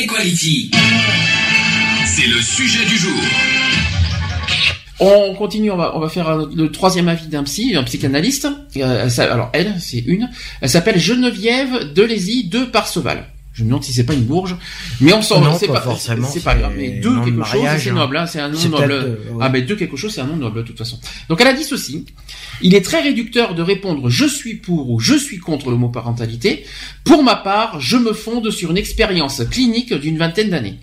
Equality. 0.00 0.70
C'est 2.06 2.28
le 2.28 2.40
sujet 2.40 2.84
du 2.84 2.96
jour. 2.96 3.20
On 5.00 5.34
continue, 5.34 5.72
on 5.72 5.76
va, 5.76 6.08
faire 6.08 6.36
le 6.36 6.70
troisième 6.70 7.08
avis 7.08 7.26
d'un 7.26 7.42
psy, 7.42 7.74
un 7.74 7.82
psychanalyste. 7.82 8.46
Euh, 8.76 9.08
alors 9.18 9.50
elle, 9.52 9.74
c'est 9.80 9.98
une. 9.98 10.30
Elle 10.60 10.68
s'appelle 10.68 11.00
Geneviève 11.00 11.92
Delézy 11.94 12.44
de 12.44 12.60
Parseval. 12.60 13.26
Je 13.58 13.64
me 13.64 13.70
demande 13.70 13.82
si 13.82 13.92
c'est 13.92 14.04
pas 14.04 14.14
une 14.14 14.22
bourge, 14.22 14.54
mais 15.00 15.12
on 15.12 15.20
s'en 15.20 15.58
c'est 15.58 15.66
pas 15.66 15.80
forcément, 15.80 16.28
c'est 16.28 16.44
pas 16.44 16.54
grave. 16.54 16.74
Mais 16.76 16.90
deux 17.00 17.20
quelque 17.24 17.42
chose, 17.42 17.64
c'est 17.80 17.90
hein. 17.90 17.94
noble, 17.94 18.16
hein, 18.16 18.26
c'est 18.26 18.38
un 18.38 18.50
nom 18.50 18.68
noble. 18.68 18.92
euh, 18.92 19.16
ouais. 19.32 19.38
Ah 19.40 19.48
ben 19.48 19.66
deux 19.66 19.74
quelque 19.74 19.96
chose, 19.96 20.14
c'est 20.14 20.20
un 20.20 20.26
nom 20.26 20.36
noble 20.36 20.58
de 20.58 20.62
toute 20.62 20.78
façon. 20.78 21.00
Donc 21.28 21.40
elle 21.40 21.48
a 21.48 21.52
dit 21.54 21.64
ceci 21.64 22.06
il 22.62 22.76
est 22.76 22.84
très 22.84 23.00
réducteur 23.00 23.56
de 23.56 23.62
répondre 23.62 24.08
je 24.08 24.26
suis 24.26 24.54
pour 24.54 24.90
ou 24.90 25.00
je 25.00 25.14
suis 25.14 25.38
contre 25.38 25.70
l'homoparentalité. 25.70 26.66
Pour 27.02 27.24
ma 27.24 27.34
part, 27.34 27.80
je 27.80 27.96
me 27.96 28.12
fonde 28.12 28.48
sur 28.52 28.70
une 28.70 28.78
expérience 28.78 29.42
clinique 29.50 29.92
d'une 29.92 30.18
vingtaine 30.18 30.50
d'années. 30.50 30.78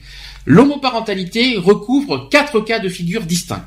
L'homoparentalité 0.46 1.56
recouvre 1.56 2.28
quatre 2.30 2.60
cas 2.60 2.80
de 2.80 2.90
figure 2.90 3.22
distincts. 3.24 3.66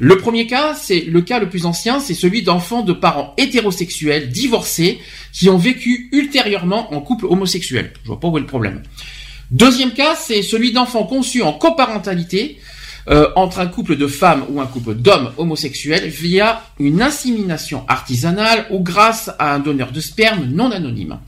Le 0.00 0.18
premier 0.18 0.46
cas, 0.46 0.74
c'est 0.74 1.00
le 1.00 1.20
cas 1.20 1.38
le 1.38 1.48
plus 1.48 1.66
ancien, 1.66 2.00
c'est 2.00 2.14
celui 2.14 2.42
d'enfants 2.42 2.82
de 2.82 2.92
parents 2.92 3.32
hétérosexuels 3.36 4.28
divorcés 4.28 4.98
qui 5.32 5.48
ont 5.48 5.56
vécu 5.56 6.08
ultérieurement 6.12 6.92
en 6.92 7.00
couple 7.00 7.26
homosexuel. 7.26 7.92
Je 8.02 8.08
vois 8.08 8.18
pas 8.18 8.28
où 8.28 8.36
est 8.36 8.40
le 8.40 8.46
problème. 8.46 8.82
Deuxième 9.50 9.92
cas, 9.92 10.16
c'est 10.16 10.42
celui 10.42 10.72
d'enfants 10.72 11.04
conçus 11.04 11.42
en 11.42 11.52
coparentalité 11.52 12.58
euh, 13.08 13.28
entre 13.36 13.60
un 13.60 13.66
couple 13.66 13.96
de 13.96 14.06
femmes 14.06 14.44
ou 14.48 14.60
un 14.60 14.66
couple 14.66 14.94
d'hommes 14.94 15.32
homosexuels 15.36 16.08
via 16.08 16.62
une 16.80 17.02
insémination 17.02 17.84
artisanale 17.86 18.66
ou 18.70 18.80
grâce 18.80 19.30
à 19.38 19.54
un 19.54 19.58
donneur 19.58 19.92
de 19.92 20.00
sperme 20.00 20.46
non 20.46 20.70
anonyme. 20.70 21.18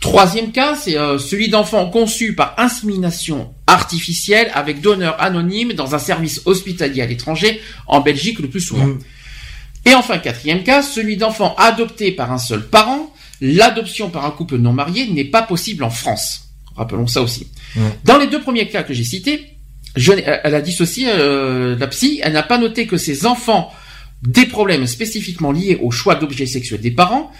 Troisième 0.00 0.50
cas, 0.50 0.76
c'est 0.76 0.96
euh, 0.96 1.18
celui 1.18 1.48
d'enfants 1.48 1.88
conçus 1.90 2.34
par 2.34 2.54
insémination 2.56 3.54
artificielle 3.66 4.50
avec 4.54 4.80
donneur 4.80 5.20
anonyme 5.20 5.74
dans 5.74 5.94
un 5.94 5.98
service 5.98 6.40
hospitalier 6.46 7.02
à 7.02 7.06
l'étranger, 7.06 7.60
en 7.86 8.00
Belgique 8.00 8.40
le 8.40 8.48
plus 8.48 8.60
souvent. 8.60 8.88
Et 9.84 9.94
enfin, 9.94 10.18
quatrième 10.18 10.62
cas, 10.62 10.82
celui 10.82 11.16
d'enfants 11.16 11.54
adoptés 11.56 12.12
par 12.12 12.32
un 12.32 12.38
seul 12.38 12.66
parent. 12.66 13.12
L'adoption 13.42 14.10
par 14.10 14.24
un 14.24 14.30
couple 14.30 14.56
non 14.56 14.72
marié 14.72 15.06
n'est 15.08 15.24
pas 15.24 15.42
possible 15.42 15.84
en 15.84 15.90
France. 15.90 16.48
Rappelons 16.76 17.06
ça 17.06 17.22
aussi. 17.22 17.48
Dans 18.04 18.18
les 18.18 18.26
deux 18.26 18.40
premiers 18.40 18.68
cas 18.68 18.82
que 18.82 18.94
j'ai 18.94 19.04
cités, 19.04 19.56
je 19.96 20.12
elle 20.12 20.54
a 20.54 20.60
dit 20.60 20.72
ceci, 20.72 21.06
euh, 21.08 21.76
la 21.76 21.86
psy, 21.88 22.20
elle 22.22 22.34
n'a 22.34 22.42
pas 22.42 22.58
noté 22.58 22.86
que 22.86 22.96
ces 22.96 23.26
enfants 23.26 23.72
des 24.22 24.46
problèmes 24.46 24.86
spécifiquement 24.86 25.52
liés 25.52 25.78
au 25.80 25.90
choix 25.90 26.14
d'objets 26.14 26.46
sexuels 26.46 26.80
des 26.80 26.90
parents. 26.90 27.30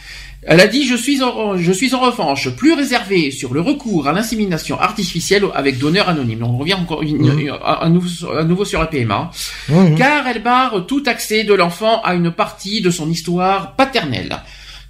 Elle 0.42 0.60
a 0.60 0.66
dit 0.66 0.86
je 0.86 0.94
suis 0.94 1.22
en, 1.22 1.58
je 1.58 1.70
suis 1.70 1.94
en 1.94 2.00
revanche 2.00 2.48
plus 2.50 2.72
réservé 2.72 3.30
sur 3.30 3.52
le 3.52 3.60
recours 3.60 4.08
à 4.08 4.12
l'insémination 4.12 4.80
artificielle 4.80 5.44
avec 5.54 5.78
donneur 5.78 6.08
anonyme. 6.08 6.42
On 6.44 6.56
revient 6.56 6.74
encore 6.74 7.02
une- 7.02 7.18
Mhm. 7.18 7.38
une- 7.40 7.48
à, 7.50 7.82
à 7.82 7.88
nouveau, 7.90 8.08
à 8.32 8.42
nouveau 8.44 8.64
sur 8.64 8.80
la 8.80 8.86
PMA. 8.86 9.30
Mhm. 9.68 9.96
Car 9.96 10.26
elle 10.26 10.42
barre 10.42 10.86
tout 10.86 11.02
accès 11.06 11.44
de 11.44 11.52
l'enfant 11.52 12.00
à 12.02 12.14
une 12.14 12.30
partie 12.30 12.80
de 12.80 12.90
son 12.90 13.10
histoire 13.10 13.76
paternelle. 13.76 14.38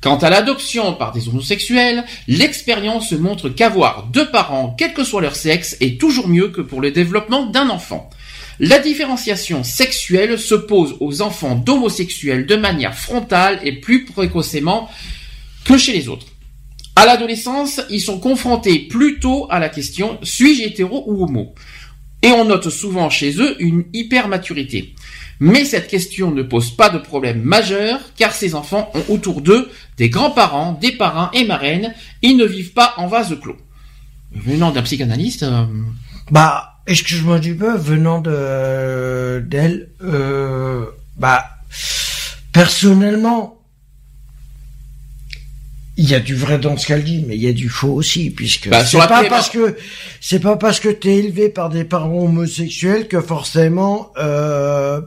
Quant 0.01 0.17
à 0.19 0.31
l'adoption 0.31 0.95
par 0.95 1.11
des 1.13 1.29
homosexuels, 1.29 2.05
l'expérience 2.29 3.13
montre 3.13 3.49
qu'avoir 3.51 4.07
deux 4.13 4.31
parents, 4.31 4.75
quel 4.79 4.95
que 4.95 5.05
soit 5.05 5.21
leur 5.21 5.35
sexe, 5.37 5.77
est 5.81 6.01
toujours 6.01 6.29
mieux 6.29 6.49
que 6.49 6.61
pour 6.63 6.81
le 6.81 6.91
développement 6.93 7.47
d'un 7.47 7.69
enfant. 7.71 8.09
La 8.61 8.79
différenciation 8.79 9.63
sexuelle 9.65 10.39
se 10.39 10.55
pose 10.55 10.97
aux 11.01 11.23
enfants 11.23 11.55
d'homosexuels 11.57 12.47
de 12.47 12.57
manière 12.57 12.95
frontale 12.95 13.59
et 13.65 13.73
plus 13.73 14.05
précocement 14.05 14.89
que 15.65 15.79
chez 15.79 15.93
les 15.93 16.09
autres. 16.09 16.27
À 16.97 17.07
l'adolescence, 17.07 17.81
ils 17.89 18.01
sont 18.01 18.19
confrontés 18.19 18.81
plutôt 18.81 19.47
à 19.51 19.59
la 19.59 19.69
question 19.69 20.19
suis-je 20.23 20.63
hétéro 20.65 21.05
ou 21.07 21.25
homo? 21.25 21.55
Et 22.23 22.29
on 22.29 22.45
note 22.45 22.69
souvent 22.69 23.09
chez 23.09 23.41
eux 23.41 23.57
une 23.61 23.85
hypermaturité. 23.95 24.95
Mais 25.39 25.65
cette 25.65 25.89
question 25.89 26.31
ne 26.31 26.43
pose 26.43 26.71
pas 26.71 26.91
de 26.91 26.99
problème 26.99 27.41
majeur 27.43 27.99
car 28.17 28.35
ces 28.35 28.55
enfants 28.55 28.93
ont 28.95 29.15
autour 29.15 29.41
d'eux 29.41 29.71
des 29.97 30.11
grands-parents, 30.11 30.79
des 30.79 30.93
parrains 30.93 31.31
et 31.33 31.45
marraines. 31.45 31.95
Ils 32.21 32.37
ne 32.37 32.45
vivent 32.45 32.75
pas 32.75 32.93
en 32.99 33.07
vase 33.07 33.35
clos. 33.41 33.57
Venant 34.33 34.71
d'un 34.71 34.83
psychanalyste, 34.83 35.45
euh, 35.45 35.65
Bah, 36.31 36.81
excuse-moi 36.87 37.39
du 37.39 37.55
peu, 37.55 37.75
venant 37.77 38.21
de 38.21 39.43
d'elle, 39.47 39.89
euh, 40.05 40.85
bah, 41.17 41.45
personnellement, 42.53 43.60
il 46.03 46.09
y 46.09 46.15
a 46.15 46.21
du 46.21 46.35
vrai 46.35 46.59
dans 46.59 46.77
ce 46.79 46.87
qu'elle 46.87 47.05
dit, 47.05 47.23
mais 47.27 47.37
il 47.37 47.43
y 47.43 47.49
a 47.49 47.53
du 47.53 47.69
faux 47.69 47.93
aussi, 47.93 48.31
puisque 48.31 48.69
Bah, 48.71 48.85
c'est 48.85 48.97
pas 48.99 49.23
parce 49.29 49.51
que 49.51 49.77
c'est 50.21 50.41
pas 50.41 50.57
parce 50.57 50.81
que 50.81 50.89
t'es 50.89 51.17
élevé 51.17 51.49
par 51.51 51.69
des 51.69 51.85
parents 51.85 52.25
homosexuels 52.25 53.07
que 53.07 53.21
forcément, 53.21 54.11
euh, 54.19 55.01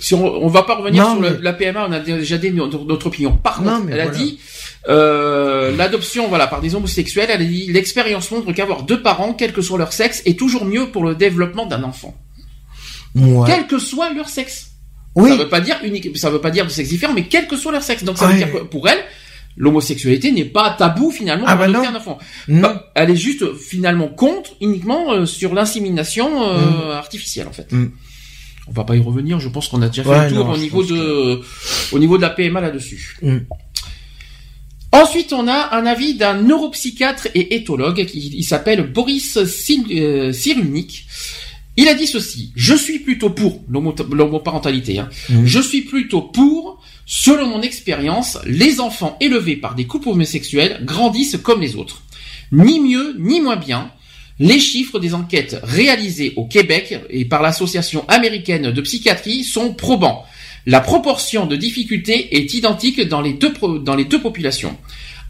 si 0.00 0.12
on, 0.14 0.24
on 0.26 0.48
va 0.48 0.64
pas 0.64 0.74
revenir 0.74 1.04
Non, 1.04 1.12
sur 1.12 1.20
le- 1.22 1.38
la 1.40 1.52
PMA, 1.52 1.86
on 1.88 1.92
a 1.92 2.00
déjà 2.00 2.36
dit 2.38 2.50
notre, 2.50 2.84
notre 2.84 3.06
opinion. 3.06 3.36
Par 3.36 3.58
contre, 3.58 3.86
elle 3.90 4.00
a 4.00 4.08
dit 4.08 4.40
euh, 4.88 5.74
l'adoption, 5.76 6.28
voilà, 6.28 6.46
par 6.48 6.60
des 6.60 6.74
homosexuels. 6.74 7.28
Elle 7.30 7.40
a 7.42 7.44
dit 7.44 7.72
l'expérience 7.72 8.30
montre 8.32 8.52
qu'avoir 8.52 8.82
deux 8.82 9.00
parents, 9.02 9.34
quel 9.34 9.52
que 9.52 9.62
soit 9.62 9.78
leur 9.78 9.92
sexe, 9.92 10.20
est 10.26 10.38
toujours 10.38 10.64
mieux 10.64 10.88
pour 10.90 11.04
le 11.04 11.14
développement 11.14 11.66
d'un 11.66 11.84
enfant, 11.84 12.14
ouais. 13.14 13.46
quel 13.46 13.66
que 13.66 13.78
soit 13.78 14.12
leur 14.12 14.28
sexe. 14.28 14.72
oui, 15.14 15.30
Ça 15.30 15.36
veut 15.36 15.48
pas 15.48 15.60
dire 15.60 15.76
unique, 15.84 16.16
ça 16.18 16.28
veut 16.28 16.40
pas 16.40 16.50
dire 16.50 16.64
de 16.64 16.70
sexe 16.70 16.88
différent, 16.88 17.14
mais 17.14 17.24
quel 17.24 17.46
que 17.46 17.56
soit 17.56 17.72
leur 17.72 17.82
sexe. 17.84 18.02
Donc 18.04 18.18
ça 18.18 18.26
veut 18.26 18.34
dire 18.36 18.50
que 18.52 18.58
pour 18.64 18.88
elle, 18.88 18.98
l'homosexualité 19.56 20.32
n'est 20.32 20.44
pas 20.44 20.74
tabou 20.76 21.10
finalement 21.10 21.44
Ah 21.46 21.56
pour 21.56 21.66
bah 21.66 21.72
non. 21.72 21.86
un 21.86 21.94
enfant. 21.94 22.18
non. 22.48 22.60
Bah, 22.62 22.90
elle 22.94 23.10
est 23.10 23.16
juste 23.16 23.42
euh, 23.42 23.54
finalement 23.54 24.08
contre 24.08 24.50
uniquement 24.60 25.12
euh, 25.12 25.26
sur 25.26 25.54
l'insémination 25.54 26.42
euh, 26.48 26.92
artificielle 26.96 27.46
en 27.48 27.52
fait. 27.52 27.70
Mm. 27.72 27.90
On 28.66 28.72
va 28.72 28.84
pas 28.84 28.96
y 28.96 29.00
revenir, 29.00 29.40
je 29.40 29.48
pense 29.48 29.68
qu'on 29.68 29.82
a 29.82 29.88
déjà 29.88 30.02
fait 30.04 30.08
Ouais, 30.08 30.28
le 30.30 30.34
tour 30.36 30.46
non, 30.46 30.52
au 30.54 30.56
niveau 30.56 30.82
de 30.82 31.40
au 31.92 31.98
niveau 31.98 32.16
de 32.16 32.22
la 32.22 32.30
PMA 32.30 32.60
là-dessus. 32.60 33.16
Mm. 33.22 33.38
Ensuite, 34.92 35.32
on 35.32 35.48
a 35.48 35.74
un 35.76 35.86
avis 35.86 36.14
d'un 36.14 36.40
neuropsychiatre 36.40 37.28
et 37.34 37.56
éthologue 37.56 38.04
qui 38.06 38.30
il 38.32 38.44
s'appelle 38.44 38.90
Boris 38.92 39.38
Sil- 39.42 39.90
euh, 39.90 40.32
Cyrulnik. 40.32 41.06
Il 41.76 41.88
a 41.88 41.94
dit 41.94 42.06
ceci 42.06 42.52
Je 42.54 42.74
suis 42.74 43.00
plutôt 43.00 43.30
pour 43.30 43.64
l'homo- 43.68 43.94
l'homoparentalité. 44.12 45.00
Hein. 45.00 45.08
Je 45.44 45.58
suis 45.60 45.82
plutôt 45.82 46.22
pour. 46.22 46.80
Selon 47.06 47.46
mon 47.48 47.62
expérience, 47.62 48.38
les 48.46 48.80
enfants 48.80 49.16
élevés 49.20 49.56
par 49.56 49.74
des 49.74 49.86
couples 49.86 50.08
homosexuels 50.08 50.80
grandissent 50.84 51.36
comme 51.42 51.60
les 51.60 51.76
autres. 51.76 52.02
Ni 52.52 52.80
mieux 52.80 53.14
ni 53.18 53.40
moins 53.40 53.56
bien. 53.56 53.90
Les 54.38 54.58
chiffres 54.58 54.98
des 54.98 55.14
enquêtes 55.14 55.60
réalisées 55.62 56.32
au 56.36 56.46
Québec 56.46 56.98
et 57.10 57.24
par 57.24 57.42
l'Association 57.42 58.04
américaine 58.08 58.70
de 58.72 58.80
psychiatrie 58.80 59.44
sont 59.44 59.74
probants. 59.74 60.24
La 60.66 60.80
proportion 60.80 61.46
de 61.46 61.56
difficultés 61.56 62.36
est 62.36 62.54
identique 62.54 63.00
dans 63.02 63.20
les 63.20 63.34
deux, 63.34 63.52
populations. 64.20 64.76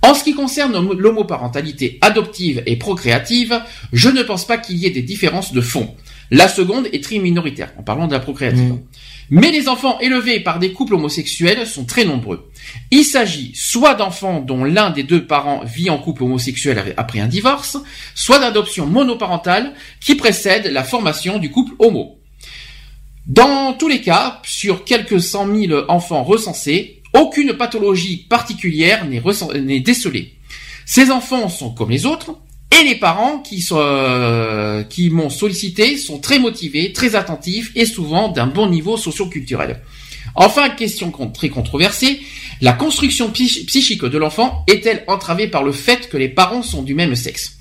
En 0.00 0.14
ce 0.14 0.22
qui 0.22 0.34
concerne 0.34 0.72
l'homo- 0.72 0.94
l'homoparentalité 0.94 1.98
adoptive 2.02 2.62
et 2.66 2.76
procréative, 2.76 3.60
je 3.92 4.08
ne 4.10 4.22
pense 4.22 4.46
pas 4.46 4.58
qu'il 4.58 4.76
y 4.76 4.86
ait 4.86 4.90
des 4.90 5.02
différences 5.02 5.52
de 5.52 5.60
fond. 5.60 5.94
La 6.30 6.46
seconde 6.48 6.88
est 6.92 7.02
très 7.02 7.18
minoritaire, 7.18 7.72
en 7.78 7.82
parlant 7.82 8.06
de 8.06 8.12
la 8.12 8.20
procréative. 8.20 8.74
Mm. 8.74 8.80
Mais 9.30 9.50
les 9.50 9.68
enfants 9.68 9.98
élevés 10.00 10.40
par 10.40 10.58
des 10.58 10.72
couples 10.72 10.94
homosexuels 10.94 11.66
sont 11.66 11.84
très 11.84 12.04
nombreux. 12.04 12.50
Il 12.90 13.04
s'agit 13.04 13.52
soit 13.54 13.94
d'enfants 13.94 14.40
dont 14.40 14.64
l'un 14.64 14.90
des 14.90 15.02
deux 15.02 15.26
parents 15.26 15.62
vit 15.64 15.90
en 15.90 15.98
couple 15.98 16.24
homosexuel 16.24 16.94
après 16.96 17.20
un 17.20 17.26
divorce, 17.26 17.78
soit 18.14 18.38
d'adoption 18.38 18.86
monoparentale 18.86 19.72
qui 20.00 20.14
précède 20.14 20.66
la 20.66 20.84
formation 20.84 21.38
du 21.38 21.50
couple 21.50 21.74
homo. 21.78 22.18
Dans 23.26 23.72
tous 23.72 23.88
les 23.88 24.02
cas, 24.02 24.42
sur 24.44 24.84
quelques 24.84 25.20
cent 25.20 25.46
mille 25.46 25.74
enfants 25.88 26.22
recensés, 26.22 27.02
aucune 27.14 27.54
pathologie 27.54 28.26
particulière 28.28 29.06
n'est 29.06 29.80
décelée. 29.80 30.34
Ces 30.84 31.10
enfants 31.10 31.48
sont 31.48 31.70
comme 31.70 31.90
les 31.90 32.04
autres, 32.04 32.36
et 32.80 32.84
les 32.84 32.94
parents 32.96 33.38
qui, 33.38 33.60
sont, 33.60 33.78
euh, 33.78 34.82
qui 34.82 35.10
m'ont 35.10 35.30
sollicité 35.30 35.96
sont 35.96 36.18
très 36.18 36.38
motivés, 36.38 36.92
très 36.92 37.14
attentifs 37.14 37.70
et 37.74 37.86
souvent 37.86 38.28
d'un 38.28 38.46
bon 38.46 38.68
niveau 38.68 38.96
socio-culturel. 38.96 39.80
Enfin, 40.34 40.70
question 40.70 41.10
très 41.32 41.48
controversée, 41.48 42.20
la 42.60 42.72
construction 42.72 43.30
psy- 43.30 43.64
psychique 43.66 44.04
de 44.04 44.18
l'enfant 44.18 44.64
est-elle 44.66 45.04
entravée 45.06 45.46
par 45.46 45.62
le 45.62 45.72
fait 45.72 46.08
que 46.08 46.16
les 46.16 46.28
parents 46.28 46.62
sont 46.62 46.82
du 46.82 46.94
même 46.94 47.14
sexe? 47.14 47.58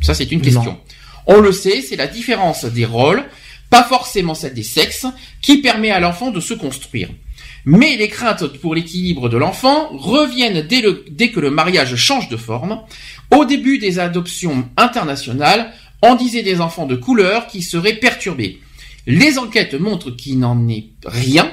Ça, 0.00 0.14
c'est 0.14 0.30
une 0.32 0.40
question. 0.40 0.78
On 1.26 1.40
le 1.40 1.52
sait, 1.52 1.82
c'est 1.82 1.96
la 1.96 2.06
différence 2.06 2.64
des 2.64 2.84
rôles, 2.84 3.24
pas 3.70 3.82
forcément 3.84 4.34
celle 4.34 4.54
des 4.54 4.62
sexes, 4.62 5.06
qui 5.42 5.58
permet 5.58 5.90
à 5.90 6.00
l'enfant 6.00 6.30
de 6.30 6.40
se 6.40 6.54
construire. 6.54 7.08
Mais 7.66 7.96
les 7.96 8.08
craintes 8.08 8.46
pour 8.58 8.74
l'équilibre 8.74 9.28
de 9.28 9.36
l'enfant 9.36 9.88
reviennent 9.96 10.62
dès, 10.66 10.80
le- 10.82 11.04
dès 11.10 11.30
que 11.30 11.40
le 11.40 11.50
mariage 11.50 11.96
change 11.96 12.28
de 12.28 12.36
forme. 12.36 12.80
Au 13.30 13.44
début 13.44 13.78
des 13.78 13.98
adoptions 13.98 14.68
internationales, 14.76 15.72
on 16.02 16.14
disait 16.14 16.42
des 16.42 16.60
enfants 16.60 16.86
de 16.86 16.96
couleur 16.96 17.46
qui 17.46 17.62
seraient 17.62 17.94
perturbés. 17.94 18.60
Les 19.06 19.38
enquêtes 19.38 19.74
montrent 19.74 20.10
qu'il 20.10 20.38
n'en 20.38 20.68
est 20.68 20.88
rien. 21.06 21.50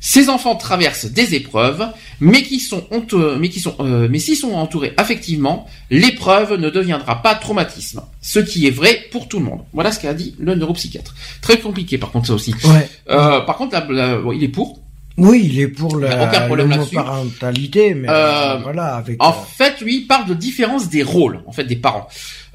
Ces 0.00 0.28
enfants 0.28 0.54
traversent 0.54 1.06
des 1.06 1.34
épreuves, 1.34 1.84
mais 2.20 2.42
qui 2.44 2.60
sont 2.60 2.86
honteux- 2.92 3.36
mais 3.36 3.48
qui 3.48 3.58
sont, 3.58 3.74
euh, 3.80 4.06
mais 4.08 4.20
s'ils 4.20 4.36
sont 4.36 4.52
entourés 4.52 4.94
affectivement, 4.96 5.66
l'épreuve 5.90 6.54
ne 6.54 6.70
deviendra 6.70 7.20
pas 7.20 7.34
traumatisme. 7.34 8.02
Ce 8.22 8.38
qui 8.38 8.68
est 8.68 8.70
vrai 8.70 9.06
pour 9.10 9.26
tout 9.26 9.40
le 9.40 9.44
monde. 9.46 9.62
Voilà 9.72 9.90
ce 9.90 9.98
qu'a 9.98 10.14
dit 10.14 10.36
le 10.38 10.54
neuropsychiatre. 10.54 11.16
Très 11.42 11.58
compliqué 11.58 11.98
par 11.98 12.12
contre 12.12 12.28
ça 12.28 12.34
aussi. 12.34 12.54
Ouais. 12.62 12.88
Euh, 13.10 13.40
par 13.40 13.56
contre, 13.56 13.76
bon, 14.22 14.30
il 14.30 14.44
est 14.44 14.48
pour. 14.48 14.78
Oui, 15.18 15.42
il 15.52 15.60
est 15.60 15.68
pour 15.68 15.96
la 15.98 16.28
aucun 16.28 16.42
problème 16.46 16.70
là-dessus. 16.70 16.94
l'homoparentalité, 16.94 17.94
mais 17.94 18.08
Euh, 18.08 18.58
voilà, 18.62 18.94
avec. 18.96 19.22
En 19.22 19.30
euh, 19.30 19.32
fait, 19.56 19.80
lui, 19.80 19.96
il 19.98 20.06
parle 20.06 20.26
de 20.28 20.34
différence 20.34 20.88
des 20.88 21.02
rôles, 21.02 21.42
en 21.46 21.52
fait, 21.52 21.64
des 21.64 21.76
parents. 21.76 22.08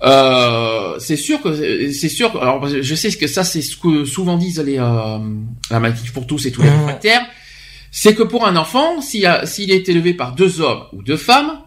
Euh, 0.03 0.97
c'est 0.99 1.15
sûr 1.15 1.41
que 1.41 1.91
c'est 1.91 2.09
sûr. 2.09 2.31
que- 2.31 2.37
Alors, 2.37 2.67
je 2.67 2.95
sais 2.95 3.11
que 3.11 3.27
ça, 3.27 3.43
c'est 3.43 3.61
ce 3.61 3.75
que 3.77 4.05
souvent 4.05 4.37
disent 4.37 4.59
les 4.59 4.77
euh, 4.79 5.19
la 5.69 5.79
maladie 5.79 6.09
pour 6.13 6.25
tous 6.27 6.45
et 6.45 6.51
tous 6.51 6.61
les 6.61 6.69
réfractaires. 6.69 7.25
C'est 7.91 8.15
que 8.15 8.23
pour 8.23 8.45
un 8.47 8.55
enfant, 8.55 9.01
s'il 9.01 9.25
a- 9.25 9.45
s'il 9.45 9.71
est 9.71 9.87
élevé 9.87 10.13
par 10.13 10.33
deux 10.33 10.61
hommes 10.61 10.83
ou 10.93 11.03
deux 11.03 11.17
femmes, 11.17 11.59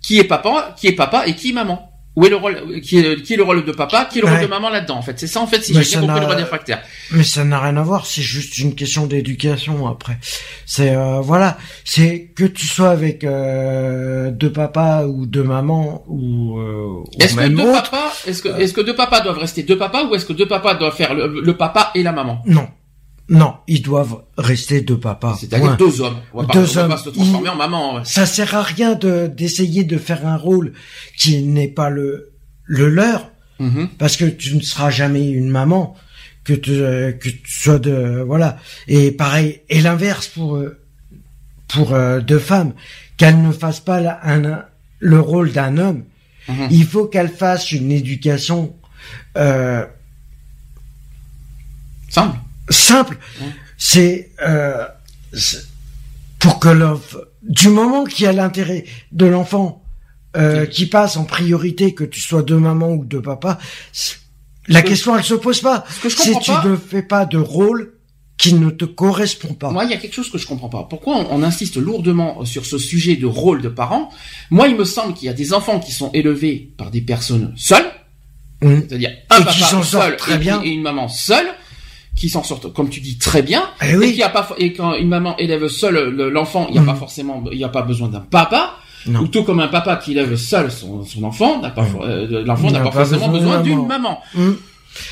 qui 0.00 0.18
est 0.18 0.24
papa, 0.24 0.74
qui 0.78 0.86
est 0.86 0.92
papa 0.92 1.26
et 1.26 1.34
qui 1.34 1.50
est 1.50 1.54
maman. 1.54 1.91
Où 2.14 2.26
est 2.26 2.28
le 2.28 2.36
rôle, 2.36 2.80
qui 2.82 2.98
est, 2.98 3.22
qui 3.22 3.32
est 3.32 3.36
le 3.36 3.42
rôle 3.42 3.64
de 3.64 3.72
papa, 3.72 4.04
qui 4.04 4.18
est 4.18 4.22
le 4.22 4.28
rôle 4.28 4.42
de 4.42 4.46
maman 4.46 4.68
là-dedans, 4.68 4.96
en 4.96 5.02
fait? 5.02 5.18
C'est 5.18 5.26
ça, 5.26 5.40
en 5.40 5.46
fait, 5.46 5.62
si 5.62 5.72
j'ai 5.72 5.80
bien 5.80 6.00
compris 6.00 6.20
le 6.20 6.26
rôle. 6.26 6.46
Mais 7.12 7.24
ça 7.24 7.42
n'a 7.44 7.58
rien 7.58 7.76
à 7.78 7.82
voir, 7.82 8.04
c'est 8.04 8.20
juste 8.20 8.58
une 8.58 8.74
question 8.74 9.06
d'éducation 9.06 9.86
après. 9.88 10.18
C'est 10.66 10.94
euh, 10.94 11.20
voilà, 11.20 11.56
c'est 11.84 12.30
que 12.36 12.44
tu 12.44 12.66
sois 12.66 12.90
avec 12.90 13.24
euh, 13.24 14.30
deux 14.30 14.52
papas 14.52 15.06
ou 15.06 15.24
deux 15.24 15.42
mamans 15.42 16.04
ou, 16.06 16.58
euh, 16.58 17.00
ou 17.00 17.04
Est-ce 17.18 17.34
que 17.34 17.48
deux 17.48 17.62
autre. 17.62 17.90
papas, 17.90 18.12
est-ce 18.26 18.42
que, 18.42 18.48
est-ce 18.60 18.74
que 18.74 18.82
deux 18.82 18.94
papas 18.94 19.20
doivent 19.20 19.38
rester 19.38 19.62
deux 19.62 19.78
papas 19.78 20.04
ou 20.04 20.14
est-ce 20.14 20.26
que 20.26 20.34
deux 20.34 20.48
papas 20.48 20.74
doivent 20.74 20.94
faire 20.94 21.14
le, 21.14 21.40
le 21.40 21.56
papa 21.56 21.92
et 21.94 22.02
la 22.02 22.12
maman? 22.12 22.42
Non, 22.46 22.68
non, 23.28 23.54
ils 23.68 23.82
doivent 23.82 24.22
rester 24.36 24.80
deux 24.82 24.98
papas. 24.98 25.36
C'est-à-dire 25.40 25.76
deux 25.76 26.00
hommes. 26.00 26.16
On 26.34 26.42
va 26.42 26.46
pas, 26.48 26.52
Deux 26.54 26.60
on 26.60 26.64
va 26.82 26.88
pas 26.88 26.94
hommes. 26.94 27.00
se 27.04 27.10
transformer 27.10 27.48
Ils- 27.48 27.50
en 27.50 27.56
maman. 27.56 27.94
ouais. 27.96 28.02
Ça 28.04 28.26
sert 28.26 28.54
à 28.54 28.62
rien 28.62 28.94
de 28.94 29.26
d'essayer 29.28 29.84
de 29.84 29.96
faire 29.96 30.26
un 30.26 30.36
rôle 30.36 30.72
qui 31.16 31.42
n'est 31.42 31.68
pas 31.68 31.88
le 31.90 32.32
le 32.64 32.88
leur. 32.88 33.30
Mhm. 33.58 33.90
parce 33.98 34.16
que 34.16 34.24
tu 34.24 34.56
ne 34.56 34.60
seras 34.60 34.90
jamais 34.90 35.30
une 35.30 35.48
maman 35.48 35.94
que 36.42 36.52
tu 36.54 36.72
que 36.72 37.28
tu 37.28 37.42
sois 37.46 37.78
de 37.78 38.22
voilà 38.26 38.58
et 38.88 39.12
pareil 39.12 39.60
et 39.68 39.80
l'inverse 39.80 40.26
pour 40.26 40.56
euh, 40.56 40.80
pour 41.68 41.92
euh, 41.94 42.20
deux 42.20 42.40
femmes 42.40 42.72
qu'elles 43.18 43.40
ne 43.40 43.52
fassent 43.52 43.78
pas 43.80 44.18
un, 44.24 44.64
le 44.98 45.20
rôle 45.20 45.52
d'un 45.52 45.78
homme 45.78 46.02
Mhm. 46.48 46.68
il 46.72 46.84
faut 46.84 47.04
qu'elles 47.06 47.28
fassent 47.28 47.70
une 47.70 47.92
éducation 47.92 48.74
euh, 49.36 49.84
Simple. 52.08 52.36
Simple. 52.70 53.18
C'est 53.78 54.30
euh, 54.46 54.84
c'est- 55.32 55.64
pour 56.38 56.58
que 56.58 56.68
l'enf- 56.68 57.16
du 57.42 57.68
moment 57.68 58.04
qu'il 58.04 58.24
y 58.24 58.28
a 58.28 58.32
l'intérêt 58.32 58.84
de 59.12 59.26
l'enfant 59.26 59.82
euh, 60.36 60.64
qui 60.66 60.86
passe 60.86 61.16
en 61.16 61.24
priorité 61.24 61.94
que 61.94 62.04
tu 62.04 62.20
sois 62.20 62.42
de 62.42 62.54
maman 62.54 62.90
ou 62.92 63.04
de 63.04 63.18
papa 63.18 63.58
c'est- 63.92 64.16
la 64.68 64.82
que- 64.82 64.88
question 64.88 65.16
elle 65.16 65.24
se 65.24 65.34
pose 65.34 65.60
pas. 65.60 65.84
Ce 65.90 66.00
que 66.00 66.08
je 66.08 66.16
si 66.16 66.32
comprends 66.32 66.40
tu 66.40 66.50
pas, 66.52 66.64
ne 66.68 66.76
fais 66.76 67.02
pas 67.02 67.26
de 67.26 67.38
rôle 67.38 67.94
qui 68.38 68.54
ne 68.54 68.70
te 68.70 68.84
correspond 68.84 69.54
pas. 69.54 69.70
Moi, 69.70 69.84
il 69.84 69.90
y 69.90 69.94
a 69.94 69.98
quelque 69.98 70.14
chose 70.14 70.30
que 70.30 70.38
je 70.38 70.46
comprends 70.48 70.68
pas. 70.68 70.84
Pourquoi 70.90 71.16
on, 71.16 71.26
on 71.30 71.42
insiste 71.44 71.76
lourdement 71.76 72.44
sur 72.44 72.64
ce 72.66 72.76
sujet 72.78 73.14
de 73.14 73.26
rôle 73.26 73.62
de 73.62 73.68
parents 73.68 74.10
Moi, 74.50 74.66
il 74.68 74.74
me 74.76 74.84
semble 74.84 75.14
qu'il 75.14 75.26
y 75.26 75.28
a 75.28 75.32
des 75.34 75.52
enfants 75.52 75.78
qui 75.78 75.92
sont 75.92 76.10
élevés 76.12 76.72
par 76.76 76.90
des 76.90 77.02
personnes 77.02 77.52
seules, 77.56 77.90
Mhm. 78.62 78.86
c'est-à-dire 78.88 79.10
un 79.30 79.40
Et 79.40 79.44
papa 79.44 79.82
seul 79.84 80.16
très 80.16 80.34
et, 80.34 80.38
bien. 80.38 80.60
et 80.62 80.70
une 80.70 80.82
maman 80.82 81.08
seule, 81.08 81.46
qui 82.14 82.28
s'en 82.28 82.42
sortent, 82.42 82.72
comme 82.72 82.88
tu 82.90 83.00
dis, 83.00 83.18
très 83.18 83.42
bien. 83.42 83.62
Eh 83.82 83.90
Et, 83.92 83.96
oui 83.96 84.12
qui 84.14 84.22
a 84.22 84.28
pas, 84.28 84.48
et 84.58 84.72
quand 84.72 84.94
une 84.94 85.08
maman 85.08 85.36
élève 85.38 85.66
seule 85.68 86.10
le- 86.10 86.30
l'enfant, 86.30 86.66
il 86.68 86.72
n'y 86.72 86.78
a 86.78 86.82
Mhm. 86.82 86.86
pas 86.86 86.94
forcément, 86.94 87.42
il 87.50 87.58
n'y 87.58 87.64
a 87.64 87.68
pas 87.68 87.82
besoin 87.82 88.08
d'un 88.08 88.20
papa. 88.20 88.76
Non. 89.06 89.20
Ou 89.20 89.26
tout 89.26 89.42
comme 89.42 89.58
un 89.58 89.66
papa 89.68 89.96
qui 89.96 90.12
élève 90.12 90.36
seul 90.36 90.70
son, 90.70 91.04
son 91.04 91.24
enfant, 91.24 91.60
n'a 91.60 91.70
pas, 91.70 91.84
for- 91.84 92.02
euh, 92.04 92.44
l'enfant 92.44 92.70
n'a 92.70 92.78
pas, 92.80 92.90
pas 92.90 93.04
forcément 93.04 93.28
besoin 93.30 93.60
d'une 93.60 93.86
maman. 93.86 94.20
maman. 94.36 94.52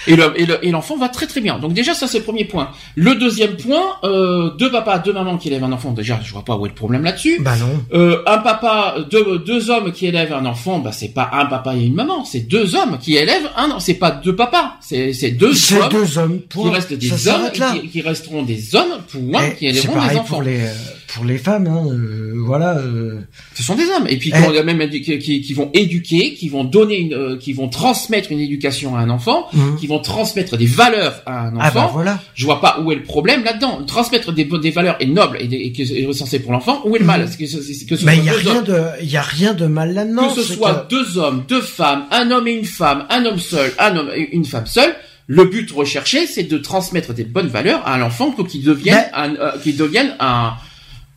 Et 0.06 0.17
le- 0.17 0.32
et 0.37 0.47
le- 0.47 0.65
et 0.65 0.71
l'enfant 0.71 0.97
va 0.97 1.09
très 1.09 1.27
très 1.27 1.41
bien. 1.41 1.59
Donc 1.59 1.73
déjà 1.73 1.94
ça 1.94 2.06
c'est 2.06 2.19
le 2.19 2.25
premier 2.25 2.44
point. 2.44 2.71
Le 2.97 3.15
deuxième 3.15 3.56
point, 3.56 3.97
euh, 4.05 4.50
deux 4.59 4.71
papas, 4.71 4.99
deux 4.99 5.12
mamans 5.12 5.37
qui 5.38 5.49
élèvent 5.49 5.65
un 5.65 5.73
enfant. 5.73 5.93
Déjà 5.93 6.21
je 6.23 6.32
vois 6.32 6.44
pas 6.44 6.56
où 6.56 6.67
est 6.67 6.69
le 6.69 6.75
problème 6.75 7.03
là-dessus. 7.05 7.38
bah 7.41 7.56
non 7.56 7.82
Euh, 7.93 8.23
un 8.27 8.38
papa, 8.38 8.97
deux, 9.11 9.38
deux 9.38 9.71
hommes 9.71 9.93
qui 9.93 10.06
élèvent 10.06 10.32
un 10.32 10.47
enfant, 10.47 10.79
bah 10.79 10.93
c'est 10.93 11.09
pas 11.15 11.31
un 11.32 11.47
papa 11.47 11.75
et 11.77 11.85
une 11.85 11.94
maman, 11.94 12.25
c'est 12.25 12.41
deux 12.41 12.75
hommes 12.77 12.99
qui 12.99 13.17
élèvent 13.17 13.49
un. 13.56 13.79
C'est 13.81 13.94
pas 13.94 14.11
deux 14.11 14.37
papas, 14.37 14.75
c'est 14.81 15.12
c'est 15.12 15.31
deux 15.31 15.55
hommes 15.75 15.88
deux 15.91 16.19
hommes 16.19 16.41
qui 16.49 16.69
restent 16.69 16.93
des 16.93 17.09
ça 17.09 17.37
hommes 17.37 17.50
qui, 17.81 17.88
qui 17.88 18.00
resteront 18.03 18.43
des 18.43 18.75
hommes 18.75 18.99
point 19.11 19.43
Eh, 19.53 19.56
qui 19.56 19.67
élèveront 19.67 19.94
des 20.09 20.17
enfants. 20.17 20.25
pour 20.35 20.43
les 20.43 20.61
euh, 20.61 20.73
pour 21.14 21.24
les 21.24 21.38
femmes 21.38 21.66
hein, 21.66 21.84
euh, 21.90 22.34
voilà 22.44 22.78
euh, 22.78 23.20
Ce 23.54 23.62
sont 23.62 23.74
des 23.74 23.84
hommes 23.90 24.06
et 24.08 24.16
puis 24.16 24.32
Eh. 24.34 24.40
qui, 24.40 24.48
ont 24.60 24.64
même 24.64 24.88
qui, 24.90 25.18
qui- 25.18 25.54
vont 25.54 25.70
éduquer, 25.74 26.34
qui 26.34 26.48
vont 26.48 26.64
donner, 26.64 26.98
une, 26.98 27.14
euh, 27.14 27.36
qui 27.36 27.52
vont 27.52 27.68
transmettre 27.68 28.30
une 28.32 28.40
éducation 28.40 28.96
à 28.96 29.00
un 29.00 29.10
enfant, 29.10 29.48
mhm. 29.52 29.76
qui 29.76 29.86
vont 29.86 29.98
transmettre 29.98 30.56
des 30.56 30.66
valeurs 30.66 31.22
à 31.26 31.46
un 31.46 31.56
enfant. 31.56 31.60
ah 31.62 31.70
bah 31.72 31.90
voilà 31.92 32.20
Je 32.34 32.44
vois 32.44 32.60
pas 32.60 32.80
où 32.80 32.92
est 32.92 32.96
le 32.96 33.02
problème 33.02 33.44
là-dedans. 33.44 33.84
Transmettre 33.86 34.32
des, 34.32 34.44
des 34.44 34.70
valeurs 34.70 34.96
est 35.00 35.06
noble 35.06 35.38
et, 35.40 35.44
et 35.46 35.72
que 35.72 35.84
c'est 35.84 36.04
recensé 36.06 36.38
pour 36.38 36.52
l'enfant. 36.52 36.82
Où 36.84 36.96
est 36.96 37.00
le 37.00 37.04
mal? 37.04 37.28
Que, 37.28 37.36
que 37.38 37.96
ce 37.96 38.04
mais 38.04 38.14
soit 38.16 38.22
il 38.22 38.24
y 38.24 38.28
a 38.28 38.32
rien 38.32 38.56
hommes, 38.58 38.64
de 38.64 38.82
il 39.02 39.10
y 39.10 39.16
a 39.16 39.22
rien 39.22 39.54
de 39.54 39.66
mal 39.66 39.92
là-dedans 39.94 40.28
que 40.34 40.42
ce 40.42 40.54
soit 40.54 40.86
deux 40.88 41.18
hommes, 41.18 41.44
deux 41.48 41.62
femmes, 41.62 42.04
un 42.10 42.30
homme 42.30 42.46
et 42.48 42.52
une 42.52 42.64
femme, 42.64 43.06
un 43.10 43.24
homme 43.26 43.38
seul, 43.38 43.72
un 43.78 43.96
homme 43.96 44.10
et 44.14 44.34
une 44.34 44.44
femme 44.44 44.66
seule. 44.66 44.94
Le 45.26 45.44
but 45.44 45.70
recherché, 45.70 46.26
c'est 46.26 46.42
de 46.42 46.58
transmettre 46.58 47.14
des 47.14 47.22
bonnes 47.22 47.46
valeurs 47.46 47.86
à 47.86 47.98
l'enfant 47.98 48.32
pour 48.32 48.48
qu'il 48.48 48.64
devienne, 48.64 49.04
un, 49.14 49.36
euh, 49.36 49.52
qu'il 49.62 49.76
devienne 49.76 50.16
un, 50.18 50.54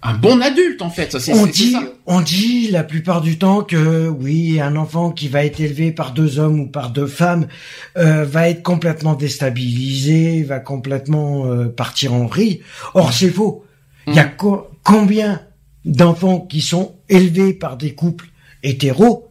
un 0.06 0.14
bon 0.16 0.42
adulte 0.42 0.82
en 0.82 0.90
fait. 0.90 1.18
C'est, 1.20 1.34
on 1.34 1.46
dit, 1.46 1.72
ça. 1.72 1.82
on 2.08 2.22
dit 2.22 2.68
la 2.70 2.84
plupart 2.84 3.22
du 3.22 3.38
temps 3.38 3.62
que 3.64 4.08
oui, 4.10 4.60
un 4.60 4.76
enfant 4.76 5.12
qui 5.12 5.28
va 5.30 5.46
être 5.46 5.60
élevé 5.62 5.92
par 5.92 6.12
deux 6.12 6.40
hommes 6.40 6.60
ou 6.60 6.68
par 6.68 6.90
deux 6.90 7.08
femmes 7.08 7.48
euh, 7.98 8.26
va 8.26 8.50
être 8.50 8.64
complètement 8.64 9.14
déstabilisé, 9.16 10.44
va 10.44 10.60
complètement 10.60 11.46
euh, 11.46 11.66
partir 11.68 12.14
en 12.14 12.26
vrille. 12.26 12.62
Or, 12.94 13.14
c'est 13.14 13.30
faux. 13.30 13.64
Il 14.08 14.16
y 14.16 14.20
a 14.20 14.26
co- 14.26 14.68
combien 14.84 15.42
d'enfants 15.86 16.40
qui 16.42 16.62
sont 16.62 16.96
élevés 17.10 17.54
par 17.54 17.78
des 17.78 17.94
couples 17.94 18.28
hétéros 18.64 19.30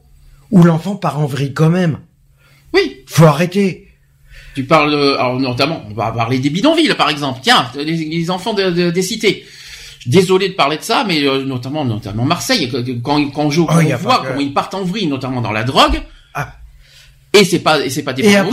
où 0.50 0.62
l'enfant 0.62 0.96
part 0.96 1.18
en 1.18 1.26
vrille 1.26 1.52
quand 1.52 1.70
même? 1.70 1.98
Oui, 2.74 2.98
Faut 3.06 3.24
arrêter. 3.26 3.88
Tu 4.54 4.64
parles, 4.64 4.94
alors 5.18 5.38
notamment, 5.40 5.82
on 5.90 5.94
va 5.94 6.10
parler 6.12 6.38
des 6.38 6.50
bidonvilles, 6.50 6.94
par 6.96 7.08
exemple. 7.10 7.40
Tiens, 7.42 7.70
les, 7.74 7.84
les 7.84 8.30
enfants 8.30 8.52
de- 8.54 8.70
de- 8.70 8.90
des 8.90 9.02
cités. 9.02 9.44
Désolé 10.06 10.48
de 10.48 10.54
parler 10.54 10.78
de 10.78 10.82
ça, 10.82 11.04
mais 11.06 11.22
euh, 11.22 11.44
notamment, 11.44 11.84
notamment 11.84 12.24
Marseille, 12.24 12.68
quand, 13.02 13.30
quand 13.32 13.44
on, 13.44 13.50
joue, 13.50 13.66
Oh, 13.68 13.72
on 13.74 13.96
voit 13.96 14.18
que- 14.18 14.28
comment 14.28 14.40
ils 14.40 14.52
partent 14.52 14.74
en 14.74 14.82
vrille, 14.84 15.06
notamment 15.06 15.40
dans 15.40 15.52
la 15.52 15.62
drogue. 15.64 16.00
Ah. 16.34 16.54
Et 17.34 17.44
c'est 17.46 17.60
pas, 17.60 17.88
c'est 17.88 18.02
pas 18.02 18.12
des 18.12 18.28
Et 18.28 18.34
parents 18.34 18.50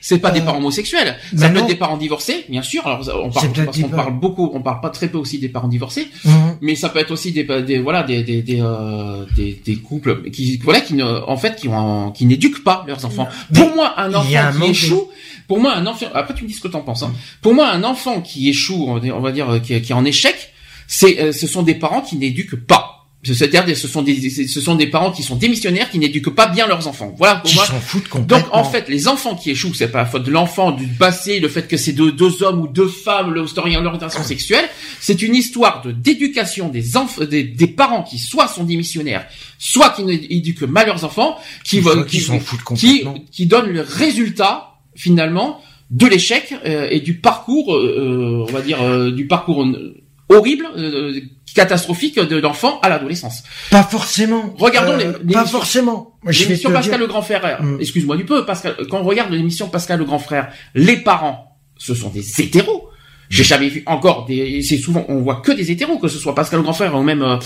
c'est 0.00 0.18
pas 0.18 0.30
des 0.30 0.40
euh, 0.40 0.44
parents 0.44 0.56
homosexuels. 0.58 1.16
Ça 1.36 1.48
peut 1.50 1.54
non. 1.56 1.60
être 1.60 1.66
des 1.66 1.74
parents 1.76 1.98
divorcés, 1.98 2.46
bien 2.48 2.62
sûr. 2.62 2.86
Alors, 2.86 3.00
on 3.22 3.30
parle, 3.30 3.52
parce 3.66 3.78
qu'on 3.78 3.88
parle 3.90 4.14
beaucoup, 4.18 4.50
on 4.54 4.62
parle 4.62 4.80
pas 4.80 4.88
très 4.88 5.08
peu 5.08 5.18
aussi 5.18 5.38
des 5.38 5.50
parents 5.50 5.68
divorcés, 5.68 6.08
Mhm. 6.24 6.56
mais 6.62 6.74
ça 6.74 6.88
peut 6.88 6.98
être 6.98 7.10
aussi 7.10 7.32
des, 7.32 7.44
des 7.62 7.78
voilà, 7.78 8.02
des, 8.04 8.22
des, 8.22 8.40
des, 8.40 8.60
euh, 8.62 9.26
des, 9.36 9.60
des 9.64 9.76
couples 9.76 10.30
qui, 10.30 10.56
voilà, 10.64 10.80
qui 10.80 10.94
ne, 10.94 11.04
en 11.04 11.36
fait, 11.36 11.56
qui 11.56 11.68
ont, 11.68 12.10
qui 12.10 12.24
n'éduquent 12.24 12.64
pas 12.64 12.84
leurs 12.86 13.04
enfants. 13.04 13.28
Pour 13.52 13.74
moi, 13.74 13.92
un 13.98 14.14
enfant 14.14 14.28
qui 14.64 14.70
échoue, 14.70 15.08
pour 15.46 15.60
moi, 15.60 15.74
un 15.76 15.86
enfant, 15.86 16.06
après 16.14 16.32
tu 16.34 16.44
me 16.44 16.48
dis 16.48 16.54
ce 16.54 16.60
que 16.62 16.68
t'en 16.68 16.80
penses, 16.80 17.02
hein. 17.02 17.12
Pour 17.42 17.52
moi, 17.54 17.68
un 17.70 17.84
enfant 17.84 18.22
qui 18.22 18.48
échoue, 18.48 18.86
on 18.88 19.20
va 19.20 19.30
dire, 19.32 19.50
euh, 19.50 19.58
qui, 19.58 19.78
qui 19.82 19.92
est 19.92 19.94
en 19.94 20.06
échec, 20.06 20.51
c'est, 20.86 21.20
euh, 21.20 21.32
ce 21.32 21.46
sont 21.46 21.62
des 21.62 21.74
parents 21.74 22.02
qui 22.02 22.16
n'éduquent 22.16 22.66
pas. 22.66 22.98
C'est-à-dire, 23.24 23.76
ce 23.76 23.86
sont 23.86 24.02
des, 24.02 24.30
ce 24.30 24.60
sont 24.60 24.74
des 24.74 24.88
parents 24.88 25.12
qui 25.12 25.22
sont 25.22 25.36
démissionnaires, 25.36 25.88
qui 25.90 26.00
n'éduquent 26.00 26.34
pas 26.34 26.48
bien 26.48 26.66
leurs 26.66 26.88
enfants. 26.88 27.14
Voilà, 27.16 27.36
pour 27.36 27.54
moi. 27.54 27.64
foutent 27.66 28.08
complètement. 28.08 28.48
Donc, 28.48 28.52
en 28.52 28.64
fait, 28.64 28.88
les 28.88 29.06
enfants 29.06 29.36
qui 29.36 29.52
échouent, 29.52 29.74
c'est 29.74 29.92
pas 29.92 29.98
la 29.98 30.06
faute 30.06 30.24
de 30.24 30.32
l'enfant, 30.32 30.72
du 30.72 30.88
passé, 30.88 31.38
le 31.38 31.48
fait 31.48 31.68
que 31.68 31.76
c'est 31.76 31.92
deux, 31.92 32.10
deux 32.10 32.42
hommes 32.42 32.62
ou 32.62 32.66
deux 32.66 32.88
femmes, 32.88 33.32
l'orientation 33.32 34.24
sexuelle. 34.24 34.64
C'est 34.98 35.22
une 35.22 35.36
histoire 35.36 35.82
de 35.82 35.92
d'éducation 35.92 36.68
des 36.68 36.96
enfants, 36.96 37.24
des, 37.24 37.44
des 37.44 37.66
parents 37.68 38.02
qui 38.02 38.18
soit 38.18 38.48
sont 38.48 38.64
démissionnaires, 38.64 39.24
soit 39.56 39.90
qui 39.90 40.02
n'éduquent 40.02 40.62
mal 40.62 40.86
leurs 40.86 41.04
enfants, 41.04 41.38
qui 41.62 41.80
donnent 41.80 43.70
le 43.70 43.82
résultat 43.82 44.80
finalement 44.96 45.60
de 45.92 46.06
l'échec 46.06 46.54
euh, 46.64 46.88
et 46.90 47.00
du 47.00 47.14
parcours, 47.18 47.74
euh, 47.74 47.96
euh, 47.98 48.46
on 48.48 48.52
va 48.52 48.62
dire 48.62 48.82
euh, 48.82 49.10
du 49.10 49.26
parcours 49.26 49.64
euh, 50.32 50.38
horribles, 50.38 50.66
euh, 50.76 51.20
catastrophiques 51.54 52.18
de 52.18 52.36
l'enfant 52.38 52.80
à 52.80 52.88
l'adolescence. 52.88 53.42
Pas 53.70 53.82
forcément. 53.82 54.54
Regardons 54.58 54.96
les- 54.96 55.32
pas 55.34 55.44
forcément. 55.44 56.16
L'émission 56.26 56.70
Pascal 56.70 56.92
dire- 56.92 56.98
le 57.00 57.06
Grand 57.06 57.22
Frère, 57.22 57.62
Mm. 57.62 57.78
excuse-moi 57.80 58.16
du 58.16 58.24
peu, 58.24 58.44
Pascal, 58.46 58.76
quand 58.90 59.00
on 59.00 59.04
regarde 59.04 59.32
l'émission 59.32 59.68
Pascal 59.68 59.98
le 59.98 60.04
Grand 60.04 60.18
Frère, 60.18 60.48
les 60.74 60.96
parents, 60.96 61.58
ce 61.78 61.94
sont 61.94 62.08
des 62.10 62.24
hétéros. 62.40 62.88
J'ai 63.28 63.44
jamais 63.44 63.68
vu 63.70 63.82
encore 63.86 64.26
des, 64.26 64.60
c'est 64.62 64.76
souvent, 64.76 65.06
on 65.08 65.20
voit 65.20 65.36
que 65.36 65.52
des 65.52 65.70
hétéros, 65.70 65.96
que 65.98 66.08
ce 66.08 66.18
soit 66.18 66.34
Pascal 66.34 66.58
le 66.58 66.64
Grand 66.64 66.74
Frère 66.74 66.94
ou 66.94 67.02
même, 67.02 67.22
euh, 67.22 67.36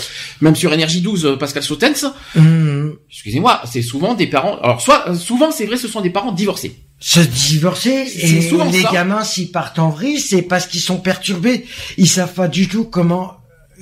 même 0.41 0.53
sur 0.55 0.73
Énergie 0.73 0.99
12, 0.99 1.25
euh, 1.25 1.35
Pascal 1.37 1.63
Sautens. 1.63 2.13
Hum, 2.35 2.93
Excusez-moi, 3.09 3.61
c'est 3.65 3.81
souvent 3.81 4.13
des 4.13 4.27
parents, 4.27 4.57
alors 4.61 4.81
soit, 4.81 5.09
euh, 5.09 5.15
souvent 5.15 5.49
c'est 5.49 5.65
vrai, 5.65 5.77
ce 5.77 5.87
sont 5.87 6.01
des 6.01 6.09
parents 6.09 6.33
divorcés. 6.33 6.75
Se 6.99 7.19
divorcer 7.19 8.07
et 8.17 8.27
les 8.71 8.81
ça. 8.81 8.89
gamins 8.91 9.23
s'ils 9.23 9.51
partent 9.51 9.79
en 9.79 9.89
vrille 9.89 10.19
c'est 10.19 10.41
parce 10.41 10.65
qu'ils 10.65 10.81
sont 10.81 10.97
perturbés. 10.99 11.65
Ils 11.97 12.09
savent 12.09 12.33
pas 12.33 12.47
du 12.47 12.67
tout 12.67 12.85
comment 12.85 13.37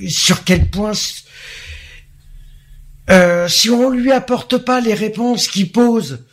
sur 0.07 0.43
quel 0.43 0.67
point 0.69 0.91
euh, 3.09 3.47
si 3.47 3.69
on 3.69 3.89
lui 3.89 4.11
apporte 4.11 4.57
pas 4.57 4.81
les 4.81 4.93
réponses 4.93 5.47
qu'il 5.47 5.71
pose 5.71 6.25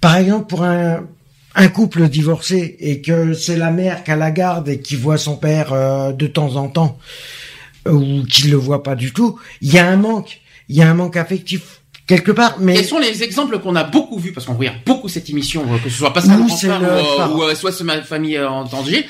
par 0.00 0.16
exemple 0.16 0.46
pour 0.48 0.64
un 0.64 1.06
un 1.54 1.68
couple 1.68 2.08
divorcé 2.08 2.76
et 2.80 3.02
que 3.02 3.34
c'est 3.34 3.56
la 3.56 3.70
mère 3.70 4.04
qui 4.04 4.10
a 4.10 4.16
la 4.16 4.30
garde 4.30 4.68
et 4.68 4.80
qui 4.80 4.96
voit 4.96 5.18
son 5.18 5.36
père 5.36 5.72
euh, 5.72 6.12
de 6.12 6.26
temps 6.26 6.56
en 6.56 6.68
temps 6.68 6.98
ou 7.86 8.24
qui 8.24 8.48
le 8.48 8.56
voit 8.56 8.82
pas 8.82 8.94
du 8.94 9.12
tout 9.12 9.38
il 9.60 9.72
y 9.72 9.78
a 9.78 9.86
un 9.86 9.96
manque. 9.96 10.40
Il 10.68 10.76
y 10.76 10.82
a 10.82 10.88
un 10.90 10.94
manque 10.94 11.16
affectif 11.16 11.81
quelque 12.16 12.32
part 12.32 12.56
mais 12.60 12.74
Quels 12.74 12.84
sont 12.86 12.98
les 12.98 13.22
exemples 13.22 13.58
qu'on 13.60 13.76
a 13.76 13.84
beaucoup 13.84 14.18
vus, 14.18 14.32
parce 14.32 14.46
qu'on 14.46 14.54
regarde 14.54 14.78
beaucoup 14.84 15.08
cette 15.08 15.28
émission, 15.30 15.62
euh, 15.72 15.78
que 15.82 15.88
ce 15.90 15.96
soit 15.98 16.12
Pascal 16.12 16.40
Ou 16.40 16.44
ou, 16.44 16.54
euh, 16.66 17.02
phare. 17.16 17.34
ou, 17.36 17.42
euh, 17.42 17.54
soit 17.54 17.80
ma 17.82 18.02
famille 18.02 18.38
en 18.38 18.64
danger. 18.64 19.06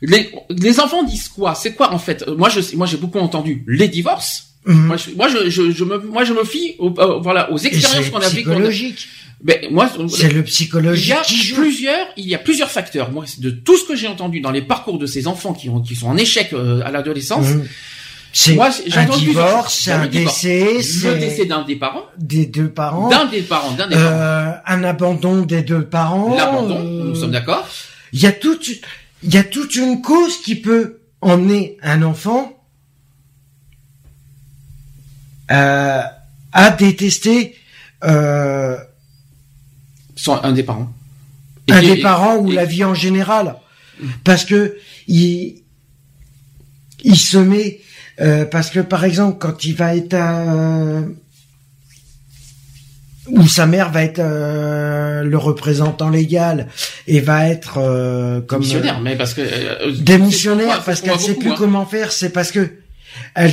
Les, 0.00 0.30
les 0.50 0.80
enfants 0.80 1.02
disent 1.02 1.28
quoi? 1.28 1.54
C'est 1.54 1.72
quoi 1.74 1.92
en 1.92 1.98
fait? 1.98 2.24
Moi, 2.28 2.48
je, 2.48 2.60
moi, 2.76 2.86
j'ai 2.86 2.96
beaucoup 2.98 3.18
entendu 3.18 3.64
les 3.66 3.88
divorces. 3.88 4.44
Mhm. 4.66 4.86
Moi, 4.86 4.96
je, 4.96 5.10
moi, 5.16 5.28
je, 5.28 5.50
je, 5.50 5.70
je 5.72 5.84
me, 5.84 5.98
moi, 5.98 6.24
je 6.24 6.32
me 6.32 6.44
fie, 6.44 6.76
aux, 6.78 6.94
euh, 6.98 7.18
voilà, 7.20 7.50
aux 7.52 7.58
expériences 7.58 8.10
qu'on 8.10 8.18
a 8.18 8.28
vécues. 8.28 8.44
psychologique 8.50 9.08
Ben, 9.42 9.58
moi, 9.70 9.88
C'est 10.08 10.28
le 10.32 10.32
il 10.32 10.38
y 10.40 10.42
psychologique 10.42 11.12
a 11.14 11.22
plusieurs, 11.54 12.06
il 12.16 12.28
y 12.28 12.34
a 12.34 12.38
plusieurs 12.38 12.70
facteurs. 12.70 13.10
Moi, 13.12 13.24
de 13.38 13.50
tout 13.50 13.76
ce 13.76 13.84
que 13.84 13.94
j'ai 13.96 14.08
entendu 14.08 14.40
dans 14.40 14.50
les 14.50 14.62
parcours 14.62 14.98
de 14.98 15.06
ces 15.06 15.26
enfants 15.26 15.52
qui 15.52 15.68
ont, 15.68 15.80
qui 15.80 15.94
sont 15.96 16.08
en 16.08 16.16
échec 16.16 16.52
euh, 16.52 16.80
à 16.84 16.90
l'adolescence, 16.90 17.46
Mhm. 17.46 17.66
C'est 18.40 18.96
un 18.96 19.04
divorce, 19.06 19.80
c'est 19.82 19.90
un 19.90 20.06
décès, 20.06 20.74
le 20.74 21.18
décès 21.18 21.36
c'est 21.38 21.44
d'un 21.46 21.64
des 21.64 21.74
parents, 21.74 22.04
des 22.18 22.46
deux 22.46 22.70
parents, 22.70 23.08
d'un 23.08 23.24
des 23.24 23.42
parents, 23.42 23.72
d'un 23.72 23.88
des 23.88 23.96
parents, 23.96 24.06
euh, 24.06 24.52
un 24.64 24.84
abandon 24.84 25.42
des 25.42 25.62
deux 25.62 25.84
parents. 25.84 26.36
l'abandon, 26.36 26.78
euh, 26.78 27.04
nous 27.08 27.16
sommes 27.16 27.32
d'accord. 27.32 27.66
Il 28.12 28.20
y 28.20 28.26
a 28.26 28.32
toute, 28.32 28.68
il 29.24 29.34
y 29.34 29.38
a 29.38 29.42
toute 29.42 29.74
une 29.74 30.02
cause 30.02 30.40
qui 30.40 30.54
peut 30.54 31.00
emmener 31.20 31.78
un 31.82 32.02
enfant 32.02 32.56
euh, 35.50 36.02
à 36.52 36.70
détester 36.70 37.56
euh, 38.04 38.76
un 40.28 40.52
des 40.52 40.62
parents. 40.62 40.92
Et 41.66 41.72
un 41.72 41.80
des 41.80 41.96
parents 41.96 42.36
ou 42.36 42.52
la 42.52 42.64
vie 42.64 42.84
en 42.84 42.94
général, 42.94 43.56
parce 44.22 44.44
que 44.44 44.78
il, 45.08 45.64
il 47.02 47.18
se 47.18 47.36
met, 47.36 47.80
euh, 48.20 48.44
parce 48.44 48.70
que 48.70 48.80
par 48.80 49.04
exemple 49.04 49.38
quand 49.38 49.64
il 49.64 49.74
va 49.74 49.96
être 49.96 50.14
euh, 50.14 51.02
ou 53.30 53.46
sa 53.46 53.66
mère 53.66 53.90
va 53.90 54.02
être 54.02 54.20
euh, 54.20 55.22
le 55.22 55.38
représentant 55.38 56.08
légal 56.08 56.68
et 57.06 57.20
va 57.20 57.48
être 57.48 57.78
euh, 57.78 58.40
comme 58.40 58.60
missionnaire, 58.60 59.00
mais 59.00 59.16
parce 59.16 59.34
que 59.34 59.42
euh, 59.42 59.92
démissionnaire 60.00 60.82
parce 60.84 61.00
qu'elle 61.00 61.20
sait 61.20 61.34
plus 61.34 61.50
hein. 61.50 61.56
comment 61.58 61.86
faire, 61.86 62.12
c'est 62.12 62.30
parce 62.30 62.52
que 62.52 62.70
elle 63.34 63.52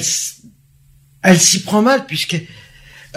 elle 1.23 1.39
s'y 1.39 1.63
prend 1.63 1.81
mal 1.81 2.05
puisque 2.05 2.41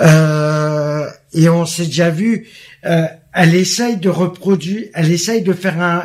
euh, 0.00 1.08
et 1.32 1.48
on 1.48 1.66
s'est 1.66 1.86
déjà 1.86 2.10
vu, 2.10 2.46
euh, 2.84 3.06
elle 3.34 3.54
essaye 3.54 3.96
de 3.96 4.08
reproduire, 4.08 4.88
elle 4.94 5.10
essaye 5.10 5.42
de 5.42 5.52
faire 5.52 5.80
un, 5.80 6.04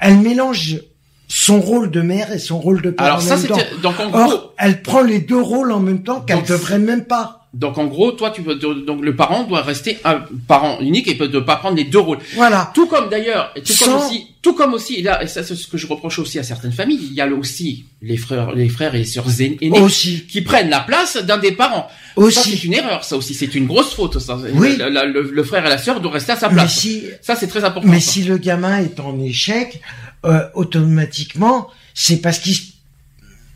elle 0.00 0.18
mélange 0.18 0.80
son 1.28 1.60
rôle 1.60 1.90
de 1.90 2.00
mère 2.00 2.32
et 2.32 2.38
son 2.38 2.58
rôle 2.58 2.80
de 2.82 2.90
père 2.90 3.06
Alors 3.06 3.18
en 3.18 3.20
ça, 3.20 3.36
même 3.36 3.46
temps. 3.46 3.58
donc 3.82 4.00
en 4.00 4.08
gros, 4.08 4.20
Or, 4.32 4.54
elle 4.58 4.82
prend 4.82 5.02
les 5.02 5.18
deux 5.20 5.40
rôles 5.40 5.72
en 5.72 5.80
même 5.80 6.02
temps 6.02 6.20
qu'elle 6.22 6.42
devrait 6.42 6.78
même 6.78 7.04
pas. 7.04 7.46
donc 7.52 7.76
en 7.78 7.84
gros, 7.86 8.12
toi, 8.12 8.30
tu 8.30 8.42
peux 8.42 8.54
donc 8.56 9.02
le 9.04 9.14
parent 9.14 9.44
doit 9.44 9.60
rester 9.62 9.98
un 10.04 10.20
parent 10.46 10.80
unique 10.80 11.06
et 11.08 11.14
peut 11.16 11.28
ne 11.28 11.40
pas 11.40 11.56
prendre 11.56 11.76
les 11.76 11.84
deux 11.84 11.98
rôles. 11.98 12.18
Voilà. 12.34 12.70
Tout 12.74 12.86
comme 12.86 13.08
d'ailleurs, 13.10 13.52
tout 13.54 13.62
comme 13.78 13.88
Sans- 13.98 14.06
aussi, 14.06 14.26
tout 14.40 14.54
comme 14.54 14.72
aussi, 14.74 14.94
et 14.96 15.02
là, 15.02 15.22
et 15.22 15.26
ça 15.26 15.42
c'est 15.42 15.54
ce 15.54 15.66
que 15.66 15.76
je 15.76 15.86
reproche 15.86 16.18
aussi 16.18 16.38
à 16.38 16.42
certaines 16.42 16.72
familles, 16.72 17.00
il 17.10 17.14
y 17.14 17.20
a 17.20 17.26
aussi 17.26 17.84
les 18.00 18.16
frères, 18.16 18.52
les 18.52 18.68
frères 18.70 18.94
et 18.94 19.04
sœurs 19.04 19.26
aînés 19.40 19.58
Aussi. 19.80 20.24
qui 20.26 20.40
prennent 20.42 20.70
la 20.70 20.80
place 20.80 21.16
d'un 21.18 21.36
des 21.38 21.52
parents. 21.52 21.88
Aussi. 22.16 22.50
c'est 22.56 22.64
une 22.64 22.72
erreur, 22.74 23.04
ça 23.04 23.16
aussi, 23.16 23.34
c'est 23.34 23.54
une 23.54 23.66
grosse 23.66 23.92
faute. 23.92 24.18
Ça. 24.18 24.38
Oui. 24.54 24.76
Le, 24.78 24.88
le- 24.88 25.12
le- 25.12 25.30
le 25.30 25.44
frère 25.44 25.66
et 25.66 25.68
la 25.68 25.78
sœur 25.78 26.00
doivent 26.00 26.14
rester 26.14 26.32
à 26.32 26.36
sa 26.36 26.48
Mais 26.48 26.54
place. 26.54 26.74
si, 26.78 27.02
Ça 27.20 27.36
c'est 27.36 27.48
très 27.48 27.64
important. 27.64 27.88
mais 27.88 28.00
ça. 28.00 28.12
si 28.12 28.22
le 28.24 28.38
gamin 28.38 28.78
est 28.78 28.98
en 29.00 29.18
échec, 29.20 29.80
euh, 30.24 30.48
automatiquement, 30.54 31.68
c'est 31.94 32.18
parce 32.18 32.38
qu'il, 32.38 32.56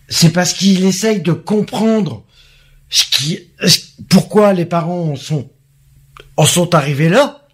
c'est 0.09 0.31
parce 0.33 0.53
qu'il 0.53 0.85
essaye 0.85 1.21
de 1.23 1.33
comprendre 1.33 2.25
ce 2.89 3.05
qui, 3.05 3.41
ce- 3.65 3.81
pourquoi 4.09 4.53
les 4.53 4.67
parents 4.67 5.11
en 5.13 5.17
sont, 5.17 5.51
en 6.37 6.45
sont 6.47 6.75
arrivés 6.75 7.09
là, 7.09 7.47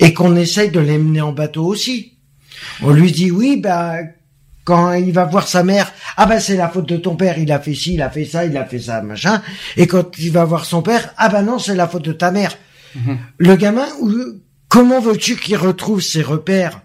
et 0.00 0.12
qu'on 0.12 0.34
essaye 0.36 0.70
de 0.70 0.80
les 0.80 0.98
mener 0.98 1.20
en 1.20 1.32
bateau 1.32 1.64
aussi. 1.66 2.14
On 2.82 2.90
lui 2.92 3.12
dit 3.12 3.30
oui, 3.30 3.58
bah, 3.60 3.96
quand 4.64 4.92
il 4.94 5.12
va 5.12 5.24
voir 5.26 5.46
sa 5.46 5.62
mère, 5.62 5.92
ah 6.16 6.26
bah 6.26 6.40
c'est 6.40 6.56
la 6.56 6.68
faute 6.68 6.88
de 6.88 6.96
ton 6.96 7.16
père, 7.16 7.38
il 7.38 7.52
a 7.52 7.60
fait 7.60 7.74
ci, 7.74 7.94
il 7.94 8.02
a 8.02 8.10
fait 8.10 8.24
ça, 8.24 8.44
il 8.46 8.56
a 8.56 8.64
fait 8.64 8.78
ça, 8.80 9.02
machin. 9.02 9.42
Et 9.76 9.86
quand 9.86 10.18
il 10.18 10.32
va 10.32 10.44
voir 10.44 10.64
son 10.64 10.80
père, 10.82 11.12
ah 11.16 11.28
bah 11.28 11.42
non, 11.42 11.58
c'est 11.58 11.74
la 11.74 11.86
faute 11.86 12.04
de 12.04 12.12
ta 12.12 12.30
mère. 12.30 12.56
Mhm. 12.94 13.18
Le 13.38 13.56
gamin, 13.56 13.86
comment 14.68 15.00
veux-tu 15.00 15.36
qu'il 15.36 15.56
retrouve 15.56 16.00
ses 16.00 16.22
repères? 16.22 16.80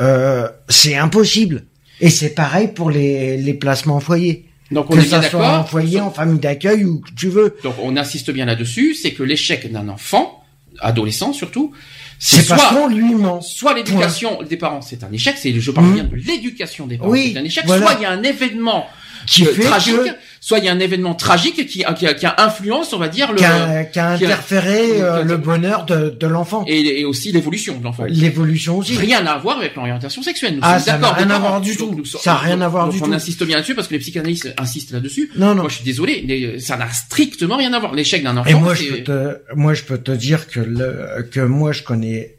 Euh, 0.00 0.48
C'est 0.68 0.96
impossible. 0.96 1.64
Et 2.00 2.10
c'est 2.10 2.30
pareil 2.34 2.68
pour 2.68 2.90
les, 2.90 3.36
les 3.36 3.54
placements 3.54 3.96
en 3.96 4.00
foyer. 4.00 4.46
Donc 4.70 4.86
on 4.90 4.94
Que 4.94 5.00
est 5.00 5.02
bien 5.08 5.22
ça 5.22 5.28
soit 5.30 5.58
en 5.58 5.64
foyer, 5.64 6.00
en 6.00 6.10
famille 6.10 6.38
d'accueil, 6.40 6.84
ou 6.84 7.00
que 7.00 7.10
tu 7.14 7.28
veux. 7.28 7.56
Donc 7.62 7.74
on 7.82 7.96
insiste 7.96 8.30
bien 8.30 8.46
là-dessus, 8.46 8.94
c'est 8.94 9.12
que 9.12 9.22
l'échec 9.22 9.70
d'un 9.70 9.88
enfant, 9.88 10.42
adolescent 10.80 11.32
surtout, 11.34 11.72
C'est 12.18 12.48
parce 12.48 12.68
soit 12.70 12.88
lui 12.88 13.14
ment. 13.14 13.40
soit 13.42 13.74
l'éducation 13.74 14.42
des 14.42 14.56
parents, 14.56 14.80
c'est 14.80 15.04
un 15.04 15.12
échec, 15.12 15.36
c'est 15.38 15.52
je 15.52 15.70
parle 15.70 15.88
Mhm. 15.88 15.94
bien 15.94 16.04
de 16.04 16.16
l'éducation 16.16 16.86
des 16.86 16.96
parents, 16.96 17.10
Oui, 17.10 17.32
c'est 17.34 17.38
un 17.40 17.44
échec, 17.44 17.64
voilà. 17.66 17.86
soit 17.86 17.96
il 17.98 18.02
y 18.02 18.06
a 18.06 18.10
un 18.10 18.22
événement 18.22 18.86
Qui 19.26 19.46
euh, 19.46 19.52
fait 19.52 19.62
tragique, 19.64 19.94
que- 19.96 20.16
soit 20.44 20.58
il 20.58 20.64
y 20.64 20.68
a 20.68 20.72
un 20.72 20.80
événement 20.80 21.14
tragique 21.14 21.54
qui, 21.68 21.84
qui, 21.84 21.84
qui 22.16 22.26
influence, 22.36 22.92
on 22.92 22.98
va 22.98 23.06
dire, 23.08 23.30
le, 23.30 23.38
Qui 23.38 23.44
a, 23.44 23.84
qui 23.84 24.00
a 24.00 24.08
a- 24.08 24.12
interféré 24.14 25.00
a- 25.00 25.18
euh, 25.18 25.22
le 25.22 25.36
bonheur 25.36 25.86
de, 25.86 26.10
de 26.10 26.26
l'enfant. 26.26 26.64
et, 26.66 26.80
et 27.00 27.04
aussi 27.04 27.30
l'évolution 27.30 27.78
de 27.78 27.84
l'enfant. 27.84 28.06
L'évolution 28.08 28.78
aussi. 28.78 28.96
Rien 28.96 29.24
à 29.24 29.38
voir 29.38 29.58
avec 29.58 29.76
l'orientation 29.76 30.20
sexuelle. 30.20 30.54
Nous 30.56 30.60
Ah, 30.62 30.80
sommes 30.80 30.84
ça 30.86 30.92
n'a 30.94 30.98
d'accord. 30.98 31.16
rien 31.18 31.30
à 31.30 31.38
voir 31.38 31.60
du 31.60 31.76
tout. 31.76 31.94
nous 31.96 32.04
Ça 32.04 32.32
n'a 32.32 32.38
rien 32.38 32.60
à 32.60 32.66
voir 32.66 32.88
du 32.88 33.00
on 33.00 33.04
tout. 33.06 33.12
insiste 33.12 33.44
bien 33.44 33.54
là-dessus 33.56 33.76
parce 33.76 33.86
que 33.86 33.92
les 33.94 34.00
psychanalystes 34.00 34.52
insistent 34.58 34.90
là-dessus. 34.90 35.30
Non, 35.36 35.54
non. 35.54 35.62
Moi, 35.62 35.68
je 35.68 35.76
suis 35.76 35.84
désolé, 35.84 36.24
mais 36.26 36.58
ça 36.58 36.76
n'a 36.76 36.90
strictement 36.90 37.56
rien 37.56 37.72
à 37.72 37.78
voir. 37.78 37.94
L'échec 37.94 38.24
d'un 38.24 38.36
enfant. 38.36 38.50
Et 38.50 38.54
moi, 38.54 38.74
je 38.74 38.84
peux 38.88 39.04
te, 39.04 39.36
moi, 39.54 39.74
je 39.74 39.84
peux 39.84 39.98
te 39.98 40.10
dire 40.10 40.48
que 40.48 40.58
le, 40.58 41.22
que 41.30 41.38
moi, 41.40 41.70
je 41.70 41.84
connais, 41.84 42.34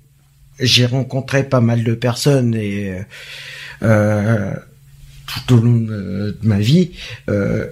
j'ai 0.60 0.86
rencontré 0.86 1.46
pas 1.46 1.62
mal 1.62 1.86
de 1.86 1.94
personnes 1.94 2.54
et 2.54 2.96
euh, 3.82 4.52
tout 5.48 5.56
au 5.56 5.58
long 5.62 5.78
de, 5.80 6.38
de 6.42 6.48
ma 6.48 6.60
vie. 6.60 6.92
Euh, 7.30 7.66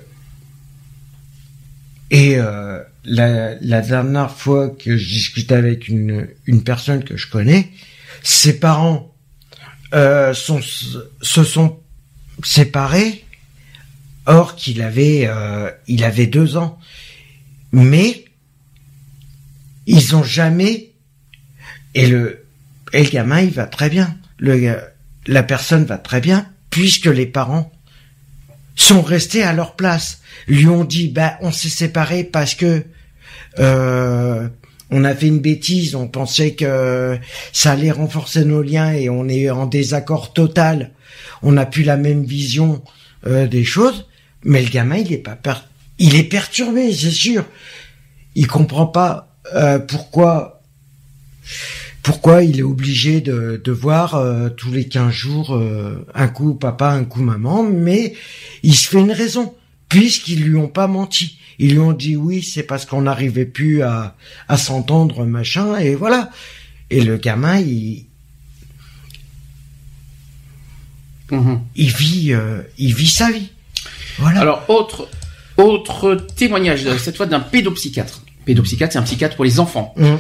et 2.12 2.36
euh, 2.38 2.84
la, 3.06 3.56
la 3.62 3.82
dernière 3.82 4.32
fois 4.32 4.70
que 4.70 4.98
je 4.98 5.08
discutais 5.08 5.56
avec 5.56 5.88
une, 5.88 6.28
une 6.46 6.62
personne 6.62 7.06
que 7.06 7.16
je 7.16 7.30
connais, 7.30 7.72
ses 8.22 8.60
parents 8.60 9.16
euh, 9.94 10.34
sont, 10.34 10.62
se 10.62 11.44
sont 11.44 11.80
séparés, 12.44 13.24
or 14.26 14.58
qu'il 14.58 14.82
avait, 14.82 15.24
euh, 15.26 15.72
il 15.88 16.04
avait 16.04 16.28
deux 16.28 16.58
ans, 16.58 16.78
mais 17.72 18.26
ils 19.88 20.16
ont 20.16 20.24
jamais 20.24 20.92
et 21.96 22.08
le 22.08 22.46
et 22.94 23.04
le 23.04 23.10
gamin 23.10 23.40
il 23.40 23.52
va 23.52 23.66
très 23.66 23.90
bien. 23.90 24.18
Le 24.38 24.78
la 25.28 25.44
personne 25.44 25.86
va 25.86 25.98
très 25.98 26.20
bien 26.20 26.48
puisque 26.70 27.06
les 27.06 27.26
parents 27.26 27.72
sont 28.76 29.02
restés 29.02 29.44
à 29.44 29.54
leur 29.54 29.76
place. 29.76 30.22
Lui 30.48 30.68
ont 30.68 30.84
dit 30.84 31.10
bah 31.10 31.38
on 31.42 31.52
s'est 31.52 31.70
séparés 31.70 32.24
parce 32.24 32.56
que 32.56 32.84
euh, 33.60 34.48
on 34.90 35.04
a 35.04 35.14
fait 35.16 35.28
une 35.28 35.40
bêtise 35.40 35.96
on 35.96 36.08
pensait 36.08 36.54
que 36.54 37.18
ça 37.54 37.72
allait 37.72 37.92
renforcer 37.92 38.44
nos 38.46 38.62
liens 38.62 38.92
et 38.94 39.10
on 39.10 39.28
est 39.28 39.50
en 39.50 39.66
désaccord 39.66 40.34
total. 40.34 40.92
On 41.44 41.52
n'a 41.54 41.66
plus 41.66 41.84
la 41.84 41.98
même 41.98 42.24
vision 42.24 42.84
euh, 43.28 43.48
des 43.48 43.64
choses. 43.64 44.08
Mais 44.44 44.62
le 44.62 44.70
gamin 44.70 44.98
il 44.98 45.12
est 45.14 45.18
pas 45.18 45.36
per- 45.36 45.66
il 46.00 46.16
est 46.16 46.24
perturbé 46.24 46.94
c'est 46.94 47.12
sûr. 47.12 47.46
Il 48.36 48.48
comprend 48.48 48.88
pas 48.88 49.36
euh, 49.54 49.80
pourquoi 49.80 50.62
pourquoi 52.04 52.44
il 52.44 52.60
est 52.60 52.64
obligé 52.64 53.22
de, 53.22 53.62
de 53.64 53.72
voir 53.72 54.16
euh, 54.16 54.50
tous 54.50 54.72
les 54.72 54.88
15 54.88 55.12
jours 55.12 55.56
euh, 55.56 56.06
un 56.16 56.28
coup 56.28 56.56
papa, 56.56 56.90
un 56.90 57.04
coup 57.04 57.22
maman, 57.22 57.64
mais 57.64 58.14
il 58.64 58.76
se 58.76 58.88
fait 58.90 59.00
une 59.00 59.12
raison, 59.12 59.54
puisqu'ils 59.90 60.44
lui 60.44 60.58
ont 60.58 60.68
pas 60.68 60.88
menti. 60.88 61.38
Ils 61.60 61.72
lui 61.74 61.80
ont 61.80 61.94
dit 61.94 62.16
oui, 62.16 62.42
c'est 62.42 62.64
parce 62.64 62.86
qu'on 62.86 63.04
n'arrivait 63.04 63.46
plus 63.46 63.84
à, 63.84 64.16
à 64.48 64.58
s'entendre, 64.58 65.26
machin, 65.26 65.78
et 65.78 65.94
voilà. 65.96 66.32
Et 66.90 67.02
le 67.02 67.18
gamin, 67.18 67.60
il, 67.60 68.06
Mhm. 71.32 71.62
il 71.76 71.90
vit, 71.90 72.34
euh, 72.34 72.62
il 72.78 72.94
vit 72.94 73.08
sa 73.08 73.32
vie. 73.32 73.50
Voilà. 74.20 74.42
Alors, 74.42 74.66
autre, 74.70 75.08
autre 75.58 76.16
témoignage, 76.36 76.86
cette 76.98 77.16
fois 77.16 77.26
d'un 77.26 77.40
pédopsychiatre. 77.40 78.22
Pédopsychiatre, 78.46 78.92
c'est 78.94 79.00
un 79.00 79.04
psychiatre 79.04 79.36
pour 79.38 79.46
les 79.46 79.60
enfants. 79.60 79.94
Mhm. 79.98 80.18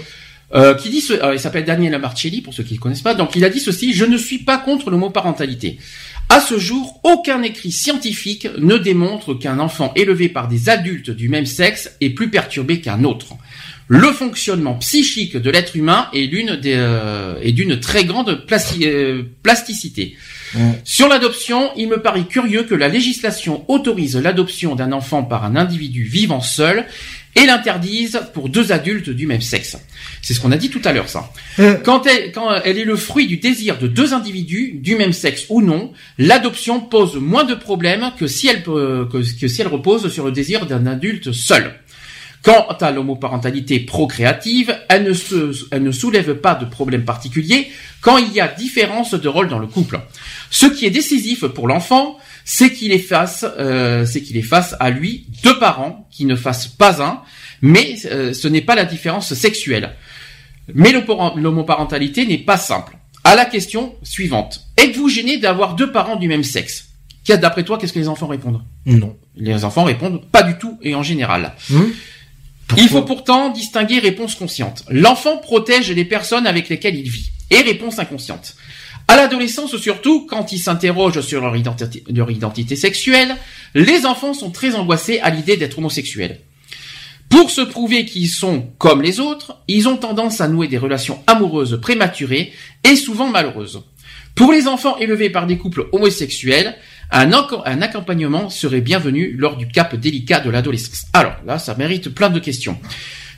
Euh, 0.54 0.74
qui 0.76 0.90
dit 0.90 1.00
ce, 1.00 1.14
euh, 1.14 1.34
il 1.34 1.40
s'appelle 1.40 1.64
Daniel 1.64 1.98
Marcelli 1.98 2.42
pour 2.42 2.54
ceux 2.54 2.64
qui 2.64 2.74
ne 2.74 2.80
connaissent 2.80 3.02
pas. 3.02 3.14
Donc 3.14 3.36
il 3.38 3.46
a 3.46 3.50
dit 3.50 3.62
ceci 3.62 3.94
je 3.94 4.04
ne 4.04 4.18
suis 4.18 4.40
pas 4.40 4.58
contre 4.58 4.90
le 4.90 4.98
mot 4.98 5.10
parentalité. 5.10 5.78
À 6.28 6.42
ce 6.42 6.58
jour, 6.58 7.00
aucun 7.04 7.42
écrit 7.44 7.72
scientifique 7.72 8.48
ne 8.58 8.78
démontre 8.78 9.34
qu'un 9.34 9.60
enfant 9.60 9.94
élevé 9.96 10.30
par 10.30 10.48
des 10.48 10.70
adultes 10.70 11.10
du 11.10 11.30
même 11.30 11.46
sexe 11.46 11.96
est 12.02 12.10
plus 12.12 12.30
perturbé 12.30 12.82
qu'un 12.82 13.04
autre. 13.04 13.36
Le 13.88 14.12
fonctionnement 14.14 14.76
psychique 14.76 15.36
de 15.36 15.50
l'être 15.50 15.76
humain 15.76 16.08
est 16.14 16.32
l'une 16.32 16.56
des 16.56 16.76
euh, 16.78 17.36
est 17.42 17.52
d'une 17.52 17.80
très 17.80 18.06
grande 18.06 18.46
plasti- 18.48 18.86
euh, 18.86 19.24
plasticité. 19.44 20.16
Sur 20.84 21.08
l'adoption, 21.08 21.72
il 21.78 21.88
me 21.88 22.02
paraît 22.02 22.26
curieux 22.26 22.64
que 22.64 22.76
la 22.76 22.90
législation 22.90 23.64
autorise 23.70 24.18
l'adoption 24.18 24.76
d'un 24.76 24.92
enfant 24.92 25.24
par 25.24 25.46
un 25.46 25.56
individu 25.56 26.04
vivant 26.04 26.42
seul 26.42 26.86
et 27.36 27.46
l'interdise 27.46 28.20
pour 28.34 28.50
deux 28.50 28.72
adultes 28.72 29.10
du 29.10 29.26
même 29.28 29.42
sexe. 29.42 29.78
C'est 30.22 30.34
ce 30.34 30.40
qu'on 30.42 30.52
a 30.52 30.58
dit 30.58 30.70
tout 30.70 30.82
à 30.84 30.92
l'heure, 30.92 31.08
ça. 31.10 31.32
Euh, 31.60 31.76
Quand 31.76 32.06
elle, 32.06 32.32
quand 32.32 32.50
elle 32.66 32.78
est 32.78 32.84
le 32.86 32.96
fruit 32.98 33.28
du 33.28 33.38
désir 33.38 33.78
de 33.78 33.88
deux 33.88 34.14
individus, 34.14 34.74
du 34.76 34.96
même 34.96 35.14
sexe 35.14 35.46
ou 35.50 35.62
non, 35.62 35.94
l'adoption 36.18 36.80
pose 36.82 37.16
moins 37.16 37.44
de 37.46 37.56
problèmes 37.56 38.12
que 38.20 38.28
si 38.28 38.48
elle, 38.48 38.64
peut- 38.64 39.08
que, 39.12 39.18
que 39.40 39.48
si 39.48 39.62
elle 39.62 39.68
repose 39.68 40.12
sur 40.12 40.26
le 40.26 40.32
désir 40.32 40.66
d'un 40.66 40.86
adulte 40.88 41.32
seul. 41.32 41.74
Quant 42.44 42.68
à 42.82 42.90
l'homoparentalité 42.90 43.80
procréative, 43.82 44.76
elle 44.90 45.04
ne, 45.04 45.14
se, 45.14 45.52
elle 45.70 45.84
ne 45.84 45.92
soulève 45.92 46.34
pas 46.34 46.56
de 46.56 46.66
problème 46.66 47.06
particulier 47.06 47.68
quand 48.02 48.18
il 48.18 48.34
y 48.34 48.42
a 48.42 48.48
différence 48.48 49.14
de 49.14 49.28
rôle 49.28 49.48
dans 49.48 49.60
le 49.60 49.68
couple. 49.68 50.00
Ce 50.50 50.66
qui 50.66 50.88
est 50.88 50.90
décisif 50.90 51.46
pour 51.46 51.68
l'enfant, 51.68 52.18
c'est 52.46 52.72
qu'il 52.74 52.92
est 52.92 53.00
face, 53.00 53.46
euh, 53.58 54.06
c'est 54.06 54.22
qu'il 54.22 54.38
est 54.38 54.42
face 54.42 54.76
à 54.80 54.90
lui 54.90 55.28
deux 55.44 55.58
parents 55.60 56.08
qui 56.12 56.26
ne 56.26 56.36
fassent 56.36 56.68
pas 56.68 57.02
un, 57.02 57.22
mais 57.62 57.96
euh, 58.06 58.34
ce 58.34 58.48
n'est 58.48 58.62
pas 58.62 58.76
la 58.76 58.86
différence 58.86 59.34
sexuelle. 59.34 59.96
Mais 60.74 60.92
l'homo- 60.92 61.34
l'homoparentalité 61.38 62.26
n'est 62.26 62.38
pas 62.38 62.58
simple. 62.58 62.98
À 63.24 63.36
la 63.36 63.46
question 63.46 63.96
suivante. 64.04 64.68
Êtes-vous 64.78 65.10
gêné 65.10 65.38
d'avoir 65.38 65.76
deux 65.76 65.92
parents 65.92 66.16
du 66.16 66.28
même 66.28 66.44
sexe? 66.44 66.88
D'après 67.28 67.64
toi, 67.64 67.78
qu'est-ce 67.78 67.94
que 67.94 68.00
les 68.00 68.08
enfants 68.10 68.28
répondent? 68.28 68.62
Non. 68.86 69.16
Les 69.38 69.64
enfants 69.64 69.84
répondent 69.86 70.26
pas 70.32 70.44
du 70.44 70.58
tout 70.58 70.78
et 70.82 70.96
en 70.96 71.04
général. 71.04 71.54
Hum 71.72 71.94
Il 72.78 72.90
faut 72.90 73.04
pourtant 73.04 73.50
distinguer 73.50 74.00
réponse 74.00 74.36
consciente. 74.36 74.84
L'enfant 74.90 75.38
protège 75.38 75.92
les 75.92 76.04
personnes 76.06 76.48
avec 76.48 76.68
lesquelles 76.68 76.96
il 76.96 77.10
vit 77.10 77.32
et 77.50 77.62
réponse 77.62 78.00
inconsciente. 78.00 78.56
À 79.12 79.18
l'adolescence 79.18 79.76
surtout, 79.76 80.26
quand 80.26 80.54
ils 80.54 80.58
s'interrogent 80.58 81.20
sur 81.20 81.42
leur 81.42 81.58
identité, 82.32 82.76
sexuelle, 82.78 83.36
les 83.76 84.06
enfants 84.06 84.34
sont 84.34 84.52
très 84.52 84.74
angoissés 84.74 85.20
à 85.20 85.30
l'idée 85.30 85.58
d'être 85.58 85.80
homosexuels. 85.80 86.40
Pour 87.28 87.52
se 87.52 87.60
prouver 87.60 88.06
qu'ils 88.06 88.30
sont 88.30 88.70
comme 88.78 89.02
les 89.02 89.20
autres, 89.20 89.58
ils 89.68 89.90
ont 89.90 89.98
tendance 89.98 90.40
à 90.40 90.48
nouer 90.48 90.70
des 90.70 90.78
relations 90.78 91.22
amoureuses 91.28 91.78
prématurées 91.82 92.54
et 92.86 92.96
souvent 92.96 93.28
malheureuses. 93.28 93.84
Pour 94.34 94.54
les 94.54 94.70
enfants 94.70 94.98
élevés 94.98 95.30
par 95.30 95.46
des 95.46 95.58
couples 95.58 95.90
homosexuels, 95.92 96.78
un 97.12 97.34
accompagnement 97.82 98.50
serait 98.50 98.80
bienvenu 98.80 99.36
lors 99.38 99.58
du 99.58 99.68
cap 99.68 99.94
délicat 99.94 100.40
de 100.40 100.50
l'adolescence. 100.50 101.04
Alors 101.12 101.36
là, 101.46 101.60
ça 101.60 101.76
mérite 101.76 102.08
plein 102.08 102.30
de 102.30 102.40
questions. 102.40 102.80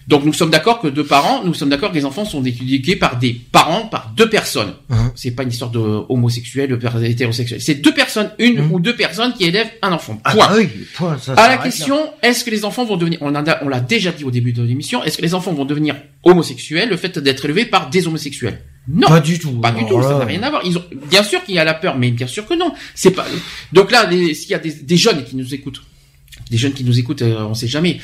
Donc 0.08 0.26
nous 0.26 0.34
sommes 0.34 0.50
d'accord 0.50 0.80
que 0.82 0.88
deux 0.88 1.06
parents, 1.06 1.44
nous 1.46 1.54
sommes 1.54 1.70
d'accord 1.70 1.92
que 1.92 1.96
les 1.96 2.06
enfants 2.06 2.26
sont 2.26 2.44
éduqués 2.44 2.96
par 2.96 3.18
des 3.18 3.34
parents, 3.52 3.88
par 3.88 4.12
deux 4.18 4.30
personnes. 4.30 4.74
Mhm. 4.90 5.12
C'est 5.16 5.32
pas 5.32 5.44
une 5.44 5.50
histoire 5.50 5.72
de 5.72 5.80
homosexuel, 6.10 6.70
de 6.78 7.04
hétérosexuel. 7.06 7.62
C'est 7.62 7.76
deux 7.76 7.94
personnes, 7.94 8.32
une 8.40 8.62
Mhm. 8.62 8.72
ou 8.72 8.80
deux 8.80 8.96
personnes 8.96 9.34
qui 9.34 9.46
élèvent 9.46 9.72
un 9.82 9.92
enfant. 9.94 10.20
Ah, 10.24 10.32
Point. 10.34 10.48
bah 10.48 10.54
oui, 10.58 10.68
point, 10.96 11.18
ça 11.18 11.34
À 11.34 11.48
la 11.48 11.58
question, 11.58 11.98
est-ce 12.22 12.44
que 12.44 12.50
les 12.52 12.66
enfants 12.66 12.86
vont 12.86 12.98
devenir, 12.98 13.20
on 13.22 13.34
a- 13.34 13.64
on 13.64 13.70
l'a 13.70 13.80
déjà 13.80 14.12
dit 14.12 14.24
au 14.26 14.32
début 14.32 14.52
de 14.54 14.62
l'émission, 14.64 15.04
est-ce 15.04 15.18
que 15.18 15.22
les 15.22 15.34
enfants 15.34 15.54
vont 15.54 15.66
devenir 15.66 15.96
homosexuels, 16.24 16.90
le 16.90 16.98
fait 16.98 17.18
d'être 17.20 17.46
élevés 17.46 17.66
par 17.66 17.90
des 17.90 18.08
homosexuels? 18.08 18.60
Non. 18.88 19.08
Pas 19.08 19.22
du 19.22 19.40
tout. 19.40 19.52
Pas 19.62 19.72
du 19.72 19.86
tout, 19.86 20.02
ça 20.02 20.18
n'a 20.20 20.26
rien 20.26 20.44
à 20.44 20.50
voir. 20.50 20.62
Ils 20.66 20.78
ont, 20.78 20.84
bien 21.10 21.24
sûr 21.24 21.42
qu'il 21.46 21.56
y 21.56 21.60
a 21.60 21.64
la 21.64 21.74
peur, 21.74 21.98
mais 21.98 22.12
bien 22.12 22.28
sûr 22.28 22.46
que 22.46 22.54
non. 22.54 22.74
C'est 22.94 23.12
pas. 23.12 23.26
Donc 23.72 23.90
là, 23.92 24.10
s'il 24.12 24.50
y 24.50 24.54
a 24.54 24.60
des, 24.60 24.74
des 24.74 24.98
jeunes 24.98 25.24
qui 25.24 25.38
nous 25.38 25.54
écoutent, 25.54 25.82
des 26.52 26.58
jeunes 26.58 26.74
qui 26.74 26.84
nous 26.84 27.00
écoutent, 27.00 27.22
euh, 27.22 27.46
on 27.46 27.54
sait 27.54 27.70
jamais. 27.70 28.00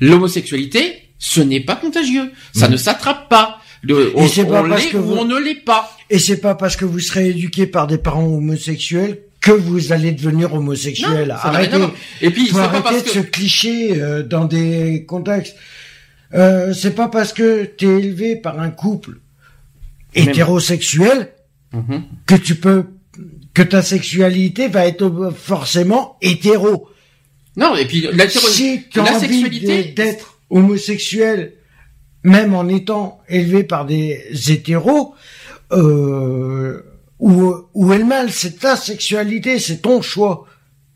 L'homosexualité, 0.00 1.01
ce 1.24 1.40
n'est 1.40 1.60
pas 1.60 1.76
contagieux. 1.76 2.32
Ça 2.52 2.66
ne 2.68 2.76
s'attrape 2.76 3.28
pas. 3.28 3.60
Le, 3.82 4.12
on 4.16 4.22
on 4.22 4.64
l'est 4.64 4.90
que 4.90 4.96
ou 4.96 5.02
vous- 5.02 5.14
on 5.14 5.24
ne 5.24 5.38
l'est 5.38 5.54
pas. 5.64 5.96
Et 6.10 6.18
c'est 6.18 6.38
pas 6.40 6.56
parce 6.56 6.74
que 6.76 6.84
vous 6.84 6.98
serez 6.98 7.28
éduqué 7.30 7.66
par 7.66 7.86
des 7.86 7.96
parents 7.98 8.24
homosexuels 8.26 9.20
que 9.40 9.52
vous 9.52 9.92
allez 9.92 10.10
devenir 10.12 10.52
homosexuel. 10.52 11.28
Non, 11.28 11.34
arrêtez. 11.34 11.76
Et 12.20 12.30
puis, 12.30 12.48
faut 12.48 12.56
pas 12.58 12.80
parce 12.82 13.02
de 13.04 13.08
que 13.08 13.10
se 13.10 13.18
cliché 13.20 14.00
euh, 14.00 14.22
dans 14.24 14.44
des 14.46 15.04
contextes. 15.06 15.56
Euh, 16.34 16.72
c'est 16.74 16.94
pas 16.94 17.06
parce 17.08 17.32
que 17.32 17.64
t'es 17.64 17.86
élevé 17.86 18.34
par 18.36 18.58
un 18.60 18.70
couple 18.70 19.18
Même- 20.16 20.28
hétérosexuel 20.28 21.28
Mhm. 21.72 22.02
que 22.26 22.34
tu 22.34 22.54
peux 22.56 22.84
que 23.54 23.62
ta 23.62 23.82
sexualité 23.82 24.66
va 24.68 24.86
être 24.86 25.02
ob- 25.02 25.34
forcément 25.36 26.16
hétéro. 26.20 26.88
Non, 27.56 27.76
et 27.76 27.84
puis 27.84 28.00
tu 28.00 28.16
la 28.16 28.24
envie 28.24 29.20
sexualité, 29.20 29.84
d'être 29.94 30.31
homosexuel, 30.52 31.54
même 32.22 32.54
en 32.54 32.68
étant 32.68 33.20
élevé 33.28 33.64
par 33.64 33.86
des 33.86 34.22
hétéros, 34.48 35.14
euh, 35.72 36.82
ou 37.18 37.54
ou 37.74 37.92
est 37.92 37.98
le 37.98 38.28
c'est 38.28 38.60
ta 38.60 38.76
sexualité, 38.76 39.58
c'est 39.58 39.78
ton 39.78 40.02
choix. 40.02 40.46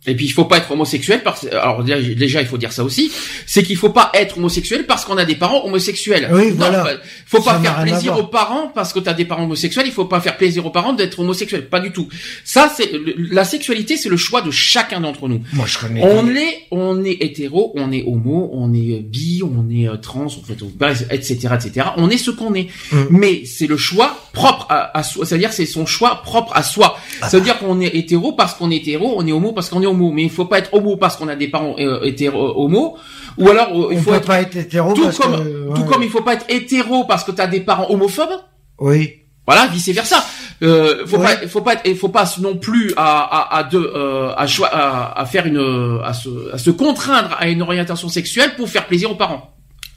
Et 0.07 0.14
puis 0.14 0.27
il 0.27 0.31
faut 0.33 0.45
pas 0.45 0.59
être 0.59 0.71
homosexuel 0.71 1.23
parce 1.23 1.47
alors 1.51 1.83
déjà, 1.83 2.40
il 2.40 2.47
faut 2.47 2.59
dire 2.59 2.73
ça 2.73 2.85
aussi, 2.85 3.11
c'est 3.47 3.62
qu'il 3.62 3.77
faut 3.77 3.90
pas 3.90 4.11
être 4.14 4.38
homosexuel 4.38 4.87
parce 4.87 5.05
qu'on 5.05 5.16
a 5.16 5.25
des 5.25 5.35
parents 5.37 5.64
homosexuels. 5.64 6.29
Oui, 6.33 6.49
non, 6.49 6.55
voilà. 6.57 6.87
faut 7.27 7.42
pas 7.42 7.59
faire 7.61 7.83
plaisir 7.83 8.16
aux 8.19 8.25
parents 8.27 8.71
parce 8.75 8.92
que 8.92 9.01
tu 9.01 9.09
as 9.09 9.14
des 9.14 9.25
parents 9.25 9.45
homosexuels, 9.45 9.87
il 9.87 9.92
faut 9.92 10.05
pas 10.05 10.21
faire 10.21 10.37
plaisir 10.37 10.64
aux 10.66 10.71
parents 10.71 10.92
d'être 10.92 11.19
homosexuel, 11.21 11.69
pas 11.69 11.81
du 11.81 11.90
tout. 11.92 12.09
Ça 12.45 12.73
c'est 12.75 12.90
la 13.31 13.45
sexualité, 13.45 13.97
c'est 13.97 14.09
le 14.09 14.16
choix 14.16 14.42
de 14.42 14.51
chacun 14.51 15.01
d'entre 15.01 15.29
nous. 15.29 15.42
Moi, 15.53 15.66
je 15.66 15.79
connais. 15.79 16.03
On 16.03 16.29
est 16.35 16.66
on 16.71 17.05
est 17.05 17.16
hétéro, 17.21 17.73
on 17.77 17.90
est 17.92 18.05
homo, 18.07 18.51
on 18.53 18.73
est 18.73 19.01
bi, 19.01 19.42
on 19.42 19.69
est 19.71 19.88
euh, 19.88 19.97
trans, 19.97 20.27
en 20.27 20.29
fait, 20.29 20.62
on- 20.62 20.71
bref, 20.75 21.05
etc., 21.11 21.49
etc. 21.55 21.88
On 21.97 22.11
est 22.11 22.19
ce 22.19 22.31
qu'on 22.31 22.55
est. 22.55 22.69
Mm. 22.92 22.97
Mais 23.11 23.42
c'est 23.45 23.66
le 23.66 23.77
choix 23.77 24.16
propre 24.33 24.66
à, 24.69 24.97
à 24.97 25.03
soi. 25.03 25.25
C'est-à-dire 25.27 25.53
c'est 25.53 25.66
son 25.66 25.87
choix 25.87 26.23
propre 26.23 26.53
à 26.55 26.62
soi. 26.62 26.99
Ah. 27.21 27.29
Ça 27.29 27.38
veut 27.38 27.45
dire 27.45 27.59
qu'on 27.59 27.81
est 27.81 27.95
hétéro 27.97 28.33
parce 28.33 28.55
qu'on 28.55 28.71
est 28.71 28.77
hétéro, 28.77 29.14
on 29.16 29.27
est 29.27 29.33
homo 29.33 29.53
parce 29.53 29.69
qu'on 29.69 29.83
est 29.83 29.87
homo. 29.87 29.96
Mais 30.13 30.23
il 30.25 30.31
faut 30.31 30.45
pas 30.47 30.59
être 30.59 30.73
homo 30.75 30.97
parce 30.97 31.17
qu'on 31.17 31.29
a 31.29 31.37
des 31.37 31.49
parents 31.49 31.75
euh, 31.79 32.01
hétéro 32.05 32.53
homo. 32.65 32.97
Ou 33.39 33.49
alors 33.49 33.69
euh, 33.73 33.89
il 33.93 33.99
faut 34.01 34.15
être 34.15 34.27
pas 34.27 34.41
être 34.41 34.57
hétéro 34.57 34.95
tout 34.95 35.05
parce 35.05 35.19
comme 35.19 35.33
que, 35.45 35.75
tout 35.75 35.83
ouais. 35.83 35.89
comme 35.89 36.03
il 36.03 36.11
faut 36.11 36.23
pas 36.23 36.35
être 36.35 36.47
hétéro 36.49 37.05
parce 37.05 37.25
que 37.25 37.33
tu 37.33 37.41
as 37.41 37.47
des 37.47 37.61
parents 37.61 37.91
homophobes. 37.91 38.39
Oui. 38.79 39.13
Voilà, 39.47 39.67
vice 39.69 39.89
versa. 39.91 40.25
Euh, 40.63 41.07
faut 41.07 41.19
pas, 41.19 41.37
faut 41.47 41.61
pas, 41.61 41.75
être- 41.75 41.95
faut 41.97 42.09
pas 42.09 42.25
non 42.41 42.57
plus 42.57 42.93
à 42.97 43.21
à 43.21 43.59
à, 43.59 43.63
de, 43.65 43.79
euh, 43.79 44.31
à, 44.37 44.47
à, 44.73 45.21
à 45.21 45.27
faire 45.27 45.47
une, 45.47 46.01
à 46.03 46.13
se, 46.15 46.53
à 46.53 46.59
se 46.59 46.71
contraindre 46.71 47.37
à 47.39 47.47
une 47.49 47.63
orientation 47.63 48.09
sexuelle 48.09 48.55
pour 48.57 48.69
faire 48.69 48.87
plaisir 48.87 49.11
aux 49.11 49.15
parents. 49.17 49.53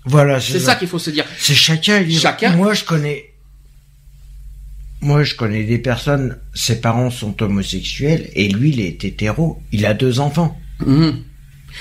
Voilà, 0.06 0.40
C'est 0.40 0.60
ça 0.60 0.76
qu'il 0.76 0.88
faut 0.88 1.00
se 1.00 1.10
dire. 1.10 1.26
C'est 1.38 1.54
chacun. 1.54 2.04
Chacun. 2.10 2.56
Moi, 2.56 2.74
je 2.74 2.84
connais. 2.84 3.29
Moi, 5.02 5.24
je 5.24 5.36
connais 5.36 5.64
des 5.64 5.78
personnes. 5.78 6.38
Ses 6.54 6.82
parents 6.82 7.10
sont 7.10 7.42
homosexuels 7.42 8.30
et 8.34 8.50
lui, 8.50 8.72
il 8.72 8.80
est 8.82 9.04
hétéro. 9.06 9.62
Il 9.72 9.86
a 9.86 9.94
deux 9.94 10.20
enfants. 10.20 10.58
Mhm. 10.86 11.24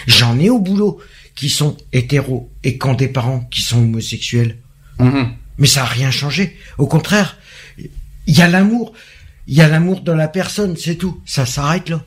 J'en 0.06 0.38
ai 0.38 0.50
au 0.50 0.60
boulot 0.60 1.00
qui 1.34 1.48
sont 1.48 1.76
hétéros 1.92 2.50
et 2.64 2.78
qui 2.78 2.86
ont 2.86 2.94
des 2.94 3.08
parents 3.08 3.40
qui 3.50 3.62
sont 3.62 3.78
homosexuels. 3.78 4.58
Mhm. 4.98 5.28
Mais 5.58 5.66
ça 5.66 5.82
a 5.82 5.86
rien 5.86 6.10
changé. 6.10 6.56
Au 6.78 6.86
contraire, 6.86 7.36
il 7.78 8.36
y 8.36 8.42
a 8.42 8.48
l'amour. 8.48 8.92
Il 9.48 9.54
y 9.54 9.62
a 9.62 9.68
l'amour 9.68 10.02
dans 10.02 10.14
la 10.14 10.28
personne, 10.28 10.76
c'est 10.76 10.96
tout. 10.96 11.20
Ça 11.24 11.46
s'arrête 11.46 11.88
là. 11.88 12.04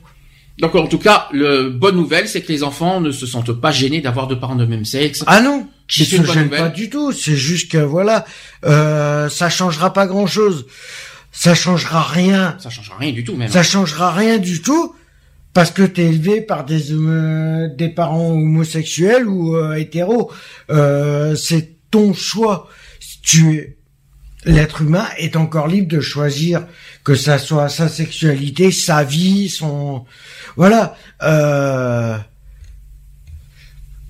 Donc 0.58 0.74
en 0.74 0.86
tout 0.86 0.98
cas, 0.98 1.28
le 1.32 1.70
bonne 1.70 1.96
nouvelle, 1.96 2.28
c'est 2.28 2.42
que 2.42 2.52
les 2.52 2.62
enfants 2.62 3.00
ne 3.00 3.10
se 3.10 3.26
sentent 3.26 3.52
pas 3.52 3.72
gênés 3.72 4.00
d'avoir 4.00 4.28
deux 4.28 4.38
parents 4.38 4.54
de 4.54 4.66
même 4.66 4.84
sexe. 4.84 5.24
Ah 5.26 5.40
non, 5.40 5.66
C'est 5.88 6.04
se 6.04 6.16
une 6.16 6.22
bonne 6.22 6.34
gênent 6.34 6.44
nouvelle. 6.44 6.60
pas 6.60 6.68
du 6.68 6.88
tout. 6.88 7.10
C'est 7.10 7.36
juste 7.36 7.70
que 7.72 7.78
voilà, 7.78 8.24
euh, 8.64 9.28
ça 9.28 9.48
changera 9.50 9.92
pas 9.92 10.06
grand 10.06 10.26
chose. 10.26 10.66
Ça 11.32 11.54
changera 11.54 12.02
rien. 12.02 12.56
Ça 12.60 12.68
changera 12.70 12.96
rien 12.98 13.12
du 13.12 13.24
tout 13.24 13.34
même. 13.36 13.48
Ça 13.50 13.62
changera 13.62 14.12
rien 14.12 14.38
du 14.38 14.60
tout 14.62 14.94
parce 15.54 15.70
que 15.70 15.82
t'es 15.82 16.04
élevé 16.04 16.40
par 16.42 16.64
des 16.64 16.92
homo- 16.92 17.68
des 17.74 17.88
parents 17.88 18.30
homosexuels 18.32 19.26
ou 19.26 19.56
euh, 19.56 19.74
hétéros. 19.74 20.30
Euh, 20.70 21.34
c'est 21.34 21.72
ton 21.90 22.12
choix. 22.14 22.68
Si 23.00 23.20
Tu 23.22 23.56
es 23.56 23.76
l'être 24.44 24.82
humain 24.82 25.06
est 25.18 25.36
encore 25.36 25.68
libre 25.68 25.88
de 25.88 26.00
choisir 26.00 26.66
que 27.04 27.14
ça 27.14 27.38
soit 27.38 27.68
sa 27.68 27.88
sexualité, 27.88 28.72
sa 28.72 29.04
vie, 29.04 29.48
son 29.48 30.04
voilà. 30.56 30.96
Euh... 31.22 32.18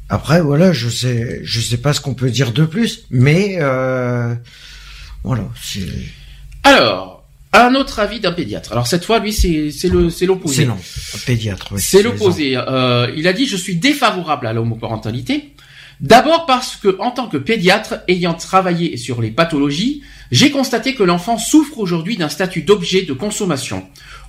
Après 0.09 0.41
voilà, 0.41 0.73
je 0.73 0.89
sais, 0.89 1.41
je 1.43 1.61
sais 1.61 1.77
pas 1.79 1.93
ce 1.93 2.01
qu'on 2.01 2.15
peut 2.15 2.31
dire 2.31 2.53
de 2.53 2.65
plus, 2.65 3.05
mais 3.11 3.57
euh... 3.61 4.35
voilà. 5.25 5.45
c'est- 5.63 5.87
Alors, 6.63 7.12
un 7.53 7.75
autre 7.75 7.99
avis 8.01 8.21
d'un 8.21 8.33
pédiatre. 8.33 8.73
Alors 8.73 8.87
cette 8.87 9.05
fois, 9.05 9.19
lui, 9.19 9.33
c'est 9.33 9.71
c'est 9.71 9.89
le 9.89 10.11
c'est 10.11 10.27
l'opposé. 10.27 10.63
C'est 10.63 10.67
non, 10.67 10.75
un 11.15 11.19
pédiatre. 11.27 11.69
oui, 11.73 11.81
C'est 11.81 11.99
c'est 11.99 12.03
l'opposé. 12.03 12.55
Euh, 12.57 13.13
il 13.17 13.29
a 13.29 13.33
dit 13.33 13.47
je 13.47 13.57
suis 13.57 13.77
défavorable 13.77 14.47
à 14.47 14.53
l'homoparentalité. 14.53 15.53
D'abord 16.01 16.47
parce 16.47 16.77
que 16.77 16.97
en 16.99 17.13
tant 17.13 17.29
que 17.29 17.37
pédiatre 17.37 18.01
ayant 18.09 18.35
travaillé 18.35 18.97
sur 18.97 19.23
les 19.23 19.31
pathologies, 19.31 20.03
j'ai 20.33 20.51
constaté 20.51 20.95
que 20.95 21.05
l'enfant 21.05 21.39
souffre 21.39 21.79
aujourd'hui 21.79 22.17
d'un 22.17 22.29
statut 22.29 22.63
d'objet 22.63 23.03
de 23.03 23.13
consommation. 23.13 23.87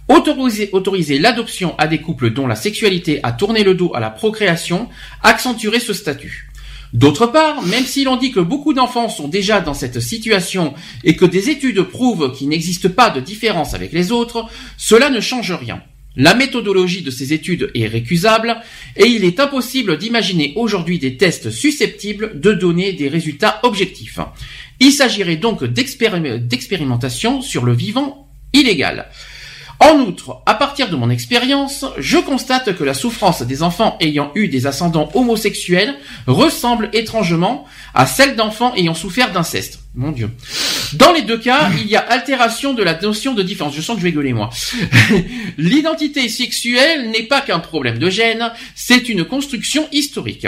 Autoriser, 0.10 0.70
autoriser 0.74 1.18
l'adoption 1.18 1.76
à 1.80 1.88
des 1.88 2.00
couples 2.00 2.32
dont 2.32 2.46
la 2.46 2.56
sexualité 2.56 3.22
a 3.24 3.32
tourné 3.32 3.64
le 3.64 3.74
dos 3.74 3.92
à 3.96 4.02
la 4.02 4.10
procréation 4.10 4.90
accentuerait 5.24 5.80
ce 5.80 5.94
statut. 5.94 6.52
D'autre 6.94 7.26
part, 7.26 7.64
même 7.64 7.86
si 7.86 8.04
l'on 8.04 8.18
dit 8.18 8.32
que 8.32 8.40
beaucoup 8.40 8.74
d'enfants 8.74 9.10
sont 9.10 9.28
déjà 9.28 9.62
dans 9.62 9.74
cette 9.74 10.00
situation 10.00 10.76
et 11.04 11.16
que 11.16 11.26
des 11.26 11.50
études 11.50 11.82
prouvent 11.82 12.32
qu'il 12.32 12.50
n'existe 12.50 12.88
pas 12.88 13.10
de 13.10 13.20
différence 13.20 13.74
avec 13.74 13.92
les 13.94 14.12
autres, 14.12 14.46
cela 14.78 15.10
ne 15.10 15.20
change 15.20 15.52
rien. 15.52 15.82
La 16.16 16.36
méthodologie 16.36 17.02
de 17.02 17.10
ces 17.10 17.34
études 17.34 17.72
est 17.74 17.88
récusable 17.88 18.58
et 18.96 19.08
il 19.08 19.26
est 19.26 19.40
impossible 19.40 19.98
d'imaginer 19.98 20.54
aujourd'hui 20.56 21.00
des 21.00 21.18
tests 21.18 21.50
susceptibles 21.50 22.40
de 22.40 22.54
donner 22.54 22.94
des 22.94 23.08
résultats 23.08 23.60
objectifs. 23.64 24.20
Il 24.80 24.92
s'agirait 24.92 25.38
donc 25.38 25.64
d'expérim- 25.64 26.38
d'expérimentation 26.38 27.42
sur 27.42 27.66
le 27.66 27.74
vivant 27.74 28.28
illégal. 28.54 29.10
En 29.84 30.00
outre, 30.00 30.42
à 30.46 30.54
partir 30.54 30.90
de 30.90 30.96
mon 30.96 31.10
expérience, 31.10 31.84
je 31.98 32.18
constate 32.18 32.74
que 32.74 32.86
la 32.86 32.94
souffrance 32.94 33.42
des 33.42 33.64
enfants 33.64 33.98
ayant 34.00 34.32
eu 34.34 34.48
des 34.48 34.66
ascendants 34.66 35.10
homosexuels 35.14 35.96
ressemble 36.26 36.90
étrangement 36.94 37.66
à 37.94 38.06
celle 38.06 38.38
d'enfants 38.38 38.74
ayant 38.76 38.94
souffert 38.94 39.34
d'inceste. 39.34 39.82
Mon 39.94 40.12
Dieu. 40.12 40.30
Dans 40.94 41.12
les 41.12 41.24
deux 41.24 41.38
cas, 41.38 41.70
il 41.78 41.88
y 41.88 41.98
a 41.98 42.00
altération 42.00 42.74
de 42.74 42.82
la 42.82 42.98
notion 42.98 43.34
de 43.34 43.44
différence. 43.44 43.76
Je 43.76 43.82
sens 43.82 43.96
que 43.96 44.02
je 44.02 44.06
vais 44.06 44.14
gueuler, 44.14 44.32
moi. 44.32 44.52
L'identité 45.58 46.30
sexuelle 46.30 47.10
n'est 47.10 47.24
pas 47.24 47.42
qu'un 47.42 47.60
problème 47.60 48.00
de 48.00 48.10
gène, 48.10 48.54
c'est 48.76 49.10
une 49.10 49.26
construction 49.26 49.90
historique. 49.92 50.48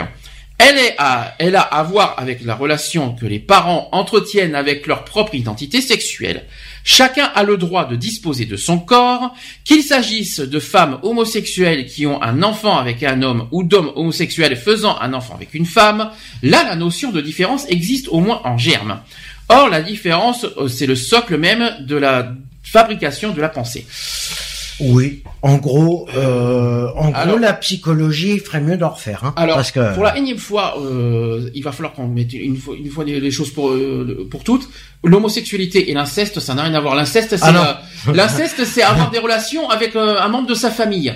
Elle, 0.58 1.56
a 1.56 1.60
à 1.60 1.82
voir 1.82 2.14
avec 2.16 2.42
la 2.42 2.54
relation 2.54 3.14
que 3.14 3.26
les 3.26 3.38
parents 3.38 3.90
entretiennent 3.92 4.54
avec 4.54 4.86
leur 4.86 5.04
propre 5.04 5.34
identité 5.34 5.82
sexuelle. 5.82 6.46
Chacun 6.88 7.24
a 7.34 7.42
le 7.42 7.56
droit 7.56 7.84
de 7.84 7.96
disposer 7.96 8.44
de 8.44 8.56
son 8.56 8.78
corps, 8.78 9.34
qu'il 9.64 9.82
s'agisse 9.82 10.38
de 10.38 10.60
femmes 10.60 11.00
homosexuelles 11.02 11.84
qui 11.86 12.06
ont 12.06 12.22
un 12.22 12.44
enfant 12.44 12.78
avec 12.78 13.02
un 13.02 13.22
homme 13.22 13.48
ou 13.50 13.64
d'hommes 13.64 13.90
homosexuels 13.96 14.56
faisant 14.56 14.96
un 15.00 15.12
enfant 15.12 15.34
avec 15.34 15.52
une 15.54 15.66
femme. 15.66 16.10
Là, 16.44 16.62
la 16.62 16.76
notion 16.76 17.10
de 17.10 17.20
différence 17.20 17.66
existe 17.68 18.06
au 18.08 18.20
moins 18.20 18.40
en 18.44 18.56
germe. 18.56 19.00
Or, 19.48 19.68
la 19.68 19.82
différence, 19.82 20.46
euh, 20.58 20.68
c'est 20.68 20.86
le 20.86 20.94
socle 20.94 21.36
même 21.36 21.76
de 21.80 21.96
la 21.96 22.32
fabrication 22.62 23.32
de 23.32 23.40
la 23.40 23.48
pensée. 23.48 23.84
Oui, 24.80 25.22
en 25.42 25.56
gros, 25.56 26.06
euh, 26.16 26.88
en 26.96 27.12
Alors- 27.12 27.26
gros, 27.28 27.38
la 27.38 27.54
psychologie, 27.54 28.34
il 28.34 28.40
ferait 28.40 28.60
mieux 28.60 28.76
d'en 28.76 28.90
refaire, 28.90 29.24
hein, 29.24 29.32
Alors, 29.36 29.56
parce 29.56 29.70
que 29.70 29.94
pour 29.94 30.04
la 30.04 30.18
énième 30.18 30.38
fois, 30.38 30.76
euh, 30.78 31.48
il 31.54 31.62
va 31.62 31.72
falloir 31.72 31.94
qu'on 31.94 32.08
mette 32.08 32.32
une 32.34 32.56
fois, 32.56 32.74
une 32.78 32.90
fois 32.90 33.04
les, 33.04 33.30
choses 33.30 33.50
pour 33.50 33.70
euh, 33.70 34.28
pour 34.30 34.44
toutes. 34.44 34.68
L'homosexualité 35.02 35.90
et 35.90 35.94
l'inceste, 35.94 36.40
ça 36.40 36.54
n'a 36.54 36.64
rien 36.64 36.74
à 36.74 36.80
voir. 36.80 36.94
L'inceste, 36.94 37.36
c'est 37.36 37.42
Ah 37.42 37.78
euh, 38.08 38.12
l'inceste, 38.12 38.64
c'est 38.64 38.82
avoir 38.82 39.10
des 39.10 39.18
relations 39.18 39.70
avec 39.70 39.96
euh, 39.96 40.20
un 40.20 40.28
membre 40.28 40.48
de 40.48 40.54
sa 40.54 40.70
famille. 40.70 41.14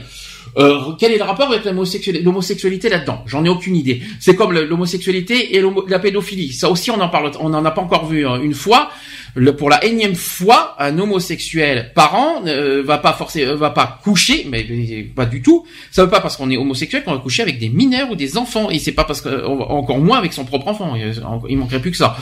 Euh, 0.57 0.93
quel 0.99 1.13
est 1.13 1.19
le 1.19 1.25
rapport 1.25 1.49
avec 1.49 1.65
l'homosexualité, 1.65 2.25
l'homosexualité 2.25 2.89
là-dedans? 2.89 3.23
J'en 3.27 3.45
ai 3.45 3.49
aucune 3.49 3.77
idée. 3.77 4.03
C'est 4.19 4.35
comme 4.35 4.53
l'homosexualité 4.53 5.57
et 5.57 5.63
la 5.89 5.99
pédophilie. 5.99 6.53
Ça 6.53 6.71
aussi, 6.71 6.91
on 6.91 7.01
en 7.01 7.09
parle, 7.09 7.31
on 7.41 7.53
en 7.53 7.65
a 7.65 7.71
pas 7.71 7.83
encore 7.83 8.07
vu 8.07 8.27
hein, 8.27 8.41
une 8.43 8.55
fois. 8.55 8.91
Le- 9.37 9.55
pour 9.55 9.71
la 9.71 9.85
énième 9.85 10.15
fois, 10.17 10.75
un 10.79 10.99
homosexuel 10.99 11.93
parent 11.95 12.43
euh, 12.47 12.83
va 12.85 12.99
pas 12.99 13.13
forcer, 13.13 13.45
euh, 13.47 13.55
va 13.57 13.71
pas 13.71 14.01
coucher, 14.03 14.47
mais, 14.51 14.67
mais 14.69 15.03
pas 15.05 15.25
du 15.27 15.41
tout. 15.43 15.65
Ça 15.93 16.03
veut 16.05 16.11
pas 16.11 16.21
parce 16.21 16.37
qu'on 16.37 16.51
est 16.51 16.57
homosexuel 16.57 17.05
qu'on 17.05 17.13
va 17.13 17.19
coucher 17.19 17.43
avec 17.43 17.59
des 17.59 17.69
mineurs 17.69 18.11
ou 18.11 18.17
des 18.17 18.37
enfants, 18.37 18.71
et 18.71 18.79
c'est 18.79 18.93
pas 18.93 19.05
parce 19.05 19.21
que 19.21 19.29
va- 19.29 19.47
encore 19.71 19.99
moins 19.99 20.19
avec 20.19 20.33
son 20.33 20.45
propre 20.45 20.69
enfant. 20.69 20.97
Il 20.97 21.15
il 21.49 21.57
manquerait 21.59 21.81
plus 21.81 21.91
que 21.93 21.97
ça. 21.97 22.17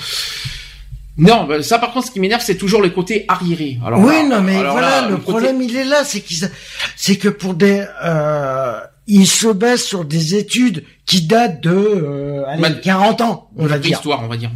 Non, 1.16 1.44
bah, 1.44 1.62
ça 1.62 1.78
par 1.78 1.92
contre, 1.92 2.06
ce 2.06 2.12
qui 2.12 2.20
m'énerve, 2.20 2.42
c'est 2.44 2.56
toujours 2.56 2.80
le 2.80 2.90
côté 2.90 3.24
arriéré. 3.26 3.78
Alors 3.84 4.00
oui, 4.00 4.14
là- 4.14 4.36
non, 4.36 4.42
mais 4.42 4.56
alors 4.56 4.72
voilà, 4.72 5.00
là, 5.02 5.08
le 5.08 5.16
côté- 5.16 5.30
problème, 5.30 5.62
il 5.62 5.74
est 5.76 5.84
là, 5.84 6.04
c'est 6.04 6.20
qu'ils, 6.20 6.48
c'est 6.94 7.16
que 7.16 7.28
pour 7.28 7.54
des, 7.54 7.84
euh, 8.04 8.78
ils 9.08 9.26
se 9.26 9.48
basent 9.48 9.82
sur 9.82 10.04
des 10.04 10.36
études 10.36 10.84
qui 11.06 11.22
datent 11.22 11.60
de, 11.62 11.70
euh, 11.72 12.44
allez, 12.46 12.60
Ma- 12.62 12.70
40 12.70 13.20
ans, 13.22 13.50
on 13.56 13.66
va 13.66 13.78
dire. 13.78 13.90
l'histoire, 13.96 14.22
on 14.22 14.28
va 14.28 14.36
dire. 14.36 14.50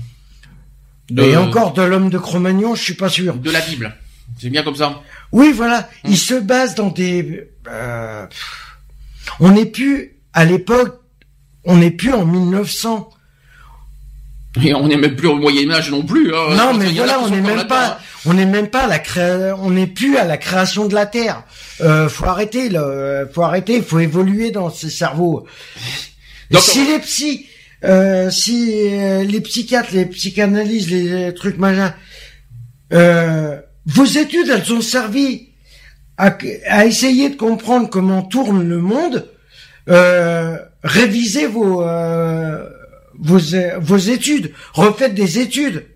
Et 1.18 1.37
encore 1.37 1.72
de 1.72 1.83
l'homme 1.83 2.11
de 2.11 2.18
Cro-Magnon, 2.18 2.75
je 2.75 2.83
suis 2.83 2.94
pas 2.94 3.09
sûr. 3.09 3.35
de 3.35 3.51
la 3.51 3.61
Bible. 3.61 3.94
C'est 4.40 4.51
bien 4.51 4.62
comme 4.62 4.77
ça. 4.77 5.01
Oui, 5.33 5.53
voilà, 5.53 5.88
Hum. 6.05 6.11
ils 6.12 6.18
se 6.18 6.35
basent 6.35 6.75
dans 6.75 6.88
des, 6.88 7.48
euh, 7.68 8.27
on 9.40 9.51
n'est 9.51 9.66
plus 9.66 10.16
à 10.33 10.44
l'époque, 10.44 11.01
on 11.64 11.77
n'est 11.77 11.90
plus 11.90 12.12
en 12.12 12.25
1900. 12.25 13.11
Et 14.62 14.75
on 14.75 14.87
n'est 14.87 14.96
même 14.98 15.16
plus 15.16 15.29
au 15.29 15.37
Moyen 15.37 15.70
Âge 15.70 15.90
non 15.90 16.03
plus. 16.03 16.35
hein. 16.35 16.55
Non, 16.55 16.75
mais 16.75 16.90
voilà, 16.92 17.20
on 17.20 17.29
n'est 17.31 17.40
même 17.40 17.66
pas, 17.66 17.87
hein. 17.92 17.96
on 18.27 18.35
n'est 18.35 18.44
même 18.46 18.68
pas 18.68 18.83
à 18.85 18.87
la 18.87 18.98
créa, 18.98 19.57
on 19.59 19.70
n'est 19.70 19.87
plus 19.87 20.16
à 20.18 20.25
la 20.25 20.37
création 20.37 20.87
de 20.88 20.94
la 20.94 21.07
Terre. 21.07 21.42
Euh, 21.81 22.09
faut 22.11 22.27
arrêter, 22.27 22.68
là, 22.68 23.25
faut 23.33 23.42
arrêter, 23.42 23.81
faut 23.81 23.98
évoluer 23.98 24.51
dans 24.51 24.68
ces 24.70 24.90
cerveaux. 24.90 25.46
Donc, 26.51 26.61
si 26.62 26.87
les 26.87 26.98
psys, 26.98 27.46
euh, 27.85 28.31
si 28.31 28.88
euh, 28.92 29.25
les 29.25 29.40
psychiatres, 29.40 29.90
les 29.92 30.07
psychanalystes, 30.07 30.90
les 30.90 31.35
trucs 31.35 31.59
machin, 31.59 31.95
euh, 32.92 33.61
vos 33.87 34.05
études, 34.05 34.49
elles 34.49 34.73
ont 34.73 34.81
servi 34.81 35.49
à, 36.16 36.37
à 36.68 36.87
essayer 36.87 37.31
de 37.31 37.37
comprendre 37.37 37.88
comment 37.90 38.23
tourne 38.23 38.68
le 38.68 38.79
monde. 38.79 39.29
Euh, 39.88 40.59
révisez 40.85 41.47
vos 41.47 41.83
euh, 41.83 42.68
vos 43.18 43.40
vos 43.81 43.97
études, 43.97 44.53
refaites 44.73 45.14
des 45.14 45.38
études, 45.40 45.87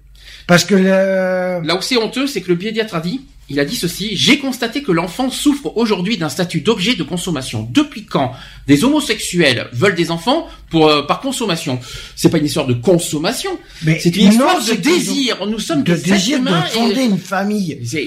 parce 0.46 0.64
que 0.64 0.75
le, 0.75 1.64
Là 1.66 1.77
où 1.77 1.83
c'est 1.83 1.96
honteux, 1.96 2.27
c'est 2.27 2.40
que 2.40 2.49
le 2.49 2.59
pédiatre 2.59 2.96
a 2.96 3.01
dit, 3.01 3.20
il 3.48 3.61
a 3.61 3.64
dit 3.64 3.76
ceci, 3.76 4.11
j'ai 4.16 4.38
constaté 4.38 4.82
que 4.82 4.92
l'enfant 4.92 5.30
souffre 5.30 5.76
aujourd'hui 5.76 6.16
d'un 6.16 6.28
statut 6.28 6.61
d'objet 6.61 6.94
de 6.94 7.02
consommation. 7.02 7.68
Depuis 7.72 8.04
quand 8.04 8.32
des 8.66 8.82
homosexuels 8.85 9.68
veulent 9.72 9.94
des 9.94 10.11
enfants 10.11 10.48
pour 10.70 10.88
euh, 10.88 11.02
par 11.02 11.20
consommation? 11.20 11.78
C'est 12.16 12.28
pas 12.28 12.38
une 12.38 12.46
histoire 12.46 12.66
de 12.66 12.74
consommation, 12.74 13.50
mais 13.85 13.98
c'est 14.00 14.14
une 14.16 14.28
histoire 14.30 14.56
de 14.64 14.72
désir. 14.74 15.46
Nous 15.46 15.59
sommes 15.61 15.85
de 15.85 15.94
des 15.94 16.02
désir 16.11 16.38
de 16.38 16.42
humains 16.42 16.64
et- 16.66 16.70
fonder 16.70 17.04
une 17.04 17.18
famille. 17.18 17.78
C'est 17.85 18.04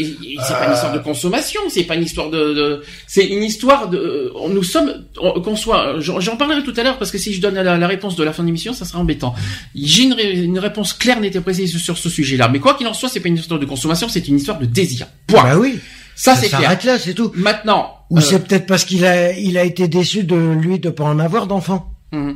pas 0.54 0.65
une 0.67 0.73
histoire 0.73 0.93
de 0.93 0.99
consommation, 0.99 1.62
c'est 1.69 1.84
pas 1.84 1.95
une 1.95 2.04
histoire 2.04 2.30
de, 2.30 2.54
de- 2.54 2.84
c'est 3.08 3.25
une 3.25 3.43
histoire 3.43 3.89
de, 3.89 3.97
euh, 3.97 4.49
nous 4.49 4.63
sommes, 4.63 5.06
on- 5.21 5.39
qu'on 5.41 5.56
soit, 5.56 5.95
j'en 5.99 6.36
parlerai 6.36 6.63
tout 6.63 6.73
à 6.75 6.84
l'heure 6.84 6.97
parce 6.97 7.12
que 7.12 7.17
si 7.17 7.34
je 7.34 7.39
donne 7.41 7.56
la, 7.56 7.78
la 7.78 7.88
réponse 7.88 8.15
de 8.15 8.23
la 8.23 8.34
fin 8.34 8.43
de 8.43 8.47
l'émission, 8.47 8.73
ça 8.73 8.84
sera 8.86 8.99
embêtant. 8.99 9.34
J'ai 9.75 10.04
une, 10.04 10.17
une 10.19 10.60
réponse 10.60 10.93
claire, 10.93 11.23
et 11.23 11.32
précise 11.41 11.78
sur 11.78 11.97
ce 11.97 12.10
sujet-là. 12.10 12.49
Mais 12.49 12.60
quoi 12.60 12.73
qu'il 12.73 12.88
en 12.88 12.93
soit, 12.93 13.08
c'est 13.10 13.19
pas 13.21 13.30
une 13.30 13.38
histoire 13.38 13.60
de 13.60 13.65
consommation, 13.65 14.10
c'est 14.10 14.28
une 14.28 14.38
histoire 14.38 14.60
de 14.60 14.65
désir. 14.65 15.08
Point. 15.30 15.44
Bah 15.44 15.58
oui, 15.58 15.80
ça 16.15 16.36
ça 16.36 16.42
c'est 16.42 16.48
clair. 16.50 16.62
s'arrête 16.62 16.84
là, 16.84 17.00
c'est 17.00 17.13
tout. 17.13 17.32
Maintenant, 17.36 17.96
Ou 18.10 18.18
euh, 18.18 18.22
c'est 18.22 18.46
peut-être 18.48 18.65
parce 18.65 18.84
qu'il 18.86 19.06
a, 19.06 19.32
il 19.32 19.58
a 19.58 19.63
été 19.63 19.88
déçu 19.88 20.24
de 20.24 20.36
lui 20.36 20.80
de 20.80 20.89
pas 20.89 21.04
en 21.06 21.20
avoir 21.20 21.48
d'enfant. 21.48 21.94
mhm. 22.12 22.36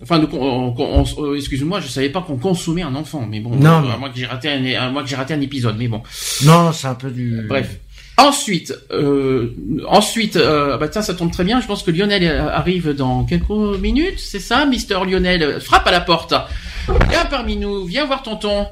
Enfin, 0.00 0.24
on- 0.32 1.04
euh, 1.18 1.34
excuse-moi, 1.36 1.80
je 1.80 1.88
savais 1.88 2.08
pas 2.08 2.20
qu'on 2.20 2.36
consommait 2.36 2.82
un 2.82 2.94
enfant, 2.94 3.26
mais 3.28 3.40
bon, 3.40 3.50
Non, 3.56 3.78
euh, 3.78 3.80
mais- 3.82 3.92
à 3.94 3.96
moins 3.96 4.10
que 4.10 4.16
j'ai 4.16 4.26
raté 4.26 4.48
un, 4.48 4.64
à 4.80 4.90
moins 4.90 5.02
que 5.02 5.08
j'ai 5.08 5.16
raté 5.16 5.34
un 5.34 5.40
épisode, 5.40 5.74
mais 5.76 5.88
bon. 5.88 6.02
Non, 6.44 6.70
c'est 6.72 6.86
un 6.86 6.94
peu 6.94 7.10
du. 7.10 7.42
Bref. 7.48 7.78
Ensuite, 8.16 8.72
euh, 8.92 9.54
ensuite, 9.88 10.36
euh, 10.36 10.76
bah 10.76 10.88
tiens, 10.88 11.02
ça 11.02 11.14
tombe 11.14 11.30
très 11.32 11.42
bien. 11.44 11.60
Je 11.60 11.66
pense 11.66 11.82
que 11.84 11.90
Lionel 11.90 12.22
euh, 12.24 12.48
arrive 12.48 12.90
dans 12.94 13.24
quelques 13.24 13.50
minutes, 13.80 14.18
c'est 14.18 14.40
ça, 14.40 14.66
Mister 14.66 14.98
Lionel? 15.08 15.42
Euh, 15.42 15.60
frappe 15.60 15.86
à 15.86 15.90
la 15.92 16.00
porte. 16.00 16.32
Viens 17.10 17.24
parmi 17.26 17.56
nous, 17.56 17.84
viens 17.84 18.04
voir 18.06 18.22
tonton. 18.22 18.66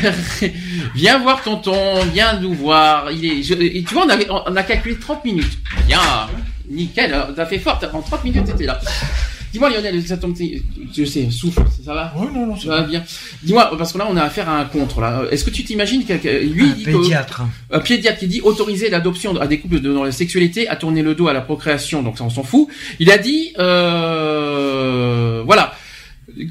viens 0.94 1.18
voir 1.18 1.42
tonton, 1.42 2.00
viens 2.12 2.38
nous 2.40 2.54
voir. 2.54 3.10
Il 3.12 3.24
est, 3.24 3.42
je- 3.42 3.54
et 3.54 3.82
tu 3.82 3.94
vois, 3.94 4.04
on 4.06 4.08
avait, 4.08 4.26
on 4.30 4.56
a 4.56 4.62
calculé 4.62 4.96
30 4.98 5.24
minutes. 5.24 5.58
Bien, 5.86 6.00
nickel. 6.68 7.14
T'as 7.36 7.46
fait 7.46 7.58
fort. 7.58 7.80
En 7.92 8.02
30 8.02 8.24
minutes, 8.24 8.44
t'étais 8.44 8.66
là. 8.66 8.78
Dis-moi 9.52 9.70
Lionel, 9.70 10.04
ça 10.04 10.16
tombe, 10.16 10.34
je 10.96 11.04
sais, 11.04 11.30
souffle, 11.30 11.62
ça 11.84 11.94
va? 11.94 12.12
Oui, 12.16 12.26
non, 12.34 12.44
non, 12.46 12.56
Ça 12.58 12.70
va 12.70 12.80
bien. 12.82 13.04
Dis-moi, 13.44 13.70
parce 13.78 13.92
que 13.92 13.98
là, 13.98 14.06
on 14.10 14.16
a 14.16 14.22
affaire 14.24 14.48
à 14.48 14.58
un 14.58 14.64
contre. 14.64 15.00
Là, 15.00 15.22
est-ce 15.30 15.44
que 15.44 15.50
tu 15.50 15.62
t'imagines 15.62 16.04
que 16.04 16.12
lui, 16.42 16.64
un 16.64 16.72
dit 16.72 16.82
que- 16.82 16.90
pédiatre. 16.90 17.42
un 17.70 17.78
pédiatre 17.78 18.18
qui 18.18 18.26
dit 18.26 18.40
autoriser 18.40 18.90
l'adoption 18.90 19.36
à 19.40 19.46
des 19.46 19.60
couples 19.60 19.78
de- 19.78 19.92
dont 19.92 20.02
la 20.02 20.10
sexualité 20.10 20.68
a 20.68 20.74
tourné 20.74 21.02
le 21.02 21.14
dos 21.14 21.28
à 21.28 21.32
la 21.32 21.40
procréation, 21.40 22.02
donc 22.02 22.18
ça 22.18 22.24
on 22.24 22.30
s'en 22.30 22.42
fout. 22.42 22.66
Il 22.98 23.12
a 23.12 23.18
dit, 23.18 23.52
euh, 23.60 25.42
voilà, 25.46 25.72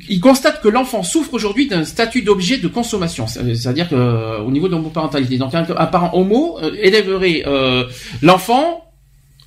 il 0.10 0.20
constate 0.20 0.62
que 0.62 0.68
l'enfant 0.68 1.04
souffre 1.04 1.34
aujourd'hui 1.34 1.68
d'un 1.68 1.84
statut 1.84 2.22
d'objet 2.22 2.58
de 2.58 2.68
consommation, 2.68 3.28
C'est- 3.28 3.56
c'est-à-dire 3.56 3.90
que 3.90 3.96
euh, 3.96 4.40
au 4.40 4.52
niveau 4.52 4.68
de 4.68 4.74
l'homoparentalité. 4.74 5.38
Donc 5.38 5.54
un, 5.56 5.66
un 5.78 5.86
parent 5.88 6.12
homo 6.14 6.58
euh, 6.62 6.72
élèverait 6.82 7.44
euh, 7.48 7.86
l'enfant 8.22 8.83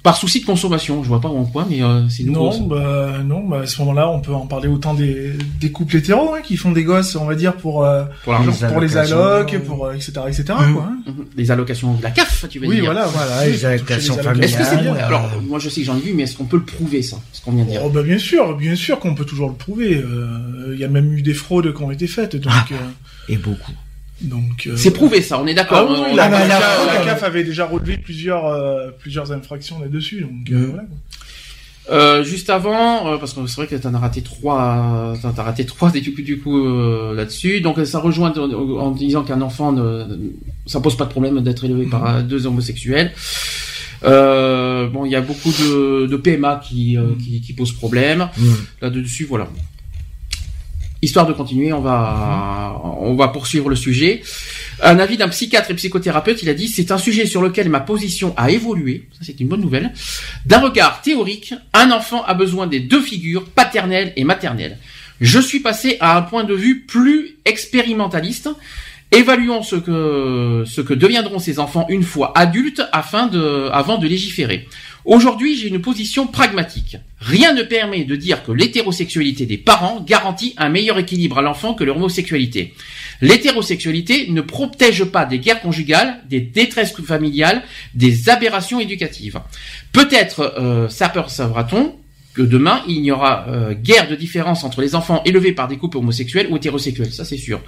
par 0.07 0.17
souci 0.17 0.41
de 0.41 0.47
consommation. 0.47 1.03
Je 1.03 1.09
vois 1.09 1.21
pas 1.21 1.29
en 1.29 1.45
quoi, 1.45 1.67
mais 1.69 1.83
euh, 1.83 2.09
c'est 2.09 2.23
nouveau. 2.25 2.51
Non, 2.53 2.67
bah, 2.67 3.11
non, 3.25 3.47
bah, 3.47 3.61
à 3.63 3.67
ce 3.67 3.79
moment-là, 3.83 4.09
on 4.09 4.21
peut 4.21 4.33
en 4.35 4.47
parler 4.47 4.69
autant 4.69 4.95
des, 4.95 5.33
des 5.61 5.71
couples 5.71 5.97
hétéros 5.97 6.35
hein, 6.35 6.41
qui 6.43 6.57
font 6.57 6.73
des 6.73 6.85
gosses, 6.85 7.17
on 7.17 7.27
va 7.27 7.35
dire, 7.35 7.55
pour, 7.57 7.85
euh, 7.85 8.05
Pour 8.25 8.33
l'argent. 8.33 8.53
Les 8.63 8.69
pour 8.73 8.81
les 8.81 8.97
allocations. 8.97 9.23
allocs, 9.25 9.59
pour, 9.65 9.87
euh, 9.87 9.93
etc., 9.95 10.13
etc., 10.29 10.45
quoi. 10.47 10.89
hein. 11.09 11.13
Les 11.37 11.51
allocations 11.51 11.95
de 11.95 12.03
la 12.03 12.11
CAF, 12.11 12.47
tu 12.49 12.59
veux 12.61 12.67
Oui, 12.69 12.77
dire. 12.77 12.85
voilà. 12.87 13.07
Voilà, 13.07 13.33
Oui, 13.43 13.47
les 13.49 13.53
toucher 13.55 13.67
allocations 13.67 14.17
les 14.17 14.23
familiales. 14.23 14.45
Est-ce 14.51 14.59
que 14.59 14.65
c'est 14.65 14.85
bon 14.85 14.95
Euh, 14.95 15.07
Alors, 15.07 15.31
moi 15.47 15.59
je 15.59 15.69
sais 15.69 15.81
que 15.83 15.87
j'en 15.87 15.97
ai 15.97 16.01
vu, 16.01 16.13
mais 16.15 16.23
est-ce 16.23 16.37
qu'on 16.37 16.45
peut 16.47 16.57
le 16.59 16.65
prouver 16.65 17.03
ça 17.03 17.19
Ce 17.33 17.43
qu'on 17.43 17.53
vient 17.53 17.65
de 17.65 17.71
dire. 17.71 17.83
Oh, 17.85 17.91
bah, 17.91 18.03
bien 18.03 18.19
sûr, 18.19 18.57
bien 18.57 18.75
sûr 18.77 18.99
qu'on 19.01 19.15
peut 19.15 19.25
toujours 19.25 19.49
le 19.49 19.55
prouver. 19.57 19.97
Euh, 19.97 20.73
Il 20.75 20.81
y 20.81 20.85
a 20.85 20.89
même 20.89 21.13
eu 21.13 21.23
des 21.23 21.35
fraudes 21.35 21.75
qui 21.75 21.83
ont 21.83 21.91
été 21.91 22.07
faites, 22.07 22.37
donc, 22.37 22.53
euh, 22.73 22.77
Et 23.29 23.37
beaucoup. 23.37 23.73
Donc. 24.21 24.67
euh, 24.67 24.77
C'est 24.77 24.91
prouvé 24.93 25.23
ça, 25.23 25.41
on 25.41 25.47
est 25.47 25.55
d'accord. 25.55 25.89
oui, 25.91 26.15
la, 26.17 26.25
Ah, 26.25 26.29
la- 26.31 26.39
la 26.47 26.49
la 26.49 26.61
fraude, 26.61 27.05
CAF 27.05 27.23
avait 27.23 27.45
déjà 27.45 27.67
relevé 27.67 27.99
plusieurs, 27.99 28.47
euh, 28.47 28.91
plusieurs 28.99 29.33
infractions 29.33 29.81
là-dessus, 29.81 30.21
donc 30.23 30.51
euh, 30.53 30.71
voilà. 31.89 32.23
juste 32.23 32.51
avant, 32.51 33.19
parce 33.19 33.33
que 33.35 33.47
c'est 33.47 33.57
vrai 33.57 33.67
que 33.67 33.77
t'en 33.77 33.95
as 33.95 33.99
raté 33.99 34.23
trois, 34.23 35.15
t'en 35.23 35.33
as 35.37 35.43
raté 35.43 35.65
trois 35.67 35.91
du 35.91 36.15
coup, 36.15 36.23
du 36.23 36.39
coup 36.41 36.59
là-dessus. 37.15 37.61
Donc 37.61 37.79
ça 37.85 37.99
rejoint 38.01 38.33
en, 38.37 38.91
disant 38.91 39.23
qu'un 39.23 39.41
enfant, 39.41 39.73
ne, 39.73 40.05
ça 40.67 40.81
pose 40.81 40.97
pas 40.97 41.05
de 41.05 41.11
problème 41.11 41.41
d'être 41.43 41.65
élevé 41.65 41.87
par 41.87 42.07
euh, 42.17 42.23
deux 42.23 42.47
homosexuels. 42.47 43.13
Bon, 44.03 45.05
il 45.05 45.11
y 45.13 45.17
a 45.17 45.21
beaucoup 45.21 45.51
de, 45.51 46.07
de 46.07 46.17
PMA 46.17 46.61
qui, 46.67 46.97
qui, 47.23 47.41
qui 47.41 47.53
posent 47.53 47.73
problème. 47.73 48.29
Mm. 48.37 48.45
Là-dessus, 48.83 49.25
voilà. 49.25 49.49
Histoire 51.07 51.25
de 51.29 51.33
continuer, 51.33 51.73
on 51.73 51.81
va, 51.81 52.83
on 53.01 53.15
va 53.15 53.29
poursuivre 53.29 53.69
le 53.69 53.77
sujet. 53.77 54.23
Un 54.83 54.99
avis 54.99 55.17
d'un 55.17 55.29
psychiatre 55.29 55.71
et 55.71 55.75
psychothérapeute, 55.75 56.43
il 56.43 56.49
a 56.49 56.55
dit 56.55 56.67
c'est 56.67 56.91
un 56.91 56.99
sujet 56.99 57.27
sur 57.27 57.43
lequel 57.43 57.69
ma 57.69 57.79
position 57.79 58.35
a 58.37 58.51
évolué. 58.51 59.07
Ça, 59.13 59.21
c'est 59.23 59.39
une 59.39 59.47
bonne 59.47 59.61
nouvelle. 59.61 59.93
D'un 60.47 60.59
regard 60.59 61.03
théorique, 61.03 61.55
un 61.73 61.93
enfant 61.93 62.25
a 62.25 62.35
besoin 62.35 62.67
des 62.67 62.81
deux 62.81 63.01
figures, 63.01 63.45
paternelle 63.45 64.15
et 64.17 64.25
maternelle. 64.25 64.79
Je 65.21 65.39
suis 65.39 65.61
passé 65.61 65.97
à 66.01 66.17
un 66.17 66.23
point 66.23 66.43
de 66.43 66.55
vue 66.55 66.81
plus 66.81 67.37
expérimentaliste. 67.45 68.49
Évaluons 69.13 69.63
ce 69.63 69.77
que, 69.77 70.65
ce 70.67 70.81
que 70.81 70.93
deviendront 70.93 71.39
ces 71.39 71.61
enfants 71.61 71.87
une 71.89 72.03
fois 72.03 72.37
adultes 72.37 72.83
afin 72.91 73.29
de, 73.29 73.69
avant 73.73 73.99
de 73.99 74.09
légiférer. 74.09 74.67
Aujourd'hui, 75.07 75.57
j'ai 75.57 75.69
une 75.69 75.81
position 75.81 76.27
pragmatique. 76.27 76.97
Rien 77.21 77.53
ne 77.53 77.63
permet 77.63 78.03
de 78.03 78.17
dire 78.17 78.43
que 78.43 78.51
l'hétérosexualité 78.51 79.47
des 79.47 79.57
parents 79.57 80.01
garantit 80.01 80.53
un 80.57 80.69
meilleur 80.69 80.99
équilibre 80.99 81.39
à 81.39 81.43
l'enfant 81.43 81.75
que 81.75 81.85
l'homosexualité. 81.85 82.75
L'hétérosexualité 83.21 84.27
ne 84.31 84.41
protège 84.41 85.05
pas 85.05 85.25
des 85.25 85.39
guerres 85.39 85.61
conjugales, 85.61 86.25
des 86.29 86.41
détresses 86.41 86.93
familiales, 86.93 87.63
des 87.95 88.29
aberrations 88.29 88.81
éducatives. 88.81 89.41
Peut-être 89.93 90.55
euh, 90.59 90.89
s'apercevra-t-on 90.89 91.95
que 92.37 92.43
demain, 92.43 92.83
il 92.87 93.01
n'y 93.01 93.11
aura 93.11 93.47
euh, 93.49 93.73
guère 93.73 94.09
de 94.09 94.15
différence 94.15 94.63
entre 94.63 94.83
les 94.83 94.95
enfants 94.95 95.23
élevés 95.25 95.53
par 95.53 95.69
des 95.69 95.79
couples 95.79 95.97
homosexuels 95.97 96.49
ou 96.51 96.57
hétérosexuels, 96.57 97.11
ça 97.11 97.25
c'est 97.25 97.39
sûr. 97.39 97.63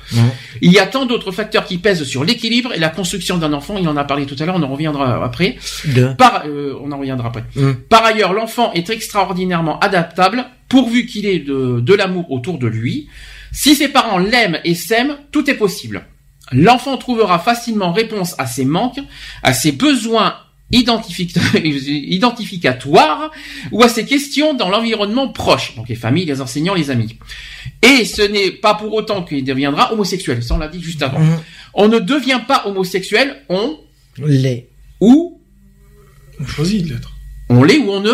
Il 0.61 0.71
y 0.71 0.79
a 0.79 0.87
tant 0.87 1.07
d'autres 1.07 1.33
facteurs 1.33 1.65
qui 1.65 1.79
pèsent 1.79 2.05
sur 2.05 2.23
l'équilibre 2.23 2.75
et 2.75 2.79
la 2.79 2.91
construction 2.91 3.39
d'un 3.39 3.55
enfant, 3.55 3.79
il 3.79 3.89
en 3.89 3.97
a 3.97 4.05
parlé 4.05 4.27
tout 4.27 4.37
à 4.39 4.45
l'heure, 4.45 4.57
on 4.57 4.63
en 4.63 4.69
reviendra 4.69 5.25
après. 5.25 5.57
De. 5.87 6.13
Par, 6.13 6.43
euh, 6.47 6.75
on 6.83 6.93
en 6.93 6.99
reviendra 6.99 7.29
après. 7.29 7.45
Mm. 7.57 7.73
Par 7.89 8.05
ailleurs, 8.05 8.35
l'enfant 8.35 8.73
est 8.75 8.91
extraordinairement 8.91 9.79
adaptable 9.79 10.45
pourvu 10.69 11.07
qu'il 11.07 11.25
ait 11.25 11.39
de, 11.39 11.81
de 11.81 11.95
l'amour 11.95 12.31
autour 12.31 12.59
de 12.59 12.67
lui. 12.67 13.09
Si 13.53 13.75
ses 13.75 13.89
parents 13.89 14.19
l'aiment 14.19 14.59
et 14.65 14.75
s'aiment, 14.75 15.17
tout 15.33 15.49
est 15.49 15.55
possible. 15.55 16.05
L'enfant 16.53 16.99
trouvera 16.99 17.39
facilement 17.39 17.93
réponse 17.93 18.35
à 18.37 18.47
ses 18.47 18.67
manques, 18.67 19.01
à 19.43 19.55
ses 19.55 19.73
besoins 19.73 20.35
identifi- 20.73 21.33
identificatoires 22.19 23.31
ou 23.73 23.83
à 23.83 23.89
ses 23.89 24.05
questions 24.05 24.55
dans 24.55 24.69
l'environnement 24.69 25.29
proche, 25.29 25.75
donc 25.77 25.89
les 25.89 25.95
familles, 25.95 26.27
les 26.27 26.41
enseignants, 26.41 26.75
les 26.75 26.91
amis. 26.91 27.17
Et 27.83 28.05
ce 28.05 28.23
n'est 28.23 28.51
pas 28.51 28.75
pour 28.75 28.93
autant 28.95 29.23
qu'il 29.23 29.45
deviendra 29.45 29.93
homosexuel, 29.93 30.43
ça 30.43 30.55
on 30.55 30.59
l'a 30.59 30.69
dit 30.69 30.83
juste 30.83 31.03
avant. 31.03 31.21
Mm. 31.21 31.41
On 31.75 31.89
ne 31.89 31.99
devient 31.99 32.41
pas 32.47 32.67
homosexuel, 32.67 33.43
on 33.49 33.79
Les. 34.19 34.69
ou 35.01 35.41
On 36.41 36.47
choisit 36.47 36.85
de 36.85 36.95
l'être. 36.95 37.13
on 37.49 37.63
l'est 37.63 37.79
ou 37.79 37.91
on 37.91 38.01
ne 38.01 38.13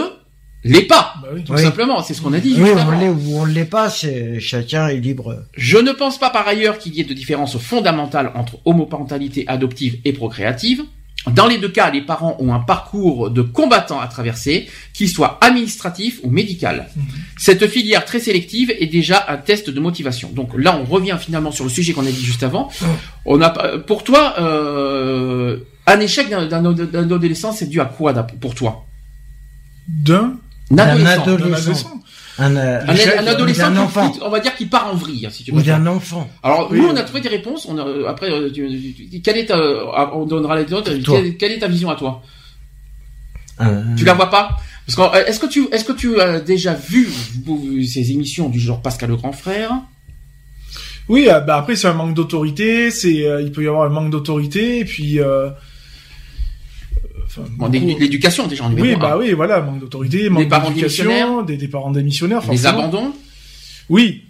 l'est 0.65 0.83
pas. 0.87 1.15
Bah 1.23 1.29
oui. 1.35 1.45
Tout 1.45 1.53
Oui. 1.55 1.63
simplement, 1.63 2.03
c'est 2.03 2.15
ce 2.15 2.23
qu'on 2.23 2.33
a 2.33 2.41
dit. 2.41 2.55
Oui, 2.59 2.71
on 2.77 2.91
l'est 2.99 3.09
ou 3.09 3.37
on 3.37 3.45
l'est 3.45 3.65
pas, 3.65 3.89
c'est 3.91 4.39
chacun 4.41 4.89
est 4.89 4.97
libre. 5.01 5.45
Je 5.57 5.79
ne 5.79 5.93
pense 5.93 6.19
pas 6.19 6.31
par 6.31 6.47
ailleurs 6.49 6.79
qu'il 6.79 6.95
y 6.95 7.01
ait 7.01 7.05
de 7.05 7.15
différence 7.15 7.57
fondamentale 7.59 8.33
entre 8.35 8.59
homoparentalité 8.65 9.45
adoptive 9.47 9.99
et 10.05 10.13
procréative. 10.13 10.83
Dans 11.31 11.47
les 11.47 11.57
deux 11.57 11.71
cas, 11.71 11.91
les 11.91 12.03
parents 12.03 12.37
ont 12.39 12.53
un 12.53 12.61
parcours 12.61 13.31
de 13.31 13.41
combattant 13.41 13.99
à 13.99 14.07
traverser, 14.09 14.69
qu'il 14.93 15.09
soit 15.09 15.39
administratif 15.41 16.21
ou 16.23 16.31
médical. 16.31 16.89
Mhm. 16.95 17.05
Cette 17.39 17.67
filière 17.67 18.05
très 18.05 18.21
sélective 18.21 18.71
est 18.79 18.87
déjà 18.87 19.25
un 19.29 19.39
test 19.39 19.71
de 19.71 19.81
motivation. 19.81 20.31
Donc 20.35 20.51
là, 20.55 20.79
on 20.79 20.85
revient 20.85 21.17
finalement 21.19 21.51
sur 21.51 21.65
le 21.65 21.71
sujet 21.71 21.95
qu'on 21.95 22.05
a 22.07 22.11
dit 22.11 22.25
juste 22.25 22.43
avant. 22.43 22.69
On 23.25 23.41
a, 23.41 23.49
pas- 23.49 23.79
pour 23.79 24.05
toi, 24.05 24.35
euh, 24.39 25.59
un 25.87 26.01
échec 26.01 26.29
d'un 26.29 26.65
adolescent, 27.11 27.53
c'est 27.53 27.69
dû 27.71 27.81
à 27.81 27.87
quoi 27.87 28.13
pour 28.13 28.55
toi? 28.55 28.85
Adolescent. 30.89 31.25
d'un 31.39 31.47
adolescent. 31.57 32.01
Un, 32.39 32.57
euh, 32.57 32.81
Un, 32.87 32.93
Échec, 32.95 33.15
un 33.17 33.27
adolescent, 33.29 33.73
qui- 33.73 33.79
enfant. 33.79 34.11
qui- 34.11 34.21
on 34.23 34.29
va 34.31 34.41
dire 34.41 34.57
qu'il 34.57 34.69
part 34.69 34.89
en 34.93 34.97
vrille, 34.97 35.29
si 35.31 35.45
tu 35.45 35.53
ou 35.53 35.57
veux. 35.57 35.63
d'un 35.63 35.87
enfant. 35.87 36.29
Alors 36.43 36.69
Oui, 36.71 36.81
nous, 36.81 36.89
on 36.89 36.97
a 36.97 37.03
trouvé 37.05 37.21
des 37.21 37.29
réponses. 37.29 37.67
On 37.69 37.79
a, 37.79 37.83
euh, 37.87 38.09
après, 38.09 38.31
euh, 38.31 38.51
tu- 38.51 38.95
tu- 39.11 39.21
quelle 39.21 39.37
est 39.39 39.47
ta, 39.47 39.57
on 40.15 40.27
donnera 40.27 40.61
les 40.61 40.73
autres. 40.73 40.93
Toi. 40.95 41.19
Quelle, 41.21 41.37
quelle 41.37 41.53
est 41.53 41.59
ta 41.61 41.69
vision 41.69 41.91
à 41.91 41.95
toi 41.97 42.23
Tu 43.97 44.05
la 44.05 44.15
vois 44.15 44.31
pas 44.31 44.57
Parce 44.87 44.97
que 45.13 45.29
est-ce 45.31 45.39
que 45.41 45.47
tu, 45.47 45.69
est-ce 45.73 45.85
que 45.85 45.93
tu 45.93 46.21
as 46.21 46.41
déjà 46.41 46.75
vu 46.75 47.09
ces 47.87 48.11
émissions 48.11 48.49
du 48.49 48.59
genre 48.59 48.83
Pascal 48.83 49.11
le 49.11 49.17
Grand 49.17 49.33
Frère? 49.33 49.71
Oui, 51.09 51.27
bah 51.47 51.59
après 51.59 51.77
c'est 51.77 51.87
un 51.87 51.93
manque 51.95 52.15
d'autorité, 52.15 52.91
c'est 52.91 53.27
euh, 53.27 53.43
il 53.43 53.53
peut 53.53 53.63
y 53.63 53.69
avoir 53.69 53.85
un 53.85 53.91
manque 53.91 54.11
d'autorité 54.11 54.79
et 54.81 54.85
puis 54.87 55.21
euh, 55.21 55.51
enfin, 57.39 57.49
Bon, 57.57 57.69
beaucoup- 57.69 57.99
l'éducation 58.01 58.47
déjà 58.47 58.65
en 58.65 58.69
numéro 58.71 58.87
oui, 58.89 58.95
un. 58.95 58.99
bah 58.99 59.17
oui, 59.19 59.33
voilà, 59.33 59.61
manque 59.61 59.81
d'autorité, 59.81 60.29
manque 60.29 60.49
parents 60.49 60.69
d'éducation, 60.71 61.43
des, 61.43 61.57
des 61.57 61.69
parents 61.69 61.91
démissionnaires, 61.91 62.41
les 62.41 62.47
forcément. 62.59 62.79
abandons. 62.85 63.13
Oui. 63.89 64.25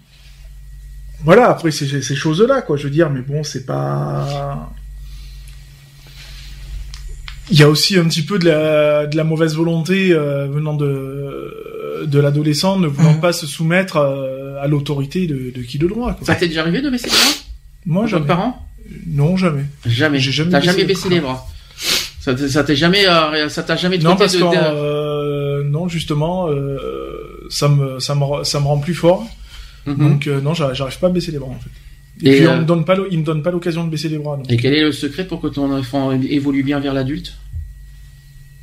Voilà, 1.25 1.49
après 1.49 1.71
c'est 1.71 2.03
ces 2.03 2.14
choses-là, 2.17 2.62
quoi, 2.62 2.77
je 2.77 2.85
veux 2.85 2.90
dire, 2.90 3.09
mais 3.11 3.21
bon, 3.23 3.43
c'est 3.45 3.64
pas. 3.67 4.71
Il 7.51 7.59
y 7.59 7.62
a 7.62 7.69
aussi 7.69 7.99
un 7.99 8.05
petit 8.05 8.23
peu 8.23 8.38
de 8.38 8.47
la, 8.47 9.07
de 9.07 9.17
la 9.17 9.25
mauvaise 9.25 9.55
volonté 9.55 10.12
euh, 10.12 10.47
venant 10.49 10.75
de, 10.75 12.05
de 12.07 12.19
l'adolescent, 12.19 12.79
ne 12.79 12.87
voulant 12.87 13.14
Mhm. 13.14 13.21
pas 13.21 13.33
se 13.35 13.47
soumettre 13.47 13.99
euh, 13.99 14.62
à 14.62 14.67
l'autorité 14.67 15.27
de, 15.27 15.53
de 15.55 15.62
qui 15.62 15.79
de 15.79 15.87
droit. 15.87 16.14
Quoi. 16.14 16.27
Ça 16.27 16.35
t'est 16.37 16.49
déjà 16.49 16.62
arrivé 16.62 16.81
de 16.81 16.88
baisser 16.88 17.07
les 17.11 17.12
bras? 17.17 17.31
Moi, 17.85 18.07
jamais. 18.07 18.27
parent? 18.27 18.67
Non, 19.07 19.37
jamais. 19.37 19.64
Jamais. 19.85 20.19
J'ai 20.21 20.33
jamais 20.33 20.51
T'as 20.51 20.59
baissé 20.61 20.67
jamais 20.73 20.83
les 20.83 20.87
baissé 20.87 21.09
les 21.11 21.21
bras? 21.21 21.47
Ça 22.49 22.65
t'est 22.65 22.77
jamais, 22.77 23.07
euh, 23.07 23.49
ça 23.51 23.63
t'a 23.63 23.77
jamais 23.77 23.99
Non, 23.99 24.17
parce 24.17 24.33
de, 24.35 24.39
que 24.41 24.45
euh, 24.57 25.63
non, 25.65 25.89
justement, 25.89 26.49
euh, 26.49 27.47
ça 27.51 27.69
me 27.69 27.99
ça 28.01 28.15
me 28.15 28.25
rend- 28.25 28.45
ça 28.45 28.61
me 28.61 28.67
rend 28.67 28.79
plus 28.79 28.95
fort. 28.95 29.27
Mhm. 29.87 29.97
Donc 29.99 30.27
euh, 30.27 30.41
non, 30.41 30.55
j'arrive 30.55 30.99
pas 30.99 31.09
à 31.09 31.11
baisser 31.11 31.33
les 31.33 31.39
bras 31.39 31.51
en 31.51 31.59
fait. 31.61 31.71
Et, 32.27 32.31
Et, 32.33 32.37
puis 32.39 32.47
euh, 32.47 32.53
on 32.55 32.59
me 32.61 32.65
donne 32.65 32.85
pas, 32.87 32.97
il 33.11 33.19
me 33.19 33.25
donne 33.25 33.43
pas 33.43 33.51
l'occasion 33.51 33.85
de 33.85 33.91
baisser 33.91 34.09
les 34.09 34.19
bras. 34.19 34.37
Donc. 34.39 34.51
Et 34.51 34.57
quel 34.57 34.73
est 34.73 34.83
le 34.83 34.93
secret 34.93 35.25
pour 35.27 35.41
que 35.43 35.49
ton 35.49 35.71
enfant 35.77 36.13
évolue 36.13 36.63
bien 36.63 36.81
vers 36.81 36.95
l'adulte? 36.95 37.35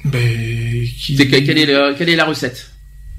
Ben, 0.06 0.84
qui... 1.00 1.16
Quelle 1.16 1.58
est 1.60 1.66
le- 1.68 1.94
quelle 1.96 2.10
est 2.10 2.16
la 2.16 2.26
recette? 2.26 2.71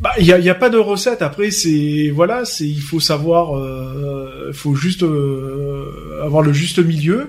Bah, 0.02 0.10
il 0.18 0.26
y 0.26 0.32
a, 0.32 0.38
y 0.40 0.50
a 0.50 0.56
pas 0.56 0.68
de 0.68 0.78
recette. 0.78 1.22
Après, 1.22 1.52
c'est 1.52 2.10
voilà, 2.12 2.44
c'est 2.44 2.66
il 2.66 2.80
faut 2.80 2.98
savoir, 2.98 3.56
euh, 3.56 4.50
faut 4.52 4.74
juste 4.74 5.04
euh, 5.04 6.20
avoir 6.24 6.42
le 6.42 6.52
juste 6.52 6.80
milieu, 6.80 7.28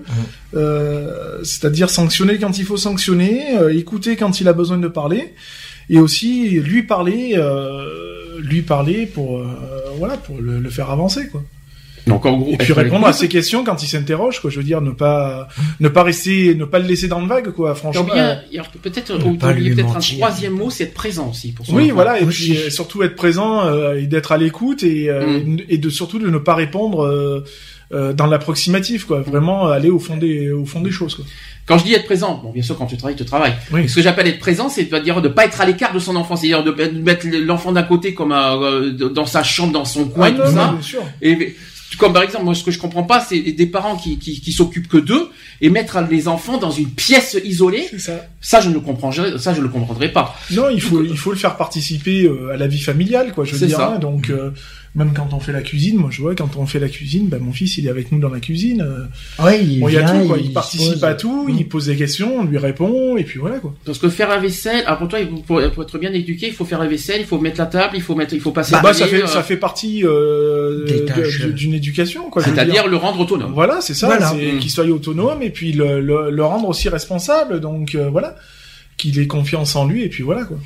euh, 0.55 1.37
c'est-à-dire 1.43 1.91
sanctionner 1.91 2.39
quand 2.39 2.57
il 2.57 2.65
faut 2.65 2.77
sanctionner, 2.77 3.55
euh, 3.57 3.77
écouter 3.77 4.15
quand 4.15 4.41
il 4.41 4.47
a 4.47 4.53
besoin 4.53 4.79
de 4.79 4.87
parler, 4.87 5.35
et 5.91 5.99
aussi 5.99 6.49
lui 6.49 6.81
parler, 6.81 7.35
euh, 7.37 8.39
lui 8.39 8.63
parler 8.63 9.05
pour 9.05 9.37
euh, 9.37 9.45
voilà 9.99 10.17
pour 10.17 10.41
le, 10.41 10.57
le 10.59 10.69
faire 10.71 10.89
avancer 10.89 11.27
quoi. 11.27 11.43
Donc 12.07 12.25
en 12.25 12.37
gros, 12.37 12.51
Et 12.51 12.57
puis 12.57 12.73
répondre 12.73 13.05
à 13.07 13.13
ces 13.13 13.27
questions 13.29 13.63
quand 13.63 13.81
il 13.81 13.87
s'interroge, 13.87 14.39
quoi. 14.41 14.49
Je 14.49 14.57
veux 14.57 14.63
dire, 14.63 14.81
ne 14.81 14.91
pas, 14.91 15.47
ne 15.79 15.87
pas 15.87 16.03
rester, 16.03 16.53
ne 16.55 16.65
pas 16.65 16.79
le 16.79 16.85
laisser 16.87 17.07
dans 17.07 17.21
le 17.21 17.27
vague, 17.27 17.51
quoi. 17.51 17.67
Il 17.67 17.69
y 17.69 17.71
a 17.71 17.75
Franchement. 17.75 18.03
bien- 18.13 18.41
il 18.51 18.55
y 18.57 18.59
a 18.59 18.63
peut-être 18.63 19.17
peut-être 19.17 19.95
un 19.95 19.99
troisième 19.99 20.53
mot, 20.53 20.69
c'est 20.69 20.83
être 20.85 20.93
présent 20.93 21.29
aussi 21.29 21.51
pour 21.53 21.65
son 21.65 21.75
Oui, 21.75 21.91
voilà, 21.91 22.19
et 22.19 22.25
puis 22.25 22.57
euh, 22.57 22.69
surtout 22.69 23.03
être 23.03 23.15
présent 23.15 23.65
euh, 23.65 23.95
et 23.95 24.07
d'être 24.07 24.31
à 24.33 24.37
l'écoute 24.37 24.83
et, 24.83 25.09
euh, 25.09 25.39
Mm. 25.43 25.57
et 25.69 25.77
de 25.77 25.89
surtout 25.89 26.19
de 26.19 26.29
ne 26.29 26.37
pas 26.37 26.55
répondre 26.55 27.05
euh, 27.05 27.43
euh, 27.93 28.11
dans 28.11 28.25
l'approximatif, 28.27 29.05
quoi. 29.05 29.21
Vraiment 29.21 29.67
aller 29.67 29.89
au 29.89 29.99
fond 29.99 30.17
des, 30.17 30.51
au 30.51 30.65
fond 30.65 30.81
des 30.81 30.91
choses, 30.91 31.15
quoi. 31.15 31.25
Quand 31.65 31.77
je 31.77 31.85
dis 31.85 31.93
être 31.93 32.05
présent, 32.05 32.41
bon, 32.43 32.51
bien 32.51 32.61
sûr, 32.63 32.77
quand 32.77 32.87
tu 32.87 32.97
travailles, 32.97 33.15
tu 33.15 33.23
travailles. 33.23 33.53
Oui. 33.71 33.87
Ce 33.87 33.95
que 33.95 34.01
j'appelle 34.01 34.27
être 34.27 34.39
présent, 34.39 34.67
c'est 34.67 34.83
de 34.83 34.99
dire 34.99 35.21
de 35.21 35.29
pas 35.29 35.45
être 35.45 35.61
à 35.61 35.65
l'écart 35.65 35.93
de 35.93 35.99
son 35.99 36.17
enfant, 36.17 36.35
c'est-à-dire 36.35 36.61
de 36.65 36.99
mettre 36.99 37.25
l'enfant 37.31 37.71
d'un 37.71 37.83
côté 37.83 38.13
comme 38.13 38.33
un, 38.33 38.61
euh, 38.61 38.91
dans 38.91 39.25
sa 39.25 39.43
chambre, 39.43 39.71
dans 39.71 39.85
son 39.85 40.05
coin 40.09 40.27
Ah, 40.27 40.31
tout 40.31 40.37
non, 40.39 40.45
ça. 40.57 40.65
non, 40.67 40.71
bien 40.73 40.81
sûr. 40.81 41.01
Et 41.21 41.55
comme 41.97 42.13
par 42.13 42.23
exemple, 42.23 42.45
moi, 42.45 42.55
ce 42.55 42.63
que 42.63 42.71
je 42.71 42.79
comprends 42.79 43.03
pas, 43.03 43.19
c'est 43.19 43.39
des 43.39 43.65
parents 43.67 43.95
qui, 43.97 44.17
qui, 44.19 44.39
qui 44.41 44.51
s'occupent 44.51 44.87
que 44.87 44.97
d'eux 44.97 45.29
et 45.61 45.69
mettre 45.69 45.99
les 46.09 46.27
enfants 46.27 46.57
dans 46.57 46.71
une 46.71 46.89
pièce 46.89 47.37
isolée. 47.43 47.87
Ça. 47.97 48.25
Ça, 48.41 48.61
je 48.61 48.69
ne 48.69 48.77
comprends, 48.79 49.11
ça, 49.11 49.53
je 49.53 49.61
le 49.61 49.69
comprendrai 49.69 50.11
pas. 50.11 50.35
Non, 50.51 50.69
il 50.69 50.81
faut, 50.81 51.03
il 51.03 51.17
faut 51.17 51.31
le 51.31 51.37
faire 51.37 51.55
participer 51.57 52.23
euh, 52.25 52.51
à 52.53 52.57
la 52.57 52.67
vie 52.67 52.79
familiale, 52.81 53.31
quoi. 53.33 53.45
Je 53.45 53.53
veux 53.53 53.57
C'est 53.59 53.67
dire, 53.67 53.77
ça. 53.77 53.93
hein. 53.95 53.99
donc 53.99 54.29
euh, 54.29 54.51
même 54.95 55.11
quand 55.15 55.29
on 55.33 55.39
fait 55.39 55.51
la 55.53 55.61
cuisine, 55.63 55.97
moi 55.97 56.09
je 56.11 56.21
vois 56.21 56.35
quand 56.35 56.55
on 56.55 56.67
fait 56.67 56.77
la 56.79 56.87
cuisine, 56.87 57.27
ben 57.27 57.39
mon 57.41 57.51
fils 57.51 57.77
il 57.79 57.87
est 57.87 57.89
avec 57.89 58.11
nous 58.11 58.19
dans 58.19 58.29
la 58.29 58.39
cuisine. 58.39 58.81
euh, 58.81 59.43
Ouais, 59.43 59.63
il 59.63 59.79
bon, 59.79 59.89
il 59.89 59.97
a 59.97 60.03
tout, 60.03 60.27
quoi. 60.27 60.37
Il, 60.37 60.53
participe 60.53 60.93
pose. 60.93 61.03
à 61.03 61.15
tout, 61.15 61.47
Mm. 61.47 61.55
il 61.57 61.67
pose 61.67 61.85
des 61.87 61.95
questions, 61.95 62.37
on 62.41 62.43
lui 62.43 62.59
répond 62.59 63.17
et 63.17 63.23
puis 63.23 63.39
voilà, 63.39 63.57
quoi. 63.57 63.73
Parce 63.85 63.97
que 63.97 64.07
faire 64.09 64.29
la 64.29 64.37
vaisselle, 64.37 64.83
alors 64.85 64.99
pour 64.99 65.07
toi, 65.07 65.19
il 65.19 65.27
faut- 65.27 65.37
pour, 65.41 65.61
pour 65.71 65.83
être 65.83 65.97
bien 65.97 66.13
éduqué, 66.13 66.47
il 66.47 66.53
faut 66.53 66.63
faire 66.65 66.79
la 66.79 66.87
vaisselle, 66.87 67.21
il 67.21 67.25
faut 67.25 67.39
mettre 67.39 67.59
la 67.59 67.65
table, 67.65 67.93
il 67.95 68.03
faut 68.03 68.13
mettre, 68.13 68.35
il 68.35 68.39
faut 68.39 68.51
passer. 68.51 68.73
Bah, 68.73 68.81
le 68.89 68.93
ça 68.93 69.07
fait, 69.07 69.23
euh, 69.23 69.27
ça 69.27 69.41
fait 69.41 69.57
partie 69.57 70.05
euh, 70.05 70.85
d'une 71.55 71.73
éducation, 71.73 72.29
quoi. 72.29 72.43
C'est-à-dire 72.43 72.73
dire. 72.83 72.87
le 72.87 72.97
rendre 72.97 73.19
autonome. 73.19 73.51
Voilà, 73.53 73.81
c'est 73.81 73.93
ça, 73.95 74.05
Voilà. 74.07 74.29
c'est 74.29 74.53
Mm. 74.53 74.59
qu'il 74.59 74.69
soit 74.69 74.85
autonome 74.85 75.41
et 75.41 75.49
puis 75.49 75.71
le, 75.73 76.01
le, 76.01 76.29
le 76.29 76.43
rendre 76.45 76.67
aussi 76.69 76.87
responsable, 76.89 77.59
donc 77.59 77.95
euh, 77.95 78.09
voilà, 78.09 78.35
qu'il 78.97 79.17
ait 79.19 79.27
confiance 79.27 79.75
en 79.75 79.87
lui 79.87 80.03
et 80.03 80.09
puis 80.09 80.21
voilà 80.23 80.43
quoi. 80.43 80.57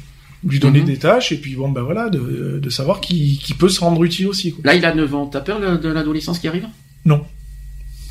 Lui 0.45 0.60
donner 0.60 0.80
Mhm. 0.82 0.86
des 0.86 0.97
tâches 0.97 1.32
et 1.32 1.38
puis 1.38 1.56
bon 1.56 1.69
ben 1.69 1.82
voilà 1.82 2.10
de, 2.10 2.60
de 2.62 2.69
savoir 2.69 3.02
qu'il 3.02 3.38
qu'il 3.39 3.56
peut 3.56 3.69
se 3.69 3.80
rendre 3.80 4.04
utile 4.04 4.28
aussi 4.28 4.52
quoi. 4.54 4.62
Là, 4.65 4.76
il 4.76 4.86
a 4.86 4.93
9 4.93 5.15
ans. 5.15 5.26
T'as 5.26 5.41
peur 5.41 5.60
de, 5.60 5.78
de 5.78 5.89
l'adolescence 5.89 6.38
qui 6.39 6.47
arrive? 6.47 6.67
Non. 7.06 7.23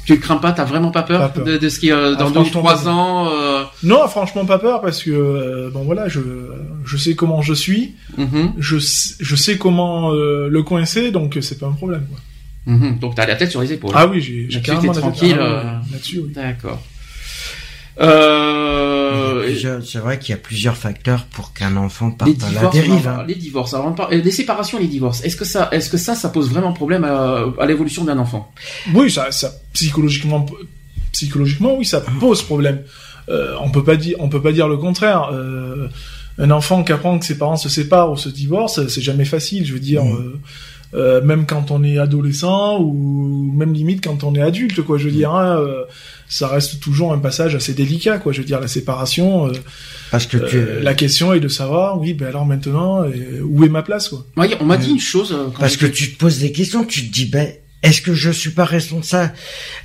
Tu 0.06 0.18
crains 0.20 0.36
pas? 0.36 0.52
T'as 0.52 0.64
vraiment 0.64 0.90
pas 0.92 1.02
peur, 1.02 1.20
Pas 1.20 1.28
peur. 1.28 1.44
De, 1.44 1.56
de 1.56 1.68
ce 1.68 1.78
qui 1.80 1.90
euh, 1.90 2.14
Ah, 2.18 2.28
dans 2.30 2.44
trois 2.44 2.62
pas 2.74 2.88
ans 2.88 3.28
euh, 3.30 3.64
Non, 3.82 4.06
franchement 4.08 4.44
pas 4.44 4.58
peur 4.58 4.80
parce 4.80 5.02
que 5.02 5.10
euh, 5.10 5.70
bon 5.70 5.82
voilà, 5.84 6.08
je 6.08 6.20
je 6.84 6.96
sais 6.96 7.14
comment 7.14 7.42
je 7.42 7.54
suis, 7.54 7.94
mhm, 8.16 8.52
je 8.58 8.78
sais- 8.78 9.14
je 9.20 9.34
sais 9.36 9.56
comment 9.58 10.12
euh, 10.12 10.48
le 10.48 10.62
coincer 10.62 11.10
donc 11.10 11.36
c'est 11.40 11.58
pas 11.58 11.66
un 11.66 11.72
problème 11.72 12.06
quoi. 12.08 12.72
mhm. 12.74 12.98
Donc 13.00 13.14
t'as 13.16 13.26
la 13.26 13.34
tête 13.36 13.50
sur 13.50 13.60
les 13.62 13.72
épaules. 13.72 13.92
Ah 13.94 14.06
oui, 14.08 14.20
j'ai 14.48 14.60
carrément 14.62 14.82
la 14.86 14.92
tête- 14.92 15.00
tranquille, 15.00 15.36
ah, 15.40 15.42
euh. 15.44 15.62
là-dessus 15.92 16.20
oui. 16.24 16.32
D'accord. 16.32 16.82
Euh, 18.00 18.65
plusieurs- 19.52 19.84
C'est 19.84 19.98
vrai 19.98 20.18
qu'il 20.18 20.30
y 20.30 20.38
a 20.38 20.40
plusieurs 20.40 20.76
facteurs 20.76 21.24
pour 21.26 21.52
qu'un 21.52 21.76
enfant 21.76 22.10
parte 22.10 22.30
à 22.30 22.44
la 22.46 22.48
divorces, 22.50 22.74
dérive. 22.74 23.08
hein. 23.08 23.24
les 23.26 23.34
divorces, 23.34 23.74
alors 23.74 23.86
on 23.88 23.92
parle- 23.92 24.14
euh, 24.14 24.22
les 24.22 24.30
séparations, 24.30 24.78
les 24.78 24.86
divorces. 24.88 25.22
Est-ce 25.24 25.36
que 25.36 25.44
ça, 25.44 25.68
est-ce 25.72 25.88
que 25.90 25.96
ça, 25.96 26.14
ça 26.14 26.28
pose 26.28 26.50
vraiment 26.50 26.72
problème 26.72 27.04
à, 27.04 27.44
à 27.60 27.66
l'évolution 27.66 28.04
d'un 28.04 28.18
enfant? 28.18 28.52
Oui, 28.94 29.10
ça, 29.10 29.30
ça 29.32 29.52
psychologiquement, 29.72 30.46
psychologiquement, 31.12 31.76
oui, 31.76 31.84
ça 31.84 32.00
pose 32.20 32.42
problème. 32.42 32.82
Euh, 33.28 33.54
on 33.60 33.70
peut 33.70 33.82
pas 33.84 33.96
dire, 33.96 34.16
on 34.20 34.28
peut 34.28 34.42
pas 34.42 34.52
dire 34.52 34.68
le 34.68 34.76
contraire. 34.76 35.30
Euh, 35.32 35.88
un 36.38 36.50
enfant 36.50 36.84
qui 36.84 36.92
apprend 36.92 37.18
que 37.18 37.24
ses 37.24 37.38
parents 37.38 37.56
se 37.56 37.68
séparent 37.68 38.12
ou 38.12 38.16
se 38.16 38.28
divorcent, 38.28 38.88
c'est 38.88 39.00
jamais 39.00 39.24
facile. 39.24 39.64
Je 39.66 39.72
veux 39.72 39.80
dire, 39.80 40.04
Mm. 40.04 40.12
euh, 40.14 40.38
euh, 40.94 41.20
même 41.22 41.44
quand 41.46 41.70
on 41.72 41.82
est 41.82 41.98
adolescent 41.98 42.78
ou 42.80 43.52
même 43.56 43.72
limite 43.72 44.04
quand 44.04 44.22
on 44.22 44.34
est 44.34 44.42
adulte, 44.42 44.82
quoi. 44.82 44.98
Je 44.98 45.06
veux 45.06 45.10
dire, 45.10 45.32
hein, 45.32 45.56
euh, 45.58 45.82
ça 46.28 46.48
reste 46.48 46.80
toujours 46.80 47.12
un 47.12 47.18
passage 47.18 47.54
assez 47.54 47.72
délicat, 47.74 48.18
quoi. 48.18 48.32
Je 48.32 48.38
veux 48.40 48.46
dire, 48.46 48.60
la 48.60 48.68
séparation. 48.68 49.48
euh, 49.48 49.52
Parce 50.10 50.26
que 50.26 50.36
tu... 50.38 50.56
euh, 50.56 50.80
la 50.82 50.94
question 50.94 51.32
est 51.32 51.40
de 51.40 51.48
savoir, 51.48 52.00
oui, 52.00 52.14
ben 52.14 52.26
alors 52.28 52.44
maintenant, 52.46 53.02
euh, 53.04 53.40
où 53.44 53.64
est 53.64 53.68
ma 53.68 53.82
place, 53.82 54.08
quoi. 54.08 54.24
Moi, 54.36 54.46
on 54.60 54.64
m'a 54.64 54.76
dit 54.76 54.90
une 54.90 55.00
chose. 55.00 55.32
euh, 55.32 55.46
quand 55.52 55.60
Parce 55.60 55.76
que 55.76 55.86
tu 55.86 56.12
te 56.12 56.18
poses 56.18 56.38
des 56.38 56.52
questions, 56.52 56.84
tu 56.84 57.06
te 57.06 57.12
dis, 57.12 57.26
ben, 57.26 57.48
est-ce 57.82 58.00
que 58.02 58.14
je 58.14 58.30
suis 58.30 58.50
pas 58.50 58.64
responsable? 58.64 59.32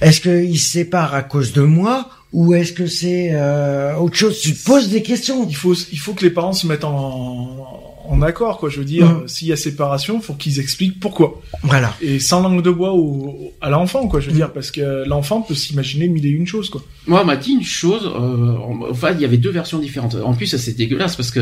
Est-ce 0.02 0.22
qu'il 0.22 0.60
se 0.60 0.70
sépare 0.72 1.14
à 1.14 1.22
cause 1.24 1.54
de 1.54 1.62
moi? 1.62 2.10
Ou 2.34 2.54
est-ce 2.54 2.72
que 2.72 2.88
c'est 2.88 3.32
euh, 3.34 3.94
autre 3.98 4.16
chose? 4.16 4.40
Tu 4.40 4.54
te 4.56 4.64
poses 4.64 4.88
des 4.90 5.04
questions. 5.04 5.46
il 5.50 5.56
faut 5.56 5.74
il 5.92 6.00
faut 6.00 6.14
que 6.14 6.24
les 6.24 6.30
parents 6.32 6.54
se 6.54 6.66
mettent 6.66 6.86
en 6.86 6.96
en 6.96 7.91
accord 8.24 8.58
quoi 8.60 8.70
je 8.70 8.78
veux 8.80 8.86
dire 8.86 9.08
Mm. 9.08 9.28
s'il 9.28 9.48
y 9.48 9.52
a 9.52 9.56
séparation 9.56 10.22
faut 10.22 10.34
qu'ils 10.34 10.60
expliquent 10.60 11.00
pourquoi 11.00 11.42
Voilà. 11.64 11.96
et 12.02 12.20
sans 12.20 12.42
langue 12.42 12.62
de 12.62 12.70
bois 12.70 12.94
au, 12.94 13.54
à 13.62 13.70
l'enfant 13.70 14.08
quoi 14.08 14.20
je 14.20 14.28
veux 14.28 14.34
Mm. 14.34 14.36
dire 14.36 14.54
parce 14.54 14.72
que 14.72 15.08
l'enfant 15.08 15.42
peut 15.42 15.56
s'imaginer 15.56 16.08
mille 16.08 16.26
et 16.26 16.30
une 16.30 16.46
choses 16.48 16.70
quoi 16.70 16.82
Moi, 17.08 17.22
on 17.22 17.26
m'a 17.26 17.36
dit 17.36 17.52
une 17.54 17.64
chose. 17.64 18.06
Euh, 18.06 18.56
enfin, 18.92 19.12
il 19.16 19.22
y 19.22 19.26
avait 19.26 19.38
deux 19.38 19.50
versions 19.52 19.80
différentes. 19.80 20.16
En 20.16 20.34
plus, 20.34 20.46
ça, 20.48 20.58
c'est 20.58 20.74
dégueulasse 20.74 21.16
parce 21.16 21.32
que 21.32 21.42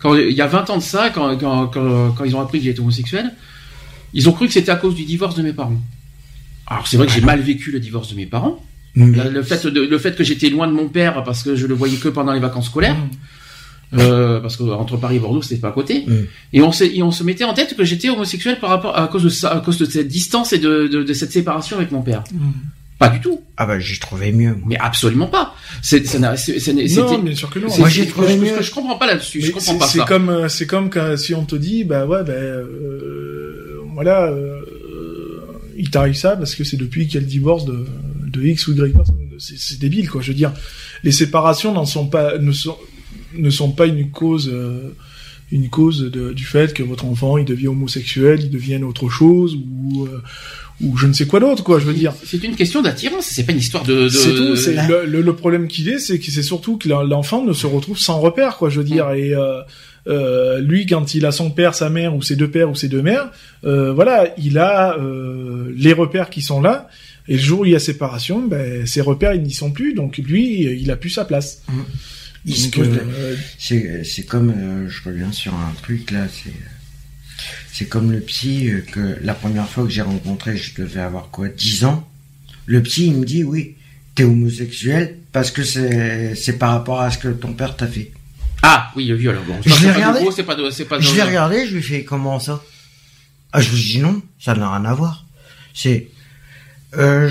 quand 0.00 0.14
il 0.14 0.32
y 0.32 0.40
a 0.40 0.46
20 0.46 0.70
ans 0.70 0.76
de 0.78 0.82
ça, 0.82 1.10
quand, 1.10 1.36
quand, 1.38 1.66
quand, 1.68 2.12
quand 2.12 2.24
ils 2.24 2.34
ont 2.36 2.40
appris 2.40 2.58
que 2.60 2.64
j'étais 2.64 2.80
homosexuel, 2.80 3.32
ils 4.14 4.28
ont 4.28 4.32
cru 4.32 4.46
que 4.46 4.52
c'était 4.52 4.70
à 4.72 4.76
cause 4.76 4.94
du 4.94 5.04
divorce 5.04 5.34
de 5.36 5.42
mes 5.42 5.52
parents. 5.52 5.76
Alors, 6.66 6.86
c'est 6.86 6.96
vrai 6.96 7.06
que 7.06 7.12
j'ai 7.12 7.20
mal 7.20 7.40
vécu 7.40 7.70
le 7.70 7.80
divorce 7.80 8.08
de 8.10 8.16
mes 8.16 8.26
parents. 8.26 8.58
Mais 8.96 9.06
Le, 9.24 9.28
le 9.30 9.42
fait, 9.42 9.66
de, 9.66 9.80
le 9.82 9.98
fait 9.98 10.14
que 10.16 10.22
j'étais 10.24 10.48
loin 10.50 10.66
de 10.68 10.72
mon 10.72 10.88
père 10.88 11.22
parce 11.24 11.42
que 11.42 11.56
je 11.56 11.66
le 11.66 11.74
voyais 11.74 11.96
que 11.96 12.08
pendant 12.08 12.32
les 12.32 12.40
vacances 12.40 12.66
scolaires. 12.66 12.96
Euh, 13.98 14.40
parce 14.40 14.56
que 14.56 14.62
entre 14.64 14.96
Paris 14.96 15.16
et 15.16 15.18
Bordeaux, 15.20 15.42
c'était 15.42 15.60
pas 15.60 15.68
à 15.68 15.72
côté. 15.72 16.04
Mm. 16.06 16.12
Et 16.52 16.62
on, 16.62 16.72
s'est- 16.72 16.90
et 16.94 17.02
on 17.02 17.10
se 17.10 17.22
mettait 17.24 17.44
en 17.44 17.54
tête 17.54 17.76
que 17.76 17.84
j'étais 17.84 18.08
homosexuel 18.10 18.58
par 18.60 18.70
rapport 18.70 18.98
à 18.98 19.06
cause 19.08 19.22
de 19.24 19.28
ça, 19.28 19.50
à 19.52 19.60
cause 19.60 19.78
de 19.78 19.84
cette 19.84 20.08
distance 20.08 20.52
et 20.52 20.58
de, 20.58 20.88
de, 20.88 21.02
de 21.02 21.12
cette 21.12 21.32
séparation 21.32 21.76
avec 21.76 21.92
mon 21.92 22.02
père. 22.02 22.24
Mm. 22.32 22.50
Pas 22.98 23.08
du 23.08 23.20
tout. 23.20 23.40
Ah 23.56 23.66
bah 23.66 23.78
j'ai 23.80 23.98
trouvé 23.98 24.30
mieux. 24.32 24.50
moi. 24.54 24.62
Mais 24.66 24.78
absolument 24.78 25.26
pas. 25.26 25.54
C'est, 25.82 26.06
ça 26.06 26.18
n'a- 26.20 26.36
c'est- 26.36 26.60
c'est- 26.60 26.72
non 26.72 27.18
bien 27.18 27.34
sûr 27.34 27.50
que 27.50 27.58
non 27.58 27.68
c'est- 27.68 27.80
Moi, 27.80 27.88
j'ai 27.88 28.04
c'est- 28.04 28.08
trouvé 28.10 28.34
je, 28.34 28.38
mieux. 28.38 28.52
je, 28.58 28.62
je 28.62 28.70
comprends 28.70 28.96
pas 28.96 29.06
là-dessus. 29.06 29.40
Je 29.42 29.50
comprends 29.50 29.72
c'est 29.72 29.78
pas 29.78 29.86
c'est 29.88 29.98
ça. 29.98 30.04
comme 30.06 30.48
c'est 30.48 30.66
comme 30.66 30.90
quand, 30.90 31.16
si 31.18 31.34
on 31.34 31.44
te 31.44 31.56
dit 31.56 31.82
bah 31.84 32.06
ouais 32.06 32.22
ben 32.24 32.32
euh, 32.32 33.80
voilà 33.94 34.26
euh, 34.28 34.60
il 35.76 35.90
t'arrive 35.90 36.14
ça 36.14 36.36
parce 36.36 36.54
que 36.54 36.64
c'est 36.64 36.76
depuis 36.76 37.06
qu'il 37.06 37.14
y 37.16 37.18
a 37.18 37.20
le 37.20 37.26
divorce 37.26 37.64
de, 37.64 37.84
de 38.26 38.42
X 38.42 38.68
ou 38.68 38.72
Y 38.74 38.94
c'est 39.38 39.58
c'est 39.58 39.78
débile 39.80 40.08
quoi 40.08 40.22
je 40.22 40.28
veux 40.28 40.36
dire 40.36 40.52
les 41.02 41.12
séparations 41.12 41.72
n'en 41.72 41.84
sont 41.86 42.06
pas 42.06 42.38
ne 42.38 42.52
sont 42.52 42.76
ne 43.36 43.50
sont 43.50 43.72
pas 43.72 43.86
une 43.86 44.10
cause 44.10 44.50
euh, 44.52 44.94
une 45.52 45.68
cause 45.68 46.10
de- 46.10 46.32
du 46.32 46.44
fait 46.44 46.72
que 46.74 46.82
votre 46.82 47.04
enfant 47.04 47.36
il 47.38 47.44
devient 47.44 47.68
homosexuel 47.68 48.40
il 48.42 48.50
devienne 48.50 48.82
autre 48.84 49.08
chose 49.08 49.56
ou 49.56 50.04
euh, 50.06 50.22
ou 50.80 50.96
je 50.96 51.06
ne 51.06 51.12
sais 51.12 51.26
quoi 51.26 51.38
d'autre 51.40 51.62
quoi 51.62 51.78
je 51.78 51.84
veux 51.84 51.94
dire 51.94 52.12
C'est 52.24 52.42
une 52.42 52.56
question 52.56 52.82
d'attirance. 52.82 53.26
C'est 53.26 53.44
pas 53.44 53.52
une 53.52 53.58
histoire 53.58 53.84
de. 53.84 54.04
de... 54.04 54.08
c'est 54.08 54.34
tout. 54.34 54.56
C'est 54.56 54.74
le, 54.88 55.06
le, 55.06 55.20
le 55.22 55.36
problème 55.36 55.68
qu'il 55.68 55.88
est, 55.88 56.00
c'est 56.00 56.18
que 56.18 56.30
c'est 56.30 56.42
surtout 56.42 56.78
que 56.78 56.88
l'enfant 56.88 57.44
ne 57.44 57.52
se 57.52 57.66
retrouve 57.68 57.96
sans 57.96 58.18
repère, 58.18 58.56
quoi. 58.56 58.70
Je 58.70 58.78
veux 58.78 58.84
dire, 58.84 59.08
et 59.12 59.34
euh, 59.36 59.60
euh, 60.08 60.58
lui, 60.58 60.84
quand 60.86 61.14
il 61.14 61.26
a 61.26 61.30
son 61.32 61.50
père, 61.52 61.76
sa 61.76 61.90
mère, 61.90 62.16
ou 62.16 62.22
ses 62.22 62.34
deux 62.34 62.50
pères, 62.50 62.68
ou 62.70 62.74
ses 62.74 62.88
deux 62.88 63.02
mères, 63.02 63.30
voilà, 63.62 64.34
il 64.36 64.58
a 64.58 64.96
les 65.76 65.92
repères 65.92 66.28
qui 66.28 66.42
sont 66.42 66.60
là. 66.60 66.88
Et 67.28 67.34
le 67.36 67.42
jour 67.42 67.60
où 67.60 67.64
il 67.64 67.70
y 67.70 67.76
a 67.76 67.78
séparation, 67.78 68.42
ben, 68.44 68.84
ces 68.84 69.00
repères, 69.00 69.32
ils 69.34 69.42
n'y 69.42 69.52
sont 69.54 69.70
plus. 69.70 69.94
Donc 69.94 70.18
lui, 70.18 70.62
il 70.62 70.90
a 70.90 70.96
plus 70.96 71.10
sa 71.10 71.24
place. 71.24 71.62
Il 71.68 71.74
pose 72.70 72.88
euh, 72.88 73.36
C'est 73.58 74.04
c'est 74.04 74.24
comme 74.24 74.50
euh, 74.50 74.88
je 74.88 75.02
reviens 75.08 75.32
sur 75.32 75.54
un 75.54 75.72
truc 75.82 76.10
là, 76.10 76.26
c'est 76.28 76.52
c'est 77.72 77.86
comme 77.86 78.12
le 78.12 78.20
psy 78.20 78.68
euh, 78.70 78.80
que 78.92 79.18
la 79.22 79.34
première 79.34 79.68
fois 79.68 79.84
que 79.84 79.90
j'ai 79.90 80.02
rencontré, 80.02 80.56
je 80.56 80.74
devais 80.80 81.00
avoir 81.00 81.30
quoi 81.30 81.48
10 81.48 81.84
ans? 81.84 82.08
Le 82.66 82.82
psy 82.82 83.06
il 83.06 83.14
me 83.16 83.24
dit 83.24 83.44
oui, 83.44 83.76
t'es 84.14 84.24
homosexuel 84.24 85.18
parce 85.32 85.50
que 85.50 85.62
c'est 85.64 86.34
c'est 86.34 86.58
par 86.58 86.70
rapport 86.72 87.00
à 87.00 87.10
ce 87.10 87.18
que 87.18 87.28
ton 87.28 87.52
père 87.54 87.76
t'a 87.76 87.86
fait. 87.86 88.12
Ah 88.62 88.90
oui, 88.96 89.06
le 89.06 89.16
viol. 89.16 89.38
Bon, 89.46 89.56
Je 89.64 89.82
l'ai 89.82 89.90
regardé. 89.92 90.20
pas. 90.44 90.54
de- 90.54 90.70
C'est 90.70 90.84
pas. 90.86 91.00
Je 91.00 91.14
l'ai 91.14 91.22
regardé, 91.22 91.66
je 91.66 91.74
lui 91.74 91.82
fais 91.82 92.04
comment 92.04 92.38
ça? 92.40 92.62
Ah 93.52 93.60
je 93.60 93.70
lui 93.72 93.80
dis 93.82 93.98
non, 94.00 94.22
ça 94.40 94.54
n'a 94.54 94.70
rien 94.76 94.84
à 94.84 94.94
voir. 94.94 95.26
C'est 95.74 96.08
euh, 96.96 97.30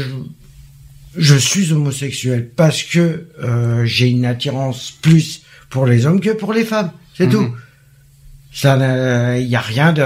je, 1.17 1.35
suis 1.35 1.71
homosexuel 1.71 2.49
parce 2.55 2.83
que 2.83 3.27
euh, 3.41 3.85
j'ai 3.85 4.09
une 4.09 4.25
attirance 4.25 4.91
plus 5.01 5.41
pour 5.69 5.85
les 5.85 6.05
hommes 6.05 6.19
que 6.19 6.31
pour 6.31 6.53
les 6.53 6.65
femmes, 6.65 6.91
c'est 7.15 7.25
Mhm. 7.25 7.31
tout. 7.31 7.51
Ça, 8.51 9.37
il 9.37 9.47
y 9.47 9.55
a 9.55 9.61
rien 9.61 9.93
de, 9.93 10.03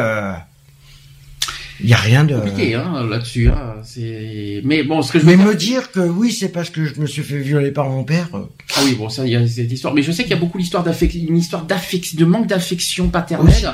il 1.80 1.90
y 1.90 1.94
a 1.94 1.98
rien 1.98 2.24
de. 2.24 2.36
compliqué 2.36 2.76
hein, 2.76 3.06
là-dessus. 3.08 3.50
Hein. 3.50 3.76
C'est. 3.84 4.62
Mais 4.64 4.84
bon, 4.84 5.02
ce 5.02 5.12
que 5.12 5.20
je 5.20 5.26
Mais 5.26 5.38
me 5.38 5.54
dire 5.54 5.92
que 5.92 6.00
oui, 6.00 6.32
c'est 6.32 6.50
parce 6.50 6.70
que 6.70 6.86
je 6.86 7.00
me 7.00 7.06
suis 7.06 7.22
fait 7.24 7.40
violer 7.40 7.72
par 7.72 7.90
mon 7.90 8.04
père. 8.04 8.30
Ah 8.34 8.80
oui, 8.84 8.96
bon, 8.96 9.10
ça, 9.10 9.26
il 9.26 9.32
y 9.32 9.36
a 9.36 9.48
cette 9.48 9.72
histoire. 9.72 9.94
Mais 9.94 10.02
je 10.02 10.12
sais 10.12 10.24
qu'il 10.24 10.32
y 10.32 10.36
a 10.36 10.40
beaucoup 10.40 10.58
l'histoire 10.58 10.84
d'affection, 10.84 11.22
une 11.28 11.38
histoire 11.38 11.66
d'affection, 11.66 12.18
de 12.18 12.26
manque 12.26 12.48
d'affection 12.48 13.10
paternelle. 13.10 13.74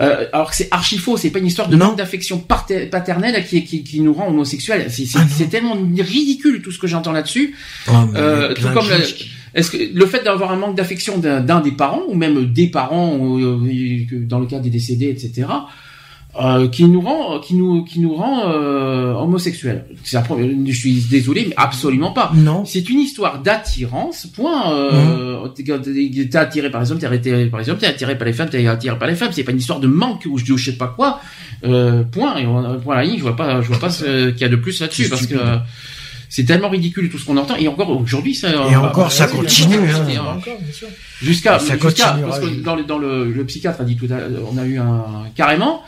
Euh, 0.00 0.26
alors 0.32 0.50
que 0.50 0.56
c'est 0.56 0.68
archi 0.70 0.96
faux, 0.98 1.16
c'est 1.16 1.30
pas 1.30 1.38
une 1.40 1.46
histoire 1.46 1.68
de 1.68 1.76
Non. 1.76 1.86
manque 1.88 1.98
d'affection 1.98 2.38
paternelle 2.38 3.44
qui, 3.46 3.64
qui, 3.64 3.84
qui 3.84 4.00
nous 4.00 4.14
rend 4.14 4.28
homosexuels. 4.28 4.86
C'est 4.90 5.04
Ah 5.16 5.24
tellement 5.50 5.74
ridicule 5.98 6.62
tout 6.62 6.72
ce 6.72 6.78
que 6.78 6.86
j'entends 6.86 7.12
là-dessus. 7.12 7.54
oh, 7.88 7.92
Euh, 8.14 8.54
tout 8.54 8.68
comme 8.72 8.86
Est-ce 9.54 9.70
que 9.70 9.76
le 9.92 10.06
fait 10.06 10.22
d'avoir 10.24 10.52
un 10.52 10.56
manque 10.56 10.76
d'affection 10.76 11.18
d'un 11.18 11.60
des 11.60 11.72
parents 11.72 12.02
ou 12.08 12.14
même 12.14 12.52
des 12.52 12.68
parents, 12.68 13.16
ou, 13.16 13.38
euh, 13.40 14.06
dans 14.26 14.38
le 14.38 14.46
cas 14.46 14.58
des 14.60 14.70
décédés, 14.70 15.08
etc. 15.10 15.48
euh, 16.40 16.68
qui 16.68 16.84
nous 16.84 17.00
rend, 17.00 17.40
qui 17.40 17.54
nous, 17.54 17.84
qui 17.84 17.98
nous 18.00 18.14
rend 18.14 18.42
euh, 18.50 19.12
homosexuels. 19.14 19.84
C'est 20.04 20.16
la 20.16 20.22
première- 20.22 20.48
Je 20.66 20.72
suis 20.78 20.94
désolé, 21.10 21.46
mais 21.48 21.54
absolument 21.56 22.12
pas. 22.12 22.30
Non. 22.34 22.64
C'est 22.64 22.88
une 22.88 23.00
histoire 23.00 23.40
d'attirance. 23.40 24.26
Point. 24.34 24.72
Euh, 24.72 25.44
Mmh. 25.46 25.54
t'es- 25.54 26.26
T'es 26.30 26.36
attiré 26.38 26.70
par 26.70 26.82
les 26.82 26.92
hommes, 26.92 26.98
t'es 26.98 27.06
attiré 27.06 27.46
par 27.46 27.60
les 27.60 27.68
hommes, 27.70 27.78
t'es 27.78 27.86
attiré 27.86 28.16
par 28.16 28.26
les 28.26 28.32
femmes, 28.32 28.48
t'es 28.50 28.66
attiré 28.66 28.96
par 28.98 29.08
les 29.08 29.14
femmes. 29.16 29.30
C'est 29.32 29.42
pas 29.42 29.52
une 29.52 29.58
histoire 29.58 29.80
de 29.80 29.86
manque 29.88 30.26
ou 30.30 30.38
je, 30.38 30.52
ou 30.52 30.56
je 30.58 30.66
sais 30.70 30.76
pas 30.76 30.88
quoi. 30.88 31.20
Euh, 31.64 32.04
point. 32.04 32.36
Et 32.38 32.46
on, 32.46 32.78
point 32.78 32.96
à 32.96 32.98
la 33.00 33.04
ligne, 33.06 33.16
je 33.18 33.22
vois 33.22 33.36
pas, 33.36 33.60
je 33.62 33.66
vois 33.68 33.78
pas 33.78 33.90
ce 33.90 34.30
qu'il 34.30 34.40
y 34.40 34.44
a 34.44 34.48
de 34.48 34.56
plus 34.56 34.80
là-dessus 34.80 35.08
parce 35.08 35.22
que 35.22 35.34
stupide. 35.36 35.60
c'est 36.28 36.44
tellement 36.44 36.68
ridicule 36.68 37.10
tout 37.10 37.18
ce 37.18 37.26
qu'on 37.26 37.36
entend. 37.38 37.56
Et 37.56 37.66
encore 37.66 37.90
aujourd'hui, 37.90 38.34
ça. 38.34 38.50
Et 38.70 38.76
encore, 38.76 39.10
ça 39.10 39.26
continue, 39.26 39.76
hein. 39.78 40.04
C'était, 40.06 40.18
euh, 40.18 40.22
Encore, 40.22 40.58
bien 40.62 40.72
sûr. 40.72 40.88
Jusqu'à, 41.22 41.58
Ça 41.58 41.76
jusqu'à 41.76 42.12
parce 42.22 42.38
que 42.40 42.46
dans 42.62 42.76
le, 42.76 42.84
dans 42.84 42.98
le, 42.98 43.30
le 43.30 43.44
psychiatre 43.44 43.80
a 43.80 43.84
dit 43.84 43.96
tout 43.96 44.06
à 44.06 44.18
l'heure, 44.18 44.30
on 44.50 44.56
a 44.58 44.64
eu 44.64 44.78
un 44.78 45.24
carrément 45.34 45.82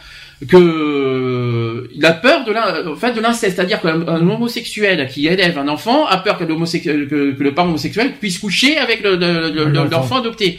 que 0.48 1.88
il 1.94 2.04
a 2.04 2.12
peur 2.12 2.44
de 2.44 2.52
l'in- 2.52 2.86
en 2.92 2.96
fait 2.96 3.12
de 3.12 3.20
l'inceste, 3.20 3.56
c'est-à-dire 3.56 3.80
qu'un 3.80 4.06
un 4.08 4.28
homosexuel 4.28 5.08
qui 5.08 5.26
élève 5.26 5.58
un 5.58 5.68
enfant 5.68 6.06
a 6.06 6.16
peur 6.18 6.38
que, 6.38 6.44
que, 6.44 7.32
que 7.32 7.42
le 7.42 7.54
parent 7.54 7.68
homosexuel 7.68 8.14
puisse 8.18 8.38
coucher 8.38 8.76
avec 8.78 9.02
le, 9.02 9.16
le- 9.16 9.50
le- 9.52 9.64
le- 9.68 9.88
L'enfant. 9.88 10.16
adopté. 10.18 10.58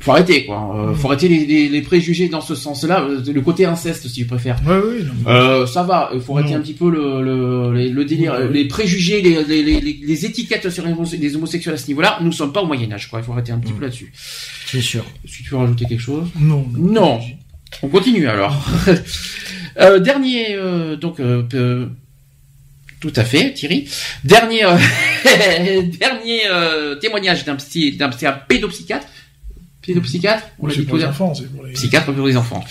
Faut 0.00 0.12
arrêter 0.12 0.46
quoi, 0.46 0.74
Euh, 0.76 0.94
faut 0.94 1.08
arrêter 1.08 1.26
les, 1.28 1.44
les, 1.44 1.68
les 1.68 1.82
préjugés 1.82 2.28
dans 2.28 2.40
ce 2.40 2.54
sens-là, 2.54 3.00
euh, 3.02 3.20
le 3.32 3.40
côté 3.40 3.64
inceste 3.64 4.06
si 4.06 4.12
tu 4.20 4.26
préfères. 4.26 4.56
Ouais, 4.64 4.78
oui, 4.78 5.04
non, 5.04 5.30
Euh, 5.30 5.66
ça 5.66 5.82
va, 5.82 6.10
il 6.14 6.20
faut 6.20 6.36
arrêter 6.36 6.52
Non. 6.52 6.58
un 6.58 6.62
petit 6.62 6.74
peu 6.74 6.88
le, 6.88 7.20
le, 7.20 7.72
le, 7.74 7.88
le 7.88 8.04
délire, 8.04 8.36
Oui, 8.38 8.46
oui. 8.48 8.54
les 8.58 8.64
préjugés, 8.68 9.20
les, 9.20 10.24
étiquettes 10.24 10.70
sur 10.70 10.86
les, 10.86 10.92
homos- 10.92 11.16
les 11.18 11.34
homosexuels 11.34 11.74
à 11.74 11.78
ce 11.78 11.88
niveau-là. 11.88 12.20
Nous 12.22 12.30
sommes 12.30 12.52
pas 12.52 12.62
au 12.62 12.66
Moyen 12.66 12.92
Âge, 12.92 13.10
quoi. 13.10 13.18
Il 13.18 13.24
faut 13.24 13.32
arrêter 13.32 13.50
un 13.50 13.58
petit 13.58 13.72
peu 13.72 13.82
là-dessus. 13.82 14.12
C'est 14.66 14.80
sûr. 14.80 15.04
Si 15.26 15.42
tu 15.42 15.50
veux 15.50 15.56
rajouter 15.56 15.84
quelque 15.86 16.00
chose, 16.00 16.28
non. 16.38 16.64
non. 16.78 17.20
On 17.82 17.88
continue 17.88 18.28
alors. 18.28 18.54
Euh, 19.80 20.00
dernier, 20.00 20.56
euh, 20.56 20.96
donc 20.96 21.20
euh, 21.20 21.86
tout 23.00 23.12
à 23.14 23.22
fait, 23.22 23.52
Thierry. 23.54 23.88
Dernier, 24.24 24.62
dernier 26.00 26.40
témoignage 27.00 27.44
d'un 27.44 27.54
psy, 27.54 27.92
d'un 27.92 28.08
psy- 28.08 28.26
un 28.26 28.32
pédopsychiatre. 28.32 29.06
Pédopsychiatre, 29.86 30.48
on 30.58 30.66
l'a 30.66 30.74
C'est 30.74 30.80
dit 30.80 30.86
pour 30.86 30.96
les 30.98 31.04
enfants, 31.04 31.32
c'est 31.32 31.48
pour 31.54 31.64
les... 31.64 31.74
Psychiatre 31.74 32.12
pour 32.12 32.26
les 32.26 32.36
enfants. 32.36 32.64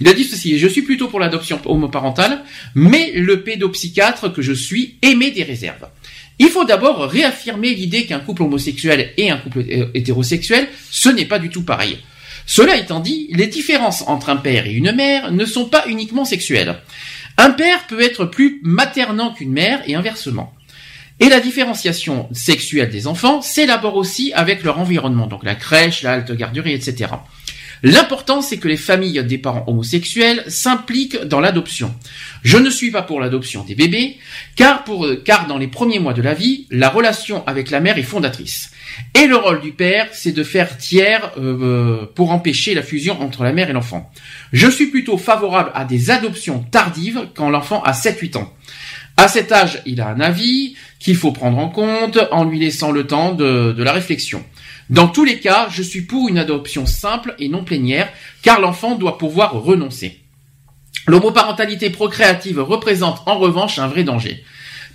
Il 0.00 0.08
a 0.08 0.14
dit 0.14 0.24
ceci, 0.24 0.58
je 0.58 0.66
suis 0.66 0.80
plutôt 0.80 1.08
pour 1.08 1.20
l'adoption 1.20 1.60
homoparentale, 1.66 2.42
mais 2.74 3.12
le 3.14 3.42
pédopsychiatre 3.42 4.32
que 4.32 4.40
je 4.40 4.54
suis 4.54 4.96
émet 5.02 5.30
des 5.32 5.42
réserves. 5.42 5.86
Il 6.38 6.48
faut 6.48 6.64
d'abord 6.64 7.02
réaffirmer 7.06 7.74
l'idée 7.74 8.06
qu'un 8.06 8.20
couple 8.20 8.44
homosexuel 8.44 9.10
et 9.18 9.30
un 9.30 9.36
couple 9.36 9.62
hétérosexuel, 9.92 10.68
ce 10.90 11.10
n'est 11.10 11.26
pas 11.26 11.38
du 11.38 11.50
tout 11.50 11.64
pareil. 11.64 11.98
Cela 12.46 12.76
étant 12.76 13.00
dit, 13.00 13.28
les 13.32 13.48
différences 13.48 14.04
entre 14.06 14.30
un 14.30 14.36
père 14.36 14.66
et 14.66 14.72
une 14.72 14.92
mère 14.92 15.32
ne 15.32 15.44
sont 15.44 15.68
pas 15.68 15.84
uniquement 15.88 16.24
sexuelles. 16.24 16.76
Un 17.36 17.50
père 17.50 17.86
peut 17.86 18.00
être 18.00 18.24
plus 18.24 18.60
maternant 18.62 19.34
qu'une 19.34 19.52
mère 19.52 19.82
et 19.86 19.94
inversement. 19.94 20.54
Et 21.18 21.28
la 21.28 21.40
différenciation 21.40 22.28
sexuelle 22.32 22.90
des 22.90 23.06
enfants 23.06 23.42
s'élabore 23.42 23.96
aussi 23.96 24.32
avec 24.32 24.62
leur 24.62 24.78
environnement, 24.78 25.26
donc 25.26 25.44
la 25.44 25.54
crèche, 25.54 26.02
la 26.02 26.12
halte 26.12 26.32
garderie, 26.32 26.72
etc. 26.72 27.10
L'important, 27.82 28.42
c'est 28.42 28.58
que 28.58 28.68
les 28.68 28.76
familles 28.76 29.22
des 29.24 29.38
parents 29.38 29.64
homosexuels 29.66 30.44
s'impliquent 30.48 31.22
dans 31.24 31.40
l'adoption. 31.40 31.94
Je 32.42 32.58
ne 32.58 32.70
suis 32.70 32.90
pas 32.90 33.02
pour 33.02 33.20
l'adoption 33.20 33.64
des 33.64 33.74
bébés, 33.74 34.18
car, 34.56 34.84
car 35.24 35.46
dans 35.46 35.58
les 35.58 35.66
premiers 35.66 35.98
mois 35.98 36.14
de 36.14 36.22
la 36.22 36.34
vie, 36.34 36.66
la 36.70 36.88
relation 36.88 37.46
avec 37.46 37.70
la 37.70 37.80
mère 37.80 37.98
est 37.98 38.02
fondatrice. 38.02 38.70
Et 39.14 39.26
le 39.26 39.36
rôle 39.36 39.60
du 39.60 39.72
père, 39.72 40.08
c'est 40.12 40.32
de 40.32 40.44
faire 40.44 40.76
tiers 40.78 41.32
euh, 41.38 42.06
pour 42.14 42.30
empêcher 42.30 42.74
la 42.74 42.82
fusion 42.82 43.20
entre 43.20 43.44
la 43.44 43.52
mère 43.52 43.70
et 43.70 43.72
l'enfant. 43.72 44.10
Je 44.52 44.68
suis 44.68 44.86
plutôt 44.86 45.18
favorable 45.18 45.70
à 45.74 45.84
des 45.84 46.10
adoptions 46.10 46.60
tardives 46.70 47.28
quand 47.34 47.50
l'enfant 47.50 47.82
a 47.82 47.92
7-8 47.92 48.38
ans. 48.38 48.52
À 49.16 49.28
cet 49.28 49.52
âge, 49.52 49.82
il 49.86 50.00
a 50.00 50.08
un 50.08 50.20
avis 50.20 50.76
qu'il 50.98 51.16
faut 51.16 51.32
prendre 51.32 51.58
en 51.58 51.68
compte 51.68 52.18
en 52.30 52.44
lui 52.44 52.58
laissant 52.58 52.90
le 52.90 53.06
temps 53.06 53.32
de 53.32 53.82
la 53.82 53.92
réflexion. 53.92 54.44
Dans 54.88 55.08
tous 55.08 55.24
les 55.24 55.40
cas, 55.40 55.68
je 55.70 55.82
suis 55.82 56.02
pour 56.02 56.28
une 56.28 56.38
adoption 56.38 56.86
simple 56.86 57.34
et 57.38 57.48
non 57.48 57.64
plénière, 57.64 58.08
car 58.42 58.60
l'enfant 58.60 58.94
doit 58.94 59.18
pouvoir 59.18 59.52
renoncer. 59.54 60.20
L'homoparentalité 61.08 61.90
procréative 61.90 62.60
représente 62.60 63.22
en 63.26 63.38
revanche 63.38 63.78
un 63.78 63.88
vrai 63.88 64.04
danger. 64.04 64.44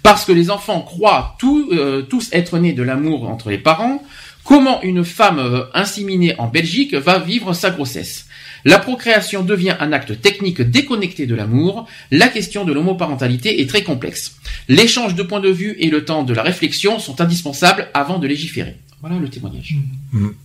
Parce 0.04 0.26
que 0.26 0.32
les 0.32 0.50
enfants 0.50 0.82
croient 0.82 1.36
tout, 1.40 1.70
euh, 1.72 2.02
tous 2.02 2.30
être 2.32 2.58
nés 2.58 2.74
de 2.74 2.84
l'amour 2.84 3.30
entre 3.30 3.50
les 3.50 3.58
parents, 3.58 4.04
comment 4.44 4.82
une 4.82 5.04
femme 5.04 5.40
euh, 5.40 5.64
inséminée 5.74 6.36
en 6.40 6.48
Belgique 6.48 6.94
va 6.94 7.20
vivre 7.20 7.54
sa 7.54 7.70
grossesse? 7.70 8.28
La 8.64 8.78
procréation 8.78 9.44
devient 9.44 9.76
un 9.80 9.92
acte 9.92 10.22
technique 10.22 10.62
déconnecté 10.62 11.26
de 11.26 11.34
l'amour, 11.34 11.88
la 12.12 12.28
question 12.28 12.64
de 12.64 12.74
l'homoparentalité 12.74 13.62
est 13.62 13.68
très 13.68 13.84
complexe. 13.84 14.38
L'échange 14.68 15.16
de 15.16 15.24
points 15.24 15.40
de 15.40 15.50
vue 15.50 15.76
et 15.80 15.90
le 15.90 16.06
temps 16.06 16.24
de 16.24 16.34
la 16.34 16.44
réflexion 16.44 17.00
sont 17.00 17.22
indispensables 17.22 17.90
avant 17.94 18.20
de 18.20 18.28
légiférer. 18.28 18.78
Voilà 19.02 19.18
le 19.18 19.30
témoignage. 19.30 19.76
Mhm. 20.12 20.36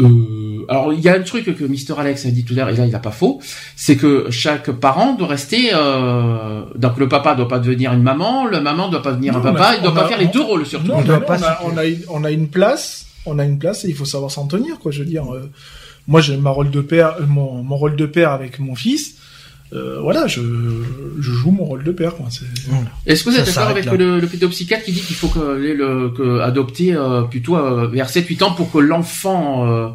Euh, 0.00 0.64
alors 0.68 0.92
il 0.92 1.00
y 1.00 1.08
a 1.08 1.14
un 1.14 1.22
truc 1.22 1.44
que 1.56 1.64
Mister 1.64 1.94
Alex 1.98 2.24
a 2.26 2.30
dit 2.30 2.44
tout 2.44 2.52
à 2.54 2.56
l'heure 2.58 2.68
et 2.68 2.76
là 2.76 2.86
il 2.86 2.92
n'a 2.92 2.98
pas 3.00 3.10
faux, 3.10 3.40
c'est 3.74 3.96
que 3.96 4.30
chaque 4.30 4.70
parent 4.70 5.14
doit 5.14 5.26
rester. 5.28 5.70
Euh, 5.74 6.62
donc 6.76 6.98
le 6.98 7.08
papa 7.08 7.34
doit 7.34 7.48
pas 7.48 7.58
devenir 7.58 7.92
une 7.92 8.02
maman, 8.02 8.46
le 8.46 8.60
maman 8.60 8.88
doit 8.88 9.02
pas 9.02 9.10
devenir 9.12 9.36
un 9.36 9.40
papa, 9.40 9.74
il 9.76 9.82
doit 9.82 9.94
pas 9.94 10.04
a- 10.04 10.08
faire 10.08 10.18
les 10.18 10.28
deux 10.28 10.42
rôles 10.42 10.66
surtout. 10.66 10.86
Non, 10.88 10.96
On 10.96 11.00
mais 11.00 11.06
doit 11.06 11.18
non, 11.18 11.26
pas 11.26 11.38
on, 11.64 11.70
a, 11.70 11.72
on, 11.72 11.76
a 11.76 11.84
une, 11.86 12.00
on 12.10 12.24
a 12.24 12.30
une 12.30 12.48
place, 12.48 13.06
on 13.26 13.38
a 13.40 13.44
une 13.44 13.58
place 13.58 13.84
et 13.84 13.88
il 13.88 13.94
faut 13.94 14.04
savoir 14.04 14.30
s'en 14.30 14.46
tenir, 14.46 14.78
quoi. 14.78 14.92
Je 14.92 15.00
veux 15.00 15.08
dire, 15.08 15.24
euh, 15.34 15.50
moi 16.06 16.20
j'ai 16.20 16.36
ma 16.36 16.50
rôle 16.50 16.70
de 16.70 16.80
père, 16.80 17.16
euh, 17.20 17.26
mon, 17.26 17.62
mon 17.64 17.76
rôle 17.76 17.96
de 17.96 18.06
père 18.06 18.30
avec 18.30 18.60
mon 18.60 18.76
fils. 18.76 19.16
Euh, 19.74 20.00
voilà, 20.00 20.26
je, 20.26 20.40
je 21.20 21.30
joue 21.30 21.50
mon 21.50 21.64
rôle 21.64 21.84
de 21.84 21.92
père, 21.92 22.14
quoi. 22.16 22.26
C'est- 22.30 22.46
Est-ce 23.06 23.22
que 23.24 23.30
vous 23.30 23.36
êtes 23.36 23.44
d'accord 23.46 23.68
avec 23.68 23.84
le, 23.84 24.18
le 24.18 24.26
pédopsychiatre 24.26 24.82
qui 24.84 24.92
dit 24.92 25.00
qu'il 25.00 25.14
faut 25.16 25.28
que, 25.28 25.38
le, 25.40 26.08
que 26.10 26.40
adopter 26.40 26.94
euh, 26.94 27.22
plutôt 27.22 27.56
euh, 27.56 27.86
vers 27.88 28.08
7-8 28.08 28.44
ans 28.44 28.52
pour 28.52 28.72
que 28.72 28.78
l'enfant 28.78 29.66
euh, 29.70 29.88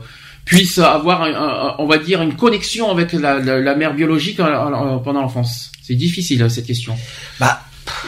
puisse 0.46 0.78
avoir, 0.78 1.24
un- 1.24 1.34
un- 1.34 1.76
on 1.80 1.88
va 1.88 1.98
dire, 1.98 2.22
une 2.22 2.36
connexion 2.36 2.92
avec 2.92 3.14
la, 3.14 3.40
la, 3.40 3.60
la 3.60 3.76
mère 3.76 3.96
biologique 3.96 4.38
pendant 4.38 5.22
l'enfance? 5.22 5.72
C'est 5.82 5.96
difficile 5.96 6.46
cette 6.52 6.68
question. 6.68 6.96
Bah, 7.40 7.62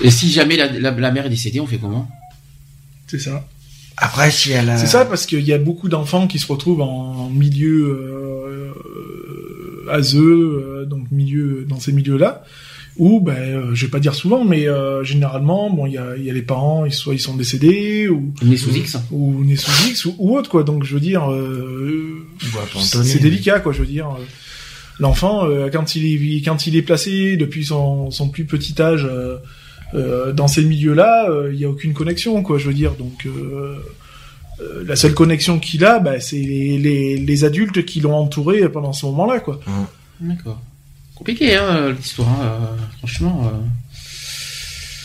Et 0.04 0.12
si 0.12 0.32
jamais 0.32 0.58
la, 0.58 0.68
la, 0.72 0.92
la 0.92 1.12
mère 1.12 1.26
est 1.26 1.30
décédée, 1.30 1.60
on 1.60 1.66
fait 1.68 1.78
comment? 1.80 2.08
C'est 3.08 3.20
ça. 3.20 3.44
après, 3.98 4.30
si 4.30 4.52
elle 4.52 4.70
a... 4.70 4.78
C'est 4.78 4.86
ça 4.88 5.06
parce 5.06 5.26
qu'il 5.26 5.42
y 5.42 5.54
a 5.54 5.58
beaucoup 5.58 5.90
d'enfants 5.90 6.28
qui 6.28 6.38
se 6.40 6.48
retrouvent 6.48 6.82
en 6.82 7.30
milieu 7.30 7.86
euh, 7.86 8.74
euh, 8.86 9.25
ASE, 9.90 10.16
euh, 10.16 10.86
donc 10.86 11.12
milieu 11.12 11.66
dans 11.68 11.80
ces 11.80 11.92
milieux-là, 11.92 12.44
où 12.98 13.20
ben 13.20 13.34
euh, 13.34 13.76
je 13.76 13.86
vais 13.86 13.92
pas 13.92 14.00
dire 14.00 14.16
souvent, 14.16 14.46
mais 14.46 14.68
euh, 14.68 15.04
généralement 15.04 15.70
bon 15.70 15.86
il 15.86 15.94
y 15.94 15.98
a, 15.98 16.16
il 16.18 16.24
y 16.24 16.30
a 16.30 16.34
les 16.34 16.42
parents, 16.42 16.86
ils 16.86 16.94
soit 16.94 17.14
ils 17.14 17.20
sont 17.20 17.36
décédés 17.36 18.08
ou 18.08 18.34
Né 18.42 18.56
sous 18.58 18.76
X 18.76 18.98
ou 19.12 19.44
nés 19.44 19.58
sous 19.58 19.90
X 19.90 20.06
ou, 20.06 20.16
ou 20.18 20.38
autre 20.38 20.50
quoi. 20.50 20.64
Donc 20.64 20.84
je 20.86 20.94
veux 20.94 21.02
dire, 21.02 21.30
euh, 21.32 22.26
c'est 22.82 23.20
délicat 23.22 23.60
quoi. 23.60 23.74
Je 23.74 23.80
veux 23.80 23.86
dire, 23.86 24.08
euh, 24.08 24.24
l'enfant 25.00 25.46
euh, 25.46 25.70
quand 25.70 25.96
il 25.96 26.38
est 26.38 26.42
quand 26.42 26.68
il 26.68 26.76
est 26.76 26.82
placé 26.82 27.36
depuis 27.36 27.66
son, 27.66 28.12
son 28.12 28.30
plus 28.30 28.46
petit 28.46 28.82
âge 28.82 29.06
euh, 29.10 29.38
euh, 29.94 30.32
dans 30.32 30.48
ces 30.48 30.64
milieux-là, 30.64 31.30
euh, 31.30 31.52
il 31.54 31.60
y 31.60 31.66
a 31.66 31.70
aucune 31.70 31.94
connexion 31.94 32.42
quoi. 32.44 32.58
Je 32.58 32.68
veux 32.68 32.74
dire, 32.74 32.94
donc 32.94 33.28
euh, 34.62 34.84
la 34.88 34.96
seule 34.96 35.14
connexion 35.14 35.60
qu'il 35.60 35.84
a, 35.86 36.00
bah, 36.00 36.20
c'est 36.20 36.38
les, 36.38 36.78
les, 36.78 37.18
les 37.18 37.44
adultes 37.44 37.86
qui 37.86 38.00
l'ont 38.02 38.16
entouré 38.16 38.68
pendant 38.70 38.94
ce 38.94 39.06
moment-là 39.08 39.40
quoi. 39.40 39.60
D'accord. 40.20 40.62
Compliqué, 41.16 41.56
hein, 41.56 41.92
l'histoire, 41.92 42.28
hein, 42.30 42.44
euh, 42.44 42.78
franchement. 43.00 43.52
euh. 43.54 43.58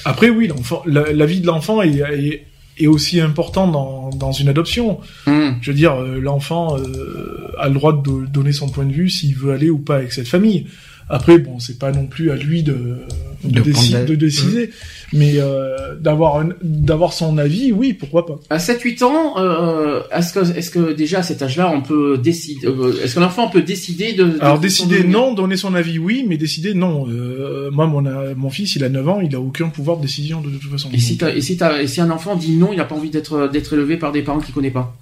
Après 0.04 0.30
oui, 0.30 0.46
l'enfant, 0.48 0.82
la, 0.86 1.12
la 1.12 1.26
vie 1.26 1.40
de 1.40 1.46
l'enfant 1.46 1.82
est, 1.82 1.98
est, 1.98 2.46
est 2.78 2.86
aussi 2.86 3.20
important 3.20 3.68
dans, 3.68 4.10
dans 4.10 4.32
une 4.32 4.48
adoption. 4.48 4.98
Hum. 5.26 5.56
Je 5.60 5.70
veux 5.70 5.76
dire, 5.76 5.96
l'enfant 6.00 6.78
euh, 6.78 7.52
a 7.58 7.68
le 7.68 7.74
droit 7.74 7.92
de 7.92 8.02
do- 8.02 8.24
donner 8.26 8.52
son 8.52 8.68
point 8.68 8.84
de 8.86 8.92
vue 8.92 9.10
s'il 9.10 9.36
veut 9.36 9.52
aller 9.52 9.68
ou 9.70 9.78
pas 9.78 9.96
avec 9.96 10.12
cette 10.12 10.28
famille. 10.28 10.66
Après, 11.12 11.38
bon, 11.38 11.58
c'est 11.58 11.78
pas 11.78 11.90
non 11.90 12.06
plus 12.06 12.30
à 12.30 12.36
lui 12.36 12.62
de, 12.62 12.98
de, 13.42 13.60
De 13.60 14.10
la- 14.10 14.16
décider, 14.16 14.70
mais 15.12 15.32
euh, 15.38 15.96
d'avoir 15.96 16.44
d'avoir 16.62 17.12
son 17.12 17.36
avis, 17.36 17.72
oui, 17.72 17.94
pourquoi 17.94 18.26
pas. 18.26 18.38
À 18.48 18.58
7-8 18.58 19.02
ans, 19.02 19.34
euh, 19.38 20.02
est-ce 20.14 20.32
que, 20.32 20.56
est-ce 20.56 20.70
que 20.70 20.92
déjà 20.92 21.18
à 21.18 21.22
cet 21.24 21.42
âge-là, 21.42 21.68
on 21.74 21.80
peut 21.82 22.16
décider, 22.16 22.64
euh, 22.68 22.94
est-ce 23.02 23.16
que 23.16 23.20
l'enfant 23.20 23.48
peut 23.48 23.62
décider 23.62 24.12
de... 24.12 24.22
de- 24.24 24.38
Alors 24.40 24.58
de 24.58 24.62
décider, 24.62 25.02
non, 25.02 25.34
donner 25.34 25.56
son 25.56 25.74
avis, 25.74 25.98
oui, 25.98 26.24
mais 26.28 26.36
décider, 26.36 26.74
non. 26.74 27.08
Euh, 27.08 27.70
moi, 27.72 27.88
mon, 27.88 28.02
mon 28.36 28.50
fils, 28.50 28.76
il 28.76 28.84
a 28.84 28.88
9 28.88 29.08
ans, 29.08 29.20
il 29.20 29.34
a 29.34 29.40
aucun 29.40 29.68
pouvoir 29.68 29.96
de 29.96 30.02
décision 30.02 30.40
de, 30.40 30.50
toute 30.50 30.70
façon. 30.70 30.90
Et 30.92 30.98
si, 31.00 31.18
et 31.34 31.40
si, 31.40 31.56
t'as- 31.56 31.82
et 31.82 31.88
si 31.88 32.00
un 32.00 32.10
enfant 32.10 32.36
dit 32.36 32.54
non, 32.56 32.72
il 32.72 32.76
n'a 32.76 32.84
pas 32.84 32.94
envie 32.94 33.10
d'être 33.10 33.48
d'être 33.48 33.72
élevé 33.72 33.96
par 33.96 34.12
des 34.12 34.22
parents 34.22 34.38
qu'il 34.38 34.54
connaît 34.54 34.70
pas 34.70 34.96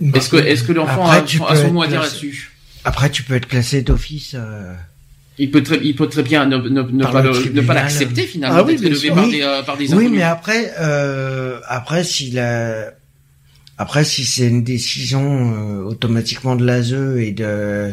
bah, 0.00 0.18
Est-ce 0.18 0.28
que, 0.30 0.36
est-ce 0.36 0.62
que 0.62 0.72
l'enfant 0.72 1.06
a, 1.08 1.16
a 1.48 1.56
son 1.56 1.72
mot 1.72 1.82
à 1.82 1.86
dire 1.86 2.00
là-dessus 2.02 2.50
Après, 2.84 3.10
tu 3.10 3.22
peux 3.22 3.34
être 3.34 3.46
classé 3.48 3.82
d'office. 3.82 4.34
euh, 4.34 4.74
il 5.38 5.50
peut, 5.50 5.62
très, 5.62 5.78
il 5.82 5.94
peut 5.94 6.06
très 6.08 6.22
bien 6.22 6.44
ne, 6.46 6.56
ne, 6.58 6.82
ne 6.82 7.02
Par 7.02 7.12
pas, 7.12 7.22
ne 7.22 7.72
l'accepter 7.72 8.22
finalement, 8.24 8.58
Ah 8.58 8.62
oui, 8.62 8.76
bien 8.76 8.94
sûr. 8.94 9.14
par 9.14 9.24
Oui. 9.24 9.32
des, 9.32 9.42
euh, 9.42 9.62
par 9.62 9.76
des 9.78 9.94
Oui, 9.94 10.08
mais 10.10 10.22
après, 10.22 10.72
euh, 10.80 11.60
après, 11.66 12.04
s'il 12.04 12.38
a... 12.38 12.90
Après, 13.78 14.04
si 14.04 14.26
c'est 14.26 14.46
une 14.46 14.62
décision 14.62 15.54
euh, 15.54 15.82
automatiquement 15.84 16.54
de 16.54 16.66
l'ASE 16.66 16.92
et 17.16 17.32
de 17.32 17.90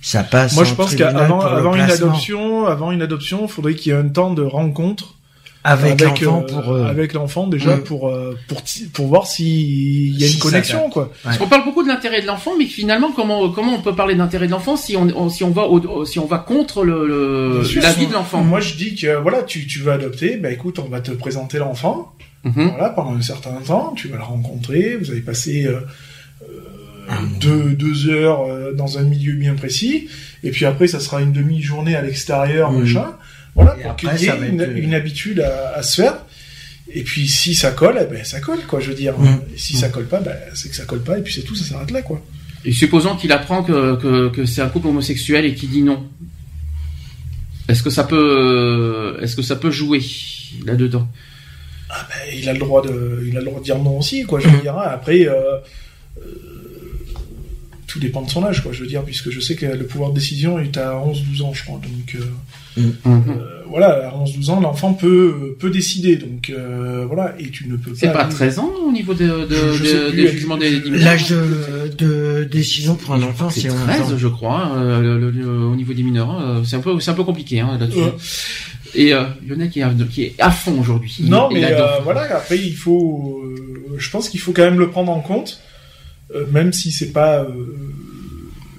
ça 0.00 0.22
passe. 0.22 0.54
Moi, 0.54 0.62
je 0.62 0.74
pense 0.74 0.94
qu'avant 0.94 1.40
avant 1.40 1.74
une 1.74 1.80
adoption, 1.80 2.66
avant 2.66 2.92
une 2.92 3.02
adoption, 3.02 3.46
il 3.46 3.48
faudrait 3.50 3.74
qu'il 3.74 3.90
y 3.90 3.94
ait 3.96 3.98
un 3.98 4.08
temps 4.08 4.32
de 4.32 4.42
rencontre 4.42 5.16
avec, 5.66 6.00
l'enfant 6.00 6.42
euh, 6.42 6.46
pour 6.52 6.72
euh, 6.72 6.84
avec 6.86 7.12
l'enfant 7.12 7.46
déjà 7.46 7.76
Mm. 7.76 7.84
pour 7.84 8.08
euh, 8.08 8.36
pour 8.48 8.62
pour 8.92 9.06
voir 9.08 9.26
s'il 9.26 10.16
y 10.18 10.24
a 10.24 10.28
Si 10.28 10.34
une 10.34 10.40
connexion 10.40 10.88
quoi. 10.90 11.10
Parce 11.24 11.38
qu'on 11.38 11.48
parle 11.48 11.64
beaucoup 11.64 11.82
de 11.82 11.88
l'intérêt 11.88 12.22
de 12.22 12.26
l'enfant, 12.26 12.52
mais 12.58 12.66
finalement, 12.66 13.10
comment 13.12 13.48
comment 13.50 13.74
on 13.74 13.80
peut 13.82 13.94
parler 13.94 14.14
d'intérêt 14.14 14.46
de 14.46 14.52
l'enfant 14.52 14.76
si 14.76 14.96
on, 14.96 15.08
on- 15.16 15.28
si 15.28 15.44
on 15.44 15.50
va 15.50 15.64
au- 15.64 16.04
si 16.04 16.18
on 16.18 16.26
va 16.26 16.38
contre 16.38 16.84
le, 16.84 17.06
le- 17.06 17.58
Bien 17.60 17.64
sûr, 17.68 17.82
la 17.82 17.92
vie 17.92 18.02
si- 18.02 18.06
de 18.08 18.12
l'enfant? 18.14 18.42
Moi, 18.44 18.60
je 18.60 18.74
dis 18.74 18.94
que 18.94 19.16
voilà, 19.20 19.42
tu 19.42 19.66
tu 19.66 19.80
veux 19.80 19.92
adopter, 19.92 20.36
bah 20.36 20.50
écoute, 20.50 20.78
on 20.78 20.88
va 20.88 21.00
te 21.00 21.10
présenter 21.12 21.58
l'enfant. 21.58 22.12
Mhm. 22.44 22.68
Voilà, 22.70 22.90
pendant 22.90 23.14
un 23.14 23.22
certain 23.22 23.54
temps, 23.66 23.92
tu 23.96 24.06
vas 24.08 24.16
le 24.18 24.22
rencontrer, 24.22 24.96
vous 24.96 25.10
allez 25.10 25.20
passer 25.20 25.66
euh, 25.66 25.80
deux, 27.40 27.70
deux 27.74 28.08
heures 28.08 28.74
dans 28.74 28.98
un 28.98 29.02
milieu 29.02 29.34
bien 29.34 29.54
précis, 29.54 30.08
et 30.42 30.50
puis 30.50 30.64
après, 30.64 30.86
ça 30.88 31.00
sera 31.00 31.20
une 31.22 31.32
demi-journée 31.32 31.94
à 31.94 32.02
l'extérieur, 32.02 32.70
machin. 32.72 33.14
Voilà, 33.56 33.76
Et 33.78 33.82
pour 33.82 33.90
après, 33.90 34.16
qu'il 34.16 34.26
y 34.26 34.30
ait 34.30 34.48
une, 34.48 34.60
être, 34.60 34.68
euh, 34.70 34.76
une 34.76 34.94
habitude 34.94 35.40
à, 35.40 35.72
à 35.76 35.82
se 35.82 36.02
faire. 36.02 36.18
Et 36.92 37.02
puis, 37.02 37.26
si 37.26 37.54
ça 37.56 37.72
colle, 37.72 37.98
eh 38.00 38.04
ben, 38.12 38.24
ça 38.24 38.38
colle, 38.40 38.60
quoi, 38.68 38.78
je 38.78 38.90
veux 38.90 38.94
dire. 38.94 39.14
Et 39.52 39.58
si 39.58 39.76
ça 39.76 39.88
colle 39.88 40.06
pas, 40.06 40.20
ben, 40.20 40.36
c'est 40.54 40.68
que 40.68 40.76
ça 40.76 40.84
colle 40.84 41.02
pas, 41.02 41.18
et 41.18 41.22
puis 41.22 41.34
c'est 41.34 41.42
tout, 41.42 41.56
ça 41.56 41.64
s'arrête 41.64 41.90
là, 41.90 42.02
quoi. 42.02 42.22
Et 42.64 42.70
supposons 42.72 43.16
qu'il 43.16 43.32
apprend 43.32 43.62
que, 43.64 43.96
que, 43.96 44.28
que 44.28 44.44
c'est 44.46 44.60
un 44.60 44.68
couple 44.68 44.86
homosexuel 44.88 45.44
et 45.46 45.54
qu'il 45.54 45.70
dit 45.70 45.82
non. 45.82 46.06
Est-ce 47.68 47.82
que 47.82 47.90
ça 47.90 48.04
peut 48.04 49.18
est-ce 49.22 49.34
que 49.34 49.42
ça 49.42 49.56
peut 49.56 49.70
jouer 49.72 50.00
là-dedans? 50.64 51.08
Ah 51.90 52.06
ben, 52.08 52.36
il 52.38 52.48
a 52.48 52.52
le 52.52 52.58
droit 52.60 52.82
de, 52.82 53.24
il 53.26 53.36
a 53.36 53.40
le 53.40 53.46
droit 53.46 53.58
de 53.60 53.64
dire 53.64 53.78
non 53.78 53.98
aussi, 53.98 54.24
quoi. 54.24 54.38
Je 54.40 54.48
veux 54.48 54.60
dire. 54.60 54.76
hein. 54.78 54.86
Après, 54.88 55.26
euh, 55.28 55.32
euh, 56.18 56.55
tout 57.96 58.00
dépend 58.02 58.22
de 58.22 58.30
son 58.30 58.44
âge, 58.44 58.62
quoi. 58.62 58.72
Je 58.72 58.80
veux 58.82 58.86
dire, 58.86 59.02
puisque 59.02 59.30
je 59.30 59.40
sais 59.40 59.54
que 59.56 59.64
le 59.66 59.86
pouvoir 59.86 60.10
de 60.10 60.16
décision 60.16 60.58
est 60.58 60.76
à 60.76 60.94
11-12 60.96 61.42
ans, 61.42 61.52
je 61.54 61.64
crois. 61.64 61.80
Donc, 61.82 62.14
euh, 62.16 62.24
Mhm. 62.78 62.92
euh, 63.06 63.62
voilà, 63.70 64.08
à 64.10 64.14
11-12 64.14 64.50
ans, 64.50 64.60
l'enfant 64.60 64.92
peut 64.92 65.56
peut 65.58 65.70
décider. 65.70 66.16
Donc, 66.16 66.50
euh, 66.50 67.04
voilà, 67.06 67.34
et 67.38 67.48
tu 67.50 67.66
ne 67.68 67.76
peux 67.76 67.92
pas. 67.92 67.96
C'est 67.98 68.12
pas 68.12 68.20
aller- 68.24 68.34
13 68.34 68.58
ans 68.58 68.70
au 68.86 68.92
niveau 68.92 69.14
de, 69.14 69.46
de, 69.46 69.72
Je- 69.72 69.84
je 69.84 69.84
de- 70.06 70.10
plus, 70.10 70.16
des 70.22 70.28
jugements 70.28 70.56
des, 70.58 70.80
l'âge 70.80 71.30
de, 71.30 71.90
de 71.96 72.44
décision 72.44 72.94
pour 72.96 73.14
un 73.14 73.22
enfant, 73.22 73.48
C'est 73.48 73.60
c'est 73.62 73.70
11 73.70 73.80
13, 73.84 74.00
ans. 74.12 74.18
je 74.18 74.28
crois, 74.28 74.60
hein, 74.66 74.82
euh, 74.82 75.18
le- 75.18 75.30
le- 75.30 75.48
au 75.48 75.74
niveau 75.76 75.94
des 75.94 76.02
mineurs. 76.02 76.30
hein. 76.30 76.62
C'est 76.66 76.76
un 76.76 76.80
peu, 76.80 77.00
c'est 77.00 77.10
un 77.10 77.14
peu 77.14 77.24
compliqué 77.24 77.60
hein, 77.60 77.78
là-dessus. 77.80 77.98
Ouais. 77.98 78.14
Et 78.94 79.12
euh, 79.12 79.24
Lionel 79.46 79.68
qui 79.70 79.80
est, 79.80 80.08
qui 80.10 80.22
est 80.24 80.34
à 80.38 80.50
fond 80.50 80.78
aujourd'hui. 80.80 81.14
Non, 81.20 81.48
Il 81.50 81.58
mais 81.60 81.64
euh, 81.72 81.86
voilà. 82.04 82.22
Après, 82.36 82.58
il 82.58 82.74
faut. 82.74 83.42
euh, 83.44 83.94
je 83.98 84.10
pense 84.10 84.28
qu'il 84.28 84.40
faut 84.40 84.52
quand 84.52 84.62
même 84.64 84.78
le 84.78 84.90
prendre 84.90 85.10
en 85.12 85.20
compte, 85.20 85.60
euh, 85.60 85.65
même 86.50 86.72
si 86.72 86.90
c'est 86.92 87.12
pas. 87.12 87.40
euh, 87.40 87.46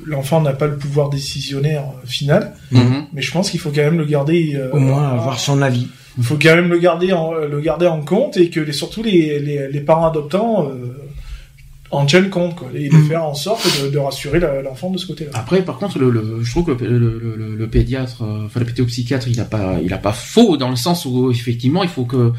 L'enfant 0.06 0.40
n'a 0.40 0.54
pas 0.54 0.68
le 0.68 0.78
pouvoir 0.78 1.10
décisionnaire 1.10 1.82
euh, 1.82 2.08
final, 2.08 2.54
Mhm. 2.72 3.08
mais 3.12 3.22
je 3.22 3.30
pense 3.30 3.52
qu'il 3.52 3.60
faut 3.60 3.72
quand 3.72 3.82
même 3.82 3.98
le 3.98 4.06
garder. 4.06 4.54
euh, 4.56 4.72
Au 4.72 4.80
moins 4.80 5.10
avoir 5.10 5.38
son 5.38 5.62
avis. 5.62 5.88
Il 6.18 6.24
faut 6.24 6.38
quand 6.42 6.56
même 6.56 6.70
le 6.70 6.80
garder 6.80 7.12
en, 7.12 7.34
le 7.34 7.60
garder 7.60 7.88
en 7.88 8.00
compte 8.02 8.38
et 8.38 8.50
que 8.50 8.62
les, 8.62 8.72
surtout 8.72 9.04
les, 9.04 9.38
les, 9.40 9.70
les 9.70 9.80
parents 9.82 10.08
adoptants 10.08 10.70
euh, 10.70 10.94
en 11.92 12.06
tiennent 12.06 12.30
compte 12.30 12.56
quoi, 12.56 12.70
et 12.74 12.88
de 12.88 12.96
Mm. 12.96 13.08
faire 13.08 13.24
en 13.26 13.34
sorte 13.34 13.68
de, 13.84 13.90
de 13.90 13.98
rassurer 13.98 14.40
l'enfant 14.64 14.90
de 14.92 14.98
ce 14.98 15.08
côté-là. 15.08 15.32
Après, 15.34 15.62
par 15.62 15.78
contre, 15.78 16.00
le, 16.00 16.10
le- 16.10 16.40
je 16.42 16.52
trouve 16.52 16.74
que 16.74 16.84
le, 16.84 16.98
le, 16.98 17.36
le- 17.36 17.56
le 17.56 17.68
pédiatre, 17.68 18.24
euh, 18.24 18.46
enfin 18.46 18.62
le 18.62 18.66
pédopsychiatre, 18.66 19.28
il 19.28 19.40
a 19.42 19.46
pas, 19.46 19.76
il 19.84 19.92
a 19.94 19.98
pas 19.98 20.14
faux 20.14 20.56
dans 20.56 20.70
le 20.70 20.76
sens 20.78 21.04
où 21.06 21.30
effectivement, 21.32 21.84
il 21.84 21.90
faut 21.90 22.06
que, 22.06 22.32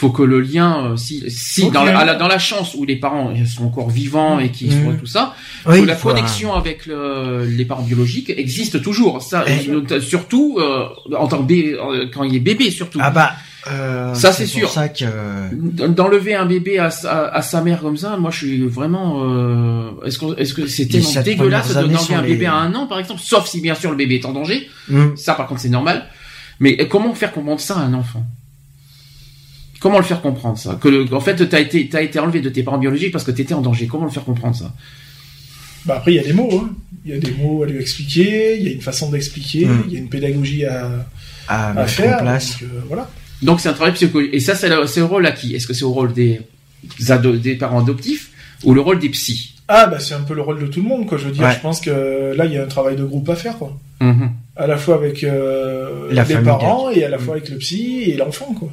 faut 0.00 0.10
que 0.10 0.22
le 0.22 0.40
lien, 0.40 0.92
euh, 0.92 0.96
si, 0.96 1.24
si 1.28 1.70
dans, 1.72 1.82
la, 1.84 1.98
à 1.98 2.04
la- 2.04 2.14
dans 2.14 2.28
la 2.28 2.38
chance 2.38 2.74
où 2.76 2.84
les 2.84 2.94
parents 2.96 3.32
sont 3.46 3.64
encore 3.66 3.90
vivants 3.90 4.38
et 4.38 4.50
qu'ils 4.50 4.72
Mhm. 4.72 4.84
soient 4.84 4.94
tout 4.94 5.06
ça, 5.06 5.34
Oui, 5.66 5.80
que 5.82 5.86
la 5.86 5.96
connexion 5.96 6.54
avec 6.54 6.86
le- 6.86 7.44
les 7.44 7.64
parents 7.64 7.82
biologiques 7.82 8.30
existe 8.30 8.80
toujours. 8.80 9.20
Ça, 9.22 9.44
Eh. 9.48 9.68
euh, 9.68 10.00
surtout 10.00 10.56
euh, 10.60 10.86
en 11.16 11.26
tant 11.26 11.42
que 11.44 11.52
euh, 11.52 12.06
quand 12.14 12.22
il 12.22 12.34
est 12.36 12.40
bébé, 12.50 12.70
surtout. 12.70 13.00
Ah 13.02 13.10
bah, 13.10 13.32
euh, 13.72 14.14
Ça, 14.14 14.30
c'est 14.32 14.44
pour 14.44 14.52
sûr. 14.60 14.70
ça 14.70 14.88
que 14.88 15.04
D'enlever 15.88 16.34
un 16.36 16.46
bébé 16.46 16.78
à, 16.78 16.90
sa- 16.92 17.26
à, 17.26 17.42
sa 17.42 17.60
mère 17.60 17.80
comme 17.80 17.96
ça, 17.96 18.16
moi 18.18 18.30
je 18.30 18.38
suis 18.38 18.66
vraiment. 18.68 19.24
euh, 19.24 19.90
est-ce 20.06 20.18
que 20.20 20.38
est-ce 20.40 20.54
que 20.54 20.66
c'est 20.68 20.86
tellement 20.86 21.22
dégueulasse 21.22 21.74
d'enlever 21.74 22.14
un 22.14 22.22
bébé 22.22 22.46
à 22.46 22.54
un 22.54 22.72
an 22.76 22.86
par 22.86 23.00
exemple, 23.00 23.20
sauf 23.22 23.48
si 23.48 23.60
bien 23.60 23.74
sûr 23.74 23.90
le 23.90 23.96
bébé 23.96 24.14
est 24.20 24.24
en 24.26 24.32
danger. 24.32 24.68
Hmm. 24.88 25.16
Ça 25.16 25.34
par 25.34 25.48
contre 25.48 25.60
c'est 25.60 25.68
normal. 25.68 26.06
Mais 26.60 26.76
comment 26.88 27.12
faire 27.14 27.32
comprendre 27.32 27.60
ça 27.60 27.76
à 27.78 27.80
un 27.80 27.94
enfant? 27.94 28.24
Comment 29.80 29.98
le 29.98 30.04
faire 30.04 30.20
comprendre 30.20 30.58
ça? 30.58 30.76
Que 30.80 30.88
le- 30.88 31.06
en 31.14 31.20
fait 31.20 31.48
t'as 31.48 31.60
été 31.60 31.88
t'as 31.88 32.02
été 32.02 32.18
enlevé 32.18 32.40
de 32.40 32.48
tes 32.48 32.62
parents 32.62 32.78
biologiques 32.78 33.12
parce 33.12 33.24
que 33.24 33.30
t'étais 33.30 33.54
en 33.54 33.60
danger. 33.60 33.86
Comment 33.86 34.04
le 34.06 34.10
faire 34.10 34.24
comprendre 34.24 34.56
ça? 34.56 34.72
Bah 35.86 35.96
après 35.98 36.12
il 36.12 36.16
y 36.16 36.18
a 36.18 36.24
des 36.24 36.32
mots, 36.32 36.50
hein. 36.52 36.70
il 37.04 37.12
y 37.12 37.14
a 37.14 37.18
des 37.18 37.30
mots 37.32 37.62
à 37.62 37.66
lui 37.66 37.78
expliquer, 37.80 38.56
il 38.58 38.64
y 38.64 38.68
a 38.68 38.72
une 38.72 38.80
façon 38.80 39.10
d'expliquer, 39.10 39.66
Mm. 39.66 39.84
il 39.86 39.92
y 39.92 39.96
a 39.96 39.98
une 40.00 40.08
pédagogie 40.08 40.64
à, 40.64 41.06
à 41.46 41.70
à 41.80 41.86
faire. 41.86 42.16
en 42.16 42.22
place. 42.22 42.58
donc, 42.60 42.62
euh, 42.70 42.80
voilà. 42.88 43.08
Donc 43.40 43.60
c'est 43.60 43.68
un 43.68 43.72
travail 43.72 43.94
psychologique. 43.94 44.34
Et 44.34 44.40
ça 44.40 44.54
c'est 44.56 44.68
le, 44.68 44.86
c'est 44.86 45.00
le 45.00 45.06
rôle 45.06 45.24
à 45.26 45.30
qui 45.32 45.54
Est-ce 45.54 45.66
que 45.68 45.72
c'est 45.74 45.84
au 45.84 45.92
rôle 45.92 46.12
des 46.12 46.40
des 47.42 47.54
parents 47.54 47.80
adoptifs 47.80 48.30
ou 48.64 48.74
le 48.74 48.80
rôle 48.80 48.98
des 48.98 49.08
psys? 49.10 49.54
Ah 49.68 49.86
bah 49.86 50.00
c'est 50.00 50.14
un 50.14 50.22
peu 50.22 50.34
le 50.34 50.42
rôle 50.42 50.60
de 50.60 50.66
tout 50.66 50.80
le 50.82 50.88
monde 50.88 51.06
quoi. 51.06 51.18
Je 51.18 51.26
veux 51.26 51.32
dire, 51.32 51.44
Ouais. 51.44 51.54
je 51.54 51.60
pense 51.60 51.80
que 51.80 52.34
là 52.36 52.46
il 52.46 52.52
y 52.52 52.56
a 52.58 52.62
un 52.64 52.66
travail 52.66 52.96
de 52.96 53.04
groupe 53.04 53.28
à 53.28 53.36
faire 53.36 53.56
quoi. 53.58 53.78
Mhm. 54.00 54.30
À 54.56 54.66
la 54.66 54.76
fois 54.76 54.96
avec 54.96 55.22
euh, 55.22 56.08
La 56.10 56.24
les 56.24 56.36
parents 56.38 56.90
et 56.90 57.04
à 57.04 57.08
la 57.08 57.18
fois 57.18 57.34
avec 57.36 57.48
le 57.48 57.58
psy 57.58 58.02
et 58.08 58.16
l'enfant 58.16 58.52
quoi. 58.58 58.70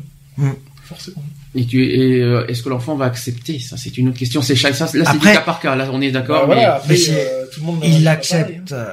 Forcément. 0.86 1.24
Et, 1.56 1.66
tu, 1.66 1.84
et 1.84 2.22
euh, 2.22 2.46
est-ce 2.48 2.62
que 2.64 2.70
l'enfant 2.70 2.96
va 2.96 3.06
accepter? 3.06 3.60
Ça, 3.60 3.76
c'est 3.78 3.98
une 3.98 4.10
autre 4.10 4.18
question. 4.20 4.42
C'est 4.42 4.56
chaque- 4.56 4.76
ça, 4.76 4.86
là, 4.86 4.92
c'est 4.92 5.02
du 5.02 5.18
Après- 5.18 5.34
cas 5.34 5.42
par 5.42 5.60
cas. 5.60 5.76
Là, 5.76 5.90
on 5.92 6.00
est 6.02 6.12
d'accord. 6.12 6.42
Bah, 6.48 6.56
mais 6.56 6.62
voilà, 6.62 6.76
après 6.76 6.90
mais 6.94 6.98
c'est- 7.00 7.12
euh, 7.28 7.46
tout 7.52 7.60
le 7.62 7.66
monde. 7.66 7.80
Il 7.84 8.04
l'accepte. 8.04 8.72
hein. 8.74 8.88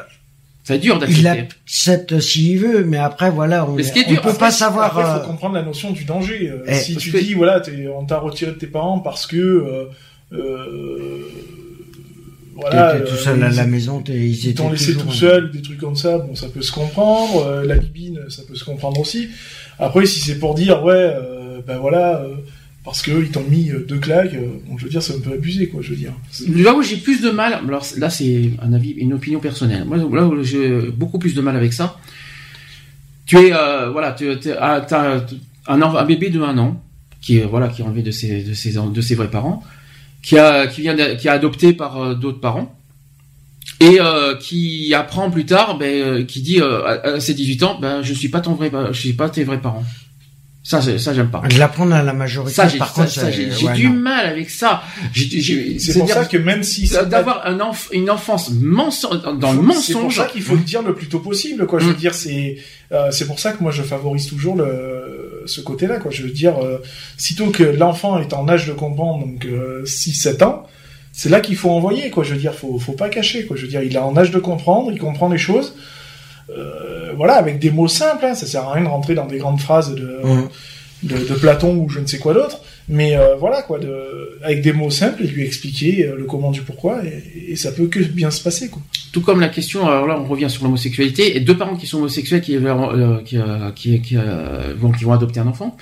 c'est 0.65 0.79
dur 0.79 0.95
Il 0.97 1.01
d'accepter. 1.01 1.23
l'accepte 1.67 2.21
s'il 2.21 2.59
veut, 2.61 2.85
mais 2.85 2.97
après 2.99 3.31
voilà, 3.31 3.67
on 3.69 3.75
dur, 3.75 3.85
peut 3.85 3.91
après, 3.91 4.21
pas 4.23 4.29
Après, 4.31 4.51
savoir. 4.53 4.87
Après, 4.87 5.03
euh, 5.05 5.21
faut 5.21 5.27
comprendre 5.27 5.55
la 5.57 5.63
notion 5.63 5.91
du 5.91 6.05
danger. 6.05 6.51
Euh, 6.51 6.65
Eh, 6.69 6.75
si 6.77 6.97
tu 6.97 7.11
que- 7.11 7.19
dis, 7.19 7.35
voilà, 7.35 7.61
t'es- 7.61 7.89
on 7.89 8.05
t'a 8.07 8.19
retiré 8.19 8.53
de 8.53 8.57
tes 8.59 8.69
parents 8.69 9.01
parce 9.01 9.27
que, 9.27 9.37
euh, 9.37 9.85
euh, 10.33 11.29
voilà, 12.55 12.93
t'étais 12.93 13.05
tout 13.11 13.15
euh, 13.15 13.19
seul 13.19 13.43
à 13.43 13.51
la 13.51 13.67
maison, 13.67 14.01
t'es- 14.03 14.13
ils 14.15 14.49
étaient 14.49 14.55
t'ont 14.63 14.71
laissé 14.71 14.93
toujours- 14.93 15.09
tout 15.11 15.13
seul, 15.17 15.51
des 15.51 15.63
trucs 15.63 15.79
comme 15.79 15.97
ça, 15.97 16.19
bon, 16.19 16.35
ça 16.35 16.49
peut 16.49 16.63
se 16.63 16.71
comprendre. 16.73 17.45
Euh, 17.47 17.65
la 17.67 17.77
bibine, 17.77 18.21
ça 18.29 18.43
peut 18.47 18.55
se 18.55 18.65
comprendre 18.65 19.01
aussi. 19.01 19.29
Après, 19.79 20.07
si 20.07 20.21
c'est 20.21 20.39
pour 20.39 20.55
dire, 20.55 20.85
ouais, 20.85 20.95
euh, 21.63 21.67
ben 21.67 21.79
voilà, 21.79 22.21
euh, 22.23 22.35
parce 22.85 23.03
que 23.03 23.11
ils 23.11 23.31
t'ont 23.31 23.45
mis 23.45 23.71
euh, 23.71 23.85
deux 23.87 23.99
claques, 23.99 24.35
euh, 24.35 24.59
bon, 24.67 24.77
je 24.79 24.85
veux 24.85 24.91
dire, 24.91 25.03
c'est 25.03 25.15
un 25.15 25.21
peu 25.21 25.33
abusé, 25.33 25.69
quoi, 25.69 25.83
je 25.83 25.91
veux 25.91 25.97
dire. 25.97 26.13
Là 26.49 26.75
où 26.75 26.83
j'ai 26.83 26.97
plus 26.97 27.21
de 27.23 27.31
mal, 27.31 27.55
alors 27.55 27.85
là 27.97 28.11
c'est 28.11 28.51
un 28.61 28.73
avis, 28.73 28.91
une 28.91 29.13
opinion 29.13 29.41
personnelle. 29.41 29.85
Moi, 29.85 29.97
là 29.97 30.27
où 30.27 30.43
j'ai 30.43 30.91
beaucoup 30.91 31.19
plus 31.19 31.35
de 31.35 31.41
mal 31.41 31.57
avec 31.57 31.73
ça, 31.73 31.99
tu 33.27 33.37
es, 33.37 33.53
euh, 33.53 33.91
voilà, 33.91 34.13
tu 34.13 34.27
t'as 34.41 35.21
un, 35.67 36.05
bébé 36.05 36.31
de 36.31 36.41
un 36.41 36.59
an 36.59 36.83
qui 37.21 37.39
est, 37.39 37.45
voilà, 37.45 37.69
qui 37.69 37.83
est 37.83 37.85
enlevé 37.85 38.03
de 38.03 38.11
ses, 38.11 39.15
vrais 39.15 39.31
parents, 39.31 39.63
qui 40.23 40.35
vient, 40.79 40.99
a 40.99 41.33
adopté 41.33 41.73
par 41.73 42.03
euh, 42.03 42.15
d'autres 42.15 42.41
parents. 42.41 42.77
Et 43.81 44.01
euh, 44.01 44.37
qui 44.37 44.95
apprend 44.95 45.31
plus 45.31 45.45
tard, 45.45 45.77
ben, 45.77 45.89
euh, 45.89 46.25
qui 46.25 46.41
dit 46.41 46.61
euh, 46.61 46.85
à, 46.85 47.15
à 47.15 47.21
ses 47.21 47.35
18 47.35 47.63
ans, 47.65 47.79
ben 47.81 48.03
je 48.03 48.13
suis 48.13 48.29
pas 48.29 48.41
ton 48.41 48.55
vrai, 48.55 48.71
je 48.93 48.99
suis 48.99 49.13
pas 49.13 49.29
tes 49.29 49.43
vrais 49.45 49.61
parents. 49.61 49.85
Ça, 50.65 50.81
c'est- 50.81 50.99
ça 50.99 51.13
j'aime 51.13 51.29
pas. 51.29 51.41
De 51.41 51.59
l'apprendre 51.59 51.93
à 51.93 52.03
la 52.05 52.13
majorité. 52.13 52.55
Ça, 52.55 52.69
par 52.79 52.95
ça, 52.95 53.03
contre, 53.03 53.13
ça, 53.13 53.31
j'ai- 53.33 53.51
euh, 53.51 53.67
ouais, 53.67 53.73
du 53.75 53.89
non. 53.89 53.95
mal 53.95 54.27
avec 54.27 54.49
ça. 54.49 54.85
C'est 55.13 55.23
pour 55.25 55.81
c'est-à-dire 55.81 56.15
ça 56.15 56.25
que 56.27 56.37
même 56.37 56.63
si 56.63 56.89
d'avoir 56.89 57.45
un 57.47 57.59
enf- 57.59 57.89
une 57.93 58.09
enfance 58.09 58.53
menso- 58.53 59.17
dans 59.39 59.53
le 59.53 59.59
C'est 59.83 59.93
pour 59.93 60.03
mensonge. 60.03 60.17
ça 60.17 60.27
qu'il 60.27 60.43
faut 60.43 60.55
le 60.55 60.61
dire 60.61 60.83
le 60.83 60.95
plus 60.95 61.09
tôt 61.09 61.19
possible, 61.19 61.67
quoi. 61.67 61.81
Je 61.81 61.87
veux 61.87 61.95
Mm. 61.95 61.97
dire, 61.97 62.15
c'est 62.15 62.59
euh, 62.93 63.11
c'est 63.11 63.27
pour 63.27 63.41
ça 63.41 63.53
que 63.53 63.63
moi 63.63 63.73
je 63.73 63.83
favorise 63.83 64.27
toujours 64.27 64.55
le 64.55 65.43
ce 65.47 65.61
côté-là, 65.61 65.97
quoi. 65.99 66.13
Je 66.13 66.23
veux 66.23 66.31
dire, 66.31 66.57
euh, 66.63 66.79
sitôt 67.17 67.49
que 67.51 67.65
l'enfant 67.65 68.21
est 68.21 68.33
en 68.33 68.49
âge 68.49 68.69
de 68.69 68.73
comprendre, 68.73 69.27
donc 69.27 69.45
6-7 69.85 70.43
ans, 70.43 70.65
c'est 71.13 71.29
là 71.29 71.41
qu'il 71.41 71.57
faut 71.57 71.71
envoyer, 71.71 72.11
quoi. 72.11 72.23
Je 72.23 72.35
veux 72.35 72.41
dire, 72.41 72.55
faut 72.55 72.79
faut 72.79 72.93
pas 72.93 73.09
cacher, 73.09 73.47
quoi. 73.47 73.57
Je 73.57 73.63
veux 73.63 73.69
dire, 73.69 73.83
il 73.83 73.95
est 73.95 73.99
en 73.99 74.17
âge 74.17 74.31
de 74.31 74.39
comprendre, 74.39 74.93
il 74.93 74.99
comprend 75.01 75.29
les 75.29 75.39
choses. 75.39 75.75
Euh, 76.57 77.13
voilà, 77.17 77.35
avec 77.35 77.59
des 77.59 77.71
mots 77.71 77.89
simples, 77.89 78.25
hein. 78.25 78.35
ça 78.35 78.47
sert 78.47 78.63
à 78.63 78.73
rien 78.75 78.85
de 78.85 78.89
rentrer 78.89 79.15
dans 79.15 79.27
des 79.27 79.39
grandes 79.39 79.61
phrases 79.61 79.95
de, 79.95 80.19
de, 81.03 81.17
de 81.17 81.35
Platon 81.35 81.77
ou 81.77 81.89
je 81.89 82.01
ne 82.01 82.07
sais 82.07 82.19
quoi 82.19 82.33
d'autre, 82.35 82.61
mais 82.89 83.17
euh, 83.17 83.35
voilà 83.37 83.63
quoi, 83.63 83.79
de, 83.79 84.39
avec 84.43 84.63
des 84.63 84.73
mots 84.73 84.91
simples 84.91 85.23
et 85.25 85.27
lui 85.27 85.45
expliquer 85.45 86.07
euh, 86.07 86.17
le 86.17 86.25
comment 86.25 86.51
du 86.51 86.63
pourquoi 86.63 87.05
et, 87.05 87.51
et 87.53 87.57
ça 87.57 87.71
peut 87.73 87.87
que 87.87 88.01
bien 88.01 88.31
se 88.31 88.43
passer 88.43 88.69
quoi. 88.69 88.83
Tout 89.13 89.21
comme 89.21 89.41
la 89.41 89.49
question, 89.49 89.87
alors 89.87 90.07
là 90.07 90.19
on 90.19 90.25
revient 90.25 90.49
sur 90.49 90.65
l'homosexualité, 90.65 91.37
et 91.37 91.41
deux 91.41 91.57
parents 91.57 91.77
qui 91.77 91.87
sont 91.87 91.99
homosexuels 91.99 92.41
qui, 92.41 92.57
euh, 92.57 93.19
qui, 93.25 93.37
euh, 93.37 93.71
qui, 93.75 94.01
qui, 94.01 94.17
euh, 94.17 94.75
vont, 94.79 94.91
qui 94.91 95.05
vont 95.05 95.13
adopter 95.13 95.41
un 95.41 95.47
enfant, 95.47 95.77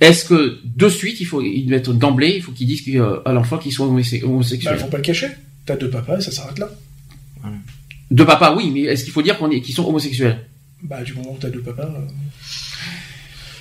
est-ce 0.00 0.24
que 0.24 0.58
de 0.64 0.88
suite, 0.88 1.20
il 1.20 1.24
faut, 1.26 1.40
il 1.42 1.66
doit 1.66 1.78
être 1.78 1.92
d'emblée, 1.92 2.32
il 2.36 2.42
faut 2.42 2.52
qu'ils 2.52 2.66
disent 2.66 2.82
euh, 2.96 3.20
à 3.24 3.32
l'enfant 3.32 3.56
qu'ils 3.56 3.72
sont 3.72 3.86
homose- 3.86 4.20
Bah, 4.20 4.26
homosexuels 4.26 4.78
faut 4.78 4.86
pas 4.88 4.96
le 4.98 5.02
cacher. 5.04 5.28
T'as 5.64 5.76
deux 5.76 5.90
papas 5.90 6.18
et 6.18 6.20
ça 6.20 6.30
s'arrête 6.32 6.58
là. 6.58 6.68
De 8.10 8.24
papa, 8.24 8.54
oui, 8.56 8.70
mais 8.72 8.82
est-ce 8.82 9.04
qu'il 9.04 9.12
faut 9.12 9.22
dire 9.22 9.36
qu'on 9.38 9.50
est, 9.50 9.60
qu'ils 9.60 9.74
sont 9.74 9.86
homosexuels? 9.86 10.38
Bah 10.82 11.02
du 11.02 11.12
moment 11.14 11.32
où 11.32 11.38
t'as 11.40 11.48
deux 11.48 11.60
papas. 11.60 11.82
euh. 11.82 12.00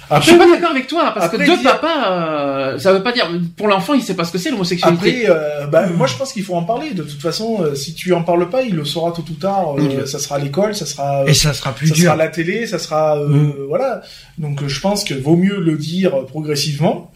Je 0.08 0.14
Après, 0.14 0.28
suis 0.30 0.38
pas 0.38 0.48
d'accord 0.48 0.70
avec 0.70 0.86
toi 0.86 1.12
parce 1.16 1.26
Après, 1.26 1.40
que 1.40 1.50
deux 1.50 1.58
dire- 1.58 1.80
papas, 1.80 2.12
euh, 2.12 2.78
ça 2.78 2.94
veut 2.94 3.02
pas 3.02 3.12
dire 3.12 3.28
pour 3.58 3.68
l'enfant 3.68 3.96
il 3.96 4.04
sait 4.04 4.14
pas 4.14 4.24
ce 4.24 4.32
que 4.32 4.38
c'est 4.38 4.52
l'homosexualité. 4.52 5.26
Après, 5.26 5.36
euh, 5.36 5.66
bah, 5.66 5.88
moi 5.90 6.06
je 6.06 6.16
pense 6.16 6.32
qu'il 6.32 6.44
faut 6.44 6.54
en 6.54 6.62
parler. 6.62 6.92
De 6.94 7.02
toute 7.02 7.20
façon, 7.20 7.58
euh, 7.64 7.74
si 7.74 7.96
tu 7.96 8.14
en 8.14 8.22
parles 8.22 8.48
pas, 8.52 8.62
il 8.62 8.76
le 8.76 8.86
saura 8.86 9.12
tôt 9.14 9.26
ou 9.28 9.34
tard. 9.34 9.80
euh, 9.80 9.82
Il- 10.02 10.08
Ça 10.08 10.20
sera 10.20 10.36
à 10.36 10.40
l'école, 10.40 10.76
ça 10.76 10.86
sera, 10.86 11.24
euh, 11.24 11.26
Et 11.26 11.34
ça 11.34 11.54
sera 11.54 11.74
plus 11.74 11.88
ça 11.88 11.96
dur. 11.96 12.04
sera 12.04 12.14
à 12.14 12.18
la 12.18 12.28
télé, 12.28 12.68
ça 12.68 12.78
sera, 12.78 13.18
euh, 13.18 13.28
Mm. 13.28 13.54
voilà. 13.68 14.04
Donc 14.38 14.62
euh, 14.62 14.68
je 14.68 14.80
pense 14.80 15.04
que 15.04 15.16
vaut 15.16 15.38
mieux 15.38 15.60
le 15.60 15.76
dire 15.76 16.12
progressivement, 16.28 17.12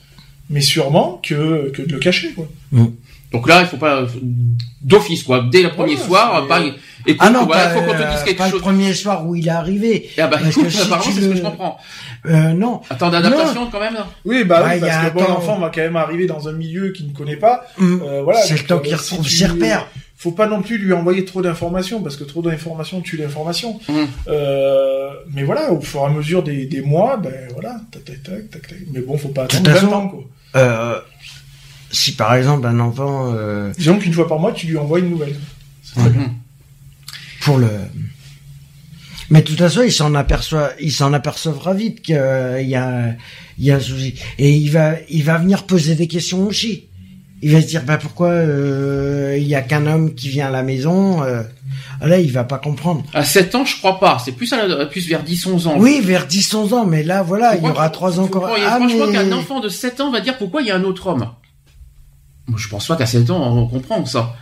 mais 0.49 0.61
sûrement 0.61 1.19
que 1.21 1.69
que 1.69 1.84
de 1.84 1.93
le 1.93 1.99
cacher, 1.99 2.32
quoi. 2.34 2.47
Donc 3.32 3.47
là 3.47 3.61
il 3.61 3.67
faut 3.67 3.77
pas 3.77 4.03
d'office 4.82 5.23
quoi. 5.23 5.45
Dès 5.51 5.61
le 5.61 5.69
premier 5.71 5.97
soir, 5.97 6.47
pas, 6.47 6.61
écoute, 6.61 7.17
Ah 7.19 7.30
non, 7.30 7.45
voilà, 7.45 7.65
pas, 7.65 7.69
faut 7.75 7.82
qu'on 7.82 7.93
te 7.93 8.01
euh, 8.01 8.11
dise 8.11 8.23
quelque 8.23 8.38
pas 8.38 8.45
chose. 8.45 8.53
le 8.53 8.59
premier 8.59 8.93
soir 8.93 9.25
où 9.27 9.36
il 9.36 9.47
est 9.47 9.51
arrivé. 9.51 10.09
Ah 10.17 10.27
bah 10.27 10.38
Parce 10.41 10.49
écoute, 10.49 10.63
que 10.65 10.69
si 10.71 10.82
apparemment 10.82 11.03
tu 11.03 11.11
c'est 11.11 11.21
ce 11.21 11.25
que 11.25 11.32
le- 11.32 11.36
je 11.38 11.41
comprends. 11.43 11.77
Euh, 12.25 12.53
non. 12.53 12.82
Attends 12.89 13.09
d'adaptation 13.11 13.67
quand 13.71 13.80
même. 13.80 13.93
là. 13.93 14.07
Oui, 14.25 14.43
bah 14.45 14.63
Ah, 14.65 14.71
oui, 14.73 14.80
parce 14.80 15.05
que 15.07 15.13
bon, 15.13 15.19
temps- 15.19 15.27
l'enfant 15.34 15.59
va 15.59 15.69
quand 15.69 15.82
même 15.82 15.95
arriver 15.95 16.25
dans 16.25 16.47
un 16.47 16.53
milieu 16.53 16.89
qu'il 16.91 17.07
ne 17.07 17.13
connaît 17.13 17.36
pas. 17.36 17.65
Hum. 17.80 18.01
Euh, 18.03 18.21
voilà. 18.23 18.41
c'est 18.41 18.57
le 18.59 18.65
temps 18.65 18.77
euh, 18.77 18.80
qu'il 18.80 18.95
retrouve 18.95 19.27
ses 19.27 19.45
repères. 19.45 19.86
Faut 20.17 20.32
pas 20.32 20.47
non 20.47 20.61
plus 20.61 20.77
lui 20.77 20.91
envoyer 20.91 21.23
trop 21.23 21.41
d'informations 21.41 22.01
parce 22.01 22.17
que 22.17 22.25
trop 22.25 22.41
d'informations 22.41 22.99
tue 22.99 23.15
l'information. 23.15 23.80
Euh, 24.27 25.09
mais 25.34 25.43
voilà, 25.43 25.71
au 25.71 25.80
fur 25.82 26.01
et 26.01 26.05
à 26.05 26.09
mesure 26.09 26.43
des, 26.43 26.65
des 26.65 26.82
mois, 26.82 27.17
ben 27.17 27.34
voilà, 27.53 27.75
tac 27.91 28.03
tac 28.05 28.23
tac 28.23 28.49
tac 28.49 28.67
tac. 28.67 28.77
Mais 28.91 28.99
bon, 29.01 29.17
faut 29.17 29.30
pas 29.30 29.43
attendre 29.43 29.69
20 29.69 29.75
façon- 29.75 29.93
ans 29.93 30.07
quoi. 30.09 30.19
Euh, 30.55 30.99
si 31.92 32.14
par 32.16 32.34
exemple 32.36 32.66
un 32.68 32.80
enfant 32.80 33.32
euh, 33.34 33.72
Disons 33.78 33.98
qu'une 34.00 34.14
fois 34.14 34.28
par 34.28 34.40
mois, 34.40 34.52
tu 34.52 34.68
lui 34.68 34.78
envoies 34.78 35.00
une 35.00 35.10
nouvelle. 35.10 35.36
Mhm. 35.98 36.30
pour 37.42 37.58
le 37.58 37.68
mais 39.32 39.42
de 39.42 39.48
toute 39.48 39.58
façon 39.60 39.82
il 39.84 39.92
s'en 39.92 40.14
aperçoit 40.16 40.72
il 40.80 40.92
s'en 40.92 41.14
apercevra 41.14 41.74
vite 41.74 42.02
qu'il 42.02 42.16
y 42.16 42.76
a 42.76 43.16
il 43.58 43.66
y 43.66 43.72
a 43.72 43.76
un 43.76 43.80
souci 43.80 44.16
et 44.38 44.52
il 44.52 44.70
va 44.72 44.94
il 45.10 45.24
va 45.24 45.38
venir 45.38 45.64
poser 45.66 45.96
des 45.96 46.08
questions 46.08 46.46
aussi 46.46 46.86
il 47.42 47.52
va 47.54 47.62
se 47.62 47.68
dire 47.68 47.84
bah 47.84 47.98
pourquoi 47.98 48.30
euh, 48.30 49.36
il 49.40 49.48
y 49.48 49.56
a 49.56 49.62
qu'un 49.62 49.86
homme 49.88 50.14
qui 50.14 50.30
vient 50.30 50.48
à 50.48 50.52
la 50.52 50.62
maison 50.64 51.24
euh, 51.24 51.42
là 52.02 52.20
il 52.20 52.32
va 52.32 52.44
pas 52.44 52.58
comprendre 52.60 53.04
À 53.14 53.24
7 53.24 53.56
ans, 53.56 53.66
je 53.66 53.78
crois 53.78 54.00
pas. 54.00 54.22
C'est 54.24 54.34
plus 54.34 54.52
à 54.54 54.68
la- 54.68 54.86
plus 54.86 55.08
vers 55.08 55.24
10-11 55.24 55.68
ans. 55.68 55.76
oui 55.78 56.02
vers 56.04 56.28
10 56.28 56.54
11 56.54 56.74
ans 56.74 56.86
mais 56.86 57.04
là 57.04 57.24
voilà 57.24 57.56
il 57.56 57.64
y 57.66 57.70
aura 57.70 57.88
je- 57.88 57.94
trois 57.94 58.20
ans 58.20 58.28
faut 58.28 58.38
encore 58.38 58.50
ah, 58.58 58.76
franchement, 58.78 59.06
mais- 59.08 59.14
qu'un 59.14 59.32
enfant 59.32 59.60
de 59.60 59.70
7 59.70 60.02
ans 60.02 60.12
va 60.12 60.20
dire 60.22 60.38
pourquoi 60.38 60.62
il 60.62 60.68
y 60.68 60.72
a 60.72 60.76
un 60.76 60.84
autre 60.84 61.08
homme. 61.08 61.30
Moi, 62.50 62.60
je 62.62 62.68
pense 62.68 62.88
pas 62.88 62.95
qu'à 62.95 63.06
7 63.06 63.30
ans, 63.30 63.56
on 63.58 63.68
comprend 63.68 64.04
ça. 64.06 64.36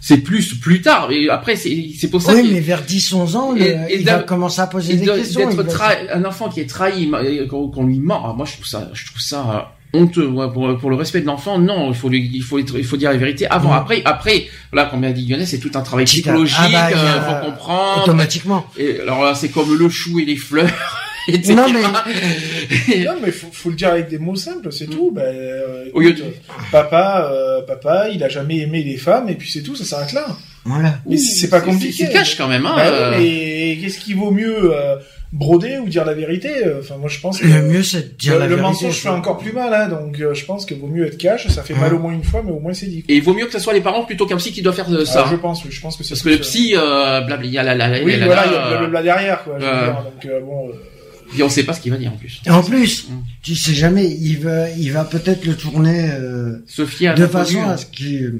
C'est 0.00 0.18
plus, 0.18 0.54
plus 0.54 0.80
tard. 0.82 1.12
Et 1.12 1.28
après, 1.28 1.54
c'est, 1.54 1.70
pour 2.10 2.20
ça 2.20 2.32
oui 2.34 2.50
mais 2.52 2.58
vers 2.60 2.82
10 2.82 3.12
11 3.12 3.36
ans 3.36 3.54
Et- 3.54 3.60
le- 3.60 3.64
et 3.90 3.98
il 4.00 4.04
va 4.04 4.18
commencer 4.24 4.60
à 4.60 4.66
poser 4.66 4.94
des 4.96 5.06
de- 5.06 5.12
questions 5.12 5.48
il 5.48 5.56
va- 5.56 5.62
un 6.12 6.24
enfant 6.24 6.48
qui 6.48 6.58
est 6.60 6.68
trahi, 6.68 7.08
et 7.24 7.46
qu'on, 7.46 7.86
lui 7.86 8.00
ment. 8.00 8.34
Moi, 8.34 8.44
je 8.44 8.54
trouve 8.54 8.66
ça, 8.66 8.90
je 8.94 9.06
trouve 9.06 9.20
ça 9.20 9.68
euh, 9.94 9.98
honteux. 10.00 10.28
pour, 10.52 10.76
pour 10.78 10.90
le 10.90 10.96
respect 10.96 11.20
de 11.20 11.26
l'enfant, 11.26 11.58
non, 11.60 11.90
il 11.90 11.94
faut 11.94 12.08
lui, 12.08 12.28
il 12.34 12.42
faut, 12.42 12.58
il 12.58 12.82
faut 12.84 12.96
dire 12.96 13.12
la 13.12 13.16
vérité 13.16 13.46
avant. 13.46 13.72
Après, 13.72 14.02
après, 14.04 14.46
là, 14.72 14.86
comme 14.86 15.04
a 15.04 15.12
dit 15.12 15.24
Lionel, 15.24 15.46
c'est 15.46 15.60
tout 15.60 15.70
un 15.74 15.82
travail 15.82 16.04
psychologique. 16.06 16.56
ah 16.58 16.68
bah, 16.72 16.88
il 16.90 16.96
y 16.96 16.98
a- 16.98 17.14
euh, 17.14 17.40
faut 17.40 17.46
comprendre. 17.50 18.02
automatiquement 18.02 18.66
Et 18.76 18.98
alors 19.02 19.22
là, 19.22 19.36
c'est 19.36 19.50
comme 19.50 19.72
le 19.78 19.88
chou 19.88 20.18
et 20.18 20.24
les 20.24 20.36
fleurs. 20.36 20.66
etc. 21.28 21.54
Non, 21.54 21.66
mais- 21.72 22.94
Et- 22.94 23.04
Non, 23.04 23.14
mais 23.22 23.30
faut, 23.30 23.48
faut 23.52 23.70
le 23.70 23.76
dire 23.76 23.88
avec 23.90 24.08
des 24.08 24.18
mots 24.18 24.36
simples, 24.36 24.72
c'est 24.72 24.86
tout. 24.86 25.10
Ben, 25.12 25.22
euh, 25.24 25.84
Au 25.94 26.00
lieu 26.00 26.10
écoute, 26.10 26.24
papa, 26.70 27.30
euh, 27.32 27.62
papa, 27.62 28.08
il 28.12 28.22
a 28.24 28.28
jamais 28.28 28.58
aimé 28.58 28.82
les 28.82 28.96
femmes, 28.96 29.28
et 29.28 29.34
puis 29.34 29.50
c'est 29.50 29.62
tout, 29.62 29.74
ça 29.76 29.84
s'arrête 29.84 30.12
là. 30.12 30.26
voilà 30.64 30.98
Mais 31.06 31.16
c'est 31.16 31.48
pas 31.48 31.60
compliqué. 31.60 32.06
C'est 32.06 32.12
cash 32.12 32.36
quand 32.36 32.48
même, 32.48 32.66
hein. 32.66 32.74
Bah 32.76 32.84
oui, 32.86 32.92
euh. 32.92 33.10
mais 33.18 33.78
qu'est-ce 33.80 33.98
qui 33.98 34.14
vaut 34.14 34.30
mieux 34.30 34.72
euh, 34.74 34.96
broder 35.32 35.78
ou 35.78 35.88
dire 35.88 36.04
la 36.04 36.12
vérité 36.14 36.50
Enfin, 36.78 36.96
moi, 36.98 37.08
je 37.08 37.18
pense 37.20 37.38
que 37.40 37.46
le 37.46 37.62
mieux 37.62 37.82
c'est 37.82 38.12
de 38.12 38.16
dire 38.18 38.34
le, 38.34 38.40
la 38.40 38.44
le 38.46 38.56
vérité 38.56 38.68
mensonge 38.68 38.96
fait 39.00 39.08
encore 39.08 39.38
plus 39.38 39.52
mal, 39.52 39.72
hein, 39.72 39.88
donc 39.88 40.20
euh, 40.20 40.34
je 40.34 40.44
pense 40.44 40.66
que 40.66 40.74
vaut 40.74 40.86
mieux 40.88 41.06
être 41.06 41.16
cash. 41.18 41.46
Ça 41.48 41.62
fait 41.62 41.74
mal 41.74 41.94
au 41.94 41.98
moins 41.98 42.12
une 42.12 42.24
fois, 42.24 42.42
mais 42.44 42.52
au 42.52 42.58
moins 42.60 42.74
c'est 42.74 42.86
dit. 42.86 43.04
Et 43.08 43.16
il 43.16 43.22
vaut 43.22 43.32
mieux 43.34 43.46
que 43.46 43.52
ce 43.52 43.58
soit 43.58 43.72
les 43.72 43.80
parents 43.80 44.04
plutôt 44.04 44.26
qu'un 44.26 44.36
psy 44.36 44.52
qui 44.52 44.62
doit 44.62 44.72
faire 44.72 44.90
euh, 44.92 45.04
ça. 45.04 45.24
Ah, 45.26 45.30
je 45.30 45.36
pense, 45.36 45.64
oui, 45.64 45.70
je 45.72 45.80
pense 45.80 45.96
que 45.96 46.04
c'est 46.04 46.10
Parce 46.10 46.22
que 46.22 46.28
le 46.28 46.38
psy, 46.38 46.74
euh, 46.76 47.20
blabla, 47.22 47.46
il 47.46 47.52
y 47.52 47.58
a 47.58 47.62
la, 47.62 47.74
la, 47.74 47.88
la, 47.88 47.98
euh, 47.98 48.02
Oui, 48.04 48.16
la- 48.16 48.26
voilà, 48.26 48.44
la- 48.44 48.50
il 48.50 48.52
y 48.52 48.56
a 48.56 48.70
le 48.72 48.78
blabla 48.78 49.02
derrière, 49.02 49.44
quoi. 49.44 49.54
je 49.58 49.64
veux 49.64 49.70
euh, 49.70 49.84
dire, 49.84 50.02
donc 50.02 50.24
euh, 50.26 50.40
bon. 50.40 50.70
Et 51.38 51.42
on 51.42 51.48
sait 51.48 51.64
pas 51.64 51.72
ce 51.72 51.80
qu'il 51.80 51.90
va 51.92 51.98
dire 51.98 52.12
en 52.12 52.16
plus. 52.16 52.40
Et 52.44 52.50
en 52.50 52.62
plus, 52.62 53.04
Mm. 53.08 53.22
tu 53.42 53.54
sais 53.54 53.74
jamais, 53.74 54.10
il 54.20 54.38
va, 54.40 54.70
il 54.70 54.92
va 54.92 55.04
peut-être 55.04 55.44
le 55.44 55.56
tourner 55.56 56.10
euh, 56.10 56.58
de 57.16 57.26
façon 57.26 57.62
à 57.62 57.76
ce 57.76 57.86
qu'il. 57.86 58.34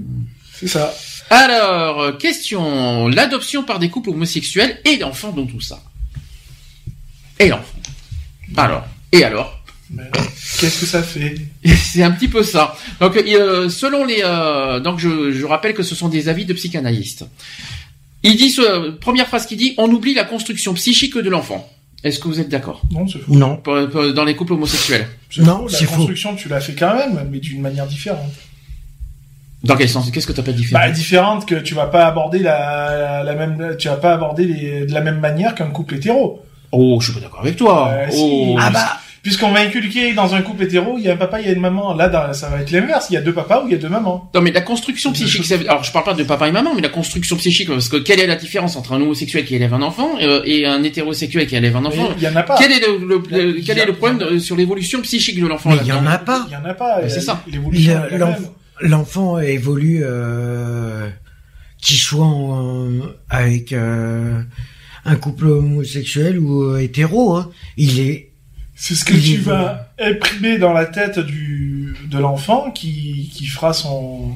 c'est 0.54 0.68
ça. 0.68 0.94
Alors, 1.30 2.00
euh, 2.00 2.12
question. 2.12 3.08
L'adoption 3.08 3.62
par 3.62 3.78
des 3.78 3.88
couples 3.88 4.10
homosexuels 4.10 4.78
et 4.84 4.98
l'enfant 4.98 5.32
dans 5.32 5.46
tout 5.46 5.60
ça. 5.60 5.82
Et 7.38 7.48
l'enfant. 7.48 7.78
Alors. 8.56 8.86
Et 9.12 9.24
alors 9.24 9.58
Qu'est-ce 10.58 10.80
que 10.80 10.86
ça 10.86 11.02
fait? 11.02 11.34
C'est 11.64 12.02
un 12.02 12.12
petit 12.12 12.28
peu 12.28 12.42
ça. 12.42 12.76
Donc, 13.00 13.16
euh, 13.16 13.68
selon 13.68 14.04
les, 14.04 14.22
euh, 14.24 14.80
donc 14.80 14.98
je, 14.98 15.32
je 15.32 15.44
rappelle 15.44 15.74
que 15.74 15.82
ce 15.82 15.94
sont 15.94 16.08
des 16.08 16.28
avis 16.30 16.46
de 16.46 16.52
psychanalystes. 16.54 17.26
Il 18.22 18.36
dit, 18.36 18.56
première 19.00 19.26
phrase 19.26 19.46
qu'il 19.46 19.58
dit, 19.58 19.74
on 19.78 19.90
oublie 19.90 20.14
la 20.14 20.24
construction 20.24 20.72
psychique 20.74 21.18
de 21.18 21.28
l'enfant. 21.28 21.68
Est-ce 22.04 22.18
que 22.18 22.26
vous 22.28 22.40
êtes 22.40 22.48
d'accord? 22.48 22.82
Non, 22.90 23.06
c'est 23.06 23.18
faux. 23.20 23.32
Non. 23.32 23.56
Pour- 23.58 23.88
pour- 23.90 24.12
dans 24.12 24.24
les 24.24 24.34
couples 24.34 24.54
homosexuels 24.54 25.06
C'est 25.30 25.42
Non, 25.42 25.58
faux, 25.58 25.68
La 25.68 25.78
c'est 25.78 25.84
faux. 25.84 25.96
construction, 25.96 26.34
tu 26.34 26.48
l'as 26.48 26.60
fait 26.60 26.74
quand 26.74 26.94
même, 26.96 27.28
mais 27.30 27.38
d'une 27.38 27.60
manière 27.60 27.86
différente. 27.86 28.32
Dans 29.62 29.76
quel 29.76 29.88
sens? 29.88 30.10
Qu'est-ce 30.10 30.26
que 30.26 30.32
tu 30.32 30.40
appelles 30.40 30.56
différent 30.56 30.80
Bah, 30.84 30.90
différente 30.90 31.46
que 31.46 31.54
tu 31.54 31.74
vas 31.74 31.86
pas 31.86 32.06
aborder 32.06 32.40
la, 32.40 33.22
la 33.22 33.34
même, 33.36 33.76
tu 33.78 33.86
vas 33.88 33.96
pas 33.96 34.14
aborder 34.14 34.44
les, 34.46 34.86
de 34.86 34.92
la 34.92 35.00
même 35.00 35.20
manière 35.20 35.54
qu'un 35.54 35.68
couple 35.70 35.94
hétéro. 35.94 36.42
Oh, 36.72 36.98
je 37.00 37.04
suis 37.06 37.14
pas 37.14 37.20
d'accord 37.20 37.40
avec 37.42 37.56
toi. 37.56 37.90
Euh, 37.92 38.10
si. 38.10 38.18
oh, 38.20 38.56
Ah 38.58 38.70
bah, 38.70 38.98
Puisqu'on 39.22 39.52
va 39.52 39.60
inculquer 39.60 40.14
dans 40.14 40.34
un 40.34 40.42
couple 40.42 40.64
hétéro, 40.64 40.96
il 40.98 41.04
y 41.04 41.08
a 41.08 41.12
un 41.12 41.16
papa, 41.16 41.40
il 41.40 41.46
y 41.46 41.48
a 41.48 41.52
une 41.52 41.60
maman. 41.60 41.94
Là, 41.94 42.32
ça 42.32 42.48
va 42.48 42.60
être 42.60 42.72
l'inverse. 42.72 43.06
Il 43.10 43.14
y 43.14 43.16
a 43.16 43.20
deux 43.20 43.32
papas 43.32 43.62
ou 43.62 43.68
il 43.68 43.72
y 43.72 43.74
a 43.76 43.78
deux 43.78 43.88
mamans. 43.88 44.28
Non, 44.34 44.40
mais 44.40 44.50
la 44.50 44.62
construction 44.62 45.12
psychique, 45.12 45.44
ça 45.44 45.54
alors 45.68 45.84
je 45.84 45.92
parle 45.92 46.04
pas 46.04 46.14
de 46.14 46.24
papa 46.24 46.48
et 46.48 46.52
maman, 46.52 46.74
mais 46.74 46.80
la 46.82 46.88
construction 46.88 47.36
psychique, 47.36 47.68
parce 47.68 47.88
que 47.88 47.98
quelle 47.98 48.18
est 48.18 48.26
la 48.26 48.34
différence 48.34 48.74
entre 48.74 48.92
un 48.94 49.00
homosexuel 49.00 49.44
qui 49.44 49.54
élève 49.54 49.74
un 49.74 49.82
enfant 49.82 50.10
euh, 50.20 50.42
et 50.44 50.66
un 50.66 50.82
hétérosexuel 50.82 51.46
qui 51.46 51.54
élève 51.54 51.76
un 51.76 51.84
enfant? 51.84 52.08
Il 52.16 52.22
y 52.24 52.26
en 52.28 52.34
a 52.34 52.42
pas. 52.42 52.56
Quel 52.58 52.72
est 52.72 52.80
le, 52.80 53.06
le- 53.06 53.22
Il 53.30 53.36
y 53.36 53.40
a- 53.40 53.44
le- 53.44 53.60
quel 53.64 53.78
est 53.78 53.86
le 53.86 53.92
problème 53.92 54.18
de- 54.18 54.38
sur 54.40 54.56
l'évolution 54.56 55.00
psychique 55.02 55.40
de 55.40 55.46
l'enfant? 55.46 55.70
Il 55.80 55.86
y 55.86 55.92
en 55.92 56.04
a 56.04 56.18
pas. 56.18 56.44
Il 56.48 56.52
y 56.54 56.56
en 56.56 56.64
a 56.64 56.74
pas. 56.74 57.08
C'est 57.08 57.20
ça. 57.20 57.44
L'enfant, 58.80 59.38
évolue, 59.38 60.00
euh, 60.02 61.08
qu'il 61.80 61.96
soit 61.98 62.24
en- 62.26 62.88
avec 63.30 63.72
euh, 63.72 64.42
un 65.04 65.14
couple 65.16 65.46
homosexuel 65.46 66.40
ou 66.40 66.64
euh, 66.64 66.78
hétéro. 66.82 67.36
Hein. 67.36 67.50
Il 67.76 68.00
est, 68.00 68.31
C'est 68.84 68.96
ce 68.96 69.04
que 69.04 69.14
tu 69.14 69.36
vas 69.36 69.90
imprimer 70.00 70.58
dans 70.58 70.72
la 70.72 70.86
tête 70.86 71.20
du 71.20 71.94
de 72.10 72.18
l'enfant 72.18 72.72
qui 72.72 73.30
qui 73.32 73.46
fera 73.46 73.72
son 73.72 74.32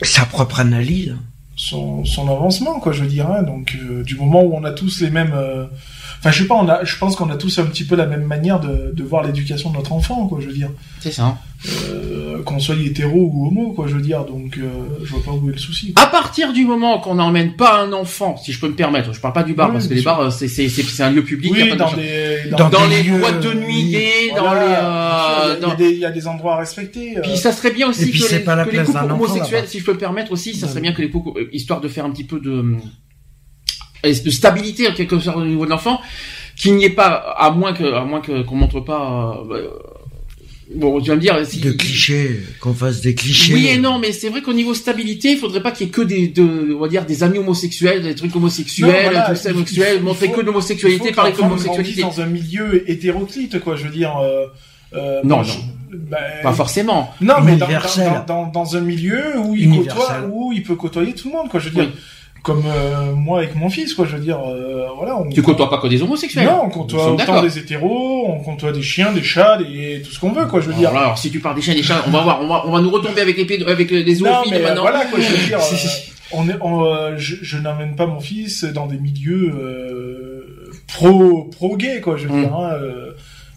sa 0.00 0.24
propre 0.26 0.60
analyse. 0.60 1.16
son, 1.56 2.04
son 2.04 2.30
avancement 2.30 2.78
quoi 2.78 2.92
je 2.92 3.02
veux 3.02 3.08
dire 3.08 3.28
hein. 3.28 3.42
donc 3.42 3.76
euh, 3.82 4.04
du 4.04 4.14
moment 4.14 4.44
où 4.44 4.54
on 4.54 4.62
a 4.62 4.70
tous 4.70 5.00
les 5.00 5.10
mêmes 5.10 5.34
euh, 5.34 5.66
enfin 6.26 6.36
je 6.36 6.42
sais 6.42 6.48
pas 6.48 6.54
on 6.56 6.68
a 6.68 6.84
je 6.84 6.96
pense 6.98 7.14
qu'on 7.16 7.30
a 7.30 7.36
tous 7.36 7.58
un 7.58 7.64
petit 7.64 7.84
peu 7.84 7.94
la 7.96 8.06
même 8.06 8.24
manière 8.24 8.58
de, 8.60 8.92
de 8.92 9.02
voir 9.04 9.22
l'éducation 9.24 9.70
de 9.70 9.76
notre 9.76 9.92
enfant 9.92 10.26
quoi 10.26 10.38
je 10.40 10.46
veux 10.48 10.52
dire 10.52 10.70
C'est 11.00 11.12
ça. 11.12 11.38
euh, 11.88 12.42
qu'on 12.42 12.58
soit 12.58 12.74
hétéro 12.76 13.30
ou 13.32 13.46
homo 13.48 13.72
quoi 13.72 13.86
je 13.88 13.94
veux 13.94 14.02
dire 14.02 14.24
donc 14.24 14.58
euh, 14.58 14.68
je 15.04 15.10
vois 15.12 15.22
pas 15.22 15.30
où 15.32 15.48
est 15.48 15.52
le 15.52 15.58
souci 15.58 15.92
À 15.96 16.06
partir 16.06 16.52
du 16.52 16.64
moment 16.64 16.98
qu'on 17.00 17.14
n'emmène 17.16 17.54
pas 17.56 17.80
un 17.82 17.92
enfant, 17.92 18.36
si 18.36 18.52
je 18.52 18.60
peux 18.60 18.68
me 18.68 18.74
permettre, 18.74 19.12
je 19.12 19.20
parle 19.20 19.34
pas 19.34 19.42
du 19.42 19.54
bar 19.54 19.68
Oui, 19.68 19.74
parce 19.74 19.88
que 19.88 19.94
les 19.94 20.00
sûr. 20.00 20.10
bars 20.10 20.20
euh, 20.20 20.30
c'est 20.30 20.48
c'est 20.48 20.68
c'est 20.68 20.82
c'est 20.82 21.02
un 21.02 21.10
lieu 21.10 21.22
public. 21.22 21.52
il 21.54 21.58
y 21.58 21.62
a 21.62 21.64
oui 21.64 21.70
pas 21.70 21.76
dans 21.76 21.88
gens. 21.88 21.96
des 21.96 22.50
Dans 22.50 22.68
dans 22.68 22.88
des 22.88 22.96
les 22.96 23.02
lieux, 23.04 23.18
boîtes 23.18 23.40
de 23.42 23.52
nuit 23.54 23.94
oui. 23.96 24.30
dans 24.36 24.42
Voilà, 24.42 24.66
les 24.66 24.74
euh, 24.74 25.56
il 25.60 25.66
y 25.66 25.70
a- 25.70 25.74
y, 25.74 25.76
des- 25.76 25.90
il 25.94 25.98
y 26.00 26.04
a 26.04 26.10
des 26.10 26.26
endroits 26.28 26.54
à 26.54 26.58
respecter 26.58 27.18
euh. 27.18 27.22
Puis 27.22 27.36
ça 27.36 27.52
serait 27.52 27.70
bien 27.70 27.88
aussi 27.88 28.04
Et 28.04 28.10
puis 28.10 28.20
que, 28.20 28.26
c'est 28.26 28.38
les, 28.38 28.44
pas 28.44 28.54
la 28.56 28.64
que 28.64 28.76
les 28.76 28.82
couples 28.84 28.98
homosexuels, 29.10 29.64
si 29.66 29.78
je 29.80 29.84
peux 29.84 29.92
me 29.92 29.98
permettre 29.98 30.32
aussi, 30.32 30.54
ça 30.54 30.66
Non. 30.66 30.72
serait 30.72 30.80
bien 30.82 30.92
que 30.92 31.02
les 31.02 31.10
couples, 31.10 31.38
euh, 31.40 31.48
histoire 31.52 31.80
de 31.80 31.88
faire 31.88 32.04
un 32.04 32.10
petit 32.10 32.24
peu 32.24 32.40
de, 32.40 32.50
euh, 32.50 32.76
de 34.02 34.30
stabilité 34.30 34.88
en 34.88 34.92
quelque 34.92 35.18
sorte 35.18 35.36
au 35.38 35.44
niveau 35.44 35.64
de 35.64 35.70
l'enfant, 35.70 36.00
qu'il 36.56 36.74
n'y 36.76 36.84
ait 36.84 36.90
pas, 36.90 37.06
à 37.38 37.50
moins 37.50 37.72
que, 37.72 37.84
à 37.84 38.04
moins 38.04 38.20
que 38.20 38.42
qu'on 38.42 38.56
montre 38.56 38.80
pas. 38.80 39.42
euh, 39.50 39.68
bon, 40.74 41.00
tu 41.00 41.10
vas 41.10 41.16
me 41.16 41.20
dire. 41.20 41.38
Si, 41.46 41.60
De 41.60 41.72
clichés, 41.72 42.40
qu'on 42.60 42.74
fasse 42.74 43.00
des 43.00 43.14
clichés. 43.14 43.54
Oui 43.54 43.66
et 43.68 43.78
non, 43.78 43.98
mais 43.98 44.12
c'est 44.12 44.28
vrai 44.28 44.42
qu'au 44.42 44.52
niveau 44.52 44.74
stabilité, 44.74 45.32
il 45.32 45.38
faudrait 45.38 45.62
pas 45.62 45.70
qu'il 45.70 45.86
y 45.86 45.90
ait 45.90 45.92
que 45.92 46.02
des, 46.02 46.28
de, 46.28 46.74
on 46.74 46.78
va 46.80 46.88
dire, 46.88 47.04
des 47.06 47.22
amis 47.22 47.38
homosexuels, 47.38 48.02
des 48.02 48.14
trucs 48.14 48.34
homosexuels, 48.34 48.88
Non, 48.90 49.10
voilà, 49.10 49.30
tout 49.30 49.36
ça, 49.36 49.50
il- 49.50 49.56
homosexuel, 49.56 49.96
il 49.98 50.02
montrer 50.02 50.30
que 50.30 50.40
l'homosexualité, 50.40 51.12
parler 51.12 51.32
que 51.32 51.38
grandisse 51.38 51.96
dans 51.98 52.20
un 52.20 52.26
milieu 52.26 52.88
hétéroclite, 52.90 53.60
quoi. 53.60 53.76
Je 53.76 53.84
veux 53.84 53.90
dire. 53.92 54.16
Euh, 54.18 54.46
euh, 54.94 55.20
Non, 55.24 55.36
moi, 55.38 55.44
non. 55.44 55.50
je- 55.90 55.96
ben, 55.96 56.16
Pas 56.42 56.52
forcément. 56.52 57.12
Non, 57.20 57.34
mais 57.42 57.56
dans, 57.56 57.66
dans, 57.68 58.24
dans, 58.26 58.46
dans 58.46 58.76
un 58.76 58.80
milieu 58.80 59.38
où 59.38 59.54
il 59.56 59.68
côtoie, 59.78 60.26
où 60.30 60.52
il 60.52 60.62
peut 60.62 60.74
côtoyer 60.74 61.12
tout 61.12 61.28
le 61.28 61.34
monde, 61.36 61.48
quoi. 61.48 61.60
Je 61.60 61.68
veux 61.68 61.74
dire, 61.74 61.84
Oui. 61.94 62.00
Comme 62.42 62.62
euh, 62.66 63.12
moi 63.12 63.38
avec 63.38 63.54
mon 63.56 63.68
fils, 63.70 63.92
quoi. 63.94 64.06
Je 64.06 64.16
veux 64.16 64.22
dire, 64.22 64.38
euh, 64.40 64.86
voilà. 64.96 65.16
On, 65.16 65.28
Tu 65.28 65.42
côtoies 65.42 65.68
pas 65.68 65.78
que 65.78 65.88
des 65.88 66.00
homosexuels. 66.02 66.44
Non, 66.46 66.62
on 66.64 66.68
côtoie 66.68 67.12
autant 67.12 67.42
des 67.42 67.58
hétéros, 67.58 68.26
on 68.28 68.38
côtoie 68.42 68.70
des 68.72 68.82
chiens, 68.82 69.12
des 69.12 69.22
chats, 69.22 69.58
des 69.58 70.00
tout 70.04 70.12
ce 70.12 70.20
qu'on 70.20 70.30
veut, 70.32 70.46
quoi. 70.46 70.60
Je 70.60 70.68
veux 70.68 70.74
dire. 70.74 70.90
Alors, 70.90 71.00
là, 71.00 71.06
alors, 71.06 71.18
si 71.18 71.30
tu 71.30 71.40
parles 71.40 71.56
des 71.56 71.62
chiens 71.62 71.74
des 71.74 71.82
chats, 71.82 72.04
on 72.06 72.10
va 72.10 72.20
voir, 72.22 72.40
on 72.42 72.46
va, 72.48 72.62
on 72.66 72.70
va 72.70 72.80
nous 72.80 72.90
retomber 72.90 73.20
avec 73.20 73.36
les, 73.36 73.44
pédo- 73.46 73.68
avec 73.68 73.90
les 73.90 74.14
zoophiles 74.14 74.54
euh, 74.54 74.62
maintenant. 74.62 74.82
voilà, 74.82 75.04
quoi. 75.06 75.18
Je 75.20 75.28
veux 75.28 75.46
dire. 75.46 75.58
euh, 75.60 75.76
on 76.32 76.48
est, 76.48 76.56
on, 76.60 76.84
euh, 76.84 77.14
je, 77.16 77.36
je 77.42 77.58
n'emmène 77.58 77.94
pas 77.96 78.06
mon 78.06 78.20
fils 78.20 78.64
dans 78.64 78.86
des 78.86 78.98
milieux 78.98 79.52
euh, 79.54 80.70
pro 80.88 81.44
pro 81.44 81.76
gay, 81.76 82.00
quoi. 82.00 82.16
Je 82.16 82.26
veux 82.28 82.34
Mm. 82.36 82.42
dire. 82.42 82.54
hein, 82.56 82.70
euh, 82.74 83.10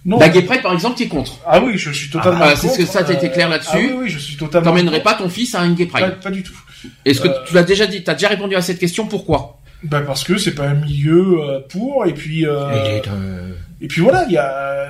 Non. 0.05 0.17
La 0.19 0.29
gay 0.29 0.41
pride, 0.43 0.61
par 0.61 0.73
exemple, 0.73 0.95
tu 0.97 1.03
es 1.03 1.07
contre. 1.07 1.39
Ah 1.45 1.61
oui, 1.63 1.73
je 1.77 1.91
suis 1.91 2.09
totalement. 2.09 2.39
Ah, 2.41 2.55
c'est 2.55 2.67
ce 2.69 2.77
que 2.77 2.83
contre, 2.83 3.07
ça, 3.07 3.13
été 3.13 3.29
clair 3.29 3.49
là-dessus. 3.49 3.69
Ah 3.73 3.77
oui, 3.79 3.91
oui, 4.01 4.09
je 4.09 4.17
suis 4.17 4.37
totalement. 4.37 4.69
T'emmènerais 4.71 5.01
contre. 5.01 5.17
pas 5.17 5.23
ton 5.23 5.29
fils 5.29 5.53
à 5.55 5.65
une 5.65 5.75
gay 5.75 5.85
Pas, 5.87 5.99
pride. 5.99 6.15
pas 6.23 6.31
du 6.31 6.41
tout. 6.43 6.53
Est-ce 7.05 7.21
que 7.21 7.27
Euh, 7.27 7.43
tu 7.47 7.53
l'as 7.53 7.63
déjà 7.63 7.85
dit, 7.87 8.03
t'as 8.03 8.13
déjà 8.13 8.27
répondu 8.29 8.55
à 8.55 8.61
cette 8.61 8.79
question, 8.79 9.05
pourquoi? 9.07 9.59
Ben 9.83 10.01
parce 10.01 10.23
que 10.25 10.37
c'est 10.37 10.55
pas 10.55 10.67
un 10.67 10.73
milieu 10.75 11.37
euh, 11.41 11.59
pour 11.69 12.05
et 12.05 12.13
puis 12.13 12.45
euh, 12.45 12.69
Il 12.73 12.91
est, 12.97 13.07
euh, 13.07 13.53
et 13.79 13.87
puis 13.87 14.01
voilà, 14.01 14.25
il 14.27 14.33
y 14.33 14.37
a. 14.37 14.87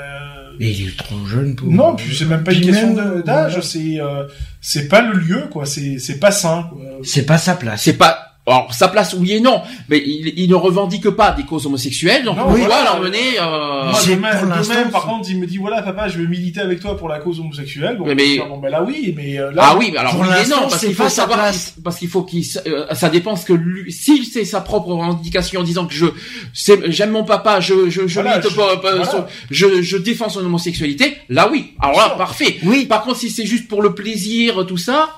mais 0.59 0.71
il 0.71 0.87
est 0.89 0.97
trop 0.97 1.23
jeune 1.27 1.55
pour. 1.55 1.67
Non, 1.71 1.95
puis 1.95 2.15
c'est 2.15 2.25
même 2.25 2.43
pas 2.43 2.53
une 2.53 2.61
question 2.61 2.93
d'âge, 2.95 3.51
voilà. 3.51 3.61
c'est 3.61 3.99
euh, 4.01 4.23
c'est 4.61 4.87
pas 4.87 5.01
le 5.01 5.13
lieu 5.19 5.43
quoi, 5.51 5.65
c'est 5.67 5.99
c'est 5.99 6.17
pas 6.19 6.31
sain. 6.31 6.69
Quoi. 6.71 6.81
C'est 7.03 7.25
pas 7.25 7.37
sa 7.37 7.53
place. 7.55 7.83
C'est 7.83 7.93
pas... 7.97 8.28
Alors, 8.49 8.73
sa 8.73 8.87
place, 8.87 9.13
oui 9.17 9.33
et 9.33 9.39
non, 9.39 9.61
mais 9.89 10.01
il, 10.05 10.33
il 10.37 10.49
ne 10.49 10.55
revendique 10.55 11.09
pas 11.11 11.31
des 11.31 11.43
causes 11.43 11.65
homosexuelles, 11.65 12.23
donc 12.25 12.37
Non, 12.37 12.45
on 12.47 12.53
oui. 12.53 12.65
doit 12.65 12.83
l'emmener... 12.83 13.39
Euh... 13.39 13.91
Moi, 14.19 14.31
l'instant, 14.49 14.73
par 14.91 15.03
contre, 15.05 15.29
il 15.29 15.39
me 15.39 15.45
dit 15.45 15.57
voilà 15.57 15.81
papa, 15.81 16.07
je 16.07 16.17
veux 16.17 16.27
militer 16.27 16.59
avec 16.61 16.79
toi 16.79 16.97
pour 16.97 17.07
la 17.09 17.19
cause 17.19 17.39
homosexuelle. 17.39 17.97
Bon, 17.97 18.05
Mais- 18.05 18.09
vais 18.09 18.15
mais- 18.15 18.33
dire, 18.33 18.47
bon 18.47 18.57
ben 18.57 18.69
là 18.69 18.83
oui, 18.83 19.13
mais 19.15 19.39
euh, 19.39 19.51
là 19.51 19.69
Ah 19.71 19.75
oui, 19.77 19.89
mais 19.91 19.97
alors 19.99 20.13
Pour 20.13 20.21
oui 20.21 20.27
et 20.27 20.31
l'instant, 20.31 20.55
non, 20.57 20.61
parce 20.63 20.79
c'est 20.79 20.87
qu'il 20.87 20.95
faut 20.95 21.03
pas 21.03 21.09
sa 21.09 21.21
savoir, 21.27 21.51
parce 21.83 21.97
qu'il 21.97 22.07
faut 22.09 22.23
qu'il, 22.23 22.43
euh, 22.67 22.85
ça 22.93 23.09
dépend 23.09 23.35
ce 23.35 23.45
que 23.45 23.53
lui, 23.53 23.91
si 23.91 24.25
c'est 24.25 24.45
sa 24.45 24.61
propre 24.61 24.87
revendication 24.89 25.61
en 25.61 25.63
disant 25.63 25.85
que 25.85 25.93
je, 25.93 26.05
c'est, 26.53 26.91
j'aime 26.91 27.11
mon 27.11 27.23
papa, 27.23 27.59
je, 27.59 27.89
je, 27.89 28.07
je, 28.07 28.13
Voilà, 28.21 28.41
je- 28.41 28.47
pas- 28.49 28.77
pas- 28.77 28.95
voilà. 28.95 29.05
son- 29.05 29.25
je, 29.51 29.81
je 29.81 29.97
défends 29.97 30.29
son 30.29 30.39
homosexualité, 30.45 31.17
là 31.29 31.49
oui, 31.51 31.73
alors 31.81 31.97
là, 31.97 32.09
parfait. 32.17 32.57
Oui. 32.63 32.85
Par 32.85 33.03
contre, 33.03 33.17
si 33.19 33.29
c'est 33.29 33.45
juste 33.45 33.67
pour 33.67 33.81
le 33.81 33.93
plaisir, 33.93 34.65
tout 34.67 34.77
ça, 34.77 35.09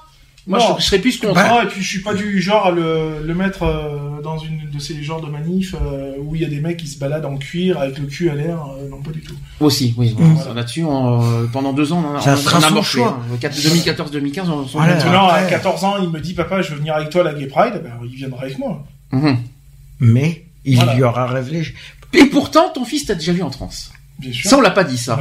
moi, 0.48 0.60
Non. 0.60 0.76
je, 0.78 0.82
je 0.82 0.88
serais 0.88 1.00
plus 1.00 1.18
contre. 1.20 1.34
Bah, 1.36 1.48
Non, 1.50 1.62
et 1.62 1.68
puis 1.68 1.82
je 1.82 1.88
suis 1.88 2.02
pas 2.02 2.14
du 2.14 2.42
genre 2.42 2.66
à 2.68 2.72
le, 2.72 3.22
le 3.24 3.34
mettre 3.36 3.64
euh, 3.64 4.22
dans 4.24 4.38
une 4.40 4.70
de 4.72 4.80
ces 4.80 5.04
genres 5.04 5.22
de 5.22 5.30
manifs 5.30 5.76
euh, 5.76 6.14
où 6.20 6.36
il 6.36 6.42
y 6.42 6.46
a 6.46 6.48
des 6.50 6.60
mecs 6.62 6.78
qui 6.78 6.88
se 6.88 6.98
baladent 6.98 7.26
en 7.26 7.38
cuir 7.38 7.78
avec 7.80 7.98
le 8.00 8.06
cul 8.08 8.30
à 8.30 8.36
l'air. 8.36 8.58
euh, 8.80 8.90
non, 8.90 9.02
pas 9.02 9.12
du 9.12 9.22
tout. 9.22 9.36
Aussi, 9.60 9.94
oui. 9.98 10.16
Mm. 10.18 10.34
voilà. 10.34 10.54
Là-dessus, 10.56 10.84
euh, 10.86 11.46
pendant 11.54 11.74
deux 11.74 11.94
ans, 11.94 12.04
on, 12.14 12.18
a- 12.18 12.22
Ça 12.22 12.36
on, 12.36 12.56
on 12.56 12.58
a 12.58 12.62
son 12.62 12.74
morflé, 12.74 13.04
hein. 13.04 13.18
2014-2015, 13.42 14.50
on 14.50 14.68
s'en 14.68 14.80
Voilà. 14.80 14.96
Maintenant, 14.96 15.28
à 15.28 15.34
après- 15.36 15.50
14 15.52 15.84
ans, 15.84 15.96
il 16.02 16.10
me 16.10 16.20
dit 16.20 16.34
papa, 16.34 16.62
je 16.62 16.72
veux 16.72 16.78
venir 16.78 16.96
avec 16.96 17.10
toi 17.10 17.22
à 17.22 17.26
la 17.26 17.34
Gay 17.34 17.48
Pride. 17.48 17.82
Ben, 17.84 17.92
il 18.04 18.16
viendra 18.16 18.44
avec 18.44 18.58
moi. 18.58 18.84
Mhm. 19.12 19.38
Mais 20.00 20.46
il 20.66 20.76
Voilà. 20.78 20.96
y 20.96 21.04
aura 21.04 21.28
réfléchi. 21.28 21.74
Et 22.14 22.26
pourtant, 22.26 22.70
ton 22.74 22.84
fils 22.86 23.06
t'a 23.06 23.16
déjà 23.16 23.32
vu 23.34 23.42
en 23.44 23.50
transe. 23.50 23.92
Ça, 24.44 24.58
on 24.58 24.62
l'a 24.62 24.72
pas 24.72 24.84
dit, 24.84 24.98
ça. 24.98 25.20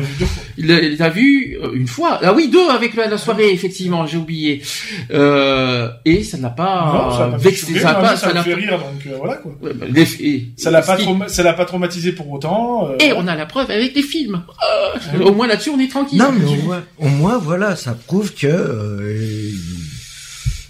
Il 0.59 0.67
l'a- 0.67 0.81
il 0.81 0.97
l'a 0.99 1.09
vu 1.09 1.57
euh, 1.63 1.73
une 1.75 1.87
fois. 1.87 2.19
Ah 2.23 2.33
oui, 2.35 2.49
deux 2.49 2.69
avec 2.69 2.95
la, 2.95 3.07
la 3.07 3.19
soirée, 3.19 3.51
effectivement, 3.53 4.07
j'ai 4.07 4.17
oublié. 4.19 4.63
Euh, 5.11 5.89
et 6.05 6.23
ça 6.25 6.37
ne 6.37 6.43
l'a 6.43 6.51
pas 6.51 6.93
Non, 6.93 7.11
ça 7.17 7.25
l'a 7.27 7.31
pas 7.33 7.37
vexé. 7.39 7.79
Ça 7.79 7.89
l'a 7.93 7.95
pas, 7.95 8.33
l'a 8.33 8.43
fait 8.45 8.55
rire, 8.55 8.79
donc 8.79 9.07
euh, 9.07 9.17
voilà 9.19 9.35
quoi. 9.37 9.53
Ouais, 9.63 9.73
bah, 9.75 9.87
les- 9.89 10.03
et- 10.27 10.49
Ça 10.57 10.71
l'a 10.71 10.83
pas, 10.83 10.97
trauma- 10.97 11.29
ça 11.29 11.43
l'a 11.43 11.53
pas 11.55 11.65
traumatisé 11.65 12.13
pour 12.13 12.31
autant. 12.31 12.89
euh, 12.91 12.97
Et 13.01 13.13
on 13.15 13.27
a 13.27 13.35
la 13.37 13.47
preuve 13.47 13.71
avec 13.71 13.95
les 13.95 14.03
films. 14.03 14.43
Euh, 14.63 14.99
oui. 15.19 15.25
Au 15.25 15.33
moins 15.33 15.47
là-dessus, 15.47 15.71
on 15.71 15.81
est 15.81 15.89
tranquille. 15.91 16.19
Non, 16.19 16.33
mais 16.33 16.45
au 16.45 16.57
moins, 16.63 16.83
au 16.99 17.09
moins, 17.09 17.39
voilà, 17.39 17.77
ça 17.77 17.95
prouve 18.07 18.33
que 18.35 18.47
euh, 18.47 19.51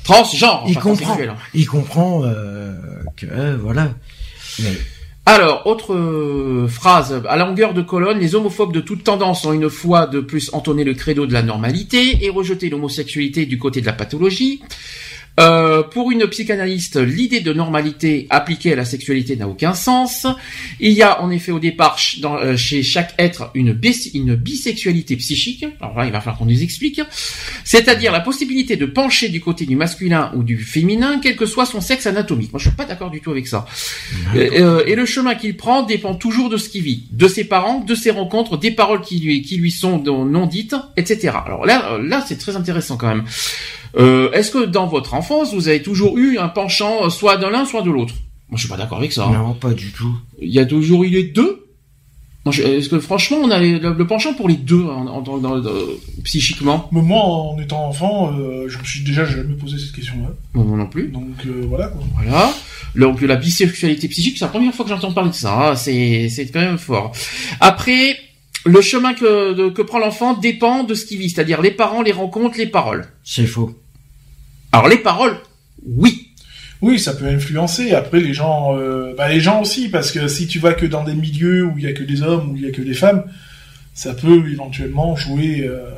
Transgenre, 0.05 0.65
il 0.67 0.75
comprend. 0.75 0.95
transsexuel. 0.97 1.33
Il 1.55 1.67
comprend 1.67 2.23
euh, 2.25 2.73
que 3.17 3.27
euh, 3.27 3.57
voilà. 3.61 3.89
Mais 4.61 4.73
Alors, 5.33 5.65
autre 5.69 5.95
euh, 5.95 6.67
phrase, 6.67 7.23
à 7.29 7.37
longueur 7.37 7.73
de 7.73 7.83
colonne, 7.83 8.19
les 8.19 8.35
homophobes 8.35 8.73
de 8.73 8.81
toute 8.81 9.05
tendance 9.05 9.45
ont 9.45 9.53
une 9.53 9.71
fois 9.71 10.09
de 10.09 10.19
plus 10.19 10.51
entonné 10.53 10.83
le 10.83 10.93
credo 10.93 11.25
de 11.25 11.33
la 11.33 11.45
normalité 11.45 12.25
et 12.25 12.31
rejeté 12.31 12.69
l'homosexualité 12.69 13.47
du 13.47 13.57
côté 13.57 13.81
de 13.81 13.87
la 13.87 13.93
pathologie. 13.93 14.61
Euh, 15.41 15.83
pour 15.83 16.11
une 16.11 16.27
psychanalyste, 16.29 16.97
l'idée 16.97 17.41
de 17.41 17.53
normalité 17.53 18.27
appliquée 18.31 18.73
à 18.73 18.77
la 18.77 18.85
sexualité 18.85 19.37
n'a 19.37 19.49
aucun 19.49 19.73
sens. 19.75 20.27
Il 20.81 20.93
y 20.93 21.03
a 21.03 21.23
en 21.23 21.31
effet 21.31 21.51
au 21.53 21.59
départ 21.59 21.99
dans, 22.21 22.37
euh, 22.37 22.57
chez 22.57 22.83
chaque 22.83 23.15
être 23.19 23.51
une, 23.55 23.73
bis- 23.73 24.11
une 24.15 24.35
bisexualité 24.35 25.17
psychique. 25.17 25.65
Alors 25.81 25.97
là, 25.99 26.07
il 26.07 26.13
va 26.13 26.21
falloir 26.21 26.39
qu'on 26.39 26.45
nous 26.47 26.63
explique. 26.63 27.01
C'est-à-dire 27.65 28.13
la 28.13 28.21
possibilité 28.21 28.77
de 28.77 28.87
pencher 28.87 29.29
du 29.29 29.41
côté 29.41 29.65
du 29.67 29.77
masculin 29.77 30.31
ou 30.35 30.43
du 30.43 30.59
féminin, 30.59 31.21
quel 31.23 31.37
que 31.37 31.47
soit 31.47 31.65
son 31.67 31.81
sexe 31.81 32.07
anatomique. 32.07 32.53
Moi, 32.53 32.59
je 32.59 32.69
suis 32.69 32.77
pas 32.77 32.85
d'accord 32.85 33.11
du 33.11 33.21
tout 33.21 33.31
avec 33.31 33.47
ça. 33.47 33.65
Euh, 34.37 34.85
et 34.87 34.95
le 34.95 35.07
chemin 35.07 35.35
qu'il 35.35 35.57
prend 35.57 35.83
dépend 35.83 36.15
toujours 36.15 36.51
de 36.51 36.57
ce 36.57 36.69
qu'il 36.69 36.83
vit, 36.83 37.05
de 37.13 37.29
ses 37.29 37.45
parents, 37.45 37.81
de 37.81 37.95
ses 37.95 38.11
rencontres, 38.11 38.59
des 38.59 38.71
paroles 38.71 39.01
qui 39.01 39.19
lui, 39.21 39.43
qui 39.43 39.57
lui 39.57 39.71
sont 39.71 39.99
non 40.01 40.47
dites, 40.47 40.75
etc. 40.97 41.35
Alors 41.47 41.65
là, 41.65 41.99
là, 42.03 42.25
c'est 42.27 42.37
très 42.39 42.57
intéressant 42.57 42.97
quand 42.97 43.09
même. 43.09 43.25
Euh, 43.97 44.31
Est-ce 44.33 44.51
que 44.51 44.65
dans 44.67 44.87
votre 44.87 45.15
enfance, 45.15 45.53
vous 45.55 45.69
avez 45.69 45.83
toujours 45.83 46.17
eu 46.19 46.39
un 46.39 46.49
penchant 46.49 47.05
euh, 47.07 47.11
soit 47.11 47.37
de 47.37 47.47
l'un, 47.47 47.65
soit 47.65 47.83
de 47.83 47.91
l'autre? 47.91 48.15
Moi, 48.49 48.57
je 48.57 48.61
suis 48.61 48.69
pas 48.69 48.77
d'accord 48.77 48.99
avec 48.99 49.13
ça. 49.13 49.27
hein. 49.27 49.33
non, 49.33 49.55
pas 49.55 49.73
du 49.75 49.91
tout. 49.93 50.15
Il 50.41 50.51
y 50.53 50.59
a 50.59 50.67
toujours 50.67 51.05
eu 51.05 51.09
les 51.09 51.25
deux? 51.25 51.67
Est-ce 52.47 52.89
que 52.89 52.99
franchement, 52.99 53.37
on 53.43 53.51
a 53.51 53.59
les- 53.59 53.79
le, 53.79 53.93
le 53.93 54.07
penchant 54.07 54.33
pour 54.33 54.49
les 54.49 54.57
deux 54.57 54.83
en, 54.83 55.07
en- 55.07 55.21
dans- 55.21 55.37
dans- 55.39 55.59
dans- 55.61 55.71
psychiquement? 56.25 56.89
Mais 56.91 57.03
moi, 57.03 57.23
en 57.23 57.59
étant 57.61 57.87
enfant, 57.87 58.33
euh, 58.33 58.67
je 58.67 58.79
me 58.79 58.83
suis 58.85 59.05
déjà 59.05 59.25
jamais 59.27 59.55
posé 59.55 59.77
cette 59.79 59.93
question-là. 59.93 60.31
Moi 60.55 60.77
non 60.79 60.87
plus. 60.87 61.09
Donc 61.09 61.27
euh, 61.47 61.67
voilà 61.69 61.89
quoi. 61.89 62.01
Voilà. 62.15 62.51
Donc 62.97 63.21
la 63.21 63.37
bisexualité 63.37 64.09
psychique, 64.09 64.39
c'est 64.39 64.47
la 64.47 64.51
première 64.51 64.75
fois 64.75 64.85
que 64.87 64.89
j'entends 64.91 65.13
parler 65.13 65.31
de 65.31 65.35
ça. 65.35 65.71
hein. 65.73 65.77
C'est 65.77 66.29
c'est 66.31 66.47
quand 66.51 66.61
même 66.61 66.79
fort. 66.79 67.13
Après, 67.61 68.17
le 68.67 68.81
chemin 68.81 69.15
que, 69.15 69.53
de- 69.55 69.69
que 69.71 69.83
prend 69.83 69.99
l'enfant 69.99 70.35
dépend 70.35 70.85
de 70.85 70.95
ce 70.95 71.07
qu'il 71.07 71.19
vit, 71.19 71.31
c'est-à-dire 71.31 71.61
les 71.63 71.71
parents, 71.71 72.03
les 72.03 72.13
rencontres, 72.13 72.59
les 72.59 72.67
paroles. 72.67 73.07
C'est 73.25 73.47
faux. 73.47 73.75
Alors 74.73 74.89
les 74.89 74.99
paroles, 74.99 75.37
oui. 75.87 76.27
Oui, 76.83 76.99
ça 76.99 77.13
peut 77.13 77.27
influencer. 77.27 77.93
Après, 77.93 78.21
les 78.21 78.33
gens, 78.33 78.75
euh, 78.79 79.15
bah, 79.15 79.29
les 79.29 79.41
gens 79.41 79.61
aussi, 79.61 79.91
parce 79.91 80.11
que 80.13 80.29
si 80.29 80.47
tu 80.47 80.59
vas 80.59 80.73
que 80.73 80.87
dans 80.87 81.05
des 81.05 81.13
milieux 81.15 81.65
où 81.67 81.77
il 81.77 81.85
y 81.85 81.87
a 81.87 81.93
que 81.93 82.03
des 82.03 82.23
hommes, 82.23 82.53
où 82.53 82.57
il 82.57 82.63
y 82.63 82.67
a 82.67 82.71
que 82.71 82.81
des 82.81 82.95
femmes, 82.95 83.25
ça 83.93 84.15
peut 84.15 84.49
éventuellement 84.51 85.15
jouer 85.15 85.67
euh, 85.69 85.91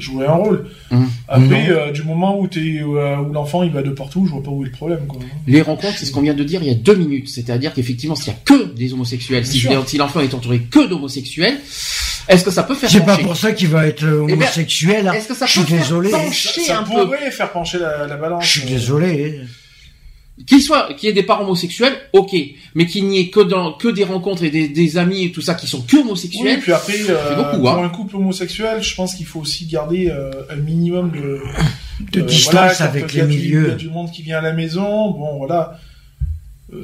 jouer 0.00 0.26
un 0.26 0.32
rôle. 0.32 0.66
Mhm. 0.90 1.08
Après, 1.28 1.70
euh, 1.70 1.90
du 1.92 2.02
moment 2.02 2.38
où 2.40 2.46
t'es 2.46 2.80
euh, 2.82 3.16
où 3.18 3.32
l'enfant 3.32 3.62
il 3.62 3.70
va 3.72 3.82
de 3.82 3.90
partout, 3.90 4.24
je 4.26 4.32
vois 4.32 4.42
pas 4.42 4.50
où 4.50 4.62
est 4.62 4.66
le 4.66 4.72
problème 4.72 5.06
quoi. 5.06 5.20
Les 5.46 5.62
rencontres, 5.62 5.98
c'est 5.98 6.06
ce 6.06 6.12
qu'on 6.12 6.22
vient 6.22 6.34
de 6.34 6.44
dire 6.44 6.62
il 6.62 6.68
y 6.68 6.72
a 6.72 6.74
deux 6.74 6.94
minutes. 6.96 7.28
C'est-à-dire 7.28 7.72
qu'effectivement, 7.74 8.14
s'il 8.14 8.28
y 8.32 8.36
a 8.36 8.38
que 8.44 8.72
des 8.74 8.92
homosexuels, 8.92 9.46
si, 9.46 9.60
Bien 9.60 9.70
sûr. 9.72 9.88
si 9.88 9.98
l'enfant 9.98 10.20
est 10.20 10.32
entouré 10.34 10.60
que 10.60 10.86
d'homosexuels, 10.88 11.58
est-ce 12.28 12.44
que 12.44 12.50
ça 12.50 12.62
peut 12.62 12.74
faire 12.74 12.90
C'est 12.90 13.00
pas 13.00 13.12
pencher 13.12 13.22
pour 13.24 13.36
ça 13.36 13.52
qu'il 13.52 13.68
va 13.68 13.86
être 13.86 14.04
euh, 14.04 14.24
Eh 14.28 14.32
ben, 14.36 14.42
homosexuel. 14.42 15.08
hein. 15.08 15.12
Est-ce 15.12 15.28
que 15.28 15.34
ça 15.34 15.46
Je 15.46 15.60
peut 15.60 15.66
suis 15.66 15.74
faire 15.74 15.82
désolé. 15.82 16.10
pencher 16.10 16.60
Ça 16.62 16.78
un 16.78 16.82
peu 16.84 16.90
pourrait 17.06 17.30
faire 17.30 17.50
pencher 17.52 17.78
la, 17.78 18.06
la 18.06 18.16
balance. 18.16 18.44
Je 18.44 18.60
suis 18.60 18.68
euh, 18.68 18.70
désolé. 18.72 19.40
Qu'il 20.46 20.62
soit 20.62 20.94
qu'il 20.94 21.08
y 21.08 21.10
ait 21.10 21.14
des 21.14 21.22
parents 21.22 21.44
homosexuels, 21.44 21.92
ok, 22.12 22.34
mais 22.74 22.86
qu'il 22.86 23.06
n'y 23.08 23.18
ait 23.20 23.28
que 23.30 23.40
dans 23.40 23.72
que 23.72 23.88
des 23.88 24.04
rencontres 24.04 24.44
et 24.44 24.50
des, 24.50 24.68
des 24.68 24.98
amis 24.98 25.24
et 25.24 25.32
tout 25.32 25.42
ça 25.42 25.54
qui 25.54 25.66
sont 25.66 25.82
que 25.82 25.96
Oui, 25.96 26.02
homosexuels. 26.02 26.60
puis 26.60 26.72
après, 26.72 26.94
euh, 27.08 27.36
beaucoup, 27.36 27.58
pour 27.62 27.70
hein. 27.70 27.84
un 27.84 27.88
couple 27.90 28.16
homosexuel, 28.16 28.82
je 28.82 28.94
pense 28.94 29.14
qu'il 29.14 29.26
faut 29.26 29.40
aussi 29.40 29.66
garder 29.66 30.08
euh, 30.10 30.30
un 30.50 30.56
minimum 30.56 31.10
de, 31.10 31.40
De 32.12 32.20
Euh, 32.20 32.24
distance 32.24 32.52
voilà, 32.52 32.70
avec 32.84 33.12
il 33.12 33.18
y 33.18 33.20
a 33.20 33.24
les 33.26 33.30
du- 33.34 33.38
Il 33.38 33.44
y 33.44 33.46
milieux. 33.48 33.72
a 33.72 33.74
du 33.74 33.88
monde 33.90 34.10
qui 34.10 34.22
vient 34.22 34.38
à 34.38 34.42
la 34.42 34.52
maison, 34.54 35.10
bon 35.10 35.36
voilà. 35.38 35.78
Euh, 36.72 36.76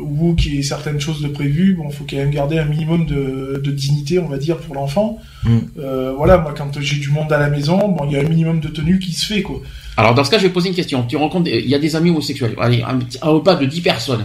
ou 0.00 0.34
qu'il 0.34 0.54
y 0.54 0.58
ait 0.58 0.62
certaines 0.62 1.00
choses 1.00 1.20
de 1.20 1.28
prévues, 1.28 1.74
bon, 1.74 1.90
faut 1.90 2.04
quand 2.08 2.16
même 2.16 2.30
garder 2.30 2.58
un 2.58 2.64
minimum 2.64 3.04
de, 3.04 3.60
de 3.62 3.70
dignité, 3.70 4.18
on 4.18 4.26
va 4.26 4.38
dire, 4.38 4.56
pour 4.56 4.74
l'enfant. 4.74 5.18
Mm. 5.44 5.58
Euh, 5.78 6.12
voilà, 6.16 6.38
moi, 6.38 6.54
quand 6.56 6.80
j'ai 6.80 6.96
du 6.98 7.10
monde 7.10 7.30
à 7.32 7.38
la 7.38 7.50
maison, 7.50 7.88
bon, 7.88 8.06
il 8.06 8.12
y 8.12 8.16
a 8.16 8.20
un 8.20 8.28
minimum 8.28 8.58
de 8.60 8.68
tenue 8.68 8.98
qui 8.98 9.12
se 9.12 9.26
fait, 9.26 9.42
quoi. 9.42 9.60
Alors 9.98 10.14
dans 10.14 10.24
ce 10.24 10.30
cas, 10.30 10.38
je 10.38 10.44
vais 10.44 10.48
poser 10.52 10.70
une 10.70 10.74
question. 10.74 11.02
Tu 11.06 11.16
rencontres, 11.16 11.44
des- 11.44 11.58
il 11.58 11.68
y 11.68 11.74
a 11.74 11.78
des 11.78 11.94
amis 11.94 12.10
homosexuels. 12.10 12.54
Allez, 12.58 12.82
un, 12.82 12.98
un 13.20 13.28
repas 13.30 13.54
de 13.56 13.66
10 13.66 13.80
personnes. 13.82 14.24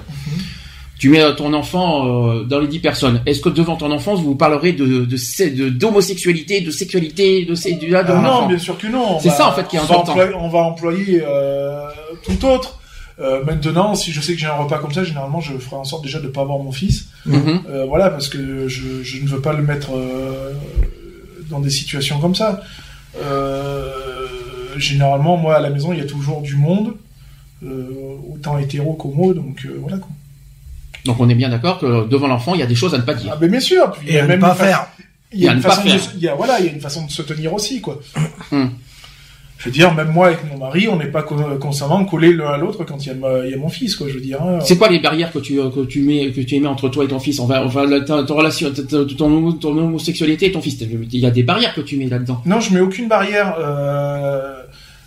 Tu 0.97 1.09
mets 1.09 1.21
euh, 1.21 1.33
ton 1.33 1.53
enfant 1.53 2.07
euh, 2.29 2.43
dans 2.43 2.59
les 2.59 2.67
10 2.67 2.79
personnes. 2.79 3.21
Est-ce 3.25 3.41
que 3.41 3.49
devant 3.49 3.75
ton 3.75 3.91
enfance, 3.91 4.21
vous 4.21 4.35
parlerez 4.35 4.71
de 4.71 5.03
de 5.05 5.17
sé- 5.17 5.49
de- 5.51 5.67
d'homosexualité, 5.69 6.61
de, 6.61 6.71
sexualité, 6.71 7.43
de, 7.45 7.53
de, 7.55 7.89
de 7.89 7.95
Ah 7.95 8.21
non, 8.21 8.47
bien 8.47 8.57
sûr 8.57 8.77
que 8.77 8.87
non. 8.87 9.15
on 9.15 9.19
C'est 9.19 9.29
va- 9.29 9.35
ça, 9.35 9.47
en 9.49 9.51
fait, 9.51 9.67
qui 9.67 9.75
est 9.75 9.79
on 9.79 9.83
va 9.83 9.95
important. 9.95 10.11
employer- 10.13 10.35
on 10.39 10.47
va 10.49 10.59
employer 10.59 11.21
euh, 11.27 11.81
tout 12.23 12.45
autre. 12.45 12.79
Euh, 13.19 13.43
maintenant, 13.43 13.93
si 13.95 14.11
je 14.11 14.19
sais 14.21 14.33
que 14.33 14.39
j'ai 14.39 14.47
un 14.47 14.53
repas 14.53 14.79
comme 14.79 14.91
ça, 14.91 15.03
généralement, 15.03 15.39
je 15.39 15.57
ferai 15.57 15.75
en 15.75 15.83
sorte 15.83 16.03
déjà 16.03 16.19
de 16.19 16.27
pas 16.27 16.43
voir 16.43 16.59
mon 16.59 16.71
fils. 16.71 17.05
Mhm. 17.25 17.61
Euh, 17.69 17.85
voilà, 17.85 18.09
parce 18.09 18.27
que 18.27 18.67
je, 18.67 19.03
je 19.03 19.21
ne 19.21 19.27
veux 19.27 19.39
pas 19.41 19.53
le 19.53 19.61
mettre 19.63 19.91
euh, 19.95 20.53
dans 21.49 21.59
des 21.59 21.69
situations 21.69 22.19
comme 22.19 22.33
ça. 22.35 22.61
Euh, 23.21 23.91
généralement, 24.77 25.37
moi, 25.37 25.55
à 25.55 25.59
la 25.59 25.69
maison, 25.69 25.93
il 25.93 25.99
y 25.99 26.01
a 26.01 26.05
toujours 26.05 26.41
du 26.41 26.55
monde, 26.55 26.93
euh, 27.63 27.85
autant 28.33 28.57
hétéro 28.57 28.93
qu'homo, 28.93 29.33
donc 29.33 29.65
euh, 29.65 29.77
voilà 29.79 29.97
quoi. 29.97 30.09
Donc 31.05 31.19
on 31.19 31.27
est 31.29 31.35
bien 31.35 31.49
d'accord 31.49 31.79
que 31.79 32.07
devant 32.07 32.27
l'enfant, 32.27 32.53
il 32.55 32.61
y 32.61 32.63
a 32.63 32.65
des 32.65 32.75
choses 32.75 32.93
à 32.95 32.97
ne 32.97 33.03
pas 33.03 33.13
dire. 33.13 33.31
Ah, 33.33 33.37
ben 33.39 33.49
bien 33.51 33.59
sûr, 33.59 33.91
puis 33.91 34.07
il 34.07 34.13
y 34.13 34.15
Et 34.15 34.19
a 34.19 34.23
à 34.23 34.25
ne 34.25 34.29
même 34.29 34.39
pas 34.39 34.51
une 34.51 34.55
fa- 34.55 34.63
faire. 34.65 34.87
Il 35.33 35.39
y 35.41 35.47
a 35.47 35.47
Et 35.47 35.49
à 35.49 35.53
une 35.53 35.57
ne 35.59 35.63
pas 35.63 35.69
façon 35.71 35.83
de, 35.83 35.89
faire. 35.89 36.11
il 36.15 36.21
y 36.23 36.27
a, 36.29 36.35
voilà, 36.35 36.59
il 36.59 36.65
y 36.65 36.69
a 36.69 36.71
une 36.71 36.79
façon 36.81 37.05
de 37.05 37.11
se 37.11 37.21
tenir 37.23 37.53
aussi, 37.53 37.81
quoi. 37.81 37.99
Je 39.63 39.69
veux 39.69 39.73
dire, 39.73 39.93
même 39.93 40.09
moi 40.11 40.27
avec 40.27 40.39
mon 40.51 40.57
mari, 40.57 40.89
on 40.89 40.97
n'est 40.97 41.05
pas 41.07 41.21
co- 41.23 41.37
constamment 41.57 42.03
collés 42.03 42.33
l'un 42.33 42.47
à 42.47 42.57
l'autre 42.57 42.83
quand 42.83 42.97
il 43.05 43.07
y, 43.07 43.11
a 43.11 43.13
ma- 43.13 43.45
il 43.45 43.51
y 43.51 43.53
a 43.53 43.57
mon 43.57 43.69
fils, 43.69 43.95
quoi. 43.95 44.09
Je 44.09 44.15
veux 44.15 44.19
dire. 44.19 44.41
hein. 44.41 44.59
C'est 44.61 44.77
quoi 44.77 44.89
les 44.89 44.99
barrières 44.99 45.31
que 45.31 45.39
tu 45.39 45.55
que 45.55 45.85
tu 45.85 46.01
mets 46.01 46.31
que 46.33 46.41
tu 46.41 46.59
mets 46.59 46.67
entre 46.67 46.89
toi 46.89 47.05
et 47.05 47.07
ton 47.07 47.19
fils? 47.19 47.39
Enfin, 47.39 47.61
enfin 47.65 47.87
ta, 48.01 48.23
ta 48.25 48.33
relation, 48.33 48.69
ta- 48.73 48.83
ton, 49.17 49.53
ton 49.53 49.77
homosexualité 49.77 50.47
et 50.47 50.51
ton 50.51 50.61
fils. 50.61 50.77
Il 50.81 51.19
y 51.19 51.25
a 51.25 51.31
des 51.31 51.43
barrières 51.43 51.73
que 51.73 51.79
tu 51.79 51.95
mets 51.95 52.07
là-dedans. 52.07 52.41
Non, 52.45 52.59
je 52.59 52.73
mets 52.73 52.81
aucune 52.81 53.07
barrière. 53.07 53.55
Euh, 53.57 54.53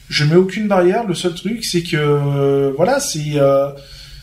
je 0.08 0.24
mets 0.24 0.36
aucune 0.36 0.68
barrière. 0.68 1.06
Le 1.06 1.12
seul 1.14 1.34
truc, 1.34 1.62
c'est 1.62 1.82
que 1.82 1.96
euh, 1.98 2.72
voilà, 2.78 2.98
c'est 2.98 3.32
euh, 3.36 3.68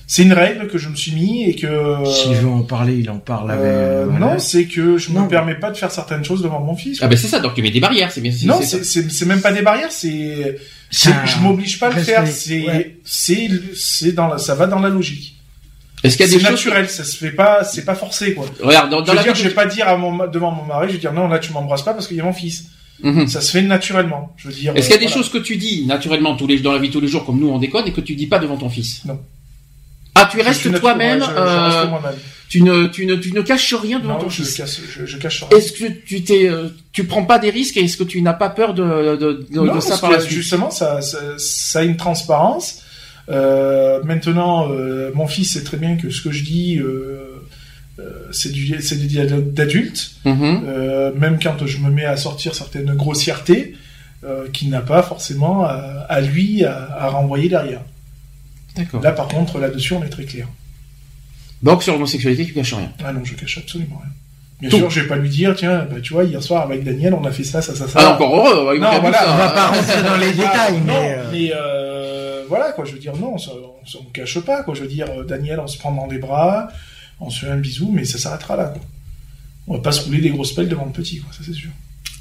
C'est 0.06 0.24
une 0.24 0.34
règle 0.34 0.68
que 0.68 0.78
je 0.78 0.90
me 0.90 0.96
suis 0.96 1.12
mis 1.14 1.44
et 1.50 1.56
que. 1.56 1.96
S'il 2.06 2.34
veut 2.36 2.50
en 2.50 2.62
parler, 2.64 2.98
il 2.98 3.10
en 3.10 3.20
parle 3.20 3.52
avec. 3.52 3.64
Euh, 3.64 4.06
voilà. 4.10 4.34
Non, 4.34 4.40
c'est 4.40 4.66
que 4.66 4.98
je 4.98 5.12
Non. 5.12 5.22
me 5.24 5.28
permets 5.30 5.56
pas 5.56 5.72
de 5.72 5.78
faire 5.78 5.92
certaines 5.92 6.24
choses 6.26 6.42
devant 6.44 6.60
mon 6.60 6.76
fils. 6.76 7.00
Ah 7.02 7.08
ben 7.08 7.18
c'est 7.18 7.28
ça, 7.28 7.40
donc 7.40 7.56
tu 7.56 7.62
mets 7.62 7.72
des 7.72 7.80
barrières, 7.80 8.12
c'est 8.12 8.22
bien. 8.22 8.32
non, 8.46 8.60
c'est- 8.62 9.26
même 9.26 9.42
pas 9.42 9.52
des 9.54 9.62
barrières, 9.62 9.92
c'est 9.92 10.58
un 11.08 11.26
je 11.26 11.40
m'oblige 11.40 11.80
pas 11.80 11.88
à 11.88 11.96
le 11.96 12.02
faire. 12.04 12.28
C'est 12.28 12.66
ouais. 12.68 12.98
c'est 13.06 13.50
c'est 13.76 14.12
dans 14.12 14.28
la 14.28 14.38
ça 14.38 14.56
va 14.56 14.68
dans 14.68 14.80
la 14.80 14.90
logique. 14.90 15.38
Est-ce 16.04 16.18
qu'il 16.18 16.26
y 16.26 16.30
a 16.30 16.32
C'est 16.34 16.38
des 16.38 16.44
choses 16.44 16.52
naturel, 16.52 16.90
ça 16.90 17.06
se 17.06 17.16
fait 17.16 17.32
pas, 17.32 17.64
c'est 17.64 17.86
pas 17.86 17.96
forcé 17.96 18.34
quoi. 18.34 18.46
Regarde, 18.62 18.92
dans, 18.92 19.00
Je 19.00 19.06
dans 19.06 19.12
veux 19.14 19.18
la 19.18 19.24
dire, 19.24 19.34
vie 19.34 19.42
je 19.42 19.48
vais 19.48 19.54
pas 19.54 19.66
dire 19.66 19.88
à 19.88 19.96
mon 19.96 20.28
devant 20.28 20.52
mon 20.52 20.66
mari, 20.66 20.88
je 20.90 20.94
vais 20.94 21.00
dire 21.00 21.14
non 21.14 21.30
là 21.30 21.40
tu 21.40 21.54
m'embrasses 21.54 21.84
pas 21.84 21.94
parce 21.94 22.08
qu'il 22.08 22.18
y 22.18 22.22
a 22.22 22.26
mon 22.26 22.34
fils. 22.34 22.66
Mhm. 23.02 23.28
Ça 23.28 23.40
se 23.42 23.52
fait 23.52 23.62
naturellement. 23.62 24.34
Je 24.38 24.50
veux 24.50 24.54
dire. 24.54 24.74
Est-ce 24.76 24.88
qu'il 24.88 24.96
y 24.96 24.98
a 24.98 24.98
euh, 24.98 25.00
des 25.00 25.06
voilà. 25.08 25.22
choses 25.24 25.32
que 25.32 25.38
tu 25.38 25.56
dis 25.56 25.86
naturellement 25.86 26.36
tous 26.36 26.46
les 26.46 26.60
dans 26.60 26.74
la 26.74 26.80
vie 26.80 26.90
tous 26.92 27.00
les 27.00 27.08
jours 27.08 27.26
comme 27.26 27.40
nous 27.40 27.48
on 27.50 27.58
déconne 27.58 27.88
et 27.88 27.92
que 27.94 28.02
tu 28.02 28.16
dis 28.16 28.28
pas 28.28 28.40
devant 28.40 28.58
ton 28.58 28.70
fils? 28.70 29.02
Non. 29.06 29.18
Ah, 30.16 30.30
tu 30.32 30.40
restes 30.42 30.80
toi-même, 30.80 31.24
euh, 31.36 31.86
tu 32.50 32.62
ne, 32.62 32.86
tu 32.88 33.06
ne, 33.08 33.16
tu 33.16 33.32
ne 33.34 33.42
caches 33.42 33.74
rien 33.74 34.00
devant 34.00 34.14
Non, 34.14 34.20
ton 34.20 34.30
je 34.30 34.44
fils. 34.44 34.54
casse, 34.56 34.80
je, 34.88 35.06
je 35.08 35.18
cache 35.18 35.44
rien. 35.44 35.58
Est-ce 35.58 35.72
que 35.72 35.86
tu 36.06 36.24
t'es, 36.24 36.48
euh, 36.48 36.68
tu 36.92 37.04
prends 37.06 37.26
pas 37.26 37.40
des 37.40 37.50
risques 37.50 37.78
et 37.78 37.82
est-ce 37.86 37.98
que 37.98 38.04
tu 38.04 38.22
n'as 38.22 38.34
pas 38.34 38.50
peur 38.50 38.74
de, 38.76 38.84
de, 38.84 39.16
de, 39.16 39.48
de 39.52 39.60
Non, 39.60 39.82
ça 39.82 39.98
par 39.98 40.12
la 40.12 40.20
suite? 40.20 40.32
justement, 40.38 40.70
ça, 40.70 41.02
ça, 41.02 41.18
ça 41.38 41.80
a 41.80 41.84
une 41.84 41.98
transparence. 41.98 42.84
Euh, 43.30 44.04
maintenant, 44.04 44.70
euh, 44.70 45.10
mon 45.16 45.26
fils 45.28 45.54
sait 45.54 45.64
très 45.64 45.78
bien 45.78 45.96
que 45.98 46.10
ce 46.12 46.22
que 46.22 46.32
je 46.32 46.44
dis, 46.44 46.80
c'est 48.32 48.52
du, 48.52 48.82
c'est 48.82 48.98
du 49.00 49.08
dialogue 49.08 49.54
d'adulte. 49.54 50.12
Mhm. 50.26 50.64
Euh, 50.68 51.12
même 51.16 51.40
quand 51.42 51.66
je 51.66 51.78
me 51.80 51.90
mets 51.90 52.06
à 52.06 52.18
sortir 52.18 52.54
certaines 52.56 52.94
grossièretés, 52.96 53.76
qu'il 54.54 54.70
n'a 54.70 54.80
pas 54.82 55.04
forcément 55.04 55.66
à, 55.66 55.72
à 56.08 56.22
lui 56.22 56.64
à, 56.64 56.88
à 56.98 57.10
renvoyer 57.10 57.50
derrière. 57.50 57.82
D'accord. 58.76 59.02
Là, 59.02 59.12
par 59.12 59.28
contre, 59.28 59.60
là-dessus, 59.60 59.94
on 59.94 60.04
est 60.04 60.10
très 60.10 60.26
clair. 60.26 60.48
Donc 61.62 61.84
sur 61.84 61.94
l'homosexualité, 61.94 62.46
tu 62.46 62.54
caches 62.54 62.74
rien. 62.74 62.92
Ah 63.04 63.14
non, 63.14 63.24
je 63.24 63.36
cache 63.36 63.58
absolument 63.60 64.00
rien. 64.04 64.12
Bien 64.62 64.70
Tout. 64.70 64.78
sûr, 64.78 64.90
je 64.90 65.00
vais 65.02 65.08
pas 65.08 65.16
lui 65.18 65.30
dire, 65.30 65.56
tiens, 65.56 65.86
bah, 65.90 66.00
tu 66.02 66.14
vois, 66.14 66.24
hier 66.24 66.42
soir 66.42 66.64
avec 66.64 66.84
Daniel, 66.84 67.14
on 67.14 67.24
a 67.26 67.32
fait 67.32 67.44
ça, 67.44 67.62
ça, 67.62 67.76
ça, 67.76 67.88
ça. 67.88 68.00
Ah, 68.02 68.14
encore 68.16 68.36
heureux. 68.36 68.70
avec 68.70 68.82
Non, 68.82 68.92
vous, 68.94 69.02
voilà, 69.02 69.20
ça. 69.20 69.34
On 69.34 69.38
va 69.38 69.50
pas 69.50 69.68
rentrer 69.68 70.04
dans 70.04 70.18
les 70.18 70.30
Ah, 70.30 70.32
détails, 70.34 70.78
non, 70.80 70.84
mais. 70.86 71.16
euh, 71.18 71.30
mais 71.32 71.52
euh, 71.56 72.44
voilà 72.50 72.72
quoi, 72.72 72.86
je 72.86 72.94
veux 72.94 73.00
dire 73.00 73.16
non, 73.18 73.38
ça, 73.38 73.52
on, 73.54 73.86
ça, 73.88 73.98
on 74.02 74.06
cache 74.12 74.40
pas 74.40 74.64
quoi. 74.64 74.74
Je 74.74 74.82
veux 74.82 74.88
dire, 74.88 75.08
euh, 75.18 75.24
Daniel, 75.26 75.60
on 75.60 75.68
se 75.68 75.78
prend 75.78 75.92
dans 75.92 76.08
les 76.08 76.18
bras, 76.20 76.68
on 77.20 77.30
se 77.30 77.46
fait 77.46 77.52
un 77.52 77.58
bisou, 77.58 77.92
mais 77.94 78.06
ça 78.06 78.18
s'arrêtera 78.18 78.56
là. 78.56 78.66
Quoi. 78.66 78.82
On 79.68 79.74
va 79.76 79.80
pas 79.82 79.92
se 79.92 80.04
rouler 80.06 80.20
des 80.22 80.30
grosses 80.30 80.54
pelles 80.54 80.70
devant 80.70 80.86
le 80.86 80.92
petit, 80.92 81.20
quoi, 81.20 81.32
ça 81.34 81.40
c'est 81.46 81.54
sûr. 81.54 81.70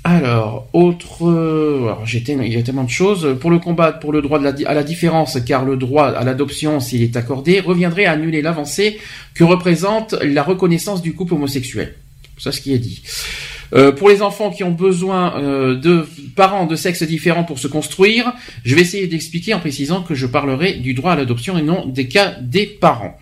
Alors, 0.04 0.68
autre, 0.72 1.22
alors 1.22 2.04
tellement- 2.24 2.42
il 2.42 2.52
y 2.52 2.56
a 2.56 2.62
tellement 2.62 2.82
de 2.84 2.90
choses. 2.90 3.36
Pour 3.40 3.50
le 3.52 3.60
combat, 3.60 3.92
pour 3.92 4.12
le 4.12 4.20
droit 4.20 4.40
à 4.40 4.74
la 4.74 4.82
différence, 4.82 5.38
car 5.46 5.64
le 5.64 5.76
droit 5.76 6.06
à 6.06 6.24
l'adoption, 6.24 6.80
s'il 6.80 7.02
est 7.02 7.16
accordé, 7.16 7.60
reviendrait 7.60 8.06
à 8.06 8.12
annuler 8.12 8.42
l'avancée 8.42 8.98
que 9.34 9.44
représente 9.44 10.14
la 10.22 10.42
reconnaissance 10.42 11.02
du 11.02 11.14
couple 11.14 11.34
homosexuel. 11.34 11.94
C'est 12.38 12.50
ce 12.50 12.60
qui 12.60 12.72
est 12.72 12.78
dit. 12.78 13.02
Euh, 13.74 13.92
pour 13.92 14.08
les 14.08 14.20
enfants 14.20 14.50
qui 14.50 14.64
ont 14.64 14.72
besoin 14.72 15.40
euh, 15.40 15.76
de 15.76 16.06
parents 16.34 16.66
de 16.66 16.76
sexe 16.76 17.04
différents 17.04 17.44
pour 17.44 17.58
se 17.58 17.68
construire, 17.68 18.32
je 18.64 18.74
vais 18.74 18.82
essayer 18.82 19.06
d'expliquer 19.06 19.54
en 19.54 19.60
précisant 19.60 20.02
que 20.02 20.14
je 20.14 20.26
parlerai 20.26 20.74
du 20.74 20.92
droit 20.92 21.12
à 21.12 21.16
l'adoption 21.16 21.56
et 21.56 21.62
non 21.62 21.86
des 21.86 22.08
cas 22.08 22.34
des 22.42 22.66
parents. 22.66 23.16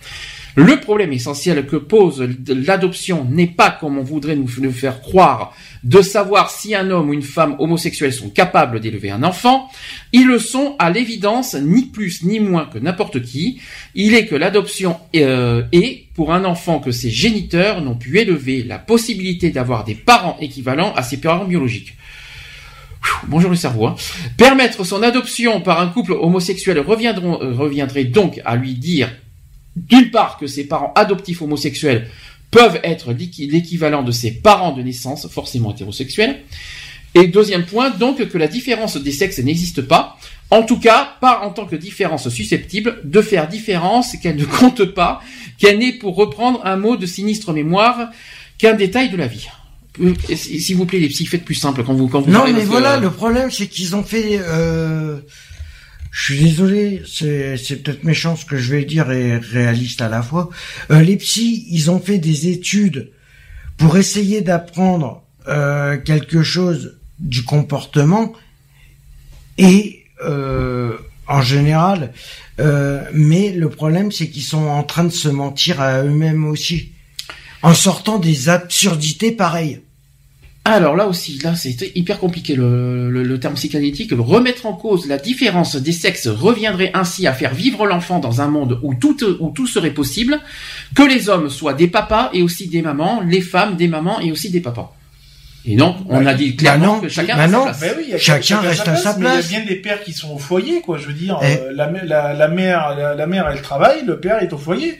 Le 0.60 0.78
problème 0.78 1.14
essentiel 1.14 1.64
que 1.64 1.76
pose 1.76 2.22
l'adoption 2.48 3.24
n'est 3.24 3.46
pas, 3.46 3.70
comme 3.70 3.96
on 3.96 4.02
voudrait 4.02 4.36
nous 4.36 4.46
le 4.60 4.70
faire 4.70 5.00
croire, 5.00 5.54
de 5.84 6.02
savoir 6.02 6.50
si 6.50 6.74
un 6.74 6.90
homme 6.90 7.08
ou 7.08 7.14
une 7.14 7.22
femme 7.22 7.56
homosexuels 7.58 8.12
sont 8.12 8.28
capables 8.28 8.78
d'élever 8.80 9.10
un 9.10 9.22
enfant. 9.22 9.70
Ils 10.12 10.26
le 10.26 10.38
sont 10.38 10.76
à 10.78 10.90
l'évidence 10.90 11.54
ni 11.54 11.86
plus 11.86 12.24
ni 12.24 12.40
moins 12.40 12.66
que 12.66 12.78
n'importe 12.78 13.22
qui. 13.22 13.58
Il 13.94 14.14
est 14.14 14.26
que 14.26 14.34
l'adoption 14.34 14.98
euh, 15.16 15.62
est, 15.72 16.08
pour 16.14 16.30
un 16.34 16.44
enfant 16.44 16.78
que 16.78 16.90
ses 16.90 17.08
géniteurs 17.08 17.80
n'ont 17.80 17.96
pu 17.96 18.18
élever, 18.18 18.62
la 18.62 18.78
possibilité 18.78 19.48
d'avoir 19.48 19.84
des 19.84 19.94
parents 19.94 20.36
équivalents 20.42 20.92
à 20.94 21.02
ses 21.02 21.16
parents 21.16 21.46
biologiques. 21.46 21.96
Bonjour 23.28 23.48
le 23.48 23.56
cerveau. 23.56 23.86
hein. 23.86 23.94
Permettre 24.36 24.84
son 24.84 25.02
adoption 25.02 25.62
par 25.62 25.80
un 25.80 25.88
couple 25.88 26.12
homosexuel 26.12 26.76
euh, 26.76 26.82
reviendrait 26.82 28.04
donc 28.04 28.42
à 28.44 28.56
lui 28.56 28.74
dire 28.74 29.10
d'une 29.76 30.10
part 30.10 30.36
que 30.38 30.46
ses 30.46 30.64
parents 30.64 30.92
adoptifs 30.96 31.42
homosexuels 31.42 32.08
peuvent 32.50 32.80
être 32.82 33.12
l'équi- 33.12 33.48
l'équivalent 33.48 34.02
de 34.02 34.12
ses 34.12 34.32
parents 34.32 34.72
de 34.72 34.82
naissance, 34.82 35.28
forcément 35.28 35.72
hétérosexuels. 35.72 36.40
Et 37.14 37.26
deuxième 37.28 37.64
point, 37.64 37.90
donc 37.90 38.26
que 38.28 38.38
la 38.38 38.48
différence 38.48 38.96
des 38.96 39.12
sexes 39.12 39.38
n'existe 39.38 39.82
pas, 39.82 40.16
en 40.50 40.62
tout 40.62 40.78
cas 40.78 41.14
pas 41.20 41.40
en 41.40 41.50
tant 41.50 41.66
que 41.66 41.76
différence 41.76 42.28
susceptible 42.28 43.00
de 43.04 43.20
faire 43.22 43.48
différence, 43.48 44.16
qu'elle 44.16 44.36
ne 44.36 44.44
compte 44.44 44.84
pas, 44.84 45.20
qu'elle 45.58 45.78
n'est 45.78 45.92
pour 45.92 46.16
reprendre 46.16 46.60
un 46.64 46.76
mot 46.76 46.96
de 46.96 47.06
sinistre 47.06 47.52
mémoire 47.52 48.10
qu'un 48.58 48.74
détail 48.74 49.10
de 49.10 49.16
la 49.16 49.26
vie. 49.26 49.48
Euh, 50.00 50.14
S'il 50.34 50.76
vous 50.76 50.86
plaît, 50.86 51.00
les 51.00 51.08
psy, 51.08 51.26
faites 51.26 51.44
plus 51.44 51.54
simple 51.56 51.82
quand 51.84 51.94
vous 51.94 52.08
quand 52.08 52.20
vous 52.20 52.30
Non, 52.30 52.44
mais 52.44 52.64
voilà, 52.64 52.94
euh, 52.96 53.00
le 53.00 53.10
problème, 53.10 53.50
c'est 53.50 53.66
qu'ils 53.66 53.94
ont 53.96 54.04
fait. 54.04 54.38
Euh... 54.40 55.18
Je 56.10 56.24
suis 56.24 56.42
désolé, 56.42 57.02
c'est 57.06 57.82
peut-être 57.82 58.02
méchant 58.02 58.34
ce 58.34 58.44
que 58.44 58.56
je 58.56 58.74
vais 58.74 58.84
dire 58.84 59.10
et 59.12 59.38
réaliste 59.38 60.00
à 60.00 60.08
la 60.08 60.22
fois. 60.22 60.50
Euh, 60.90 61.02
les 61.02 61.16
psys, 61.16 61.66
ils 61.70 61.90
ont 61.90 62.00
fait 62.00 62.18
des 62.18 62.48
études 62.48 63.12
pour 63.76 63.96
essayer 63.96 64.40
d'apprendre 64.40 65.22
euh, 65.46 65.96
quelque 65.98 66.42
chose 66.42 66.98
du 67.20 67.44
comportement 67.44 68.32
et 69.56 70.04
euh, 70.24 70.96
en 71.28 71.42
général, 71.42 72.12
mais 73.14 73.52
le 73.52 73.70
problème, 73.70 74.12
c'est 74.12 74.28
qu'ils 74.28 74.42
sont 74.42 74.66
en 74.66 74.82
train 74.82 75.04
de 75.04 75.10
se 75.10 75.28
mentir 75.28 75.80
à 75.80 76.02
eux-mêmes 76.02 76.44
aussi, 76.44 76.92
en 77.62 77.72
sortant 77.72 78.18
des 78.18 78.50
absurdités 78.50 79.32
pareilles. 79.32 79.80
Alors 80.66 80.94
là 80.94 81.06
aussi, 81.06 81.38
là 81.42 81.54
c'est 81.56 81.74
hyper 81.96 82.18
compliqué 82.18 82.54
le, 82.54 83.10
le, 83.10 83.22
le 83.22 83.40
terme 83.40 83.54
psychanalytique. 83.54 84.12
Remettre 84.16 84.66
en 84.66 84.74
cause 84.74 85.08
la 85.08 85.16
différence 85.16 85.74
des 85.76 85.92
sexes 85.92 86.28
reviendrait 86.28 86.90
ainsi 86.92 87.26
à 87.26 87.32
faire 87.32 87.54
vivre 87.54 87.86
l'enfant 87.86 88.18
dans 88.18 88.42
un 88.42 88.48
monde 88.48 88.78
où 88.82 88.94
tout, 88.94 89.16
où 89.40 89.50
tout 89.50 89.66
serait 89.66 89.90
possible, 89.92 90.38
que 90.94 91.02
les 91.02 91.30
hommes 91.30 91.48
soient 91.48 91.72
des 91.72 91.88
papas 91.88 92.28
et 92.34 92.42
aussi 92.42 92.68
des 92.68 92.82
mamans, 92.82 93.22
les 93.26 93.40
femmes 93.40 93.76
des 93.76 93.88
mamans 93.88 94.20
et 94.20 94.30
aussi 94.30 94.50
des 94.50 94.60
papas. 94.60 94.94
Et 95.64 95.76
non, 95.76 95.96
on 96.08 96.22
Bah, 96.22 96.30
a 96.30 96.34
dit 96.34 96.50
bah 96.52 96.56
clairement 96.58 96.94
non, 96.96 97.00
que 97.00 97.08
chacun 97.08 97.36
bah 97.36 97.44
a 97.44 97.48
sa 97.48 97.60
place. 97.62 97.84
Oui, 97.96 98.04
il 98.06 98.10
y 98.10 98.14
a 98.14 98.18
Chacun 98.18 98.60
reste 98.60 98.86
à 98.88 98.96
sa 98.96 99.14
mais 99.16 99.20
place. 99.24 99.46
Il 99.50 99.52
y 99.52 99.56
a 99.56 99.60
bien 99.60 99.68
des 99.68 99.76
pères 99.76 100.02
qui 100.04 100.12
sont 100.12 100.30
au 100.34 100.38
foyer, 100.38 100.82
quoi. 100.82 100.98
Je 100.98 101.06
veux 101.06 101.12
dire, 101.14 101.38
Eh. 101.42 101.56
euh, 101.56 101.72
la, 101.74 101.90
mè- 101.90 102.04
la, 102.04 102.32
la 102.34 102.48
mère, 102.48 102.94
la, 102.96 103.14
la 103.14 103.26
mère, 103.26 103.48
elle 103.50 103.60
travaille, 103.62 104.04
le 104.06 104.20
père 104.20 104.42
est 104.42 104.52
au 104.52 104.58
foyer. 104.58 104.98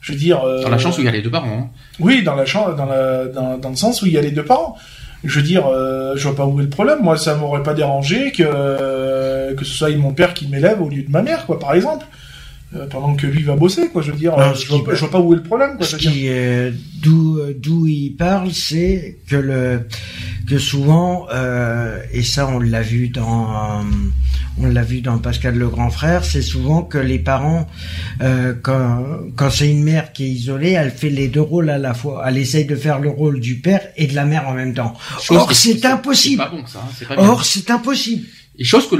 Je 0.00 0.12
veux 0.12 0.18
dire. 0.18 0.42
euh, 0.44 0.62
Dans 0.62 0.70
la 0.70 0.78
chance 0.78 0.96
où 0.98 1.02
il 1.02 1.04
y 1.04 1.08
a 1.08 1.12
les 1.12 1.22
deux 1.22 1.30
parents. 1.30 1.48
hein. 1.50 1.68
Oui, 1.98 2.22
dans 2.22 2.34
la 2.34 2.46
chance, 2.46 2.74
dans 2.76 2.86
la, 2.86 3.26
dans, 3.26 3.58
dans 3.58 3.70
le 3.70 3.76
sens 3.76 4.00
où 4.02 4.06
il 4.06 4.12
y 4.12 4.18
a 4.18 4.22
les 4.22 4.30
deux 4.30 4.44
parents. 4.44 4.76
Je 5.22 5.38
veux 5.38 5.44
dire, 5.44 5.66
euh, 5.66 6.14
je 6.16 6.26
vois 6.26 6.34
pas 6.36 6.46
où 6.46 6.58
est 6.60 6.62
le 6.62 6.70
problème. 6.70 7.00
Moi, 7.02 7.18
ça 7.18 7.34
m'aurait 7.34 7.62
pas 7.62 7.74
dérangé 7.74 8.32
que 8.32 9.54
que 9.54 9.64
ce 9.64 9.72
soit 9.74 9.90
mon 9.96 10.12
père 10.12 10.32
qui 10.34 10.46
m'élève 10.48 10.80
au 10.80 10.88
lieu 10.88 11.02
de 11.02 11.10
ma 11.10 11.20
mère, 11.22 11.44
quoi, 11.46 11.58
par 11.58 11.74
exemple. 11.74 12.06
Euh, 12.76 12.86
pendant 12.86 13.14
que 13.16 13.26
lui 13.26 13.42
va 13.42 13.56
bosser, 13.56 13.88
quoi. 13.88 14.00
Je 14.00 14.12
veux 14.12 14.16
dire, 14.18 14.36
Non, 14.36 14.54
je, 14.54 14.68
vois, 14.68 14.84
pas- 14.84 14.94
je 14.94 15.00
vois 15.00 15.10
pas 15.10 15.18
où 15.20 15.32
est 15.32 15.36
le 15.36 15.42
problème, 15.42 15.76
quoi. 15.76 15.84
Ce 15.86 15.96
qui 15.96 16.26
euh, 16.28 16.70
d'où 17.02 17.38
euh, 17.38 17.52
d'où 17.58 17.88
il 17.88 18.10
parle, 18.16 18.52
c'est 18.52 19.18
que 19.28 19.34
le 19.34 19.80
que 20.48 20.56
souvent 20.58 21.26
euh, 21.32 22.00
et 22.12 22.22
ça 22.22 22.46
on 22.48 22.60
l'a 22.60 22.82
vu 22.82 23.08
dans 23.08 23.50
euh, 23.50 23.82
on 24.60 24.66
l'a 24.66 24.82
vu 24.82 25.00
dans 25.00 25.18
Pascal 25.18 25.56
le 25.56 25.68
grand 25.68 25.90
frère, 25.90 26.24
c'est 26.24 26.42
souvent 26.42 26.82
que 26.82 26.98
les 26.98 27.18
parents 27.18 27.66
euh, 28.22 28.54
quand 28.62 29.04
quand 29.36 29.50
c'est 29.50 29.68
une 29.68 29.82
mère 29.82 30.12
qui 30.12 30.26
est 30.26 30.30
isolée, 30.30 30.70
elle 30.70 30.92
fait 30.92 31.10
les 31.10 31.26
deux 31.26 31.40
rôles 31.40 31.70
à 31.70 31.78
la 31.78 31.92
fois. 31.94 32.22
Elle 32.28 32.38
essaye 32.38 32.66
de 32.66 32.76
faire 32.76 33.00
le 33.00 33.08
rôle 33.10 33.40
du 33.40 33.56
père 33.56 33.80
et 33.96 34.06
de 34.06 34.14
la 34.14 34.24
mère 34.26 34.46
en 34.48 34.54
même 34.54 34.74
temps. 34.74 34.94
Or 35.30 35.52
c'est 35.52 35.84
impossible. 35.84 36.42
C'est 36.42 36.50
pas 36.50 36.56
bon 36.56 36.64
ça. 36.66 36.82
hein. 37.10 37.14
Or 37.18 37.44
c'est 37.44 37.68
impossible. 37.70 38.26
Et 38.60 38.64
chose 38.64 38.86
que 38.88 38.94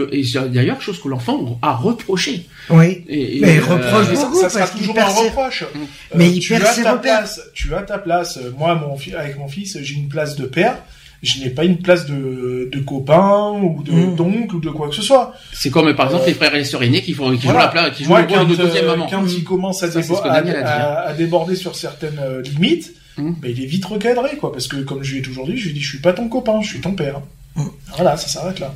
d'ailleurs 0.49 0.81
chose 0.81 0.99
que 1.01 1.07
l'enfant 1.09 1.59
a 1.61 1.75
reproché. 1.77 2.47
Oui. 2.71 3.05
Et, 3.09 3.37
et, 3.37 3.41
Mais 3.43 3.59
euh, 3.59 3.63
reproche 3.65 4.07
ça, 4.07 4.25
beaucoup 4.25 4.41
ça 4.41 4.49
sera 4.49 4.59
parce 4.61 4.71
qu'il 4.71 4.81
toujours 4.87 4.99
un 4.99 5.11
ses- 5.11 5.29
reproche. 5.29 5.63
Mm. 5.75 5.79
Euh, 5.83 5.85
Mais 6.17 6.31
il 6.31 6.41
tu 6.41 6.49
perd 6.55 6.65
as 6.65 6.73
ses 6.73 6.83
ta 6.83 6.93
repères. 6.93 7.19
place. 7.19 7.41
Tu 7.55 7.75
as 7.75 7.83
ta 7.83 7.99
place. 7.99 8.39
Euh, 8.39 8.51
Moi, 8.59 8.75
mon 8.77 8.97
fi- 8.97 9.15
avec 9.15 9.39
mon 9.39 9.49
fils, 9.49 9.77
j'ai 9.83 9.95
une 9.97 10.09
place 10.09 10.35
de 10.37 10.47
père. 10.47 10.79
Je 11.23 11.39
n'ai 11.41 11.51
pas 11.51 11.65
une 11.65 11.77
place 11.77 12.07
de, 12.07 12.71
de 12.73 12.79
copain 12.81 13.51
ou 13.63 13.83
de 13.83 13.93
Mm. 13.93 14.17
d'oncle 14.17 14.57
ou 14.57 14.61
de 14.61 14.71
quoi 14.71 14.89
que 14.89 14.95
ce 14.95 15.03
soit. 15.03 15.35
C'est 15.53 15.69
comme 15.69 15.95
par 15.95 16.07
exemple 16.07 16.25
Euh, 16.25 16.29
les 16.29 16.35
frères 16.35 16.55
et 16.55 16.59
les 16.61 16.65
sœurs 16.65 16.83
aînés 16.83 17.03
qui 17.03 17.13
font 17.13 17.31
qui 17.31 17.43
jouent 17.43 17.49
Voilà. 17.49 17.67
la 17.67 17.69
place, 17.69 17.91
qui 17.97 18.05
jouent 18.05 18.09
Moi, 18.09 18.23
le 18.23 18.27
rôle 18.29 18.37
quand, 18.39 18.45
de 18.47 18.55
deuxième 18.57 18.85
euh, 18.87 18.91
maman. 18.97 19.07
quand 19.11 19.27
il 19.27 19.45
commence 19.45 19.83
à, 19.83 19.89
Ça, 19.91 19.93
c'est 20.01 20.03
ce 20.09 20.13
débo- 20.15 20.23
que 20.23 20.29
à, 20.29 20.41
Daniel 20.41 20.57
a 20.57 20.63
dit, 20.63 20.69
hein. 20.69 20.73
à- 20.73 21.01
à 21.09 21.13
déborder 21.13 21.55
sur 21.57 21.77
certaines 21.77 22.19
euh, 22.19 22.41
limites, 22.41 22.95
Mm. 23.19 23.33
ben, 23.43 23.51
il 23.55 23.63
est 23.63 23.67
vite 23.67 23.85
recadré, 23.85 24.37
quoi. 24.39 24.51
Parce 24.53 24.67
que 24.69 24.77
comme 24.77 25.03
je 25.03 25.13
lui 25.13 25.19
ai 25.19 25.23
toujours 25.23 25.45
dit, 25.45 25.59
je 25.59 25.65
lui 25.65 25.71
ai 25.73 25.75
dit, 25.75 25.81
je 25.83 25.89
suis 25.91 25.99
pas 25.99 26.15
ton 26.15 26.29
copain, 26.31 26.63
je 26.63 26.69
suis 26.69 26.81
ton 26.81 26.93
père. 26.95 27.21
Mm. 27.57 27.65
Voilà, 27.97 28.17
ça 28.17 28.29
s'arrête 28.29 28.59
là. 28.61 28.73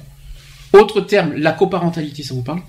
Autre 0.74 1.00
terme, 1.00 1.34
la 1.36 1.52
coparentalité, 1.52 2.22
ça 2.22 2.34
vous 2.34 2.42
parle 2.42 2.60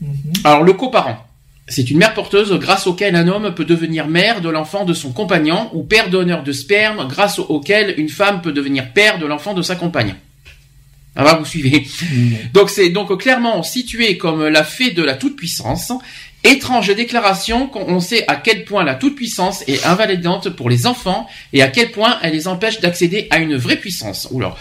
Mhm. 0.00 0.32
Alors 0.44 0.62
le 0.62 0.72
coparent, 0.74 1.26
c'est 1.66 1.90
une 1.90 1.98
mère 1.98 2.14
porteuse 2.14 2.52
grâce 2.52 2.86
auquel 2.86 3.16
un 3.16 3.28
homme 3.28 3.52
peut 3.54 3.64
devenir 3.64 4.06
mère 4.06 4.40
de 4.40 4.48
l'enfant 4.48 4.84
de 4.84 4.94
son 4.94 5.12
compagnon 5.12 5.70
ou 5.72 5.82
père 5.82 6.08
donneur 6.08 6.42
de 6.42 6.52
sperme 6.52 7.08
grâce 7.08 7.38
auquel 7.38 7.94
une 7.98 8.08
femme 8.08 8.40
peut 8.40 8.52
devenir 8.52 8.92
père 8.92 9.18
de 9.18 9.26
l'enfant 9.26 9.54
de 9.54 9.62
sa 9.62 9.74
compagne. 9.74 10.14
Ah 11.16 11.24
bah 11.24 11.36
vous 11.38 11.44
suivez. 11.44 11.84
Donc 12.54 12.70
c'est 12.70 12.90
donc 12.90 13.20
clairement 13.20 13.62
situé 13.64 14.16
comme 14.16 14.46
la 14.46 14.62
fée 14.62 14.92
de 14.92 15.02
la 15.02 15.14
toute 15.14 15.34
puissance 15.34 15.92
Étrange 16.44 16.94
déclaration 16.94 17.66
quand 17.66 17.84
on 17.88 17.98
sait 17.98 18.24
à 18.28 18.36
quel 18.36 18.64
point 18.64 18.84
la 18.84 18.94
toute-puissance 18.94 19.64
est 19.66 19.84
invalidante 19.84 20.50
pour 20.50 20.70
les 20.70 20.86
enfants 20.86 21.26
et 21.52 21.62
à 21.62 21.68
quel 21.68 21.90
point 21.90 22.16
elle 22.22 22.32
les 22.32 22.46
empêche 22.46 22.80
d'accéder 22.80 23.26
à 23.30 23.38
une 23.38 23.56
vraie 23.56 23.76
puissance. 23.76 24.28
Oula. 24.30 24.56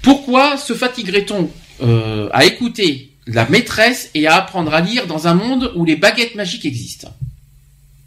Pourquoi 0.00 0.56
se 0.56 0.72
fatiguerait-on 0.72 1.50
euh, 1.82 2.30
à 2.32 2.46
écouter 2.46 3.10
la 3.26 3.46
maîtresse 3.48 4.10
et 4.14 4.26
à 4.26 4.36
apprendre 4.36 4.72
à 4.72 4.80
lire 4.80 5.06
dans 5.06 5.26
un 5.26 5.34
monde 5.34 5.72
où 5.76 5.84
les 5.84 5.96
baguettes 5.96 6.36
magiques 6.36 6.64
existent? 6.64 7.14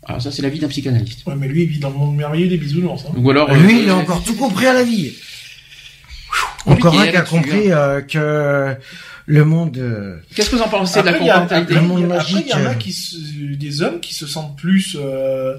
Alors 0.05 0.21
ça 0.21 0.31
c'est 0.31 0.41
la 0.41 0.49
vie 0.49 0.59
d'un 0.59 0.67
psychanalyste. 0.67 1.25
Ouais, 1.27 1.35
mais 1.37 1.47
lui, 1.47 1.63
il 1.63 1.69
vit 1.69 1.79
dans 1.79 1.89
le 1.89 1.95
monde 1.95 2.15
merveilleux 2.15 2.47
des 2.47 2.57
bisounours. 2.57 3.05
Hein. 3.05 3.13
Ou 3.15 3.29
alors 3.29 3.53
Lui, 3.53 3.75
euh, 3.75 3.83
il 3.83 3.89
a 3.89 3.95
encore 3.95 4.23
tout 4.23 4.35
compris 4.35 4.65
à 4.65 4.73
la 4.73 4.83
vie. 4.83 5.13
Encore 6.65 6.99
un 6.99 7.07
qui 7.07 7.15
a 7.15 7.21
compris 7.21 7.71
euh, 7.71 8.01
que 8.01 8.75
le 9.25 9.45
monde... 9.45 9.77
euh, 9.77 10.17
Qu'est-ce 10.35 10.49
que 10.49 10.55
vous 10.57 10.61
en 10.61 10.67
pensez 10.69 10.99
de 11.01 11.05
la 11.05 11.11
Après, 11.11 11.23
il 11.23 11.27
y 11.27 11.29
a- 11.29 11.33
parentalité 11.35 11.73
après, 11.73 11.81
Le 11.81 11.87
monde 11.87 12.07
magique, 12.07 12.37
après, 12.51 12.59
il 12.59 12.63
y 12.63 12.67
en 12.67 12.69
a 12.69 12.73
euh. 12.73 12.75
qui 12.75 12.91
se- 12.91 13.15
des 13.55 13.81
hommes 13.81 13.99
qui 13.99 14.13
se 14.13 14.27
sentent 14.27 14.57
plus 14.57 14.97
euh, 14.99 15.55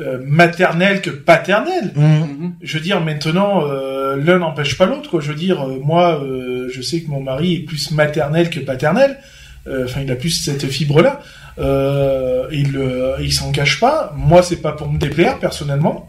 euh, 0.00 0.18
maternels 0.26 1.00
que 1.00 1.10
paternels. 1.10 1.92
hum, 1.96 2.02
Mhm. 2.04 2.52
Je 2.62 2.78
veux 2.78 2.82
dire, 2.82 3.00
maintenant, 3.00 3.68
euh, 3.68 4.16
l'un 4.16 4.38
n'empêche 4.38 4.76
pas 4.76 4.86
l'autre. 4.86 5.20
Je 5.20 5.28
veux 5.30 5.38
dire, 5.38 5.60
euh, 5.62 5.78
moi, 5.82 6.20
euh, 6.24 6.68
je 6.72 6.82
sais 6.82 7.00
que 7.02 7.08
mon 7.10 7.20
mari 7.22 7.54
est 7.54 7.60
plus 7.60 7.90
maternel 7.92 8.50
que 8.50 8.60
paternel. 8.60 9.18
Euh, 9.66 9.84
Enfin, 9.84 10.00
il 10.02 10.10
a 10.10 10.16
plus 10.16 10.30
cette 10.30 10.66
fibre-là. 10.66 11.20
Euh, 11.58 12.48
il 12.52 12.76
euh, 12.76 13.16
il 13.20 13.32
s'en 13.32 13.52
cache 13.52 13.78
pas. 13.80 14.12
Moi, 14.16 14.42
c'est 14.42 14.60
pas 14.60 14.72
pour 14.72 14.90
me 14.90 14.98
déplaire 14.98 15.38
personnellement. 15.38 16.08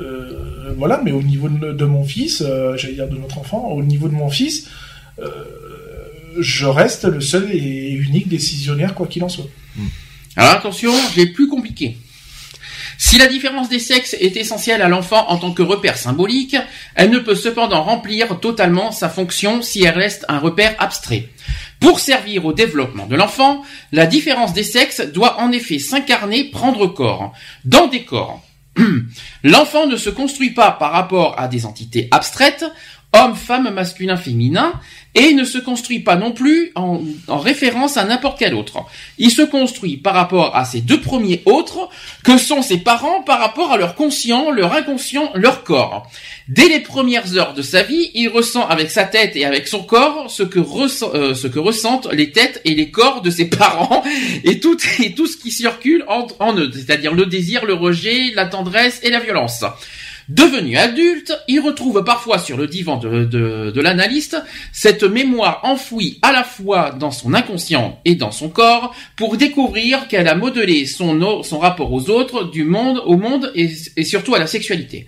Euh, 0.00 0.72
voilà, 0.76 1.00
mais 1.04 1.10
au 1.10 1.22
niveau 1.22 1.48
de, 1.48 1.72
de 1.72 1.84
mon 1.84 2.04
fils, 2.04 2.42
euh, 2.46 2.76
j'allais 2.76 2.94
dire 2.94 3.08
de 3.08 3.16
notre 3.16 3.38
enfant, 3.38 3.68
au 3.70 3.82
niveau 3.82 4.08
de 4.08 4.14
mon 4.14 4.28
fils, 4.30 4.68
euh, 5.20 5.26
je 6.38 6.66
reste 6.66 7.04
le 7.04 7.20
seul 7.20 7.50
et 7.52 7.90
unique 7.90 8.28
décisionnaire, 8.28 8.94
quoi 8.94 9.06
qu'il 9.06 9.24
en 9.24 9.28
soit. 9.28 9.48
Alors 10.36 10.52
attention, 10.52 10.92
j'ai 11.14 11.26
plus 11.26 11.48
compliqué. 11.48 11.98
Si 13.00 13.16
la 13.16 13.28
différence 13.28 13.68
des 13.68 13.78
sexes 13.78 14.16
est 14.18 14.36
essentielle 14.36 14.82
à 14.82 14.88
l'enfant 14.88 15.28
en 15.28 15.38
tant 15.38 15.52
que 15.52 15.62
repère 15.62 15.96
symbolique, 15.96 16.56
elle 16.96 17.10
ne 17.10 17.20
peut 17.20 17.36
cependant 17.36 17.84
remplir 17.84 18.40
totalement 18.40 18.90
sa 18.90 19.08
fonction 19.08 19.62
si 19.62 19.84
elle 19.84 19.96
reste 19.96 20.24
un 20.28 20.40
repère 20.40 20.74
abstrait. 20.80 21.28
Pour 21.78 22.00
servir 22.00 22.44
au 22.44 22.52
développement 22.52 23.06
de 23.06 23.14
l'enfant, 23.14 23.62
la 23.92 24.06
différence 24.06 24.52
des 24.52 24.64
sexes 24.64 25.00
doit 25.00 25.38
en 25.40 25.52
effet 25.52 25.78
s'incarner, 25.78 26.50
prendre 26.50 26.88
corps. 26.88 27.32
Dans 27.64 27.86
des 27.86 28.04
corps, 28.04 28.42
l'enfant 29.44 29.86
ne 29.86 29.96
se 29.96 30.10
construit 30.10 30.50
pas 30.50 30.72
par 30.72 30.90
rapport 30.90 31.38
à 31.38 31.46
des 31.46 31.66
entités 31.66 32.08
abstraites, 32.10 32.64
homme, 33.12 33.36
femme, 33.36 33.70
masculin, 33.70 34.16
féminin, 34.16 34.72
et 35.18 35.34
ne 35.34 35.44
se 35.44 35.58
construit 35.58 35.98
pas 35.98 36.14
non 36.14 36.30
plus 36.30 36.70
en, 36.76 37.00
en 37.26 37.38
référence 37.38 37.96
à 37.96 38.04
n'importe 38.04 38.38
quel 38.38 38.54
autre. 38.54 38.78
Il 39.18 39.32
se 39.32 39.42
construit 39.42 39.96
par 39.96 40.14
rapport 40.14 40.54
à 40.54 40.64
ces 40.64 40.80
deux 40.80 41.00
premiers 41.00 41.42
autres, 41.44 41.88
que 42.24 42.38
sont 42.38 42.62
ses 42.62 42.78
parents 42.78 43.22
par 43.22 43.40
rapport 43.40 43.72
à 43.72 43.76
leur 43.76 43.96
conscient, 43.96 44.52
leur 44.52 44.72
inconscient, 44.72 45.32
leur 45.34 45.64
corps. 45.64 46.08
Dès 46.46 46.68
les 46.68 46.80
premières 46.80 47.36
heures 47.36 47.52
de 47.52 47.62
sa 47.62 47.82
vie, 47.82 48.10
il 48.14 48.28
ressent 48.28 48.66
avec 48.66 48.90
sa 48.90 49.04
tête 49.04 49.34
et 49.34 49.44
avec 49.44 49.66
son 49.66 49.82
corps 49.82 50.30
ce 50.30 50.44
que, 50.44 50.60
euh, 50.60 51.60
ressentent 51.60 52.10
les 52.12 52.30
têtes 52.30 52.60
et 52.64 52.74
les 52.74 52.90
corps 52.90 53.20
de 53.20 53.30
ses 53.30 53.46
parents 53.46 54.04
et 54.44 54.60
tout, 54.60 54.78
et 55.02 55.14
tout 55.14 55.26
ce 55.26 55.36
qui 55.36 55.50
circule 55.50 56.04
en, 56.06 56.28
en 56.38 56.56
eux, 56.56 56.70
c'est-à-dire 56.72 57.12
le 57.12 57.26
désir, 57.26 57.66
le 57.66 57.74
rejet, 57.74 58.30
la 58.34 58.46
tendresse 58.46 59.00
et 59.02 59.10
la 59.10 59.18
violence. 59.18 59.64
Devenu 60.28 60.76
adulte, 60.76 61.32
il 61.48 61.60
retrouve 61.60 62.04
parfois 62.04 62.38
sur 62.38 62.58
le 62.58 62.66
divan 62.66 62.98
de, 62.98 63.24
de, 63.24 63.70
de 63.74 63.80
l'analyste 63.80 64.36
cette 64.72 65.02
mémoire 65.02 65.60
enfouie 65.62 66.18
à 66.20 66.32
la 66.32 66.44
fois 66.44 66.90
dans 66.90 67.10
son 67.10 67.32
inconscient 67.32 67.98
et 68.04 68.14
dans 68.14 68.30
son 68.30 68.50
corps 68.50 68.94
pour 69.16 69.38
découvrir 69.38 70.06
qu'elle 70.06 70.28
a 70.28 70.34
modelé 70.34 70.84
son, 70.84 71.42
son 71.42 71.58
rapport 71.58 71.90
aux 71.92 72.10
autres, 72.10 72.44
du 72.44 72.64
monde, 72.64 73.00
au 73.06 73.16
monde 73.16 73.50
et, 73.54 73.70
et 73.96 74.04
surtout 74.04 74.34
à 74.34 74.38
la 74.38 74.46
sexualité. 74.46 75.06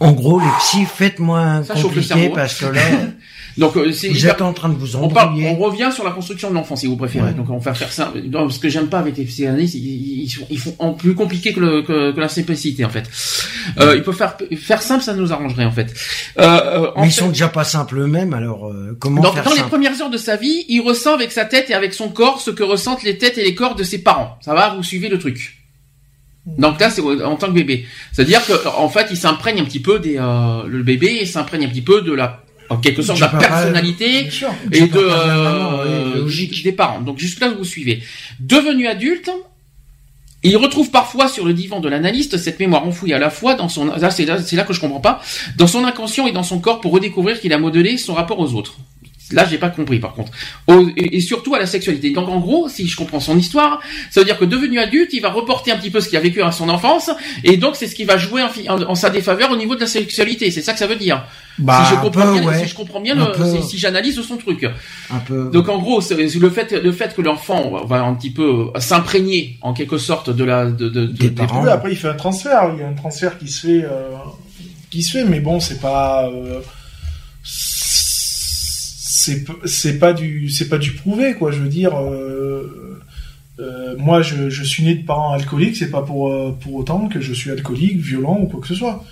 En 0.00 0.12
gros, 0.12 0.40
les 0.40 0.46
psys, 0.60 0.86
faites-moi 0.86 1.62
compliqué 1.82 2.02
cerveau. 2.02 2.34
parce 2.34 2.54
que 2.60 2.66
là, 2.66 2.80
Donc 3.58 3.76
euh, 3.76 3.92
c'est 3.92 4.08
vous 4.08 4.16
hyper- 4.16 4.30
êtes 4.34 4.42
en 4.42 4.52
train 4.52 4.68
de 4.68 4.74
vous 4.76 4.96
embrouiller. 4.96 5.48
on 5.50 5.56
revient 5.56 5.90
sur 5.94 6.04
la 6.04 6.12
construction 6.12 6.48
de 6.50 6.54
l'enfant 6.54 6.76
si 6.76 6.86
vous 6.86 6.96
préférez. 6.96 7.26
Ouais. 7.28 7.34
Donc 7.34 7.50
on 7.50 7.58
va 7.58 7.74
faire 7.74 7.92
ça. 7.92 8.12
Non, 8.30 8.48
ce 8.50 8.58
que 8.58 8.68
j'aime 8.68 8.86
pas 8.88 9.00
avec 9.00 9.16
les 9.16 9.24
psychanalystes, 9.24 9.74
ils, 9.74 10.22
ils, 10.22 10.30
sont- 10.30 10.46
ils 10.50 10.58
font 10.58 10.74
en 10.78 10.92
plus 10.92 11.14
compliqué 11.14 11.52
que, 11.52 11.60
le, 11.60 11.82
que, 11.82 12.12
que 12.12 12.20
la 12.20 12.28
simplicité 12.28 12.84
en 12.84 12.88
fait. 12.90 13.04
Euh, 13.80 13.94
il 13.96 14.02
peut 14.02 14.12
faire 14.12 14.36
faire 14.56 14.80
simple, 14.82 15.02
ça 15.02 15.14
nous 15.14 15.32
arrangerait 15.32 15.64
en 15.64 15.72
fait. 15.72 15.92
Euh, 16.38 16.42
euh, 16.44 16.90
en 16.94 17.02
Mais 17.02 17.08
ils 17.08 17.10
fait- 17.10 17.20
sont 17.20 17.28
déjà 17.28 17.48
pas 17.48 17.64
simples 17.64 17.98
eux-mêmes, 17.98 18.32
alors 18.32 18.68
euh, 18.68 18.96
comment 19.00 19.20
Donc, 19.22 19.34
faire 19.34 19.44
dans 19.44 19.54
les 19.54 19.62
premières 19.62 20.00
heures 20.00 20.10
de 20.10 20.16
sa 20.18 20.36
vie, 20.36 20.64
il 20.68 20.80
ressent 20.80 21.14
avec 21.14 21.32
sa 21.32 21.44
tête 21.44 21.68
et 21.70 21.74
avec 21.74 21.94
son 21.94 22.08
corps 22.08 22.40
ce 22.40 22.50
que 22.50 22.62
ressentent 22.62 23.02
les 23.02 23.18
têtes 23.18 23.38
et 23.38 23.44
les 23.44 23.54
corps 23.54 23.74
de 23.74 23.82
ses 23.82 23.98
parents. 24.02 24.38
Ça 24.40 24.54
va, 24.54 24.74
vous 24.74 24.82
suivez 24.82 25.08
le 25.08 25.18
truc. 25.18 25.56
Donc 26.46 26.80
là, 26.80 26.88
c'est 26.88 27.02
en 27.02 27.36
tant 27.36 27.48
que 27.48 27.52
bébé. 27.52 27.84
C'est-à-dire 28.12 28.44
que, 28.46 28.52
en 28.68 28.88
fait, 28.88 29.08
il 29.10 29.16
s'imprègne 29.18 29.60
un 29.60 29.64
petit 29.64 29.80
peu 29.80 29.98
des, 29.98 30.16
euh, 30.18 30.62
le 30.66 30.82
bébé, 30.82 31.18
il 31.20 31.28
s'imprègne 31.28 31.66
un 31.66 31.68
petit 31.68 31.82
peu 31.82 32.00
de 32.00 32.12
la, 32.12 32.42
en 32.70 32.76
quelque 32.76 33.02
sorte, 33.02 33.18
de 33.18 33.24
la 33.24 33.28
personnalité 33.28 34.28
et 34.72 34.80
de, 34.86 34.90
euh, 34.96 36.16
logique. 36.16 36.62
des 36.62 36.72
parents. 36.72 37.00
Donc 37.00 37.18
jusque 37.18 37.40
là, 37.40 37.48
vous 37.48 37.64
suivez. 37.64 38.02
Devenu 38.40 38.86
adulte, 38.86 39.30
il 40.42 40.56
retrouve 40.56 40.90
parfois 40.90 41.28
sur 41.28 41.44
le 41.44 41.52
divan 41.52 41.80
de 41.80 41.88
l'analyste 41.88 42.36
cette 42.36 42.60
mémoire 42.60 42.86
enfouie 42.86 43.12
à 43.12 43.18
la 43.18 43.30
fois 43.30 43.54
dans 43.54 43.68
son, 43.68 43.86
là 43.86 44.10
c'est 44.10 44.24
là, 44.24 44.40
c'est 44.40 44.56
là 44.56 44.62
que 44.62 44.72
je 44.72 44.80
comprends 44.80 45.00
pas, 45.00 45.20
dans 45.56 45.66
son 45.66 45.84
inconscient 45.84 46.26
et 46.26 46.32
dans 46.32 46.44
son 46.44 46.60
corps 46.60 46.80
pour 46.80 46.92
redécouvrir 46.92 47.40
qu'il 47.40 47.52
a 47.52 47.58
modelé 47.58 47.96
son 47.96 48.14
rapport 48.14 48.38
aux 48.38 48.54
autres. 48.54 48.76
Là, 49.30 49.44
j'ai 49.48 49.58
pas 49.58 49.68
compris, 49.68 49.98
par 49.98 50.14
contre. 50.14 50.32
Au- 50.68 50.88
et, 50.96 51.16
et 51.16 51.20
surtout 51.20 51.54
à 51.54 51.58
la 51.58 51.66
sexualité. 51.66 52.10
Donc, 52.10 52.28
en 52.28 52.38
gros, 52.40 52.68
si 52.68 52.88
je 52.88 52.96
comprends 52.96 53.20
son 53.20 53.36
histoire, 53.36 53.80
ça 54.10 54.20
veut 54.20 54.24
dire 54.26 54.38
que 54.38 54.46
devenu 54.46 54.78
adulte, 54.78 55.10
il 55.12 55.20
va 55.20 55.28
reporter 55.30 55.70
un 55.70 55.76
petit 55.76 55.90
peu 55.90 56.00
ce 56.00 56.08
qu'il 56.08 56.16
a 56.16 56.20
vécu 56.20 56.40
à 56.42 56.50
son 56.50 56.68
enfance, 56.70 57.10
et 57.44 57.56
donc 57.58 57.76
c'est 57.76 57.86
ce 57.86 57.94
qui 57.94 58.04
va 58.04 58.16
jouer 58.16 58.42
en, 58.42 58.48
fi- 58.48 58.68
en- 58.70 58.80
en 58.82 58.94
sa 58.94 59.10
défaveur 59.10 59.50
au 59.50 59.56
niveau 59.56 59.74
de 59.74 59.80
la 59.80 59.86
sexualité. 59.86 60.50
C'est 60.50 60.62
ça 60.62 60.72
que 60.72 60.78
ça 60.78 60.86
veut 60.86 60.96
dire. 60.96 61.24
Bah, 61.58 61.82
si 61.86 61.94
je 61.94 62.00
comprends 62.00 62.22
peu, 62.22 62.32
bien, 62.32 62.44
ouais. 62.46 62.58
si 62.60 62.68
je 62.68 62.74
comprends 62.74 63.00
bien, 63.00 63.14
le- 63.16 63.32
peu. 63.32 63.44
si, 63.44 63.62
si 63.68 63.78
j'analyse 63.78 64.18
son 64.22 64.36
truc. 64.38 64.64
Un 65.10 65.18
peu. 65.18 65.50
Donc 65.52 65.68
en 65.68 65.78
gros, 65.78 66.00
le 66.10 66.50
fait, 66.50 66.72
le 66.72 66.92
fait 66.92 67.14
que 67.14 67.20
l'enfant 67.20 67.84
va 67.84 68.02
un 68.02 68.14
petit 68.14 68.30
peu 68.30 68.68
s'imprégner 68.78 69.58
en 69.60 69.72
quelque 69.74 69.98
sorte 69.98 70.30
de 70.30 70.44
la 70.44 70.66
de, 70.66 70.88
de, 70.88 70.88
de- 70.88 71.06
Des 71.06 71.28
des- 71.30 71.34
parents. 71.46 71.62
Oui, 71.64 71.68
après, 71.68 71.90
il 71.92 71.96
fait 71.96 72.08
un 72.08 72.14
transfert. 72.14 72.70
Il 72.74 72.80
y 72.80 72.82
a 72.82 72.88
un 72.88 72.94
transfert 72.94 73.36
qui 73.38 73.48
se 73.48 73.66
fait, 73.66 73.84
euh, 73.84 74.08
qui 74.90 75.02
se 75.02 75.18
fait, 75.18 75.24
mais 75.24 75.40
bon, 75.40 75.60
c'est 75.60 75.80
pas, 75.80 76.28
euh, 76.28 76.60
c'est 79.64 79.98
pas 79.98 80.12
du, 80.12 80.48
c'est 80.48 80.68
pas 80.68 80.78
du 80.78 80.92
prouvé, 80.92 81.34
quoi. 81.34 81.50
Je 81.52 81.58
veux 81.60 81.68
dire, 81.68 81.94
euh, 82.00 83.00
euh, 83.60 83.94
moi, 83.98 84.22
je, 84.22 84.48
je 84.50 84.62
suis 84.64 84.84
né 84.84 84.94
de 84.94 85.04
parents 85.04 85.32
alcooliques. 85.32 85.76
C'est 85.76 85.90
pas 85.90 86.02
pour 86.02 86.32
euh, 86.32 86.52
pour 86.60 86.74
autant 86.74 87.08
que 87.08 87.20
je 87.20 87.32
suis 87.32 87.50
alcoolique, 87.50 87.98
violent 87.98 88.38
ou 88.40 88.46
quoi 88.46 88.60
que 88.60 88.66
ce 88.66 88.74
soit. 88.74 89.04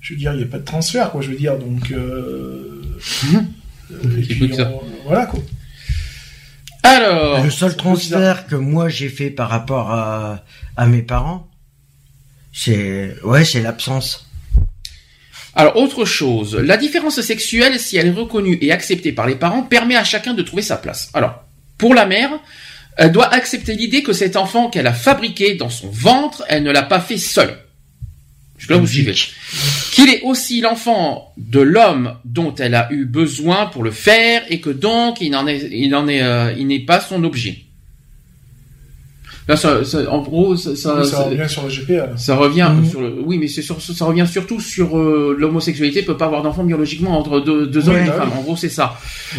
Je 0.00 0.12
veux 0.14 0.18
dire, 0.18 0.32
il 0.34 0.40
y 0.40 0.44
a 0.44 0.46
pas 0.46 0.58
de 0.58 0.64
transfert, 0.64 1.10
quoi. 1.10 1.20
Je 1.22 1.30
veux 1.30 1.36
dire, 1.36 1.58
donc. 1.58 1.90
Euh, 1.90 2.82
euh, 3.92 4.18
et 4.18 4.22
puis, 4.22 4.52
on- 4.60 4.80
voilà, 5.06 5.26
quoi. 5.26 5.40
Alors, 6.84 7.42
Le 7.44 7.50
seul 7.50 7.76
transfert 7.76 8.46
que 8.46 8.54
moi 8.54 8.88
j'ai 8.88 9.08
fait 9.08 9.30
par 9.30 9.50
rapport 9.50 9.90
à, 9.90 10.44
à 10.76 10.86
mes 10.86 11.02
parents, 11.02 11.48
c'est 12.52 13.14
ouais, 13.24 13.44
c'est 13.44 13.60
l'absence. 13.60 14.27
Alors 15.58 15.76
autre 15.76 16.04
chose, 16.04 16.54
la 16.54 16.76
différence 16.76 17.20
sexuelle, 17.20 17.80
si 17.80 17.96
elle 17.96 18.06
est 18.06 18.12
reconnue 18.12 18.58
et 18.62 18.70
acceptée 18.70 19.10
par 19.10 19.26
les 19.26 19.34
parents, 19.34 19.62
permet 19.62 19.96
à 19.96 20.04
chacun 20.04 20.32
de 20.32 20.42
trouver 20.42 20.62
sa 20.62 20.76
place. 20.76 21.10
Alors, 21.14 21.42
pour 21.76 21.96
la 21.96 22.06
mère, 22.06 22.30
elle 22.96 23.10
doit 23.10 23.34
accepter 23.34 23.74
l'idée 23.74 24.04
que 24.04 24.12
cet 24.12 24.36
enfant 24.36 24.70
qu'elle 24.70 24.86
a 24.86 24.92
fabriqué 24.92 25.56
dans 25.56 25.68
son 25.68 25.88
ventre, 25.88 26.44
elle 26.48 26.62
ne 26.62 26.70
l'a 26.70 26.84
pas 26.84 27.00
fait 27.00 27.18
seule. 27.18 27.58
Jusque 28.56 28.70
là, 28.70 28.76
vous 28.76 28.86
suivez. 28.86 29.14
Qu'il 29.90 30.08
est 30.10 30.22
aussi 30.22 30.60
l'enfant 30.60 31.34
de 31.36 31.58
l'homme 31.58 32.16
dont 32.24 32.54
elle 32.54 32.76
a 32.76 32.86
eu 32.92 33.04
besoin 33.04 33.66
pour 33.66 33.82
le 33.82 33.90
faire 33.90 34.44
et 34.50 34.60
que 34.60 34.70
donc 34.70 35.20
il 35.20 35.30
n'en 35.30 35.48
est, 35.48 35.68
il 35.72 35.90
n'en 35.90 36.06
est, 36.06 36.22
euh, 36.22 36.54
il 36.56 36.68
n'est 36.68 36.84
pas 36.84 37.00
son 37.00 37.24
objet. 37.24 37.64
Là, 39.48 39.56
ça, 39.56 39.82
ça- 39.82 40.10
en 40.12 40.20
gros, 40.20 40.54
ça, 40.56 40.76
ça, 40.76 41.02
ça 41.02 41.04
ça- 41.04 41.22
revient 41.24 41.48
sur 41.48 41.62
le 41.64 41.70
GPA. 41.70 42.16
ça 42.16 42.36
revient 42.36 42.68
Mhm. 42.70 42.84
sur 42.90 43.00
le, 43.00 43.14
oui, 43.24 43.38
mais 43.38 43.48
c'est 43.48 43.62
sur, 43.62 43.80
ça 43.80 44.04
revient 44.04 44.26
surtout 44.30 44.60
sur 44.60 44.98
euh, 44.98 45.34
l'homosexualité 45.38 46.02
peut 46.02 46.18
pas 46.18 46.26
avoir 46.26 46.42
d'enfant 46.42 46.64
biologiquement 46.64 47.18
entre 47.18 47.40
deux, 47.40 47.66
deux 47.66 47.88
hommes 47.88 47.94
Ouais. 47.96 48.02
et 48.02 48.06
une 48.06 48.12
femme. 48.12 48.30
En 48.38 48.42
gros, 48.42 48.56
c'est 48.56 48.68
ça. 48.68 48.96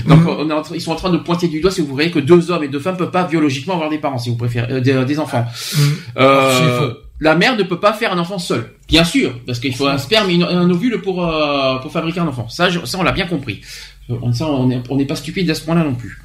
Donc, 0.07 0.21
Mhm. 0.21 0.27
on 0.39 0.49
est 0.49 0.53
en 0.53 0.61
train- 0.63 0.75
ils 0.75 0.81
sont 0.81 0.91
en 0.91 0.95
train 0.95 1.11
de 1.11 1.17
pointer 1.17 1.47
du 1.47 1.61
doigt, 1.61 1.69
si 1.71 1.81
vous 1.81 1.93
voyez, 1.93 2.09
que 2.09 2.19
deux 2.19 2.49
hommes 2.49 2.63
et 2.63 2.67
deux 2.67 2.79
femmes 2.79 2.97
peuvent 2.97 3.11
pas 3.11 3.23
biologiquement 3.25 3.75
avoir 3.75 3.89
des 3.91 3.99
parents, 3.99 4.17
si 4.17 4.29
vous 4.31 4.35
préférez, 4.35 4.71
euh, 4.73 4.79
des, 4.81 5.05
des 5.05 5.19
enfants. 5.19 5.45
Mhm. 5.77 5.95
Euh, 6.17 6.93
la 7.19 7.35
mère 7.35 7.55
ne 7.55 7.63
peut 7.63 7.79
pas 7.79 7.93
faire 7.93 8.11
un 8.13 8.17
enfant 8.17 8.39
seul, 8.39 8.71
bien 8.87 9.03
sûr, 9.03 9.31
parce 9.45 9.59
qu'il 9.59 9.75
faut 9.75 9.87
un 9.87 9.97
sperme 9.97 10.29
et 10.31 10.41
un 10.43 10.69
ovule 10.69 11.01
pour 11.01 11.23
euh, 11.25 11.77
pour 11.81 11.91
fabriquer 11.91 12.19
un 12.21 12.27
enfant. 12.27 12.47
Ça, 12.49 12.69
je- 12.69 12.83
ça, 12.85 12.97
on 12.97 13.03
l'a 13.03 13.11
bien 13.11 13.27
compris. 13.27 13.61
Euh, 14.09 14.15
Ça, 14.33 14.47
on 14.47 14.65
n'est 14.67 14.81
on 14.89 14.95
n'est 14.95 15.05
pas 15.05 15.15
stupide 15.15 15.47
à 15.51 15.53
ce 15.53 15.61
point-là 15.61 15.83
non 15.83 15.93
plus. 15.93 16.17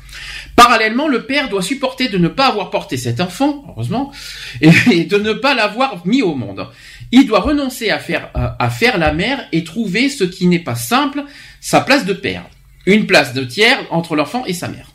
Parallèlement, 0.56 1.08
le 1.08 1.24
père 1.24 1.48
doit 1.48 1.62
supporter 1.62 2.08
de 2.08 2.18
ne 2.18 2.28
pas 2.28 2.48
avoir 2.48 2.70
porté 2.70 2.96
cet 2.96 3.20
enfant, 3.20 3.64
heureusement, 3.68 4.12
et, 4.60 5.04
de 5.04 5.18
ne 5.18 5.32
pas 5.32 5.54
l'avoir 5.54 6.06
mis 6.06 6.22
au 6.22 6.34
monde. 6.34 6.68
Il 7.12 7.26
doit 7.26 7.40
renoncer 7.40 7.90
à 7.90 7.98
faire, 7.98 8.30
la 8.98 9.12
mère 9.12 9.46
et 9.52 9.64
trouver 9.64 10.08
ce 10.08 10.24
qui 10.24 10.46
n'est 10.46 10.58
pas 10.58 10.74
simple, 10.74 11.24
sa 11.60 11.80
place 11.80 12.04
de 12.04 12.12
père. 12.12 12.44
Une 12.86 13.06
place 13.06 13.32
de 13.32 13.44
tiers 13.44 13.78
entre 13.90 14.14
l'enfant 14.14 14.44
et 14.46 14.52
sa 14.52 14.68
mère. 14.68 14.90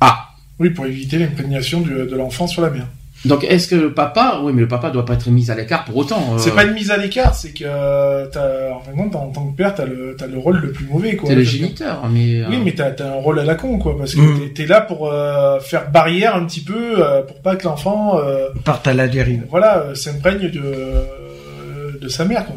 Ah, 0.00 0.30
Oui, 0.58 0.70
pour 0.70 0.86
éviter 0.86 1.18
l'imprégnation 1.18 1.80
de 1.80 2.14
l'enfant 2.14 2.46
sur 2.46 2.62
la 2.62 2.70
mère. 2.70 2.86
Donc 3.24 3.42
est-ce 3.44 3.68
que 3.68 3.74
le 3.74 3.94
papa, 3.94 4.40
oui 4.42 4.52
mais 4.54 4.60
le 4.60 4.68
papa 4.68 4.90
doit 4.90 5.06
pas 5.06 5.14
être 5.14 5.30
mis 5.30 5.50
à 5.50 5.54
l'écart 5.54 5.84
pour 5.86 5.96
autant. 5.96 6.34
euh, 6.34 6.38
C'est 6.38 6.54
pas 6.54 6.64
une 6.64 6.74
mise 6.74 6.90
à 6.90 6.96
l'écart, 6.98 7.34
c'est 7.34 7.52
que 7.52 7.64
euh, 7.64 8.26
t'as, 8.26 8.70
en 8.72 8.80
fin 8.80 8.92
de 8.92 8.96
compte, 8.96 9.16
en 9.16 9.28
tant 9.30 9.46
que 9.46 9.56
père, 9.56 9.74
t'as 9.74 9.86
le, 9.86 10.14
t'as 10.18 10.26
le 10.26 10.36
rôle 10.36 10.58
le 10.58 10.72
plus 10.72 10.84
mauvais, 10.86 11.16
quoi. 11.16 11.30
C'est 11.30 11.34
le 11.34 11.42
géniteur, 11.42 12.06
mais. 12.12 12.40
euh, 12.42 12.46
Oui, 12.50 12.58
mais 12.62 12.72
t'as, 12.72 12.90
t'as 12.90 13.08
un 13.08 13.14
rôle 13.14 13.38
à 13.40 13.44
la 13.44 13.54
con, 13.54 13.78
quoi, 13.78 13.96
parce 13.96 14.14
que 14.14 14.20
Mm. 14.20 14.38
t'es, 14.40 14.48
t'es 14.62 14.66
là 14.66 14.80
pour 14.82 15.10
euh, 15.10 15.58
faire 15.60 15.90
barrière 15.90 16.36
un 16.36 16.44
petit 16.44 16.60
peu, 16.60 17.02
euh, 17.02 17.22
pour 17.22 17.40
pas 17.40 17.56
que 17.56 17.64
l'enfant, 17.64 18.18
euh, 18.18 18.48
Partent 18.64 18.86
à 18.88 18.92
la 18.94 19.08
dérive. 19.08 19.44
voilà, 19.50 19.78
euh, 19.78 19.94
s'imprègne 19.94 20.50
de, 20.50 20.60
euh, 20.62 21.98
de 22.00 22.08
sa 22.08 22.24
mère, 22.26 22.44
quoi. 22.44 22.56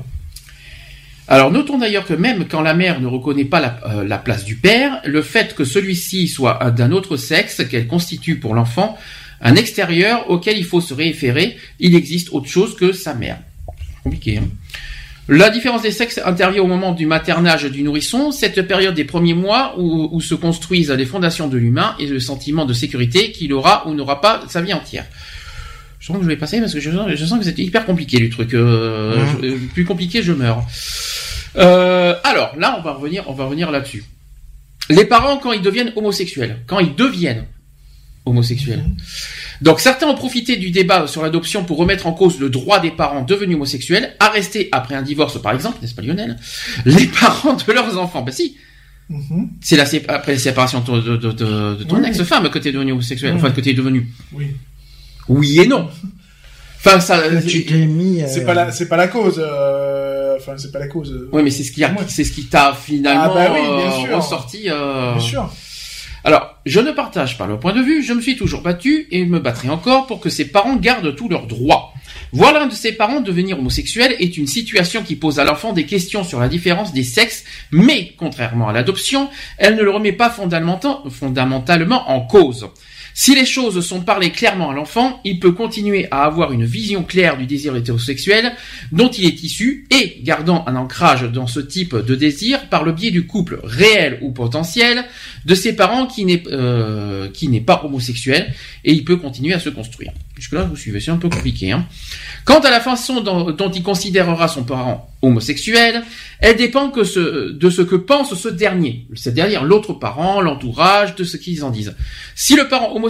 Alors 1.30 1.51
notons 1.51 1.78
d'ailleurs 1.78 2.05
que 2.05 2.13
même 2.13 2.45
quand 2.47 2.61
la 2.61 2.74
mère 2.74 3.01
ne 3.01 3.07
reconnaît 3.07 3.43
pas 3.43 3.59
la, 3.59 3.80
euh, 3.86 4.03
la 4.07 4.18
place 4.18 4.45
du 4.45 4.55
père, 4.55 5.01
le 5.05 5.22
fait 5.22 5.53
que 5.55 5.65
celui-ci 5.65 6.30
soit 6.30 6.63
un- 6.63 6.72
d'un 6.72 6.91
autre 6.93 7.18
sexe, 7.18 7.65
qu'elle 7.70 7.88
constitue 7.88 8.38
pour 8.39 8.55
l'enfant 8.55 8.97
un 9.42 9.56
extérieur 9.56 10.30
auquel 10.30 10.58
il 10.58 10.66
faut 10.66 10.82
se 10.82 10.94
référer, 10.94 11.58
il 11.80 11.96
existe 11.96 12.30
autre 12.32 12.48
chose 12.48 12.76
que 12.76 12.92
sa 12.92 13.14
mère. 13.14 13.40
Compliqué. 14.04 14.38
Hein 14.38 14.48
la 15.30 15.50
différence 15.50 15.82
des 15.82 15.92
sexes 15.92 16.22
intervient 16.24 16.62
au 16.62 16.68
moment 16.68 16.94
du 16.94 17.06
maternage 17.06 17.66
du 17.66 17.84
nourrisson, 17.84 18.32
cette 18.32 18.62
période 18.66 18.96
des 18.96 19.04
premiers 19.04 19.34
mois 19.34 19.76
où, 19.78 20.08
où 20.14 20.22
se 20.22 20.34
construisent 20.36 20.90
les 20.92 21.06
fondations 21.06 21.50
de 21.50 21.58
l'humain 21.58 21.96
et 22.00 22.06
le 22.06 22.22
sentiment 22.22 22.64
de 22.64 22.72
sécurité 22.74 23.34
qu'il 23.34 23.52
aura 23.52 23.86
ou 23.90 23.94
n'aura 23.94 24.22
pas 24.22 24.44
sa 24.48 24.62
vie 24.62 24.72
entière. 24.72 25.06
Je 26.00 26.08
sens 26.08 26.16
que 26.18 26.24
je 26.24 26.30
vais 26.30 26.38
passer 26.38 26.62
parce 26.62 26.74
que 26.74 26.80
je 26.80 26.90
sens, 26.92 27.10
je 27.14 27.26
sens 27.26 27.40
que 27.40 27.44
c'est 27.44 27.60
hyper 27.60 27.86
compliqué 27.86 28.20
le 28.20 28.30
truc. 28.30 28.54
Euh, 28.54 29.20
je- 29.42 29.48
euh, 29.48 29.58
plus 29.74 29.84
compliqué, 29.84 30.24
je 30.24 30.32
meurs. 30.32 30.64
Euh, 31.58 32.16
alors 32.24 32.56
là, 32.58 32.78
on 32.80 32.82
va 32.82 32.94
revenir, 32.94 33.26
on 33.28 33.34
va 33.34 33.46
revenir 33.46 33.70
là-dessus. 33.70 34.06
Les 34.90 35.04
parents 35.04 35.38
quand 35.40 35.52
ils 35.52 35.62
deviennent 35.62 35.92
homosexuels, 35.98 36.60
quand 36.68 36.80
ils 36.80 36.96
deviennent 36.96 37.46
homosexuels. 38.30 38.84
Donc 39.62 39.80
certains 39.80 40.08
ont 40.08 40.16
profité 40.16 40.56
du 40.58 40.70
débat 40.72 41.08
sur 41.08 41.24
l'adoption 41.24 41.64
pour 41.64 41.78
remettre 41.78 42.06
en 42.08 42.14
cause 42.14 42.40
le 42.40 42.50
droit 42.50 42.80
des 42.80 42.92
parents 42.92 43.24
devenus 43.24 43.56
homosexuels 43.56 44.16
à 44.20 44.30
rester 44.30 44.70
après 44.72 44.96
un 44.96 45.02
divorce, 45.02 45.42
par 45.42 45.54
exemple, 45.54 45.78
n'est-ce 45.82 45.96
pas 45.96 46.02
Lionel? 46.04 46.38
Les 46.86 47.06
parents 47.22 47.54
de 47.56 47.72
leurs 47.72 47.98
enfants. 47.98 48.22
Ben 48.22 48.32
si, 48.32 48.56
Mhm. 49.10 49.52
c'est 49.62 49.78
la 49.78 49.86
après 50.14 50.34
la 50.34 50.38
séparation 50.38 50.82
de, 50.82 50.86
ton- 50.86 50.98
de, 50.98 51.16
de- 51.16 51.32
de- 51.32 51.76
de 51.76 51.84
ton 51.86 51.96
Oui. 52.02 52.08
ex-femme 52.08 52.50
que 52.50 52.60
t'es 52.60 52.74
devenu 52.74 52.92
homosexuel, 52.92 53.34
enfin 53.36 53.52
que 53.52 53.62
t'es 53.62 53.74
devenu. 53.74 54.12
Oui. 54.34 54.48
Oui 55.30 55.60
et 55.62 55.66
non. 55.68 55.90
Enfin 56.80 57.00
ça. 57.00 57.22
Tu 57.46 57.66
t'es 57.66 57.86
mis. 57.86 58.22
euh, 58.22 58.28
C'est 58.28 58.44
pas 58.46 58.54
la, 58.54 58.72
c'est 58.72 58.88
pas 58.90 58.98
la 58.98 59.08
cause, 59.08 59.36
euh, 59.44 60.36
enfin, 60.38 60.54
c'est 60.58 60.72
pas 60.74 60.80
la 60.80 60.88
cause. 60.88 61.12
euh, 61.12 61.30
Oui, 61.32 61.42
mais 61.42 61.50
c'est 61.52 61.64
ce 61.64 61.72
qui 61.72 61.84
a, 61.86 61.96
c'est 62.08 62.24
ce 62.26 62.32
qui 62.32 62.46
t'a 62.46 62.74
finalement 62.74 63.32
Ah 63.34 63.48
bah 63.50 63.52
oui, 63.54 63.62
bien 63.62 63.92
euh, 63.92 64.06
sûr. 64.06 64.18
ressorti. 64.18 64.64
euh, 64.70 65.14
Bien 65.14 65.22
sûr. 65.22 65.54
Alors, 66.24 66.57
je 66.68 66.80
ne 66.80 66.91
partage 66.91 67.38
pas 67.38 67.47
le 67.47 67.59
point 67.59 67.74
de 67.74 67.82
vue, 67.82 68.03
je 68.03 68.13
me 68.13 68.22
suis 68.22 68.36
toujours 68.36 68.61
battu 68.61 69.07
et 69.11 69.26
me 69.26 69.39
battrai 69.39 69.70
encore 69.70 70.07
pour 70.07 70.20
que 70.20 70.30
ses 70.30 70.45
parents 70.45 70.76
gardent 70.76 71.15
tous 71.15 71.30
leurs 71.30 71.47
droits. 71.47 71.93
Voilà 72.34 72.63
un 72.63 72.68
de 72.68 72.74
ses 72.74 72.91
parents 72.91 73.22
devenir 73.22 73.57
homosexuel 73.57 74.15
est 74.20 74.38
une 74.38 74.47
situation 74.47 75.01
qui 75.03 75.15
pose 75.15 75.39
à 75.39 75.45
l'enfant 75.45 75.72
des 75.74 75.86
questions 75.86 76.24
sur 76.24 76.39
la 76.39 76.49
différence 76.49 76.91
des 76.93 77.03
sexes, 77.03 77.43
mais 77.72 78.13
contrairement 78.18 78.68
à 78.68 78.74
l'adoption, 78.74 79.30
elle 79.57 79.76
ne 79.76 79.82
le 79.84 79.91
remet 79.91 80.11
pas 80.11 80.30
fondamenta- 80.30 81.09
fondamentalement 81.09 82.09
en 82.11 82.22
cause. 82.22 82.68
Si 83.20 83.34
les 83.34 83.47
choses 83.47 83.84
sont 83.84 84.01
parlées 84.01 84.30
clairement 84.30 84.70
à 84.70 84.76
l'enfant, 84.76 85.22
il 85.24 85.39
peut 85.39 85.51
continuer 85.51 86.07
à 86.11 86.26
avoir 86.26 86.51
une 86.51 86.65
vision 86.65 87.01
claire 87.01 87.36
du 87.36 87.47
désir 87.47 87.76
hétérosexuel 87.76 88.53
dont 88.91 89.09
il 89.09 89.26
est 89.26 89.41
issu 89.41 89.88
et, 89.89 90.22
gardant 90.22 90.63
un 90.68 90.76
ancrage 90.76 91.24
dans 91.24 91.47
ce 91.47 91.59
type 91.59 91.95
de 91.95 92.13
désir 92.13 92.70
par 92.70 92.84
le 92.84 92.91
biais 92.91 93.09
du 93.09 93.26
couple 93.26 93.59
réel 93.63 94.20
ou 94.22 94.32
potentiel, 94.34 95.03
de 95.45 95.55
ses 95.55 95.76
parents 95.76 96.05
qui 96.05 96.26
n'est 96.26 96.43
euh, 96.51 97.28
pas 97.65 97.82
homosexuel 97.84 98.53
et 98.86 98.93
il 98.93 99.03
peut 99.03 99.18
continuer 99.18 99.55
à 99.55 99.59
se 99.59 99.70
construire. 99.70 100.11
Jusque 100.36 100.53
là, 100.53 100.61
vous 100.61 100.76
suivez, 100.76 100.99
c'est 100.99 101.09
un 101.09 101.18
peu 101.18 101.30
compliqué. 101.30 101.72
Hein. 101.72 101.88
Quant 102.45 102.59
à 102.59 102.70
la 102.70 102.80
façon 102.80 103.22
dont, 103.22 103.72
il 103.72 103.82
considérera 103.82 104.47
son 104.47 104.63
parent 104.63 105.09
homosexuel, 105.24 106.03
elle 106.39 106.55
dépend 106.55 106.89
de 106.89 107.03
ce 107.03 107.82
que 107.82 107.95
pense 107.95 108.36
ce 108.36 108.47
dernier, 108.47 109.07
c'est-à-dire 109.15 109.63
l'autre 109.63 109.93
parent, 109.93 110.39
l'entourage, 110.39 111.15
de 111.15 111.24
ce 111.24 111.38
qu'ils 111.38 111.63
en 111.63 111.72
disent. 111.72 111.95
Si 112.36 112.55
le 112.55 112.68
parent 112.68 112.95
homosexuel 112.95 113.07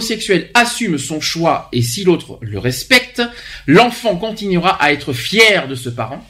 assume 0.54 0.98
son 0.98 1.20
choix 1.20 1.68
et 1.72 1.82
si 1.82 2.04
l'autre 2.04 2.38
le 2.40 2.58
respecte, 2.58 3.22
l'enfant 3.66 4.16
continuera 4.16 4.70
à 4.82 4.92
être 4.92 5.12
fier 5.12 5.68
de 5.68 5.74
ce 5.74 5.88
parent 5.88 6.26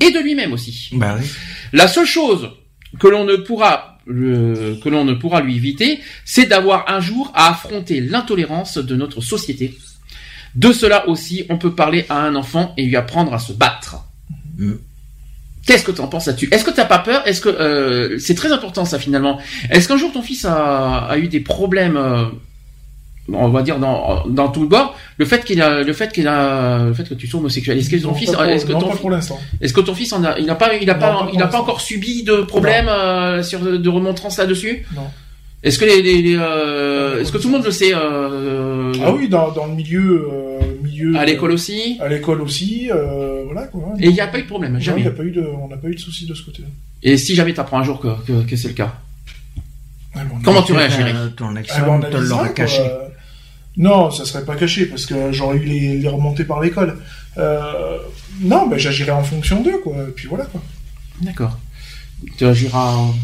et 0.00 0.10
de 0.10 0.18
lui-même 0.20 0.52
aussi. 0.52 0.88
Bah 0.92 1.16
oui. 1.18 1.26
La 1.72 1.88
seule 1.88 2.06
chose 2.06 2.50
que 2.98 3.08
l'on 3.08 3.24
ne 3.24 3.36
pourra 3.36 3.98
le- 4.06 4.78
que 4.82 4.88
l'on 4.88 5.04
ne 5.04 5.14
pourra 5.14 5.40
lui 5.40 5.56
éviter, 5.56 5.98
c'est 6.24 6.46
d'avoir 6.46 6.88
un 6.88 7.00
jour 7.00 7.32
à 7.34 7.50
affronter 7.50 8.00
l'intolérance 8.00 8.78
de 8.78 8.94
notre 8.94 9.20
société. 9.20 9.76
De 10.54 10.72
cela 10.72 11.08
aussi, 11.08 11.44
on 11.50 11.58
peut 11.58 11.74
parler 11.74 12.06
à 12.08 12.20
un 12.22 12.34
enfant 12.36 12.72
et 12.76 12.84
lui 12.84 12.96
apprendre 12.96 13.34
à 13.34 13.38
se 13.38 13.52
battre. 13.52 13.96
Mm. 14.58 14.74
Qu'est-ce 15.66 15.82
que 15.84 15.90
tu 15.90 16.00
en 16.00 16.06
penses 16.06 16.26
là-dessus 16.26 16.48
Est-ce 16.52 16.64
que 16.64 16.70
t'as 16.70 16.84
pas 16.84 17.00
peur 17.00 17.26
Est-ce 17.26 17.40
que 17.40 17.48
euh, 17.48 18.18
c'est 18.20 18.36
très 18.36 18.52
important 18.52 18.84
ça 18.84 19.00
finalement 19.00 19.40
Est-ce 19.70 19.88
qu'un 19.88 19.96
jour 19.96 20.12
ton 20.12 20.22
fils 20.22 20.44
a, 20.44 20.98
a 20.98 21.18
eu 21.18 21.26
des 21.26 21.40
problèmes 21.40 21.96
euh, 21.96 22.26
on 23.32 23.48
va 23.48 23.62
dire 23.62 23.78
dans, 23.78 24.24
dans 24.28 24.48
tout 24.48 24.62
le 24.62 24.68
bord, 24.68 24.96
le 25.18 25.24
fait 25.24 25.44
qu'il 25.44 25.60
a, 25.60 25.82
le 25.82 25.92
fait 25.92 26.12
qu'il 26.12 26.28
a, 26.28 26.84
le 26.84 26.94
fait 26.94 27.08
que 27.08 27.14
tu 27.14 27.26
sois 27.26 27.40
homosexuel. 27.40 27.78
Est-ce 27.78 27.90
que 27.90 27.96
ton 27.96 28.08
Non, 28.08 28.14
fils, 28.14 28.30
est-ce 28.30 28.66
que 28.66 28.72
non, 28.72 28.80
ton 28.80 28.86
pas 28.86 28.92
fils- 28.92 29.00
pour 29.00 29.10
l'instant. 29.10 29.38
est-ce 29.60 29.72
que 29.72 29.80
ton 29.80 29.94
fils 29.94 30.12
en 30.12 30.22
a, 30.24 30.38
il 30.38 30.46
n'a 30.46 30.54
pas, 30.54 30.74
il 30.74 30.88
a 30.90 30.94
Non, 30.94 31.00
pas, 31.00 31.28
il 31.32 31.38
n'a 31.38 31.46
pas 31.48 31.60
encore 31.60 31.80
subi 31.80 32.22
de 32.22 32.42
problèmes 32.42 32.88
euh, 32.88 33.42
sur 33.42 33.60
de 33.60 33.88
remontrances 33.88 34.38
là-dessus? 34.38 34.86
Non. 34.94 35.02
Est-ce 35.62 35.78
que 35.80 35.84
les, 35.84 36.02
les- 36.02 36.22
les, 36.22 36.36
euh, 36.38 37.20
est-ce 37.20 37.32
que 37.32 37.38
tout 37.38 37.48
le 37.48 37.54
monde 37.54 37.64
le 37.64 37.70
sait 37.72 37.92
euh, 37.92 38.92
Ah 39.04 39.10
oui, 39.12 39.28
dans, 39.28 39.50
dans 39.50 39.66
le 39.66 39.74
milieu, 39.74 40.28
euh, 40.32 40.60
milieu. 40.84 41.16
à 41.16 41.24
l'école 41.24 41.50
aussi? 41.50 41.96
À 42.00 42.08
l'école 42.08 42.40
aussi, 42.42 42.88
euh, 42.92 43.42
voilà 43.46 43.62
quoi. 43.66 43.94
Et 43.98 44.06
il 44.08 44.12
n'y 44.12 44.20
a 44.20 44.28
pas 44.28 44.38
eu 44.38 44.42
de 44.42 44.46
problème, 44.46 44.78
jamais. 44.80 45.00
il 45.00 45.08
a 45.08 45.10
pas 45.10 45.24
eu 45.24 45.32
de, 45.32 45.40
on 45.40 45.66
n'a 45.66 45.76
pas 45.78 45.88
eu 45.88 45.94
de 45.94 46.00
soucis 46.00 46.26
de 46.26 46.34
ce 46.34 46.44
côté-là. 46.44 46.68
Et 47.02 47.16
si 47.16 47.34
jamais 47.34 47.52
t'apprends 47.54 47.78
un 47.80 47.82
jour 47.84 47.98
que, 48.00 48.08
que, 48.26 48.46
que 48.48 48.54
c'est 48.56 48.68
le 48.68 48.74
cas? 48.74 48.94
Ah, 50.14 50.20
Comment 50.44 50.62
tu 50.62 50.72
réagirais 50.72 51.12
Ton 51.36 51.54
Ah, 51.56 51.60
ex-femme 51.60 51.88
on 51.88 52.00
te 52.00 52.06
analysera, 52.06 52.36
l'aura 52.36 52.44
quoi. 52.48 52.54
caché. 52.54 52.80
Euh, 52.82 53.08
Non, 53.76 54.10
ça 54.10 54.24
serait 54.24 54.44
pas 54.44 54.56
caché 54.56 54.86
parce 54.86 55.04
que 55.06 55.32
j'aurais 55.32 55.58
eu 55.58 55.64
les, 55.64 55.98
les 55.98 56.08
remontées 56.08 56.44
par 56.44 56.60
l'école. 56.60 56.98
Euh, 57.36 57.98
non, 58.40 58.66
ben 58.68 58.78
j'agirais 58.78 59.12
en 59.12 59.22
fonction 59.24 59.62
d'eux 59.62 59.78
quoi. 59.82 59.94
Et 60.08 60.12
puis 60.12 60.28
voilà 60.28 60.46
quoi. 60.46 60.62
D'accord. 61.20 61.58
Tu 62.38 62.44
agiras. 62.46 62.92
en- 62.94 63.14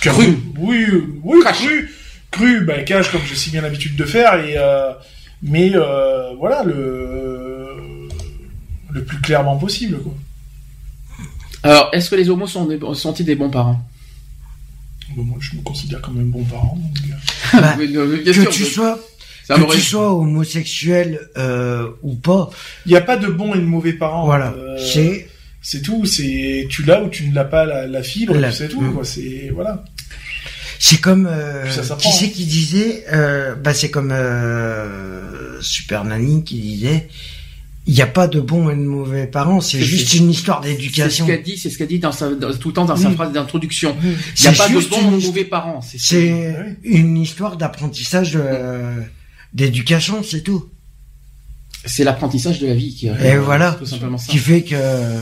Cru. 0.00 0.12
Cru. 0.24 0.36
Oui, 0.58 0.86
oui, 1.22 1.40
Cash. 1.44 1.58
cru. 1.62 1.90
Cru, 2.30 2.64
ben 2.64 2.84
cash 2.84 3.10
comme 3.12 3.20
j'ai 3.28 3.34
si 3.34 3.50
bien 3.50 3.60
l'habitude 3.60 3.94
de 3.96 4.04
faire 4.04 4.34
et 4.42 4.54
euh, 4.56 4.92
mais 5.42 5.70
euh, 5.74 6.32
voilà 6.38 6.62
le 6.64 8.08
le 8.90 9.04
plus 9.04 9.20
clairement 9.20 9.56
possible 9.58 9.98
quoi. 10.00 10.14
Alors, 11.62 11.88
est-ce 11.92 12.10
que 12.10 12.14
les 12.16 12.28
homos 12.30 12.46
sont 12.46 12.66
des, 12.66 12.78
sont-ils 12.94 13.24
des 13.24 13.36
bons 13.36 13.50
parents? 13.50 13.80
Bon, 15.16 15.24
moi 15.24 15.36
je 15.40 15.56
me 15.56 15.62
considère 15.62 16.00
comme 16.00 16.18
un 16.18 16.24
bon 16.24 16.44
parent. 16.44 16.76
donc, 16.78 16.98
euh, 17.54 17.60
Bah, 17.60 17.76
euh, 17.80 18.22
que 18.24 18.32
sûr, 18.32 18.50
tu 18.50 18.64
sois, 18.64 18.98
ça 19.46 19.54
que 19.56 19.72
tu 19.72 19.80
sois 19.80 20.12
homosexuel 20.14 21.20
euh, 21.36 21.88
ou 22.02 22.14
pas, 22.14 22.50
Il 22.86 22.90
n'y 22.92 22.96
a 22.98 23.00
pas 23.02 23.16
de 23.16 23.26
bon 23.28 23.54
et 23.54 23.58
de 23.58 23.64
mauvais 23.64 23.92
parents. 23.92 24.24
voilà, 24.26 24.52
Euh, 24.56 24.76
c'est 24.78 25.28
c'est 25.62 25.80
tout. 25.82 26.04
C'est 26.06 26.66
tu 26.68 26.82
l'as 26.84 27.02
ou 27.02 27.08
tu 27.08 27.28
ne 27.28 27.34
l'as 27.34 27.44
pas 27.44 27.64
la, 27.64 27.86
la 27.86 28.02
fibre. 28.02 28.34
La- 28.34 28.52
C'est 28.52 28.68
tout. 28.68 28.80
Quoi. 28.92 29.04
C'est 29.04 29.50
voilà. 29.54 29.84
c'est 30.78 31.00
comme 31.00 31.26
euh, 31.30 31.64
qui 31.98 32.12
c'est 32.12 32.26
hein. 32.26 32.30
qui 32.34 32.44
disait, 32.44 33.04
euh, 33.12 33.54
bah 33.54 33.72
c'est 33.74 33.90
comme 33.90 34.12
euh, 34.12 35.60
Super 35.62 36.04
Nanny 36.04 36.44
qui 36.44 36.60
disait, 36.60 37.08
il 37.86 37.94
n'y 37.94 38.02
a 38.02 38.06
pas 38.06 38.26
de 38.28 38.40
bons 38.40 38.68
et 38.70 38.74
de 38.74 38.80
mauvais 38.80 39.26
parents, 39.26 39.60
c'est 39.60 39.80
juste 39.80 40.14
une 40.14 40.30
histoire 40.30 40.60
C'est 40.62 40.70
ce 40.72 40.76
d'éducation. 40.76 41.26
qu'a 41.26 41.36
dit, 41.38 41.56
c'est 41.58 41.68
ce 41.70 41.78
qu'a 41.78 41.86
dit 41.86 41.98
dans 41.98 42.12
sa, 42.12 42.30
dans- 42.30 42.52
tout 42.54 42.68
le 42.68 42.74
temps 42.74 42.84
dans 42.86 42.96
sa 42.96 43.10
phrase 43.10 43.32
d'introduction. 43.32 43.94
Il 44.02 44.10
n'y 44.42 44.46
a 44.48 44.52
pas 44.52 44.68
de 44.68 44.78
bons 44.88 44.96
ou 45.12 45.18
une- 45.18 45.26
mauvais 45.26 45.44
parents. 45.44 45.80
C'est 45.82 45.98
C'est 45.98 46.32
Oui. 46.32 46.74
une 46.82 47.16
histoire 47.18 47.56
d'apprentissage 47.56 48.32
euh, 48.36 49.00
d'éducation, 49.54 50.22
c'est 50.22 50.42
tout. 50.42 50.68
c'est 51.86 52.04
l'apprentissage 52.04 52.60
de 52.60 52.66
la 52.66 52.74
vie 52.74 52.94
qui. 52.94 53.06
Et 53.06 53.36
voilà. 53.36 53.72
Tout 53.72 53.86
simplement 53.86 54.18
ça. 54.18 54.30
Qui 54.30 54.38
fait 54.38 54.62
que 54.62 55.20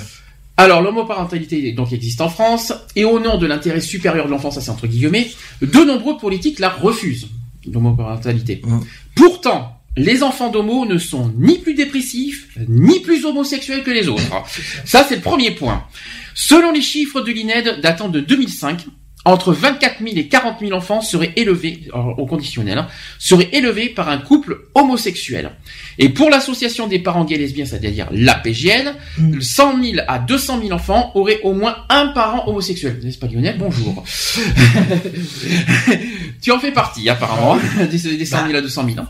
Alors, 0.56 0.82
l'homoparentalité 0.82 1.72
donc 1.72 1.92
existe 1.92 2.20
en 2.20 2.28
France, 2.28 2.72
et 2.96 3.04
au 3.04 3.20
nom 3.20 3.38
de 3.38 3.46
l'intérêt 3.46 3.80
supérieur 3.80 4.26
de 4.26 4.30
l'enfant, 4.30 4.50
ça 4.50 4.60
c'est 4.60 4.70
entre 4.70 4.86
guillemets, 4.86 5.30
de 5.60 5.84
nombreux 5.84 6.16
politiques 6.16 6.58
la 6.58 6.70
refusent, 6.70 7.28
l'homoparentalité. 7.66 8.60
Mm. 8.64 8.80
Pourtant, 9.14 9.78
les 9.96 10.22
enfants 10.22 10.50
d'homo 10.50 10.86
ne 10.86 10.98
sont 10.98 11.32
ni 11.36 11.58
plus 11.58 11.74
dépressifs, 11.74 12.56
ni 12.68 13.00
plus 13.00 13.24
homosexuels 13.24 13.82
que 13.82 13.90
les 13.90 14.08
autres. 14.08 14.22
Ça, 14.84 15.04
c'est 15.06 15.16
le 15.16 15.20
premier 15.20 15.50
point. 15.50 15.84
Selon 16.34 16.72
les 16.72 16.80
chiffres 16.80 17.20
de 17.20 17.30
l'INED 17.30 17.80
datant 17.82 18.08
de 18.08 18.20
2005, 18.20 18.86
entre 19.24 19.52
24 19.52 19.98
000 20.02 20.16
et 20.16 20.26
40 20.28 20.58
000 20.60 20.72
enfants 20.72 21.00
seraient 21.00 21.32
élevés, 21.36 21.82
au 21.94 22.26
conditionnel, 22.26 22.78
hein, 22.78 22.88
seraient 23.18 23.48
élevés 23.52 23.88
par 23.88 24.08
un 24.08 24.18
couple 24.18 24.62
homosexuel. 24.74 25.50
Et 25.98 26.08
pour 26.08 26.28
l'association 26.28 26.88
des 26.88 26.98
parents 26.98 27.24
gays 27.24 27.36
et 27.36 27.38
lesbiens, 27.38 27.64
c'est-à-dire 27.64 28.08
l'APGL, 28.10 28.94
Mm. 29.18 29.40
100 29.40 29.82
000 29.82 29.96
à 30.08 30.18
200 30.18 30.60
000 30.62 30.72
enfants 30.72 31.12
auraient 31.14 31.40
au 31.42 31.52
moins 31.52 31.76
un 31.88 32.08
parent 32.08 32.48
homosexuel. 32.48 32.98
N'est-ce 33.04 33.18
pas 33.18 33.26
Lionel? 33.26 33.56
Bonjour. 33.58 34.02
tu 36.40 36.50
en 36.50 36.58
fais 36.58 36.72
partie 36.72 37.08
apparemment, 37.08 37.58
des, 37.90 38.16
des 38.16 38.24
100 38.26 38.46
000 38.46 38.58
à 38.58 38.60
200 38.60 38.84
000. 38.86 38.98
hein. 39.00 39.08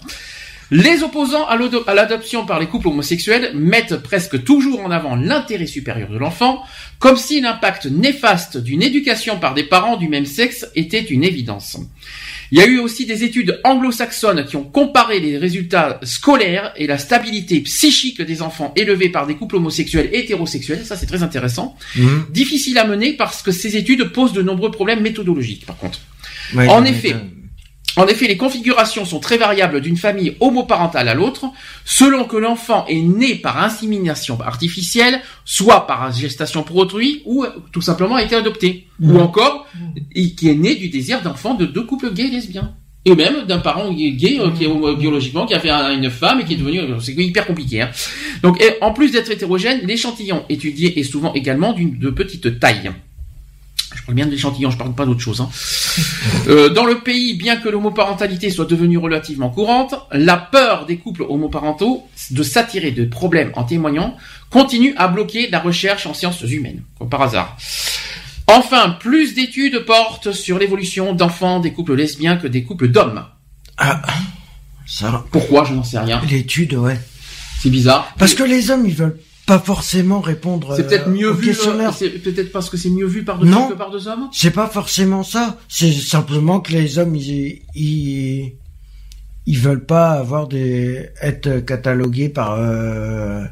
Les 0.74 1.02
opposants 1.02 1.46
à 1.46 1.56
l'ado- 1.56 1.84
à 1.86 1.92
l'adoption 1.94 2.46
par 2.46 2.58
les 2.58 2.66
couples 2.66 2.88
homosexuels 2.88 3.52
mettent 3.54 3.96
presque 3.98 4.42
toujours 4.42 4.80
en 4.82 4.90
avant 4.90 5.16
l'intérêt 5.16 5.66
supérieur 5.66 6.08
de 6.08 6.16
l'enfant, 6.16 6.62
comme 6.98 7.16
si 7.18 7.40
l'impact 7.42 7.86
néfaste 7.86 8.56
d'une 8.56 8.82
éducation 8.82 9.38
par 9.38 9.52
des 9.52 9.64
parents 9.64 9.98
du 9.98 10.08
même 10.08 10.24
sexe 10.24 10.66
était 10.74 11.02
une 11.02 11.24
évidence. 11.24 11.76
Il 12.52 12.58
y 12.58 12.62
a 12.62 12.66
eu 12.66 12.78
aussi 12.78 13.04
des 13.06 13.22
études 13.24 13.60
anglo-saxonnes 13.64 14.44
qui 14.46 14.56
ont 14.56 14.64
comparé 14.64 15.20
les 15.20 15.36
résultats 15.36 15.98
scolaires 16.04 16.72
et 16.76 16.86
la 16.86 16.96
stabilité 16.98 17.60
psychique 17.60 18.22
des 18.22 18.40
enfants 18.40 18.72
élevés 18.76 19.08
par 19.10 19.26
des 19.26 19.34
couples 19.36 19.56
homosexuels 19.56 20.08
et 20.12 20.20
hétérosexuels. 20.20 20.84
Ça, 20.84 20.96
c'est 20.96 21.06
très 21.06 21.22
intéressant. 21.22 21.76
Mhm. 21.96 22.26
Difficile 22.30 22.78
à 22.78 22.86
mener 22.86 23.12
parce 23.12 23.42
que 23.42 23.52
ces 23.52 23.76
études 23.76 24.04
posent 24.12 24.32
de 24.32 24.42
nombreux 24.42 24.70
problèmes 24.70 25.00
méthodologiques, 25.00 25.66
par 25.66 25.76
contre. 25.76 26.00
Ouais, 26.54 26.68
En 26.68 26.84
effet. 26.84 27.14
En 27.96 28.06
effet, 28.06 28.26
les 28.26 28.36
configurations 28.38 29.04
sont 29.04 29.18
très 29.20 29.36
variables 29.36 29.80
d'une 29.82 29.98
famille 29.98 30.34
homoparentale 30.40 31.08
à 31.08 31.14
l'autre, 31.14 31.44
selon 31.84 32.24
que 32.24 32.36
l'enfant 32.38 32.86
est 32.88 33.00
né 33.00 33.34
par 33.34 33.62
insémination 33.62 34.40
artificielle, 34.40 35.20
soit 35.44 35.86
par 35.86 36.10
gestation 36.12 36.62
pour 36.62 36.76
autrui, 36.76 37.20
ou 37.26 37.44
euh, 37.44 37.50
tout 37.72 37.82
simplement 37.82 38.14
a 38.16 38.22
été 38.22 38.34
adopté, 38.34 38.86
ou 39.00 39.12
Mhm. 39.12 39.20
encore 39.20 39.66
et 40.14 40.30
qui 40.34 40.48
est 40.48 40.54
né 40.54 40.74
du 40.74 40.88
désir 40.88 41.20
d'enfant 41.22 41.54
de 41.54 41.66
deux 41.66 41.82
couples 41.84 42.12
gays 42.14 42.28
et 42.28 42.30
lesbiens. 42.30 42.72
Et 43.04 43.16
même 43.16 43.46
d'un 43.46 43.58
parent 43.58 43.92
gay 43.92 44.38
euh, 44.40 44.50
qui 44.52 44.64
est 44.64 44.68
homo- 44.68 44.94
biologiquement 44.96 45.44
qui 45.44 45.54
a 45.54 45.60
fait 45.60 45.70
un- 45.70 45.92
une 45.92 46.08
femme 46.08 46.40
et 46.40 46.44
qui 46.44 46.54
est 46.54 46.56
devenu 46.56 46.78
euh, 46.80 47.00
c'est 47.00 47.12
hyper 47.12 47.46
compliqué. 47.46 47.82
Hein. 47.82 47.90
Donc 48.42 48.62
et 48.62 48.76
en 48.80 48.92
plus 48.92 49.10
d'être 49.10 49.30
hétérogène, 49.30 49.80
l'échantillon 49.84 50.44
étudié 50.48 50.98
est 50.98 51.02
souvent 51.02 51.34
également 51.34 51.72
d'une 51.72 51.98
de 51.98 52.10
petite 52.10 52.60
taille. 52.60 52.90
Je 54.02 54.06
parle 54.06 54.16
bien 54.16 54.26
de 54.26 54.32
l'échantillon, 54.32 54.68
je 54.72 54.76
parle 54.76 54.94
pas 54.94 55.06
d'autre 55.06 55.20
chose. 55.20 55.40
Hein. 55.40 55.48
Euh, 56.48 56.68
dans 56.70 56.84
le 56.84 57.00
pays, 57.00 57.34
bien 57.34 57.56
que 57.56 57.68
l'homoparentalité 57.68 58.50
soit 58.50 58.64
devenue 58.64 58.98
relativement 58.98 59.48
courante, 59.48 59.94
la 60.10 60.36
peur 60.36 60.86
des 60.86 60.96
couples 60.96 61.22
homoparentaux 61.22 62.04
de 62.32 62.42
s'attirer 62.42 62.90
de 62.90 63.04
problèmes 63.04 63.52
en 63.54 63.62
témoignant 63.62 64.16
continue 64.50 64.92
à 64.96 65.06
bloquer 65.06 65.48
la 65.50 65.60
recherche 65.60 66.06
en 66.06 66.14
sciences 66.14 66.40
humaines, 66.42 66.82
comme 66.98 67.08
par 67.08 67.22
hasard. 67.22 67.56
Enfin, 68.48 68.96
plus 68.98 69.34
d'études 69.34 69.84
portent 69.84 70.32
sur 70.32 70.58
l'évolution 70.58 71.12
d'enfants 71.12 71.60
des 71.60 71.72
couples 71.72 71.94
lesbiens 71.94 72.36
que 72.36 72.48
des 72.48 72.64
couples 72.64 72.88
d'hommes. 72.88 73.24
Ah, 73.78 74.02
ça, 74.84 75.24
Pourquoi? 75.30 75.64
Je 75.64 75.74
n'en 75.74 75.84
sais 75.84 76.00
rien. 76.00 76.20
l'étude, 76.28 76.74
ouais. 76.74 77.00
C'est 77.60 77.70
bizarre. 77.70 78.12
Parce 78.18 78.34
que 78.34 78.42
les 78.42 78.72
hommes, 78.72 78.84
ils 78.84 78.94
veulent 78.96 79.18
pas 79.46 79.58
forcément 79.58 80.20
répondre 80.20 80.74
c'est 80.76 80.86
peut-être 80.86 81.08
euh, 81.08 81.12
mieux 81.12 81.30
au 81.30 81.34
vu. 81.34 81.48
euh, 81.48 81.52
questionnaire. 81.52 81.94
C'est 81.94 82.10
peut-être 82.10 82.52
parce 82.52 82.70
que 82.70 82.76
c'est 82.76 82.90
mieux 82.90 83.06
vu 83.06 83.24
par 83.24 83.38
deux 83.38 83.46
Non. 83.46 83.62
filles 83.66 83.72
que 83.74 83.78
par 83.78 83.90
deux 83.90 84.06
hommes? 84.08 84.28
C'est 84.32 84.50
pas 84.52 84.68
forcément 84.68 85.22
ça. 85.24 85.58
C'est 85.68 85.92
simplement 85.92 86.60
que 86.60 86.72
les 86.72 86.98
hommes, 86.98 87.16
ils, 87.16 87.62
ils, 87.74 88.52
ils 89.46 89.58
veulent 89.58 89.84
pas 89.84 90.12
avoir 90.12 90.46
des, 90.46 91.08
être 91.20 91.58
catalogués 91.58 92.28
par, 92.28 92.52
euh, 92.58 93.44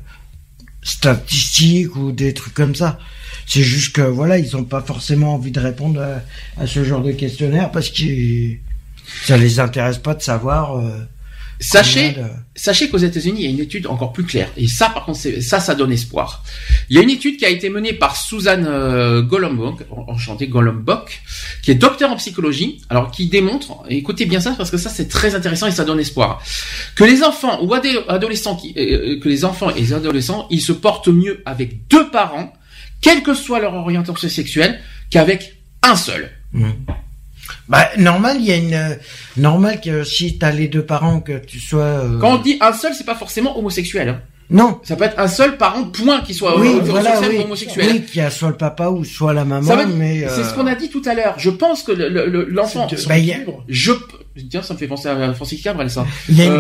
statistiques 0.82 1.94
ou 1.96 2.12
des 2.12 2.34
trucs 2.34 2.54
comme 2.54 2.74
ça. 2.74 2.98
C'est 3.46 3.62
juste 3.62 3.94
que, 3.94 4.02
voilà, 4.02 4.38
ils 4.38 4.56
ont 4.56 4.64
pas 4.64 4.80
forcément 4.80 5.34
envie 5.34 5.50
de 5.50 5.60
répondre 5.60 6.00
à, 6.00 6.22
à 6.62 6.66
ce 6.66 6.84
genre 6.84 7.02
de 7.02 7.12
questionnaire 7.12 7.70
parce 7.70 7.90
que 7.90 8.02
ça 9.24 9.36
les 9.36 9.58
intéresse 9.60 9.98
pas 9.98 10.14
de 10.14 10.22
savoir, 10.22 10.78
euh, 10.78 10.90
Sachez, 11.62 12.12
de- 12.12 12.22
Sachez 12.56 12.88
qu'aux 12.88 12.98
États-Unis, 12.98 13.40
il 13.40 13.44
y 13.44 13.46
a 13.48 13.50
une 13.50 13.60
étude 13.60 13.86
encore 13.86 14.12
plus 14.12 14.24
claire. 14.24 14.50
Et 14.56 14.66
ça, 14.66 14.88
par 14.90 15.04
contre, 15.04 15.18
ça, 15.42 15.60
ça 15.60 15.74
donne 15.74 15.92
espoir. 15.92 16.42
Il 16.88 16.96
y 16.96 16.98
a 16.98 17.02
une 17.02 17.10
étude 17.10 17.36
qui 17.36 17.44
a 17.44 17.50
été 17.50 17.68
menée 17.68 17.92
par 17.92 18.16
Suzanne 18.16 18.66
euh, 18.66 19.22
Golombok, 19.22 19.82
enchantée 20.08 20.48
Golombok, 20.48 21.20
qui 21.62 21.70
est 21.70 21.74
docteur 21.74 22.10
en 22.10 22.16
psychologie, 22.16 22.80
alors 22.88 23.10
qui 23.10 23.28
démontre, 23.28 23.82
écoutez 23.88 24.24
bien 24.26 24.40
ça 24.40 24.52
parce 24.56 24.70
que 24.70 24.78
ça 24.78 24.88
c'est 24.90 25.08
très 25.08 25.34
intéressant 25.34 25.66
et 25.66 25.70
ça 25.72 25.84
donne 25.84 26.00
espoir, 26.00 26.42
que 26.96 27.04
les 27.04 27.22
enfants 27.22 27.62
ou 27.62 27.72
adolescents, 27.74 28.56
qui, 28.56 28.74
euh, 28.76 29.20
que 29.20 29.28
les 29.28 29.44
enfants 29.44 29.70
et 29.70 29.80
les 29.80 29.92
adolescents, 29.92 30.46
ils 30.50 30.62
se 30.62 30.72
portent 30.72 31.08
mieux 31.08 31.42
avec 31.46 31.86
deux 31.88 32.10
parents, 32.10 32.52
quelle 33.02 33.22
que 33.22 33.34
soit 33.34 33.60
leur 33.60 33.74
orientation 33.74 34.28
sexuelle, 34.28 34.80
qu'avec 35.10 35.56
un 35.82 35.96
seul. 35.96 36.30
Bah, 37.70 37.88
normal, 37.98 38.36
il 38.40 38.44
y 38.46 38.52
a 38.52 38.56
une, 38.56 38.74
euh, 38.74 38.94
normal 39.36 39.80
que 39.80 40.04
si 40.04 40.36
t'as 40.38 40.50
les 40.50 40.68
deux 40.68 40.84
parents, 40.84 41.20
que 41.20 41.38
tu 41.38 41.58
sois, 41.60 41.80
euh, 41.82 42.18
Quand 42.20 42.34
on 42.34 42.38
dit 42.38 42.58
un 42.60 42.72
seul, 42.72 42.92
c'est 42.94 43.06
pas 43.06 43.14
forcément 43.14 43.56
homosexuel. 43.58 44.08
hein. 44.08 44.20
non. 44.50 44.80
Ça 44.82 44.96
peut 44.96 45.04
être 45.04 45.20
un 45.20 45.28
seul 45.28 45.56
parent, 45.56 45.84
point, 45.84 46.20
qui 46.22 46.34
soit 46.34 46.58
Oui, 46.58 46.74
euh, 46.74 46.80
voilà, 46.82 47.20
oui. 47.20 47.38
ou 47.38 47.42
homosexuel. 47.42 47.86
Oui, 47.92 48.02
qu'il 48.02 48.20
y 48.20 48.24
a 48.24 48.30
soit 48.30 48.48
le 48.48 48.56
papa 48.56 48.88
ou 48.88 49.04
soit 49.04 49.32
la 49.32 49.44
maman, 49.44 49.64
Ça 49.68 49.76
veut 49.76 49.86
dire- 49.86 49.94
mais, 49.96 50.20
C'est 50.28 50.40
euh, 50.40 50.44
ce 50.48 50.54
qu'on 50.54 50.66
a 50.66 50.74
dit 50.74 50.90
tout 50.90 51.02
à 51.06 51.14
l'heure. 51.14 51.34
Je 51.38 51.50
pense 51.50 51.84
que 51.84 51.92
le- 51.92 52.08
le- 52.08 52.26
le- 52.26 52.44
l'enfant, 52.50 52.88
C'est 52.90 53.06
Bah, 53.06 53.16
il 53.18 53.26
y 53.26 53.32
a- 53.32 53.36
je, 53.68 53.92
tiens, 54.48 54.62
ça 54.62 54.74
me 54.74 54.78
fait 54.78 54.86
penser 54.86 55.08
à 55.08 55.32
Francis 55.34 55.60
Cabrel, 55.62 55.90
ça. 55.90 56.06
il 56.28 56.36
y 56.36 56.42
a 56.42 56.44
une 56.46 56.52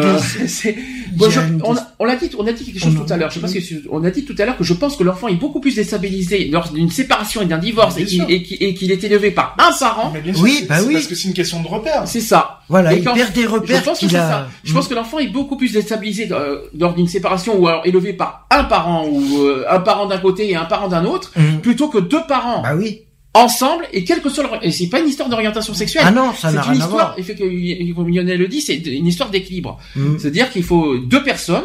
a 1.26 1.30
je- 1.30 1.40
on, 1.64 1.74
a, 1.76 2.12
a 2.12 2.16
dit, 2.16 2.30
on 2.38 2.46
a 2.46 2.52
dit 2.52 2.64
quelque 2.64 2.78
chose 2.80 2.94
On 2.96 3.02
a- 3.02 3.04
tout 3.06 3.12
à 3.12 3.16
l'heure. 3.16 3.30
Je 3.30 3.34
sais 3.34 3.40
pas 3.40 3.48
ce 3.48 3.54
que 3.54 3.60
on 3.90 4.02
a 4.04 4.10
dit 4.10 4.24
tout 4.24 4.34
à 4.38 4.44
l'heure 4.44 4.56
que 4.56 4.64
je 4.64 4.74
pense 4.74 4.96
que 4.96 5.04
l'enfant 5.04 5.28
est 5.28 5.36
beaucoup 5.36 5.60
plus 5.60 5.74
déstabilisé 5.76 6.46
lors 6.48 6.70
d'une 6.72 6.90
séparation 6.90 7.42
et 7.42 7.46
d'un 7.46 7.58
divorce 7.58 7.96
et 7.98 8.04
qu'il 8.04 8.18
sûr. 8.20 8.26
et 8.28 8.42
qu'il- 8.42 8.62
et 8.62 8.74
qu'il 8.74 8.90
est 8.92 9.02
élevé 9.04 9.30
par 9.30 9.56
un 9.58 9.72
parent. 9.78 10.10
Mais 10.12 10.20
bien 10.20 10.34
sûr, 10.34 10.42
Oui, 10.42 10.66
bah 10.68 10.78
c'est 10.80 10.86
oui. 10.86 10.94
Parce 10.94 11.06
que 11.06 11.14
c'est 11.14 11.28
une 11.28 11.34
question 11.34 11.62
de 11.62 11.68
repère. 11.68 12.02
C'est 12.06 12.20
ça. 12.20 12.60
Voilà, 12.68 12.92
Et 12.92 12.98
il 12.98 13.04
quand- 13.04 13.14
perd 13.14 13.32
des 13.32 13.42
Je 13.42 13.48
repères 13.48 13.82
pense 13.82 13.98
que 14.00 14.06
qu'il 14.06 14.16
a. 14.16 14.28
ça. 14.28 14.48
Je 14.64 14.72
pense 14.72 14.86
que 14.88 14.94
l'enfant 14.94 15.18
est 15.18 15.28
beaucoup 15.28 15.56
plus 15.56 15.72
déstabilisé 15.72 16.28
euh, 16.30 16.58
lors 16.78 16.94
d'une 16.94 17.08
séparation 17.08 17.56
ou 17.58 17.66
alors 17.68 17.86
élevé 17.86 18.12
par 18.12 18.46
un 18.50 18.64
parent 18.64 19.06
ou 19.08 19.38
euh, 19.42 19.64
un 19.68 19.80
parent 19.80 20.06
d'un 20.06 20.18
côté 20.18 20.50
et 20.50 20.56
un 20.56 20.64
parent 20.64 20.88
d'un 20.88 21.04
autre, 21.04 21.32
Mhm. 21.36 21.60
plutôt 21.60 21.88
que 21.88 21.98
deux 21.98 22.22
parents 22.28 22.62
Bah 22.62 22.74
oui. 22.76 23.02
Ensemble 23.34 23.86
et 23.92 24.02
quel 24.04 24.20
que 24.20 24.28
soit 24.28 24.42
leur... 24.42 24.64
et 24.64 24.72
c'est 24.72 24.88
pas 24.88 24.98
une 25.00 25.08
histoire 25.08 25.28
d'orientation 25.28 25.72
sexuelle. 25.74 26.02
Ah 26.06 26.10
non, 26.10 26.32
ça 26.34 26.48
c'est 26.50 26.56
n'a 26.56 26.62
une 26.64 26.70
rien 26.70 26.70
à 26.70 26.74
histoire, 26.84 26.90
voir. 26.90 27.14
et 27.18 27.22
fait 27.22 27.34
que, 27.36 27.92
comme 27.94 28.08
Lionel 28.08 28.38
le 28.38 28.48
dit, 28.48 28.60
c'est 28.60 28.74
une 28.76 29.06
histoire 29.06 29.30
d'équilibre. 29.30 29.78
Mhm. 29.94 30.18
C'est-à-dire 30.18 30.50
qu'il 30.50 30.64
faut 30.64 30.98
deux 30.98 31.22
personnes, 31.22 31.64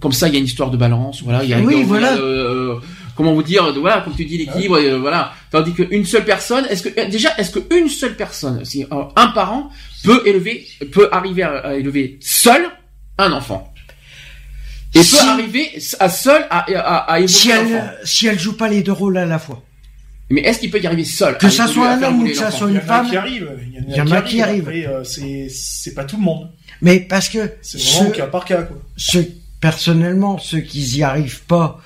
comme 0.00 0.12
ça 0.12 0.28
il 0.28 0.34
y 0.34 0.36
a 0.36 0.40
une 0.40 0.44
histoire 0.46 0.70
de 0.70 0.76
balance, 0.76 1.22
voilà, 1.22 1.42
il 1.42 1.50
y 1.50 1.54
a 1.54 1.58
Oui, 1.60 1.82
a, 1.82 1.84
voilà. 1.84 2.14
euh, 2.16 2.76
comment 3.16 3.32
vous 3.34 3.42
dire, 3.42 3.72
voilà, 3.80 4.02
comme 4.02 4.14
tu 4.14 4.24
dis 4.26 4.38
l'équilibre, 4.38 4.76
euh, 4.78 4.98
voilà. 4.98 5.32
Tandis 5.50 5.72
qu'une 5.72 6.04
seule 6.04 6.24
personne, 6.24 6.66
est-ce 6.70 6.82
que 6.84 7.00
euh, 7.00 7.08
déjà, 7.08 7.30
est-ce 7.38 7.58
qu'une 7.58 7.88
seule 7.88 8.14
personne, 8.14 8.64
si 8.64 8.84
euh, 8.84 8.86
un 9.16 9.28
parent 9.28 9.70
peut 10.04 10.22
élever, 10.26 10.66
peut 10.92 11.08
arriver 11.10 11.42
à, 11.42 11.56
à 11.58 11.74
élever 11.74 12.18
seul 12.20 12.62
un 13.18 13.32
enfant? 13.32 13.72
Et 14.94 15.02
Si- 15.02 15.16
peut 15.16 15.22
arriver 15.28 15.70
à 15.98 16.08
seul 16.08 16.46
à, 16.48 16.60
à, 16.60 16.96
à 17.12 17.18
évoluer 17.18 17.28
Si 17.28 17.50
elle, 17.50 17.98
si 18.04 18.26
elle 18.28 18.38
joue 18.38 18.56
pas 18.56 18.68
les 18.68 18.82
deux 18.82 18.92
rôles 18.92 19.16
à 19.18 19.26
la 19.26 19.38
fois. 19.38 19.62
Mais 20.28 20.40
est-ce 20.40 20.58
qu'il 20.58 20.70
peut 20.70 20.80
y 20.80 20.86
arriver 20.86 21.04
seul 21.04 21.38
Que 21.38 21.48
ça 21.48 21.66
soit 21.68 21.88
un 21.90 22.02
homme 22.02 22.22
ou 22.22 22.26
que 22.26 22.34
ça 22.34 22.50
soit 22.50 22.68
Il 22.68 22.74
y 22.74 22.76
une 22.76 22.80
en 22.80 22.84
a 22.84 22.86
femme. 22.86 23.10
qui 23.10 23.16
arrivent. 23.16 23.50
Il 23.88 23.94
y 23.94 24.00
en 24.00 24.10
a 24.10 24.22
qui 24.22 24.42
arrivent. 24.42 24.68
Euh, 24.68 25.04
c'est 25.04 25.48
c'est 25.48 25.94
pas 25.94 26.04
tout 26.04 26.16
le 26.16 26.22
monde. 26.22 26.50
Mais 26.82 26.98
parce 27.00 27.28
que 27.28 27.52
C'est 27.62 27.80
vraiment 27.80 28.10
cas 28.10 28.26
par 28.26 28.44
cas, 28.44 28.62
quoi. 28.62 28.76
ceux- 28.96 29.30
personnellement, 29.60 30.38
ceux 30.38 30.60
qui 30.60 30.80
y 30.80 31.02
arrivent 31.02 31.42
pas, 31.44 31.80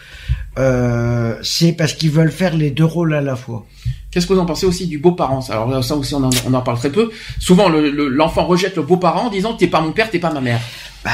euh, 0.58 1.36
c'est 1.42 1.72
parce 1.72 1.92
qu'ils 1.92 2.10
veulent 2.10 2.32
faire 2.32 2.56
les 2.56 2.70
deux 2.70 2.84
rôles 2.84 3.14
à 3.14 3.20
la 3.20 3.36
fois. 3.36 3.66
Qu'est-ce 4.10 4.26
que 4.26 4.32
vous 4.32 4.40
en 4.40 4.46
pensez 4.46 4.66
aussi 4.66 4.86
du 4.88 4.98
beau-parent? 4.98 5.46
Alors 5.50 5.68
là, 5.68 5.82
ça 5.82 5.94
aussi, 5.94 6.14
on 6.14 6.24
en, 6.24 6.30
on 6.46 6.52
en 6.54 6.62
parle 6.62 6.78
très 6.78 6.90
peu. 6.90 7.10
Souvent, 7.38 7.68
le- 7.68 7.90
le- 7.90 8.08
l'enfant 8.08 8.44
rejette 8.46 8.74
le 8.76 8.82
beau-parent 8.82 9.26
en 9.26 9.30
disant 9.30 9.54
«t'es 9.56 9.68
pas 9.68 9.80
mon 9.80 9.92
père, 9.92 10.10
t'es 10.10 10.18
pas 10.18 10.32
ma 10.32 10.40
mère 10.40 10.60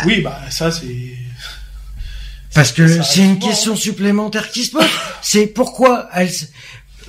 Oui, 0.06 0.22
bah 0.22 0.40
ça 0.48 0.70
c'est. 0.70 0.86
Parce 2.54 2.72
que 2.72 2.88
c'est 3.02 3.20
une 3.20 3.34
souvent, 3.34 3.48
question 3.48 3.72
hein. 3.74 3.76
supplémentaire 3.76 4.50
qui 4.50 4.64
se 4.64 4.70
pose. 4.70 4.86
C'est 5.20 5.46
pourquoi 5.48 6.08
elle, 6.14 6.30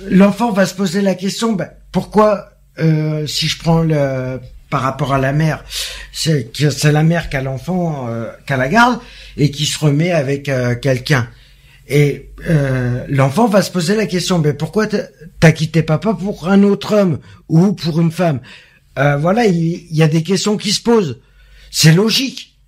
l'enfant 0.06 0.52
va 0.52 0.66
se 0.66 0.74
poser 0.74 1.00
la 1.02 1.14
question. 1.14 1.52
Ben, 1.52 1.70
pourquoi, 1.92 2.50
euh, 2.78 3.26
si 3.26 3.48
je 3.48 3.58
prends 3.58 3.80
le 3.82 4.40
par 4.70 4.82
rapport 4.82 5.14
à 5.14 5.18
la 5.18 5.32
mère, 5.32 5.64
c'est 6.12 6.52
que 6.52 6.68
c'est 6.68 6.92
la 6.92 7.02
mère 7.02 7.30
qui 7.30 7.36
a 7.36 7.42
l'enfant, 7.42 8.06
euh, 8.08 8.30
qui 8.46 8.52
a 8.52 8.56
la 8.58 8.68
garde 8.68 9.00
et 9.38 9.50
qui 9.50 9.64
se 9.64 9.78
remet 9.78 10.12
avec 10.12 10.48
euh, 10.50 10.74
quelqu'un. 10.74 11.26
Et 11.88 12.28
euh, 12.50 13.02
l'enfant 13.08 13.48
va 13.48 13.62
se 13.62 13.70
poser 13.70 13.96
la 13.96 14.04
question, 14.04 14.38
mais 14.38 14.52
pourquoi 14.52 14.86
t'as- 14.86 15.06
t'as 15.40 15.52
quitté 15.52 15.82
papa 15.82 16.12
pour 16.12 16.46
un 16.48 16.62
autre 16.64 16.94
homme 16.94 17.18
ou 17.48 17.72
pour 17.72 17.98
une 17.98 18.12
femme? 18.12 18.40
Euh, 18.98 19.16
Voilà, 19.16 19.46
il, 19.46 19.86
il 19.90 19.96
y 19.96 20.02
a 20.02 20.08
des 20.08 20.22
questions 20.22 20.58
qui 20.58 20.72
se 20.72 20.82
posent. 20.82 21.18
C'est 21.70 21.92
logique. 21.92 22.58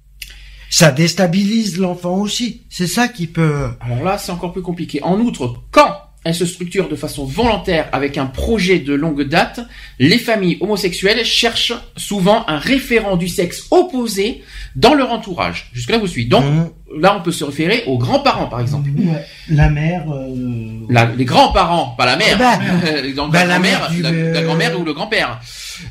Ça 0.71 0.91
déstabilise 0.93 1.79
l'enfant 1.79 2.17
aussi. 2.17 2.63
C'est 2.71 2.87
ça 2.87 3.09
qui 3.09 3.27
peut.». 3.27 3.67
Alors 3.81 4.03
là, 4.05 4.17
c'est 4.17 4.33
encore 4.33 4.53
plus 4.55 4.63
compliqué. 4.63 5.03
En 5.03 5.19
outre, 5.21 5.57
quand 5.71 5.93
elle 6.25 6.35
se 6.35 6.45
structure 6.45 6.89
de 6.89 6.97
façon 6.97 7.25
volontaire 7.25 7.89
avec 7.93 8.19
un 8.19 8.27
projet 8.27 8.79
de 8.79 8.93
longue 8.93 9.23
date, 9.23 9.61
les 9.99 10.19
familles 10.19 10.59
homosexuelles 10.61 11.25
cherchent 11.25 11.73
souvent 11.97 12.45
un 12.47 12.59
référent 12.59 13.17
du 13.17 13.27
sexe 13.29 13.67
opposé 13.71 14.43
dans 14.77 14.93
leur 14.95 15.11
entourage. 15.13 15.71
Jusque-là, 15.73 15.97
vous 15.99 16.07
suivez. 16.07 16.29
Donc, 16.29 16.45
Mhm. 16.45 17.01
là, 17.01 17.17
on 17.19 17.23
peut 17.23 17.33
se 17.33 17.43
référer 17.45 17.85
aux 17.87 17.97
grands-parents, 17.97 18.47
par 18.49 18.61
exemple. 18.61 18.91
Ouais. 18.91 19.25
La 19.49 19.71
mère. 19.71 20.05
euh, 20.13 20.81
La- 20.91 21.07
les 21.07 21.25
grands-parents, 21.25 21.95
pas 21.97 22.05
la 22.07 22.17
mère. 22.17 22.37
Bah, 22.39 22.59
Donc, 23.17 23.33
bah, 23.33 23.45
la 23.45 23.55
la 23.55 23.59
mère 23.59 23.91
du- 23.91 24.03
la, 24.03 24.11
la 24.13 24.43
grand-mère 24.43 24.79
ou 24.79 24.85
le 24.85 24.93
grand-père. 24.93 25.41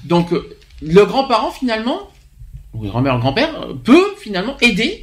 Donc, 0.06 0.32
euh, 0.32 0.56
le 0.82 1.06
grand-parent, 1.06 1.52
finalement, 1.52 2.10
ou 2.74 2.84
le 2.84 2.90
grand-mère, 2.90 3.16
le 3.16 3.20
grand-père, 3.22 3.50
euh, 3.64 3.74
peut 3.84 4.14
finalement 4.22 4.56
aider 4.62 5.02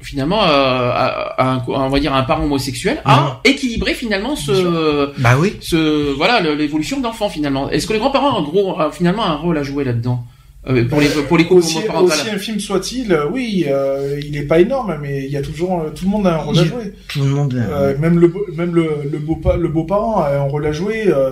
finalement 0.00 0.42
euh, 0.44 0.46
à, 0.46 1.06
à 1.42 1.52
un, 1.54 1.62
on 1.66 1.88
va 1.88 1.98
dire 2.00 2.14
un 2.14 2.22
parent 2.22 2.44
homosexuel 2.44 3.00
à 3.04 3.40
équilibrer 3.44 3.94
finalement 3.94 4.36
ce 4.36 5.10
Bah 5.20 5.36
oui. 5.40 5.56
ce 5.60 6.12
voilà 6.16 6.40
l'évolution 6.54 6.98
de 6.98 7.02
l'enfant 7.04 7.28
finalement 7.28 7.68
est-ce 7.70 7.86
que 7.86 7.92
les 7.94 7.98
grands-parents 7.98 8.36
ont 8.36 8.40
un 8.40 8.42
gros 8.42 8.90
finalement 8.92 9.24
un 9.24 9.34
rôle 9.36 9.58
à 9.58 9.62
jouer 9.62 9.84
là-dedans 9.84 10.24
Euh, 10.68 10.84
pour 10.88 11.00
les 11.00 11.08
pour 11.28 11.38
les 11.38 11.46
couples 11.46 11.60
aussi, 11.64 11.78
homoparentales? 11.78 12.18
aussi 12.18 12.30
infime 12.30 12.60
soit-il, 12.60 13.12
euh, 13.12 13.26
oui, 13.32 13.64
euh, 13.68 14.20
il 14.26 14.36
est 14.36 14.42
pas 14.52 14.58
énorme, 14.60 14.98
mais 15.00 15.24
il 15.24 15.30
y 15.30 15.36
a 15.36 15.40
toujours 15.42 15.72
tout 15.94 16.04
le 16.04 16.10
monde 16.10 16.26
a 16.26 16.34
un 16.34 16.42
rôle 16.46 16.58
à 16.58 16.64
jouer. 16.64 16.92
Tout 17.08 17.20
le 17.22 17.30
monde. 17.30 17.54
Euh, 17.54 17.96
même 17.98 18.18
le 18.18 18.28
beau- 18.28 18.44
même 18.60 18.74
le 18.74 18.86
le 19.10 19.18
beau 19.18 19.36
le 19.56 19.68
beau 19.68 19.84
parent 19.84 20.20
a 20.20 20.30
un 20.36 20.42
rôle 20.52 20.66
à 20.66 20.72
jouer. 20.72 21.00
euh, 21.08 21.30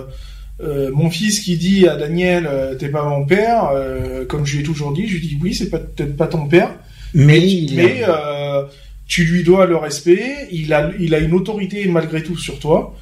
euh, 0.63 0.89
mon 0.91 1.09
fils 1.11 1.39
qui 1.41 1.55
dit 1.57 1.87
à 1.87 1.95
Daniel 1.97 2.47
euh, 2.49 2.73
t'es 2.79 2.89
pas 2.89 3.03
mon 3.03 3.25
père, 3.25 3.69
euh, 3.75 4.25
comme 4.25 4.43
je 4.45 4.53
lui 4.55 4.61
ai 4.61 4.65
toujours 4.65 4.91
dit, 4.91 5.05
je 5.07 5.15
lui 5.17 5.27
dis 5.27 5.37
oui 5.43 5.53
c'est 5.53 5.69
peut-être 5.69 6.15
pas 6.17 6.25
ton 6.27 6.47
père, 6.47 6.71
mais 7.13 7.25
mais, 7.25 7.47
il 7.47 7.75
mais, 7.75 8.01
euh, 8.07 8.63
tu 9.07 9.23
lui 9.25 9.43
dois 9.43 9.65
le 9.65 9.77
respect, 9.77 10.47
il 10.51 10.73
a 10.73 10.91
il 10.99 11.13
a 11.15 11.19
une 11.19 11.33
autorité 11.33 11.85
malgré 11.87 12.21
tout 12.23 12.37
sur 12.37 12.59
toi. 12.59 12.95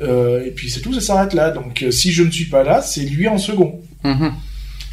Euh, 0.00 0.44
et 0.46 0.50
puis 0.50 0.70
c'est 0.70 0.80
tout, 0.80 0.94
ça 0.94 1.00
s'arrête 1.00 1.34
là. 1.34 1.50
Donc 1.50 1.82
euh, 1.82 1.90
si 1.90 2.10
je 2.12 2.22
ne 2.22 2.30
suis 2.30 2.46
pas 2.46 2.62
là, 2.64 2.80
c'est 2.82 3.02
lui 3.02 3.28
en 3.28 3.36
second. 3.38 3.80
Mhm. 4.04 4.32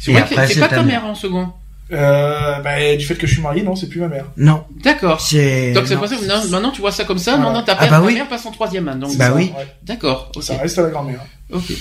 c'est 0.00 0.12
vrai 0.12 0.24
que 0.28 0.60
pas 0.60 0.68
ta 0.68 0.82
mère. 0.82 1.04
en 1.06 1.14
second 1.14 1.48
Euh, 1.90 2.60
bah, 2.60 2.94
du 2.96 3.04
fait 3.06 3.14
que 3.14 3.26
je 3.26 3.32
suis 3.32 3.42
marié, 3.42 3.62
non, 3.62 3.74
c'est 3.74 3.88
plus 3.88 4.00
ma 4.00 4.08
mère. 4.08 4.26
non, 4.36 4.64
d'accord 4.84 5.16
donc 5.16 5.20
c'est 5.22 5.72
non. 5.72 5.82
pour 5.96 6.06
ça 6.08 6.16
que 6.16 6.26
non, 6.26 6.46
maintenant 6.50 6.70
tu 6.70 6.82
vois 6.82 6.92
ça 6.92 7.04
comme 7.04 7.16
ça 7.16 7.36
Voilà. 7.36 7.44
maintenant 7.46 7.62
ta, 7.62 7.72
Ah 7.78 7.86
bah 7.86 7.98
ta 8.00 8.02
oui. 8.02 8.12
mère 8.14 8.28
passe 8.28 8.44
en 8.44 8.50
troisième 8.50 8.86
hein, 8.88 8.96
donc 8.96 9.16
Bah 9.16 9.28
Ça, 9.28 9.34
oui. 9.34 9.50
d'accord 9.82 10.30
Ça 10.42 10.58
reste 10.58 10.78
à 10.78 10.82
la 10.82 10.90
grand-mère. 10.90 11.24
ok 11.50 11.72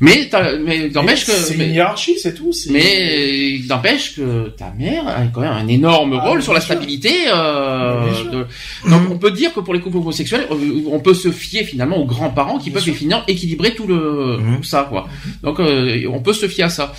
mais 0.00 0.28
mais 0.64 0.88
n'empêche 0.90 1.24
que 1.26 1.32
C'est 1.32 1.54
une 1.54 1.72
hiérarchie, 1.74 2.16
c'est 2.22 2.34
tout. 2.34 2.52
c'est- 2.52 2.70
mais 2.70 3.50
il 3.56 3.66
n'empêche 3.66 4.14
que 4.16 4.48
ta 4.56 4.70
mère 4.78 5.06
a 5.08 5.22
quand 5.32 5.40
même 5.40 5.52
un 5.52 5.66
énorme 5.68 6.18
Ah, 6.20 6.28
rôle 6.28 6.42
sur 6.42 6.52
la 6.52 6.60
sûr. 6.60 6.74
stabilité. 6.74 7.12
Euh, 7.32 8.10
de- 8.30 8.46
Donc 8.90 9.10
on 9.10 9.18
peut 9.18 9.30
dire 9.32 9.52
que 9.52 9.60
pour 9.60 9.74
les 9.74 9.80
couples 9.80 9.96
homosexuels, 9.98 10.46
euh, 10.50 10.82
on 10.90 11.00
peut 11.00 11.14
se 11.14 11.30
fier 11.32 11.64
finalement 11.64 11.96
aux 11.98 12.06
grands-parents 12.06 12.58
qui 12.58 12.70
Bien 12.70 12.80
peuvent 12.80 12.94
finalement 12.94 13.24
équilibrer 13.26 13.74
tout 13.74 13.86
le 13.86 14.38
Mhm. 14.38 14.56
tout 14.58 14.62
ça 14.64 14.86
quoi. 14.88 15.08
Donc 15.42 15.58
euh, 15.60 16.04
on 16.12 16.20
peut 16.20 16.32
se 16.32 16.46
fier 16.48 16.64
à 16.66 16.70
ça. 16.70 16.92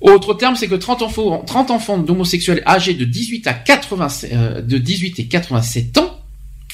Autre 0.00 0.32
terme, 0.34 0.54
c'est 0.54 0.68
que 0.68 0.76
30 0.76 1.02
enfants, 1.02 1.42
30 1.44 1.72
enfants 1.72 1.98
d'homosexuels 1.98 2.62
âgés 2.66 2.94
de 2.94 3.04
18 3.04 3.48
à 3.48 3.52
80, 3.54 4.06
euh, 4.32 4.60
de 4.62 4.78
18 4.78 5.18
et 5.18 5.26
87 5.26 5.98
ans 5.98 6.20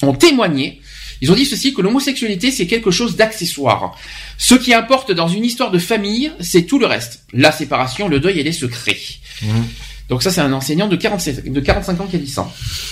ont 0.03 0.13
témoigné. 0.13 0.79
Ils 1.21 1.31
ont 1.31 1.35
dit 1.35 1.45
ceci 1.45 1.73
que 1.73 1.81
l'homosexualité 1.81 2.51
c'est 2.51 2.67
quelque 2.67 2.91
chose 2.91 3.15
d'accessoire. 3.15 3.97
Ce 4.37 4.55
qui 4.55 4.73
importe 4.73 5.11
dans 5.11 5.27
une 5.27 5.45
histoire 5.45 5.71
de 5.71 5.79
famille, 5.79 6.31
c'est 6.39 6.63
tout 6.63 6.79
le 6.79 6.85
reste. 6.85 7.23
La 7.33 7.51
séparation, 7.51 8.07
le 8.07 8.19
deuil 8.19 8.39
et 8.39 8.43
les 8.43 8.51
secrets. 8.51 8.97
Mhm. 9.41 9.65
Donc 10.07 10.21
ça, 10.21 10.29
c'est 10.29 10.41
un 10.41 10.53
enseignant 10.53 10.87
de 10.87 10.95
47, 10.95 11.51
de 11.51 11.59
45 11.59 11.99
ans 11.99 12.05
qui 12.05 12.15
a 12.15 12.19
dit 12.19 12.27
ça. 12.29 12.47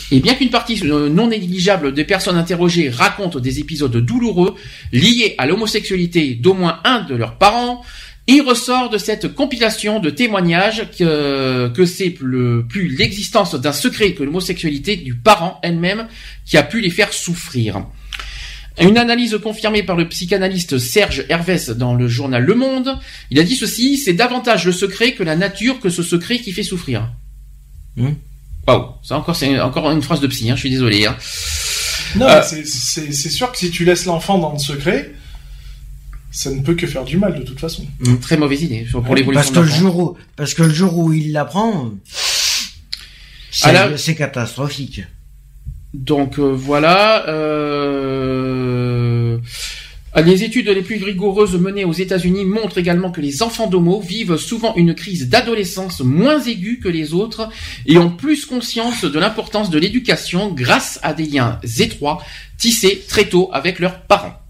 Et 0.10 0.20
bien 0.20 0.34
qu'une 0.34 0.50
partie 0.50 0.82
euh, 0.84 1.10
non 1.10 1.28
négligeable 1.28 1.94
des 1.94 2.06
personnes 2.06 2.38
interrogées 2.38 2.90
racontent 2.90 3.40
des 3.40 3.60
épisodes 3.60 3.96
douloureux 3.96 4.56
liés 4.92 5.36
à 5.38 5.46
l'homosexualité 5.46 6.34
d'au 6.34 6.56
moins 6.56 6.80
un 6.86 7.02
de 7.02 7.14
leurs 7.14 7.38
parents, 7.38 7.84
il 8.26 8.42
ressort 8.42 8.90
de 8.90 8.98
cette 8.98 9.36
compilation 9.36 10.00
de 10.00 10.10
témoignages 10.10 10.88
que, 10.98 11.68
que 11.76 11.86
c'est 11.86 12.16
le- 12.22 12.66
plus 12.68 12.88
l'existence 12.88 13.54
d'un 13.54 13.74
secret 13.74 14.14
que 14.14 14.24
l'homosexualité 14.24 14.96
du 14.96 15.14
parent 15.14 15.60
elle-même 15.62 16.08
qui 16.46 16.58
a 16.58 16.64
pu 16.64 16.80
les 16.82 16.90
faire 16.90 17.14
souffrir. 17.14 17.86
Une 18.82 18.98
analyse 18.98 19.38
confirmée 19.44 19.84
par 19.84 19.96
le 19.96 20.10
psychanalyste 20.10 20.80
Serge 20.80 21.26
Hervès 21.30 21.70
dans 21.70 21.94
le 21.94 22.08
journal 22.08 22.44
Le 22.44 22.56
Monde, 22.56 22.98
il 23.30 23.40
a 23.40 23.44
dit 23.44 23.56
ceci, 23.56 23.98
c'est 23.98 24.14
davantage 24.14 24.66
le 24.66 24.72
secret 24.72 25.14
que 25.14 25.22
la 25.24 25.36
nature 25.36 25.80
que 25.80 25.90
ce 25.90 26.02
secret 26.02 26.40
qui 26.40 26.52
fait 26.52 26.64
souffrir. 26.64 27.12
Hmm. 27.96 28.14
Waouh, 28.68 28.94
ça 29.04 29.18
encore 29.18 29.36
c'est 29.36 29.60
encore 29.60 29.92
une 29.92 30.02
phrase 30.02 30.22
de 30.22 30.28
psy, 30.28 30.50
hein, 30.50 30.56
je 30.56 30.62
suis 30.62 30.70
désolé. 30.72 31.06
Hein. 31.06 31.16
Non, 32.16 32.28
Euh, 32.28 32.42
c'est- 32.44 33.30
sûr 33.30 33.52
que 33.52 33.58
si 33.60 33.70
tu 33.70 33.86
laisses 33.86 34.06
l'enfant 34.06 34.38
dans 34.40 34.54
le 34.54 34.60
secret, 34.60 35.14
ça 36.32 36.50
ne 36.50 36.62
peut 36.62 36.74
que 36.74 36.88
faire 36.88 37.04
du 37.04 37.18
mal 37.18 37.36
de 37.38 37.44
toute 37.44 37.60
façon. 37.60 37.86
Très 38.22 38.38
mauvaise 38.38 38.64
idée 38.64 38.88
pour 38.92 39.04
Parce 39.04 39.16
l'évolution 39.16 39.52
que 39.52 39.56
de 39.60 39.62
le 39.62 39.68
l'enfant. 39.68 39.80
jour 39.82 39.98
où, 40.00 40.18
parce 40.36 40.54
que 40.56 40.64
le 40.64 40.74
jour 40.74 40.98
où 40.98 41.14
il 41.14 41.32
l'apprend, 41.32 41.92
c'est 43.52 44.16
catastrophique. 44.16 45.02
Donc 45.94 46.40
euh, 46.40 46.52
voilà. 46.54 47.28
Euh... 47.30 49.38
Les 50.24 50.44
études 50.44 50.70
les 50.70 50.84
plus 50.84 51.04
rigoureuses 51.04 51.60
menées 51.60 51.86
aux 51.86 51.94
États-Unis 51.94 52.46
montrent 52.46 52.78
également 52.78 53.10
que 53.10 53.20
les 53.20 53.42
enfants 53.42 53.66
d'homo 53.66 54.00
vivent 54.00 54.38
souvent 54.38 54.76
une 54.76 54.94
crise 54.94 55.28
d'adolescence 55.28 56.02
moins 56.02 56.40
aiguë 56.40 56.80
que 56.80 56.88
les 56.88 57.16
autres 57.16 57.50
et 57.88 57.98
ont 57.98 58.12
plus 58.12 58.46
conscience 58.46 59.06
de 59.06 59.20
l'importance 59.20 59.72
de 59.72 59.80
l'éducation 59.80 60.52
grâce 60.52 61.00
à 61.02 61.16
des 61.16 61.26
liens 61.26 61.60
étroits 61.80 62.22
tissés 62.60 63.04
très 63.08 63.26
tôt 63.26 63.50
avec 63.54 63.80
leurs 63.80 64.02
parents. 64.02 64.43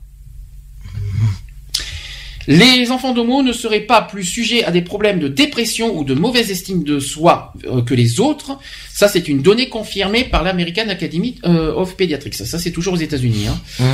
Les 2.48 2.92
enfants 2.92 3.14
d'homo 3.14 3.42
ne 3.42 3.54
seraient 3.54 3.82
pas 3.82 4.02
plus 4.02 4.24
sujets 4.24 4.64
à 4.64 4.72
des 4.72 4.82
problèmes 4.82 5.20
de 5.20 5.28
dépression 5.28 5.98
ou 5.98 6.04
de 6.04 6.14
mauvaise 6.14 6.52
estime 6.52 6.84
de 6.84 7.00
soi 7.00 7.54
euh, 7.66 7.82
que 7.82 7.94
les 7.94 8.20
autres. 8.20 8.58
Ça, 8.94 9.08
c'est 9.08 9.28
une 9.28 9.42
donnée 9.42 9.70
confirmée 9.70 10.24
par 10.26 10.44
l'American 10.44 10.88
Academy 10.90 11.36
euh, 11.46 11.74
of 11.74 11.96
Pediatrics. 11.96 12.36
Ça, 12.36 12.60
c'est 12.60 12.72
toujours 12.72 12.94
aux 12.94 12.98
États-Unis. 12.98 13.48
Hein. 13.48 13.86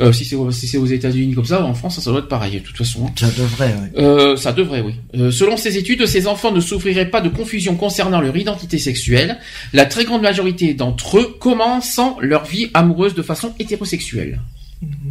Euh, 0.00 0.12
si 0.12 0.24
c'est 0.24 0.36
aux- 0.36 0.50
si 0.50 0.66
c'est 0.66 0.78
aux 0.78 0.86
États-Unis 0.86 1.34
comme 1.34 1.44
ça, 1.44 1.64
en 1.64 1.74
France, 1.74 1.96
ça, 1.96 2.00
ça 2.00 2.10
doit 2.10 2.20
être 2.20 2.28
pareil, 2.28 2.52
de 2.54 2.58
toute 2.64 2.76
façon. 2.76 3.06
hein. 3.06 3.10
Ça 3.18 3.26
devrait, 3.36 3.74
ouais. 3.74 4.00
Euh, 4.02 4.36
ça 4.36 4.52
devrait, 4.52 4.80
oui. 4.80 4.94
Euh, 5.16 5.30
selon 5.30 5.56
ces 5.56 5.76
études, 5.76 6.06
ces 6.06 6.26
enfants 6.26 6.52
ne 6.52 6.60
souffriraient 6.60 7.10
pas 7.10 7.20
de 7.20 7.28
confusion 7.28 7.74
concernant 7.76 8.20
leur 8.20 8.36
identité 8.36 8.78
sexuelle. 8.78 9.38
La 9.72 9.84
très 9.84 10.04
grande 10.04 10.22
majorité 10.22 10.74
d'entre 10.74 11.18
eux 11.18 11.36
commencent 11.38 12.00
leur 12.20 12.44
vie 12.44 12.70
amoureuse 12.72 13.14
de 13.14 13.22
façon 13.22 13.52
hétérosexuelle. 13.58 14.40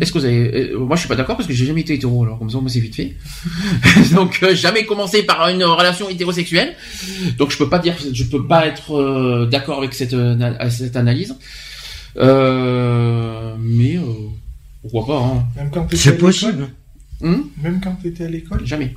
Est-ce 0.02 0.12
que 0.12 0.18
vous 0.18 0.26
avez... 0.26 0.72
euh, 0.74 0.80
moi, 0.80 0.96
je 0.96 1.02
suis 1.02 1.08
pas 1.10 1.16
d'accord 1.16 1.36
parce 1.38 1.48
que 1.48 1.54
j'ai 1.54 1.66
jamais 1.68 1.82
été 1.82 1.94
hétéro, 1.94 2.24
alors 2.24 2.40
comme 2.40 2.50
ça, 2.50 2.58
moi, 2.60 2.70
c'est 2.72 2.80
vite 2.80 2.96
fait. 2.96 3.16
Donc, 4.16 4.40
euh, 4.42 4.56
jamais 4.56 4.84
commencé 4.86 5.22
par 5.24 5.48
une 5.50 5.64
relation 5.64 6.10
hétérosexuelle. 6.10 6.76
Donc, 7.38 7.52
je 7.52 7.58
peux 7.58 7.70
pas 7.70 7.78
dire, 7.80 7.96
je 8.12 8.24
peux 8.24 8.48
pas 8.48 8.66
être 8.66 8.94
euh, 8.96 9.46
d'accord 9.46 9.78
avec 9.78 9.94
cette, 9.94 10.14
euh, 10.14 10.70
cette 10.72 10.96
analyse. 10.96 11.36
Euh, 12.18 13.56
mais 13.60 13.98
euh, 13.98 14.04
pourquoi 14.82 15.06
pas 15.06 15.24
hein. 15.26 15.46
Même 15.56 15.70
quand 15.72 15.86
t'étais 15.86 16.10
à 16.10 16.14
possible. 16.14 16.68
Hum 17.22 17.50
Même 17.62 17.80
quand 17.84 17.94
t'étais 18.02 18.26
à 18.26 18.30
l'école, 18.30 18.66
Jamais. 18.66 18.96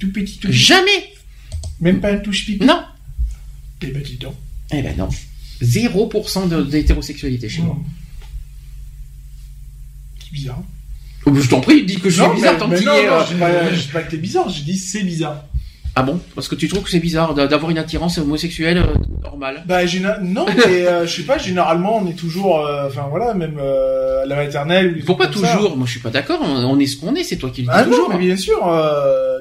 tout 0.00 0.10
petit, 0.12 0.38
tout 0.38 0.48
petit. 0.48 0.58
Jamais. 0.58 1.12
Même 1.80 2.00
pas 2.00 2.10
un 2.12 2.16
touche 2.18 2.46
pipi. 2.46 2.64
Non. 2.64 2.82
Eh 3.82 3.86
ben 3.88 4.02
dis 4.02 4.16
donc. 4.16 4.34
Eh 4.72 4.82
ben 4.82 4.96
non. 4.96 5.08
0% 5.62 6.48
de- 6.48 6.62
d'hétérosexualité 6.62 7.48
chez 7.48 7.62
moi. 7.62 7.78
Bizarre. 10.34 10.58
Oh, 11.26 11.30
Je 11.34 11.48
t'en 11.48 11.60
prie, 11.60 11.84
dis 11.86 11.98
que 12.00 12.10
je 12.10 12.16
suis 12.20 12.22
Non, 12.28 12.34
bizarre 12.34 12.52
mais- 12.54 12.58
tant 12.58 12.68
mais 12.68 12.76
qu'il 12.76 12.86
non, 12.86 12.92
est, 12.94 13.06
non, 13.06 13.12
euh, 13.14 13.22
j'ai 13.30 13.36
pas, 13.36 13.72
j'ai 13.72 13.92
pas 13.92 14.02
que 14.02 14.10
t'es 14.10 14.16
bizarre, 14.18 14.48
j'ai 14.50 14.62
dit 14.64 14.76
c'est 14.76 15.02
bizarre. 15.04 15.44
Ah 15.96 16.02
bon? 16.02 16.20
Parce 16.34 16.48
que 16.48 16.56
tu 16.56 16.66
trouves 16.68 16.82
que 16.82 16.90
c'est 16.90 16.98
bizarre 16.98 17.34
d'a- 17.34 17.46
d'avoir 17.46 17.70
une 17.70 17.78
attirance 17.78 18.18
homosexuelle 18.18 18.78
euh, 18.78 18.94
normale? 19.22 19.62
Bah, 19.64 19.84
géné- 19.86 20.20
non, 20.22 20.44
mais 20.66 20.86
euh, 20.88 21.06
je 21.06 21.16
sais 21.18 21.22
pas, 21.22 21.38
généralement 21.38 21.98
on 21.98 22.06
est 22.08 22.14
toujours, 22.18 22.66
euh, 22.66 22.88
enfin 22.88 23.06
voilà, 23.08 23.32
même 23.32 23.58
euh, 23.60 24.24
à 24.24 24.26
la 24.26 24.34
maternelle. 24.36 25.02
Pourquoi 25.06 25.26
ça. 25.26 25.32
toujours? 25.32 25.76
Moi 25.76 25.86
je 25.86 25.92
suis 25.92 26.00
pas 26.00 26.10
d'accord, 26.10 26.40
on 26.42 26.78
est 26.80 26.86
ce 26.86 26.96
qu'on 26.96 27.14
est, 27.14 27.22
c'est 27.22 27.36
toi 27.36 27.50
qui 27.50 27.62
le 27.62 27.68
dis 27.68 27.72
Ah 27.72 27.84
non, 27.84 27.90
toujours. 27.92 28.08
mais 28.10 28.18
bien 28.18 28.36
sûr, 28.36 28.58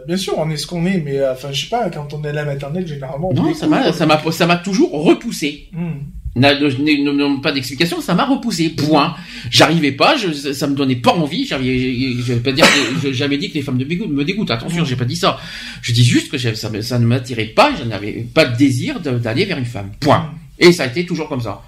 bien 0.08 0.18
sûr, 0.18 0.36
on 0.38 0.50
est 0.52 0.58
ce 0.58 0.68
qu'on 0.68 0.86
est, 0.86 1.00
mais 1.04 1.28
enfin, 1.28 1.48
je 1.52 1.62
sais 1.64 1.70
pas, 1.70 1.90
quand 1.90 2.14
on 2.14 2.24
est 2.24 2.30
à 2.30 2.34
la 2.34 2.46
maternelle, 2.46 2.88
généralement. 2.88 3.30
on 3.32 3.34
Non, 3.34 3.42
découvre. 3.48 3.60
ça 3.60 3.68
m'a 3.68 3.92
ça 3.92 4.06
m'a 4.06 4.22
ça 4.32 4.46
m'a 4.46 4.58
toujours 4.58 4.92
repoussé. 5.04 5.70
Hmm. 5.74 6.04
Ne 6.36 6.48
ne- 6.50 7.40
pas 7.42 7.52
d'explication, 7.52 8.02
ça 8.02 8.16
m'a 8.16 8.26
repoussé. 8.26 8.70
Point. 8.70 9.16
J'arrivais 9.52 9.92
pas, 9.92 10.18
je, 10.18 10.54
ça 10.54 10.66
me 10.66 10.74
donnait 10.76 10.96
pas 10.96 11.14
envie. 11.14 11.46
J'arrivais, 11.46 12.16
je 12.18 12.34
vais 12.34 12.40
pas 12.40 12.52
dire, 12.52 12.66
que 12.66 13.00
j'ai 13.04 13.14
jamais 13.14 13.38
dit 13.38 13.50
que 13.50 13.54
les 13.54 13.62
femmes 13.62 13.78
de 13.78 13.86
me 13.86 14.24
dégoûtent. 14.24 14.50
Attention, 14.50 14.84
j'ai 14.84 14.96
pas 14.96 15.06
dit 15.06 15.16
ça. 15.16 15.38
Je 15.84 15.94
dis 15.94 16.04
juste 16.04 16.32
que 16.32 16.38
ça, 16.40 16.70
me- 16.72 16.82
ça 16.82 16.98
ne 16.98 17.06
m'attirait 17.06 17.46
pas, 17.46 17.72
je 17.80 17.84
n'avais 17.88 18.26
pas 18.34 18.46
de 18.46 18.58
désir 18.58 19.00
d'aller 19.00 19.46
vers 19.46 19.60
une 19.60 19.66
femme. 19.66 19.92
Point. 20.00 20.32
Et 20.58 20.72
ça 20.72 20.84
a 20.84 20.88
été 20.88 21.06
toujours 21.06 21.30
comme 21.30 21.42
ça. 21.42 21.62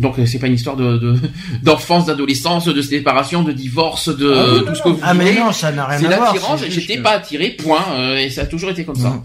Donc 0.00 0.16
euh, 0.18 0.26
c'est 0.26 0.38
pas 0.38 0.46
une 0.46 0.54
histoire 0.54 0.76
de 0.76 0.96
de- 0.96 1.16
d'enfance, 1.64 2.06
d'adolescence, 2.06 2.66
de 2.66 2.82
séparation, 2.82 3.42
de 3.42 3.50
divorce, 3.52 4.08
de 4.16 4.32
Ah 4.32 4.46
oui, 4.52 4.58
tout 4.60 4.66
non, 4.66 4.74
ce 4.76 4.82
que 4.82 4.88
vous 4.90 4.98
Ah 5.02 5.12
mais 5.14 5.30
voulez. 5.32 5.40
non, 5.40 5.52
ça 5.52 5.72
n'a 5.72 5.86
rien 5.86 5.98
à 6.10 6.16
voir. 6.16 6.32
l'attirance, 6.34 6.60
c'est 6.60 6.70
juste 6.70 6.82
j'étais 6.88 6.98
que- 6.98 7.02
pas 7.02 7.12
attiré, 7.16 7.50
point, 7.50 7.84
euh, 7.94 8.16
et 8.16 8.30
ça 8.30 8.42
a 8.42 8.46
toujours 8.46 8.70
été 8.70 8.84
comme 8.84 8.94
ça. 8.96 9.10
Mhm. 9.10 9.22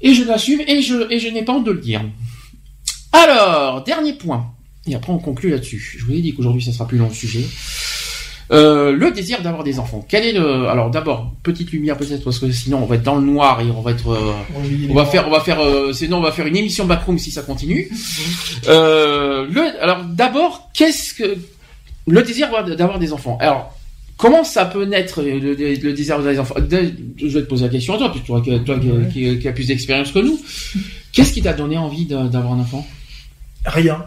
Et 0.00 0.14
je 0.14 0.24
l'assume, 0.24 0.60
et 0.66 0.80
je, 0.80 1.10
et 1.12 1.18
je 1.18 1.28
n'ai 1.28 1.42
pas 1.44 1.52
honte 1.54 1.64
de 1.66 1.72
le 1.72 1.80
dire. 1.80 2.02
Alors, 3.12 3.82
dernier 3.84 4.12
point. 4.14 4.46
Et 4.86 4.94
après, 4.94 5.12
on 5.12 5.18
conclut 5.18 5.50
là-dessus. 5.50 5.96
Je 5.98 6.04
vous 6.04 6.12
ai 6.12 6.20
dit 6.20 6.34
qu'aujourd'hui, 6.34 6.62
ça 6.62 6.72
sera 6.72 6.86
plus 6.86 6.98
long 6.98 7.08
le 7.08 7.14
sujet. 7.14 7.44
Euh, 8.50 8.92
le 8.92 9.10
désir 9.10 9.42
d'avoir 9.42 9.62
des 9.62 9.78
enfants. 9.78 10.02
Quel 10.08 10.24
est 10.24 10.32
le 10.32 10.68
alors 10.68 10.88
d'abord 10.90 11.34
petite 11.42 11.70
lumière 11.70 11.98
peut-être 11.98 12.24
parce 12.24 12.38
que 12.38 12.50
sinon 12.50 12.78
on 12.82 12.86
va 12.86 12.94
être 12.94 13.02
dans 13.02 13.16
le 13.16 13.20
noir 13.26 13.60
et 13.60 13.70
on 13.70 13.82
va 13.82 13.90
être 13.90 14.08
euh, 14.10 14.32
on 14.88 14.94
va 14.94 15.04
faire 15.04 15.28
on 15.28 15.30
va 15.30 15.40
faire 15.40 15.60
euh, 15.60 15.92
sinon 15.92 16.16
on 16.16 16.22
va 16.22 16.32
faire 16.32 16.46
une 16.46 16.56
émission 16.56 16.86
backroom 16.86 17.18
si 17.18 17.30
ça 17.30 17.42
continue. 17.42 17.90
Le 18.66 19.82
alors 19.82 20.02
d'abord 20.04 20.70
qu'est-ce 20.72 21.12
que 21.12 21.36
le 22.06 22.22
désir 22.22 22.48
d'avoir 22.74 22.98
des 22.98 23.12
enfants. 23.12 23.36
Alors 23.38 23.76
comment 24.16 24.44
ça 24.44 24.64
peut 24.64 24.86
naître 24.86 25.22
le, 25.22 25.54
désir 25.92 26.16
d'avoir 26.16 26.32
des 26.32 26.40
enfants? 26.40 26.54
Je 27.18 27.26
vais 27.28 27.42
te 27.42 27.48
poser 27.48 27.64
la 27.66 27.70
question 27.70 27.96
à 27.96 27.98
toi, 27.98 28.10
puisque 28.10 28.26
toi, 28.28 28.40
qui- 28.40 28.58
toi 28.64 28.78
qui, 28.78 28.88
qui- 29.12 29.38
qui 29.40 29.48
a 29.48 29.52
plus 29.52 29.66
d'expérience 29.66 30.10
que 30.10 30.20
nous. 30.20 30.40
Qu'est-ce 31.12 31.34
qui 31.34 31.42
t'a 31.42 31.52
donné 31.52 31.76
envie 31.76 32.06
d'avoir 32.06 32.52
un 32.54 32.60
enfant? 32.60 32.86
Rien. 33.68 34.04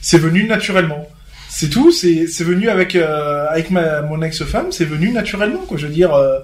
C'est 0.00 0.18
venu 0.18 0.46
naturellement. 0.46 1.06
C'est 1.48 1.68
tout. 1.68 1.90
C'est 1.92 2.26
venu 2.44 2.68
avec 2.68 2.96
euh, 2.96 3.46
avec 3.50 3.70
ma 3.70 4.02
mon 4.02 4.20
ex-femme. 4.22 4.72
C'est 4.72 4.84
venu 4.84 5.12
naturellement 5.12 5.60
quoi. 5.68 5.76
Je 5.78 5.86
veux 5.86 5.92
dire. 5.92 6.14
euh, 6.14 6.38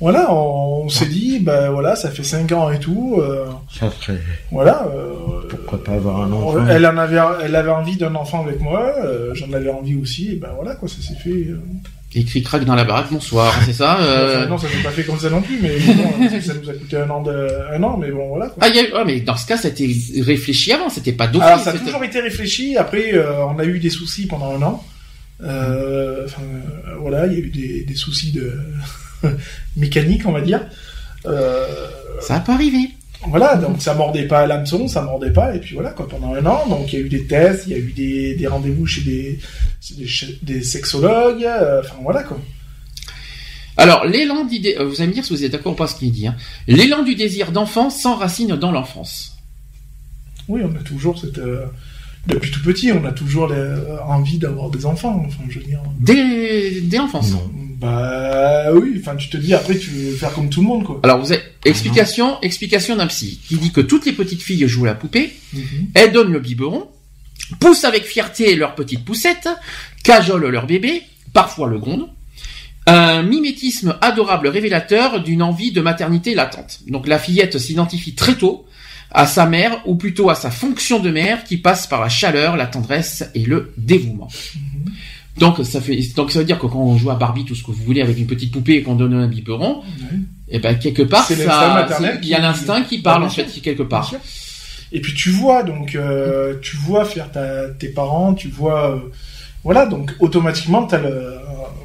voilà, 0.00 0.34
on, 0.34 0.82
on 0.84 0.88
s'est 0.88 1.06
dit, 1.06 1.38
ben 1.38 1.70
voilà, 1.70 1.94
ça 1.94 2.10
fait 2.10 2.24
cinq 2.24 2.50
ans 2.50 2.68
et 2.68 2.80
tout, 2.80 3.14
euh, 3.20 3.46
Ça 3.72 3.88
serait... 3.92 4.18
voilà. 4.50 4.88
euh, 4.92 5.46
Pourquoi 5.48 5.82
pas 5.84 5.92
avoir 5.92 6.20
un 6.22 6.32
enfant 6.32 6.66
elle 6.68 6.84
en 6.84 6.98
avait, 6.98 7.20
elle 7.44 7.54
avait 7.54 7.70
envie 7.70 7.96
d'un 7.96 8.12
enfant 8.16 8.42
avec 8.44 8.60
moi, 8.60 8.92
euh, 9.04 9.30
j'en 9.34 9.52
avais 9.52 9.70
envie 9.70 9.94
aussi, 9.94 10.32
et 10.32 10.34
ben 10.34 10.48
voilà 10.56 10.74
quoi, 10.74 10.88
ça 10.88 10.96
s'est 11.00 11.14
fait. 11.14 11.46
Euh. 12.14 12.20
Et 12.20 12.24
cric-crac 12.24 12.64
dans 12.64 12.74
la 12.74 12.84
baraque, 12.84 13.10
bonsoir, 13.10 13.54
c'est 13.64 13.72
ça 13.72 13.98
euh, 14.00 14.38
Enfin, 14.38 14.46
non, 14.48 14.58
ça 14.58 14.68
s'est 14.68 14.82
pas 14.82 14.90
fait 14.90 15.04
comme 15.04 15.18
ça 15.18 15.30
non 15.30 15.42
plus, 15.42 15.58
mais 15.60 15.78
bon, 15.78 16.10
parce 16.18 16.32
que 16.34 16.40
ça 16.40 16.54
nous 16.54 16.70
a 16.70 16.74
coûté 16.74 16.96
un 16.96 17.10
an 17.10 17.22
de, 17.22 17.48
un 17.72 17.82
an, 17.82 17.96
mais 17.96 18.10
bon 18.10 18.28
voilà. 18.28 18.46
Quoi. 18.46 18.58
Ah, 18.60 18.68
y 18.68 18.78
a 18.78 18.82
ah, 18.94 19.04
mais 19.04 19.20
dans 19.20 19.36
ce 19.36 19.46
cas, 19.46 19.56
ça 19.56 19.68
a 19.68 19.70
été 19.70 19.88
réfléchi 20.20 20.72
avant, 20.72 20.88
c'était 20.88 21.12
pas 21.12 21.26
d'office. 21.26 21.46
Alors 21.48 21.60
ça 21.60 21.70
a 21.70 21.78
toujours 21.78 22.04
été 22.04 22.20
réfléchi. 22.20 22.76
Après, 22.76 23.14
euh, 23.14 23.44
on 23.46 23.58
a 23.58 23.64
eu 23.64 23.78
des 23.78 23.90
soucis 23.90 24.26
pendant 24.26 24.54
un 24.56 24.62
an. 24.62 24.84
Euh, 25.42 26.24
Enfin, 26.24 26.42
euh, 26.42 26.94
voilà, 27.00 27.26
il 27.26 27.32
y 27.32 27.36
a 27.36 27.38
eu 27.40 27.50
des, 27.50 27.84
des 27.84 27.94
soucis 27.94 28.32
de 28.32 28.52
mécanique, 29.76 30.22
on 30.26 30.32
va 30.32 30.40
dire. 30.40 30.60
Euh, 31.26 31.66
Ça 32.20 32.40
peut 32.40 32.52
arriver. 32.52 32.90
Voilà, 33.28 33.56
donc 33.56 33.80
ça 33.80 33.94
mordait 33.94 34.26
pas 34.26 34.40
à 34.40 34.46
l'hameçon, 34.46 34.86
ça 34.88 35.02
mordait 35.02 35.32
pas, 35.32 35.54
et 35.54 35.60
puis 35.60 35.74
voilà 35.74 35.90
quoi. 35.90 36.08
Pendant 36.08 36.34
un 36.34 36.44
an, 36.46 36.66
donc 36.68 36.92
il 36.92 36.98
y 36.98 37.02
a 37.02 37.04
eu 37.04 37.08
des 37.08 37.26
tests, 37.26 37.64
il 37.66 37.72
y 37.72 37.74
a 37.74 37.78
eu 37.78 37.92
des, 37.92 38.34
des 38.34 38.46
rendez-vous 38.46 38.86
chez 38.86 39.00
des 39.02 39.38
des, 39.96 40.06
ch- 40.06 40.38
des 40.42 40.62
sexologues. 40.62 41.44
euh, 41.44 41.80
Enfin 41.80 41.94
voilà 42.02 42.22
quoi. 42.22 42.38
Alors, 43.76 44.04
l'élan 44.04 44.44
d'idée, 44.44 44.76
euh, 44.78 44.84
vous 44.84 45.00
allez 45.00 45.08
me 45.08 45.12
dire 45.14 45.24
si 45.24 45.32
vous 45.32 45.42
êtes 45.44 45.50
d'accord 45.52 45.72
ou 45.72 45.76
pas 45.76 45.88
ce 45.88 45.96
qu'il 45.96 46.12
dit. 46.12 46.28
Hein. 46.28 46.36
L'élan 46.68 47.02
du 47.02 47.16
désir 47.16 47.50
d'enfant 47.50 47.90
s'enracine 47.90 48.54
dans 48.56 48.70
l'enfance. 48.70 49.36
Oui, 50.46 50.60
on 50.64 50.70
a 50.76 50.82
toujours 50.84 51.18
cette 51.18 51.38
euh, 51.38 51.64
depuis 52.26 52.50
tout 52.52 52.62
petit, 52.62 52.92
on 52.92 53.04
a 53.04 53.10
toujours 53.12 53.48
les- 53.48 53.74
envie 54.06 54.38
d'avoir 54.38 54.70
des 54.70 54.86
enfants. 54.86 55.24
Enfin, 55.26 55.42
je 55.48 55.58
veux 55.58 55.64
dire. 55.64 55.80
Dès, 55.98 56.80
dès 56.82 56.98
l'enfance. 56.98 57.32
Bah 57.78 58.72
oui, 58.72 58.96
enfin 59.00 59.16
tu 59.16 59.28
te 59.28 59.36
dis 59.36 59.52
après 59.54 59.76
tu 59.78 59.90
veux 59.90 60.14
faire 60.16 60.32
comme 60.32 60.48
tout 60.48 60.60
le 60.60 60.66
monde 60.66 60.84
quoi. 60.84 61.00
Alors, 61.02 61.18
vous 61.20 61.32
avez 61.32 61.42
explication, 61.64 62.40
explication 62.42 62.96
d'un 62.96 63.06
psy 63.06 63.40
qui 63.48 63.56
dit 63.56 63.72
que 63.72 63.80
toutes 63.80 64.06
les 64.06 64.12
petites 64.12 64.42
filles 64.42 64.66
jouent 64.68 64.84
à 64.84 64.88
la 64.88 64.94
poupée, 64.94 65.32
Mhm. 65.52 65.62
elles 65.94 66.12
donnent 66.12 66.32
le 66.32 66.40
biberon, 66.40 66.88
poussent 67.60 67.84
avec 67.84 68.04
fierté 68.04 68.54
leur 68.56 68.74
petite 68.74 69.04
poussette, 69.04 69.48
cajolent 70.02 70.48
leur 70.50 70.66
bébé, 70.66 71.02
parfois 71.32 71.68
le 71.68 71.78
grondent. 71.78 72.08
Un 72.86 73.22
mimétisme 73.22 73.96
adorable 74.02 74.48
révélateur 74.48 75.22
d'une 75.22 75.42
envie 75.42 75.72
de 75.72 75.80
maternité 75.80 76.34
latente. 76.34 76.80
Donc 76.86 77.06
la 77.08 77.18
fillette 77.18 77.58
s'identifie 77.58 78.14
très 78.14 78.34
tôt 78.34 78.66
à 79.10 79.26
sa 79.26 79.46
mère, 79.46 79.80
ou 79.86 79.94
plutôt 79.94 80.28
à 80.28 80.34
sa 80.34 80.50
fonction 80.50 80.98
de 81.00 81.08
mère, 81.10 81.44
qui 81.44 81.56
passe 81.56 81.86
par 81.86 82.00
la 82.00 82.08
chaleur, 82.08 82.56
la 82.56 82.66
tendresse 82.66 83.24
et 83.34 83.44
le 83.44 83.72
dévouement. 83.78 84.28
Mhm. 84.56 84.92
Donc 85.38 85.58
ça 85.64 85.80
fait, 85.80 85.98
donc 86.14 86.30
ça 86.30 86.38
veut 86.38 86.44
dire 86.44 86.58
que 86.58 86.66
quand 86.66 86.78
on 86.78 86.96
joue 86.96 87.10
à 87.10 87.16
Barbie, 87.16 87.44
tout 87.44 87.54
ce 87.56 87.62
que 87.64 87.72
vous 87.72 87.82
voulez 87.82 88.00
avec 88.00 88.18
une 88.18 88.26
petite 88.26 88.52
poupée 88.52 88.74
et 88.74 88.82
qu'on 88.82 88.94
donne 88.94 89.14
un 89.14 89.26
biberon, 89.26 89.82
et 90.48 90.60
ben 90.60 90.78
quelque 90.78 91.02
part, 91.02 91.26
ça, 91.26 91.88
il 92.22 92.28
y 92.28 92.34
a 92.34 92.38
l'instinct 92.38 92.82
qui 92.82 92.98
parle 92.98 93.24
en 93.24 93.30
fait 93.30 93.46
quelque 93.60 93.82
part. 93.82 94.12
Et 94.92 95.00
puis 95.00 95.12
tu 95.12 95.30
vois 95.30 95.64
donc 95.64 95.96
euh, 95.96 96.54
tu 96.62 96.76
vois 96.76 97.04
faire 97.04 97.32
ta, 97.32 97.68
tes 97.70 97.88
parents, 97.88 98.32
tu 98.34 98.46
vois 98.46 98.92
euh, 98.92 98.98
voilà 99.64 99.86
donc 99.86 100.12
automatiquement 100.20 100.86
t'as 100.86 100.98
le 100.98 101.08
euh, 101.08 101.38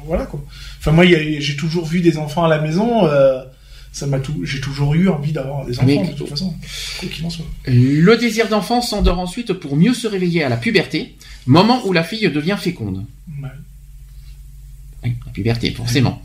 voilà 0.06 0.26
quoi. 0.26 0.40
Enfin 0.78 0.92
moi 0.92 1.04
j'ai 1.04 1.56
toujours 1.56 1.86
vu 1.86 2.00
des 2.00 2.18
enfants 2.18 2.44
à 2.44 2.48
la 2.48 2.60
maison, 2.60 3.06
euh, 3.06 3.42
ça 3.92 4.06
m'a 4.06 4.20
tout 4.20 4.40
j'ai 4.44 4.60
toujours 4.60 4.94
eu 4.94 5.08
envie 5.08 5.32
d'avoir 5.32 5.64
des 5.66 5.76
enfants 5.78 5.86
Mais- 5.86 6.04
de 6.06 6.12
toute 6.12 6.28
façon 6.28 6.54
quoi 6.98 7.08
qu'il 7.08 7.24
en 7.26 7.30
soit. 7.30 7.44
Le 7.66 8.16
désir 8.16 8.48
d'enfant 8.48 8.80
s'endort 8.82 9.18
ensuite 9.18 9.52
pour 9.52 9.76
mieux 9.76 9.94
se 9.94 10.06
réveiller 10.06 10.42
à 10.44 10.48
la 10.48 10.56
puberté, 10.56 11.16
moment 11.46 11.84
où 11.86 11.92
la 11.92 12.04
fille 12.04 12.28
devient 12.30 12.56
féconde. 12.58 13.04
Ouais. 13.42 13.48
Oui, 15.02 15.14
la 15.26 15.32
puberté, 15.32 15.70
forcément. 15.70 16.22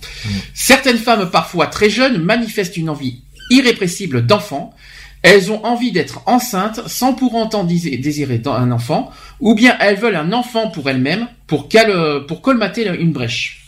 Certaines 0.53 0.97
femmes, 0.97 1.29
parfois 1.31 1.67
très 1.67 1.89
jeunes, 1.89 2.17
manifestent 2.21 2.75
une 2.77 2.89
envie 2.89 3.21
irrépressible 3.49 4.25
d'enfant. 4.25 4.73
Elles 5.21 5.49
ont 5.51 5.63
envie 5.65 5.91
d'être 5.91 6.21
enceintes 6.27 6.81
sans 6.87 7.13
pour 7.13 7.33
autant 7.35 7.63
désir- 7.63 7.99
désirer 7.99 8.41
un 8.45 8.69
enfant, 8.71 9.11
ou 9.39 9.55
bien 9.55 9.75
elles 9.79 9.97
veulent 9.97 10.15
un 10.17 10.33
enfant 10.33 10.69
pour 10.69 10.87
elles-mêmes 10.89 11.27
pour 11.47 12.41
colmater 12.41 12.87
une 12.99 13.11
brèche. 13.11 13.64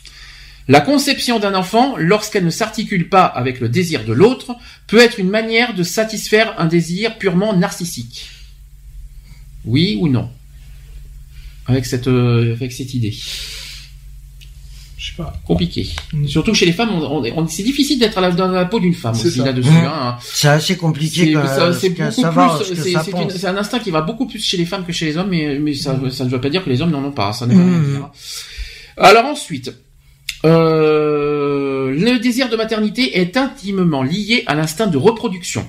La 0.69 0.81
conception 0.81 1.39
d'un 1.39 1.53
enfant, 1.55 1.95
lorsqu'elle 1.97 2.43
ne 2.43 2.49
s'articule 2.49 3.07
pas 3.07 3.23
avec 3.25 3.61
le 3.61 3.69
désir 3.69 4.03
de 4.03 4.11
l'autre, 4.11 4.55
peut 4.87 4.99
être 4.99 5.17
une 5.19 5.29
manière 5.29 5.73
de 5.73 5.83
satisfaire 5.83 6.53
un 6.59 6.65
désir 6.65 7.17
purement 7.17 7.55
narcissique. 7.55 8.29
Oui 9.65 9.97
ou 10.01 10.09
non? 10.09 10.29
Avec 11.67 11.85
cette, 11.85 12.07
euh, 12.07 12.53
avec 12.53 12.71
cette 12.73 12.93
idée. 12.93 13.15
Je 14.97 15.11
sais 15.11 15.15
pas. 15.15 15.33
Compliqué. 15.45 15.89
Mm. 16.11 16.27
Surtout 16.27 16.53
chez 16.53 16.65
les 16.65 16.73
femmes, 16.73 16.89
on, 16.91 17.01
on- 17.01 17.37
on- 17.43 17.47
c'est 17.47 17.63
difficile 17.63 17.99
d'être 17.99 18.19
dans 18.35 18.47
la 18.47 18.65
peau 18.65 18.79
d'une 18.79 18.93
femme 18.93 19.13
C'est 19.15 19.27
aussi 19.27 19.39
là-dessus. 19.39 19.69
Mm. 19.69 19.85
hein. 19.85 20.17
C'est 20.21 20.47
assez 20.49 20.75
compliqué 20.75 21.33
C'est 23.31 23.39
ce 23.39 23.47
un 23.47 23.55
instinct 23.57 23.79
qui 23.79 23.91
va 23.91 24.01
beaucoup 24.01 24.25
plus 24.27 24.43
chez 24.43 24.57
les 24.57 24.65
femmes 24.65 24.85
que 24.85 24.91
chez 24.91 25.05
les 25.05 25.17
hommes, 25.17 25.29
mais, 25.29 25.59
mais 25.59 25.73
ça, 25.73 25.97
ça 26.11 26.25
ne 26.25 26.29
veut 26.29 26.41
pas 26.41 26.49
dire 26.49 26.63
que 26.63 26.69
les 26.69 26.81
hommes 26.81 26.91
n'en 26.91 27.03
ont 27.05 27.11
pas. 27.11 27.31
Ça 27.31 27.45
ne 27.45 27.53
veut 27.55 27.63
rien 27.63 27.79
dire. 27.79 28.09
Alors 28.97 29.25
ensuite, 29.25 29.71
euh, 30.45 31.91
le 31.91 32.19
désir 32.19 32.49
de 32.49 32.55
maternité 32.55 33.19
est 33.19 33.37
intimement 33.37 34.03
lié 34.03 34.43
à 34.47 34.55
l'instinct 34.55 34.87
de 34.87 34.97
reproduction. 34.97 35.65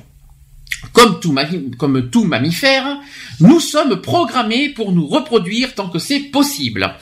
Comme 0.93 1.19
tout, 1.20 1.32
mami- 1.32 1.74
comme 1.77 2.09
tout 2.11 2.24
mammifère, 2.24 2.99
nous 3.40 3.61
sommes 3.61 4.01
programmés 4.01 4.69
pour 4.69 4.93
nous 4.93 5.07
reproduire 5.07 5.74
tant 5.74 5.89
que 5.89 5.99
c'est 5.99 6.20
possible. 6.20 6.95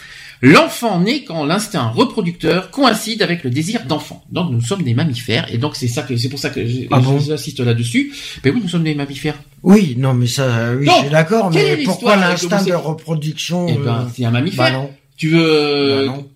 L'enfant 0.43 1.01
naît 1.01 1.24
quand 1.24 1.44
l'instinct 1.47 1.88
reproducteur 1.88 2.70
coïncide 2.70 3.22
avec 3.22 3.43
le 3.43 3.48
désir 3.51 3.84
d'enfant. 3.86 4.22
Donc 4.30 4.51
nous 4.51 4.60
sommes 4.60 4.82
des 4.82 4.93
mammifères 4.93 5.47
et 5.52 5.56
donc 5.56 5.76
c'est 5.76 5.88
ça 5.88 6.02
que 6.02 6.14
c'est 6.16 6.28
pour 6.28 6.38
ça 6.38 6.51
que 6.51 6.66
je- 6.66 6.82
Ah 6.90 7.01
bon? 7.01 7.18
j'insiste 7.18 7.60
là-dessus. 7.60 8.12
Ben 8.44 8.52
oui, 8.55 8.60
nous 8.62 8.68
sommes 8.68 8.84
des 8.84 8.94
mammifères. 8.94 9.38
Oui, 9.62 9.94
non, 9.98 10.12
mais 10.14 10.26
ça, 10.26 10.72
oui, 10.78 10.84
Donc, 10.86 10.94
je 10.97 11.01
suis 11.02 11.10
d'accord, 11.10 11.51
mais 11.51 11.78
pourquoi 11.84 12.16
l'instinct 12.16 12.62
de 12.64 12.72
reproduction 12.74 13.66
Eh 13.68 13.78
ben, 13.78 14.02
euh, 14.06 14.10
c'est 14.14 14.24
un 14.26 14.30
mammifère. 14.30 14.64
Bah 14.66 14.72
non, 14.72 14.90
Tu 15.16 15.28
veux 15.30 16.05
bah 16.06 16.12
non. 16.12 16.28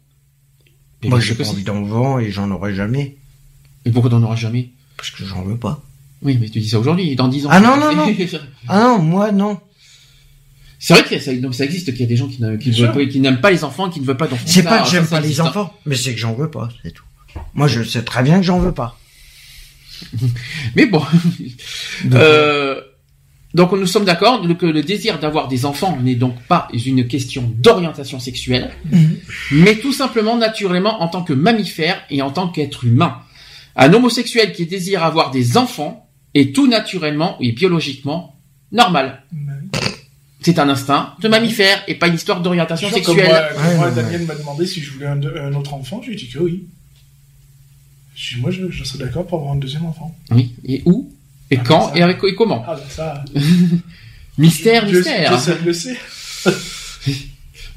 Mais 1.02 1.08
Moi, 1.08 1.20
j'ai 1.20 1.34
pas 1.34 1.48
envie 1.48 1.60
si. 1.60 1.64
d'enfant 1.64 2.18
et 2.18 2.30
j'en 2.30 2.50
aurai 2.50 2.74
jamais. 2.74 3.16
Mais 3.84 3.92
pourquoi 3.92 4.10
t'en 4.10 4.22
auras 4.22 4.36
jamais? 4.36 4.70
Parce 4.96 5.10
que 5.10 5.24
j'en 5.24 5.42
veux 5.42 5.56
pas. 5.56 5.82
Oui, 6.22 6.36
mais 6.38 6.48
tu 6.48 6.60
dis 6.60 6.68
ça 6.68 6.78
aujourd'hui, 6.78 7.16
dans 7.16 7.28
10 7.28 7.46
ans. 7.46 7.48
Ah 7.52 7.60
non, 7.60 7.76
non, 7.78 7.94
non. 7.94 8.14
Ah 8.68 8.80
non, 8.80 8.98
moi, 8.98 9.32
non. 9.32 9.58
C'est 10.78 10.94
vrai 10.94 11.04
que 11.04 11.18
ça, 11.18 11.34
donc 11.34 11.54
ça 11.54 11.64
existe 11.64 11.92
qu'il 11.92 12.00
y 12.00 12.04
a 12.04 12.06
des 12.06 12.16
gens 12.16 12.26
qui, 12.26 13.20
n'aiment 13.20 13.40
pas 13.40 13.50
les 13.50 13.64
enfants, 13.64 13.90
qui 13.90 14.00
ne 14.00 14.06
veulent 14.06 14.16
pas 14.16 14.26
d'enfants. 14.26 14.42
C'est 14.46 14.62
pas 14.62 14.82
que 14.82 14.88
j'aime 14.88 15.06
pas 15.06 15.20
les 15.20 15.40
hein. 15.40 15.46
enfants, 15.46 15.74
mais 15.84 15.94
c'est 15.94 16.14
que 16.14 16.18
j'en 16.18 16.32
veux 16.32 16.50
pas, 16.50 16.70
c'est 16.82 16.92
tout. 16.92 17.04
Moi, 17.54 17.68
je 17.68 17.82
sais 17.82 18.02
très 18.02 18.22
bien 18.22 18.38
que 18.38 18.44
j'en 18.44 18.58
veux 18.58 18.72
pas. 18.72 18.98
Mais 20.74 20.86
bon. 20.86 21.02
Euh, 22.12 22.80
donc 23.54 23.72
nous 23.72 23.86
sommes 23.86 24.04
d'accord 24.04 24.42
que 24.58 24.66
le 24.66 24.82
désir 24.82 25.18
d'avoir 25.18 25.48
des 25.48 25.64
enfants 25.66 25.96
n'est 26.00 26.14
donc 26.14 26.40
pas 26.42 26.68
une 26.72 27.06
question 27.08 27.52
d'orientation 27.58 28.18
sexuelle, 28.20 28.70
Mhm. 28.90 29.16
mais 29.52 29.76
tout 29.76 29.92
simplement 29.92 30.36
naturellement 30.36 31.02
en 31.02 31.08
tant 31.08 31.22
que 31.22 31.32
mammifère 31.32 32.00
et 32.10 32.22
en 32.22 32.30
tant 32.30 32.48
qu'être 32.48 32.84
humain. 32.84 33.18
Un 33.76 33.92
homosexuel 33.92 34.52
qui 34.52 34.66
désire 34.66 35.02
avoir 35.02 35.30
des 35.30 35.56
enfants 35.56 36.08
est 36.34 36.54
tout 36.54 36.68
naturellement 36.68 37.36
et 37.40 37.52
biologiquement 37.52 38.36
normal. 38.72 39.22
C'est 40.42 40.58
un 40.58 40.68
instinct 40.68 41.14
de 41.20 41.28
mammifère 41.28 41.82
et 41.86 41.94
pas 41.96 42.08
une 42.08 42.14
histoire 42.14 42.40
d'orientation 42.40 42.88
Comme 42.88 42.96
sexuelle. 43.02 43.26
moi, 43.28 43.40
comme 43.54 43.66
Ouais, 43.66 43.76
moi, 43.76 43.90
Daniel 43.90 44.22
m'a 44.26 44.34
demandé 44.34 44.64
si 44.66 44.80
je 44.80 44.90
voulais 44.92 45.06
un, 45.06 45.20
un 45.22 45.52
autre 45.54 45.74
enfant, 45.74 46.00
je 46.02 46.08
lui 46.08 46.14
ai 46.14 46.16
dit 46.18 46.28
que 46.28 46.38
oui. 46.38 46.64
Je 48.14 48.38
moi, 48.38 48.50
je, 48.50 48.70
je 48.70 48.84
serais 48.84 49.04
d'accord 49.04 49.26
pour 49.26 49.38
avoir 49.40 49.54
un 49.54 49.58
deuxième 49.58 49.84
enfant. 49.86 50.14
Oui. 50.30 50.52
Et 50.64 50.82
où? 50.86 51.12
Et 51.50 51.58
Ah, 51.58 51.62
quand 51.66 51.88
ça- 51.88 51.96
Et 51.98 52.02
avec 52.02 52.18
et 52.24 52.34
comment 52.34 52.64
Ah, 52.66 52.74
ben 52.76 52.82
ça. 52.88 53.24
Mystère, 54.38 54.86
mystère. 54.86 55.30
Dieu 55.30 55.38
seul 55.38 55.58
le 55.64 55.72
sait. 55.72 55.96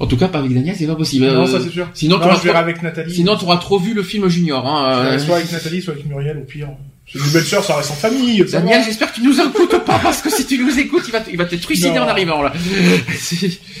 En 0.00 0.06
tout 0.08 0.16
cas, 0.16 0.26
pas 0.26 0.40
avec 0.40 0.52
Daniel, 0.52 0.74
c'est 0.76 0.88
pas 0.88 0.96
possible. 0.96 1.24
Non, 1.26 1.46
ça 1.46 1.60
c'est 1.62 1.70
sûr. 1.70 1.88
Sinon, 1.94 2.16
non, 2.16 2.22
t'auras 2.24 2.34
je 2.36 2.40
verrai 2.42 2.54
trop- 2.54 2.62
avec 2.64 2.82
Nathalie. 2.82 3.14
sinon, 3.14 3.36
tu 3.36 3.44
auras 3.44 3.58
trop 3.58 3.78
vu 3.78 3.94
le 3.94 4.02
film 4.02 4.28
Junior. 4.28 4.66
Hein, 4.66 5.04
euh. 5.06 5.18
Soit 5.20 5.36
avec 5.36 5.52
Nathalie, 5.52 5.80
soit 5.80 5.92
avec 5.94 6.04
Muriel, 6.06 6.36
au 6.38 6.40
pire. 6.40 6.68
C'est 7.10 7.20
une 7.20 7.30
belle 7.30 7.44
sœur, 7.44 7.62
ça 7.64 7.76
reste 7.76 7.92
en 7.92 7.94
famille. 7.94 8.44
Daniel, 8.50 8.82
j'espère 8.84 9.10
que 9.12 9.16
tu 9.16 9.22
nous 9.22 9.40
écoutes 9.40 9.78
pas 9.84 10.00
parce 10.02 10.20
que 10.20 10.30
si 10.30 10.46
tu 10.46 10.58
nous 10.58 10.76
écoutes, 10.80 11.04
il 11.06 11.12
va 11.12 11.20
te, 11.20 11.30
il 11.30 11.36
va 11.38 11.44
te 11.44 11.54
trucider 11.54 11.90
Non. 11.92 12.02
en 12.02 12.08
arrivant 12.08 12.42
là. 12.42 12.52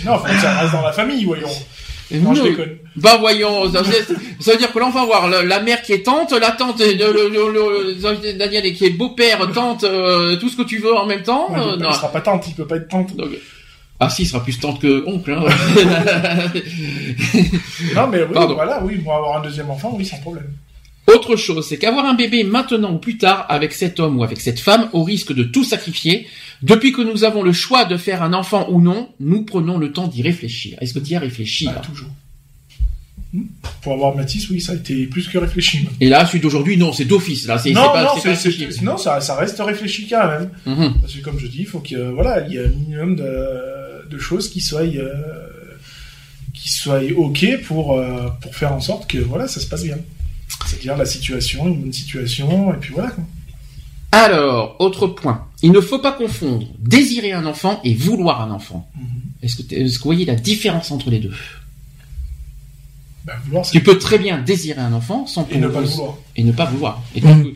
Non, 0.04 0.18
ça 0.40 0.60
reste 0.60 0.72
dans 0.72 0.82
la 0.82 0.92
famille, 0.92 1.24
voyons. 1.24 1.48
Non, 2.10 2.34
je 2.34 2.42
déconne. 2.42 2.76
Bah 2.96 3.16
voyons, 3.18 3.70
ça, 3.72 3.82
veut- 3.82 4.16
ça 4.40 4.52
veut 4.52 4.58
dire 4.58 4.72
que 4.72 4.78
l'enfant 4.78 5.00
va 5.00 5.06
voir 5.06 5.28
la, 5.28 5.42
la 5.42 5.60
mère 5.60 5.82
qui 5.82 5.92
est 5.94 6.02
tante, 6.04 6.32
la 6.32 6.52
tante, 6.52 6.78
de, 6.78 6.84
le, 6.84 7.28
le- 7.28 7.94
le- 7.94 8.32
Daniel 8.34 8.72
qui 8.74 8.84
est 8.86 8.90
beau-père, 8.90 9.50
tante, 9.52 9.84
euh, 9.84 10.36
tout 10.36 10.48
ce 10.48 10.56
que 10.56 10.62
tu 10.62 10.78
veux 10.78 10.94
en 10.94 11.06
même 11.06 11.22
temps. 11.22 11.50
Ouais, 11.50 11.58
il, 11.60 11.68
euh, 11.72 11.76
non. 11.76 11.88
il 11.90 11.94
sera 11.94 12.12
pas 12.12 12.20
tante, 12.20 12.46
il 12.46 12.54
peut 12.54 12.66
pas 12.66 12.76
être 12.76 12.88
tante. 12.88 13.16
Donc, 13.16 13.30
ah 14.00 14.10
si, 14.10 14.22
il 14.22 14.26
sera 14.26 14.42
plus 14.42 14.58
tante 14.60 14.80
que 14.80 15.02
oncle. 15.06 15.32
Hein. 15.32 15.44
Non, 17.94 18.06
mais 18.08 18.22
oui, 18.22 18.32
Pardon. 18.34 18.54
voilà, 18.54 18.82
oui, 18.82 18.96
pour 18.98 19.14
avoir 19.14 19.38
un 19.38 19.42
deuxième 19.42 19.70
enfant, 19.70 19.94
oui, 19.96 20.04
sans 20.04 20.18
problème. 20.18 20.46
Autre 21.06 21.36
chose, 21.36 21.66
c'est 21.68 21.76
qu'avoir 21.78 22.06
un 22.06 22.14
bébé 22.14 22.44
maintenant 22.44 22.92
ou 22.94 22.98
plus 22.98 23.18
tard 23.18 23.44
avec 23.50 23.72
cet 23.74 24.00
homme 24.00 24.18
ou 24.18 24.24
avec 24.24 24.40
cette 24.40 24.58
femme, 24.58 24.88
au 24.92 25.02
risque 25.04 25.32
de 25.34 25.42
tout 25.44 25.62
sacrifier, 25.64 26.26
depuis 26.62 26.92
que 26.92 27.02
nous 27.02 27.24
avons 27.24 27.42
le 27.42 27.52
choix 27.52 27.84
de 27.84 27.96
faire 27.98 28.22
un 28.22 28.32
enfant 28.32 28.66
ou 28.70 28.80
non, 28.80 29.10
nous 29.20 29.42
prenons 29.44 29.76
le 29.76 29.92
temps 29.92 30.06
d'y 30.08 30.22
réfléchir. 30.22 30.78
Est-ce 30.80 30.94
que 30.94 30.98
tu 31.00 31.12
y 31.12 31.16
as 31.16 31.20
réfléchi 31.20 31.68
Ah, 31.68 31.80
toujours. 31.80 32.08
Hmm. 33.34 33.42
Pour 33.82 33.92
avoir 33.92 34.14
Mathis, 34.16 34.48
oui, 34.48 34.60
ça 34.60 34.72
a 34.72 34.76
été 34.76 35.06
plus 35.06 35.28
que 35.28 35.36
réfléchi. 35.36 35.78
même. 35.84 35.92
Et 36.00 36.08
là, 36.08 36.24
celui 36.24 36.40
d'aujourd'hui, 36.40 36.76
non, 36.78 36.92
c'est 36.92 37.04
d'office. 37.04 37.46
Là, 37.46 37.58
c'est 37.58 37.70
c'est 37.70 37.74
Non, 37.74 37.92
pas, 37.92 38.02
non, 38.04 38.08
c'est 38.14 38.20
c'est- 38.20 38.28
pas 38.28 38.36
c'est- 38.36 38.48
réfléchi. 38.64 38.84
non, 38.84 38.96
ça, 38.96 39.20
ça 39.20 39.34
reste 39.34 39.58
réfléchi 39.60 40.06
quand 40.08 40.26
même. 40.28 40.50
Mhm. 40.66 40.94
Parce 41.00 41.12
que 41.14 41.20
comme 41.20 41.38
je 41.38 41.48
dis, 41.48 41.58
il 41.60 41.66
faut 41.66 41.80
que 41.80 42.10
voilà, 42.12 42.46
il 42.46 42.54
y 42.54 42.58
a 42.58 42.62
un 42.62 42.68
minimum 42.68 43.16
de, 43.16 44.08
de 44.08 44.18
choses 44.18 44.48
qui 44.48 44.60
soient 44.60 44.82
euh, 44.82 45.12
qui 46.54 46.72
soient 46.72 47.00
ok 47.16 47.60
pour 47.66 47.98
euh, 47.98 48.28
pour 48.40 48.54
faire 48.54 48.72
en 48.72 48.80
sorte 48.80 49.10
que 49.10 49.18
voilà, 49.18 49.48
ça 49.48 49.60
se 49.60 49.66
passe 49.66 49.82
bien. 49.84 49.98
C'est-à-dire 50.66 50.96
la 50.96 51.06
situation, 51.06 51.68
une 51.68 51.80
bonne 51.80 51.92
situation, 51.92 52.72
et 52.74 52.76
puis 52.78 52.92
voilà. 52.94 53.10
Quoi. 53.10 53.24
Alors, 54.12 54.76
autre 54.78 55.06
point. 55.08 55.46
Il 55.62 55.72
ne 55.72 55.80
faut 55.80 55.98
pas 55.98 56.12
confondre 56.12 56.66
désirer 56.78 57.32
un 57.32 57.46
enfant 57.46 57.80
et 57.84 57.94
vouloir 57.94 58.40
un 58.42 58.50
enfant. 58.50 58.88
Mhm. 58.96 59.04
Est-ce 59.42 59.56
que, 59.56 59.82
vous 59.98 60.04
voyez 60.04 60.24
la 60.24 60.36
différence 60.36 60.90
entre 60.90 61.10
les 61.10 61.18
deux? 61.18 61.32
Ben, 63.24 63.32
vouloir, 63.46 63.64
c'est 63.64 63.72
Tu 63.72 63.82
peux 63.82 63.98
très 63.98 64.18
bien 64.18 64.38
désirer 64.38 64.80
un 64.80 64.92
enfant 64.92 65.26
sans 65.26 65.48
et 65.50 65.58
ne 65.58 65.68
pas 65.68 65.80
le 65.80 65.86
vouloir. 65.86 66.16
et 66.36 66.44
ne 66.44 66.52
pas 66.52 66.66
vouloir. 66.66 67.02
Et 67.14 67.20
Mhm. 67.22 67.52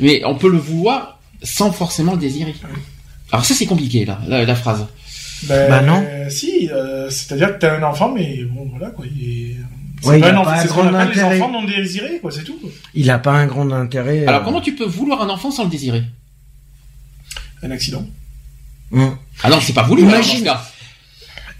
Mais 0.00 0.22
on 0.24 0.34
peut 0.36 0.50
le 0.50 0.58
vouloir 0.58 1.18
sans 1.42 1.72
forcément 1.72 2.12
le 2.12 2.18
désirer. 2.18 2.54
Oui. 2.62 2.80
Alors 3.32 3.44
ça 3.44 3.54
c'est 3.54 3.66
compliqué 3.66 4.04
là, 4.04 4.20
la, 4.28 4.44
la 4.44 4.54
phrase. 4.54 4.86
Ben, 5.44 5.68
Bah 5.68 5.82
non. 5.82 6.04
Si, 6.30 6.68
euh, 6.70 7.08
c'est-à-dire 7.10 7.54
que 7.54 7.60
t'as 7.60 7.78
un 7.78 7.82
enfant, 7.82 8.12
mais 8.12 8.44
bon, 8.44 8.66
voilà 8.70 8.90
quoi. 8.90 9.04
Il 9.06 9.22
est... 9.24 9.56
C'est 10.00 10.08
Ouais, 10.08 10.18
il 10.18 10.20
pas 10.22 10.28
a 10.28 10.30
un 10.30 10.44
pas 10.44 10.64
grand 10.66 10.86
appelle 10.86 11.08
les 11.14 11.20
intérêt. 11.20 11.40
enfants 11.40 11.50
non 11.52 11.64
désirés, 11.64 12.18
quoi, 12.20 12.30
c'est 12.30 12.44
tout. 12.44 12.56
quoi. 12.60 12.70
Il 12.94 13.10
a 13.10 13.18
pas 13.18 13.32
un 13.32 13.46
grand 13.46 13.70
intérêt. 13.72 14.26
Alors 14.26 14.42
euh, 14.42 14.44
comment 14.44 14.60
tu 14.60 14.74
peux 14.74 14.84
vouloir 14.86 15.22
un 15.22 15.28
enfant 15.28 15.50
sans 15.50 15.64
le 15.64 15.70
désirer? 15.70 16.02
Un 17.62 17.70
accident. 17.70 18.06
hum. 18.92 19.16
Ah 19.42 19.50
non, 19.50 19.60
c'est 19.60 19.72
pas 19.72 19.82
voulu. 19.82 20.02
Imagine. 20.02 20.44
cas. 20.44 20.62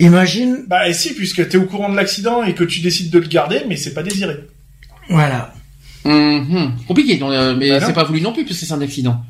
Imagine, 0.00 0.64
Bah 0.68 0.88
et 0.88 0.94
si, 0.94 1.12
puisque 1.14 1.48
t'es 1.48 1.56
au 1.58 1.64
courant 1.64 1.88
de 1.88 1.96
l'accident 1.96 2.44
et 2.44 2.54
que 2.54 2.62
tu 2.62 2.78
décides 2.80 3.10
de 3.10 3.18
le 3.18 3.26
garder, 3.26 3.62
mais 3.68 3.76
c'est 3.76 3.94
pas 3.94 4.02
désiré. 4.04 4.36
voilà. 5.10 5.52
Mhm. 6.04 6.76
Compliqué, 6.86 7.16
donc, 7.16 7.32
euh, 7.32 7.56
mais 7.56 7.70
Bah 7.70 7.80
c'est 7.84 7.92
pas 7.92 8.04
voulu 8.04 8.20
non 8.20 8.32
plus 8.32 8.44
puisque 8.44 8.64
c'est 8.64 8.72
un 8.72 8.80
accident. 8.80 9.24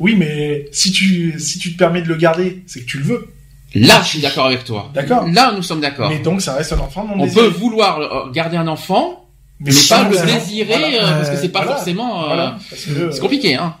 Oui, 0.00 0.16
mais 0.16 0.68
si 0.72 0.90
tu 0.90 1.38
si 1.38 1.58
tu 1.60 1.72
te 1.72 1.78
permets 1.78 2.02
de 2.02 2.08
le 2.08 2.16
garder, 2.16 2.64
c'est 2.66 2.80
que 2.80 2.86
tu 2.86 2.98
le 2.98 3.04
veux. 3.04 3.28
Là, 3.74 4.00
je 4.02 4.08
suis 4.08 4.20
d'accord 4.20 4.46
avec 4.46 4.64
toi. 4.64 4.90
D'accord. 4.94 5.26
Là, 5.32 5.52
nous 5.54 5.62
sommes 5.62 5.80
d'accord. 5.80 6.08
Mais 6.10 6.18
donc 6.20 6.40
ça 6.40 6.54
reste 6.54 6.72
un 6.72 6.78
enfant 6.78 7.04
non 7.04 7.14
On 7.22 7.24
désiré. 7.24 7.46
peut 7.48 7.52
vouloir 7.54 8.00
euh, 8.00 8.30
garder 8.32 8.56
un 8.56 8.66
enfant, 8.68 9.26
mais, 9.60 9.70
pas 9.88 10.08
le 10.08 10.16
désirer 10.26 10.64
voilà. 10.66 10.86
euh, 10.88 11.16
parce 11.18 11.30
que 11.30 11.36
c'est 11.36 11.48
pas 11.50 11.60
Voilà. 11.62 11.76
forcément. 11.76 12.22
euh, 12.24 12.26
Voilà. 12.28 12.58
C'est 12.72 13.20
compliqué, 13.20 13.54
hein. 13.56 13.74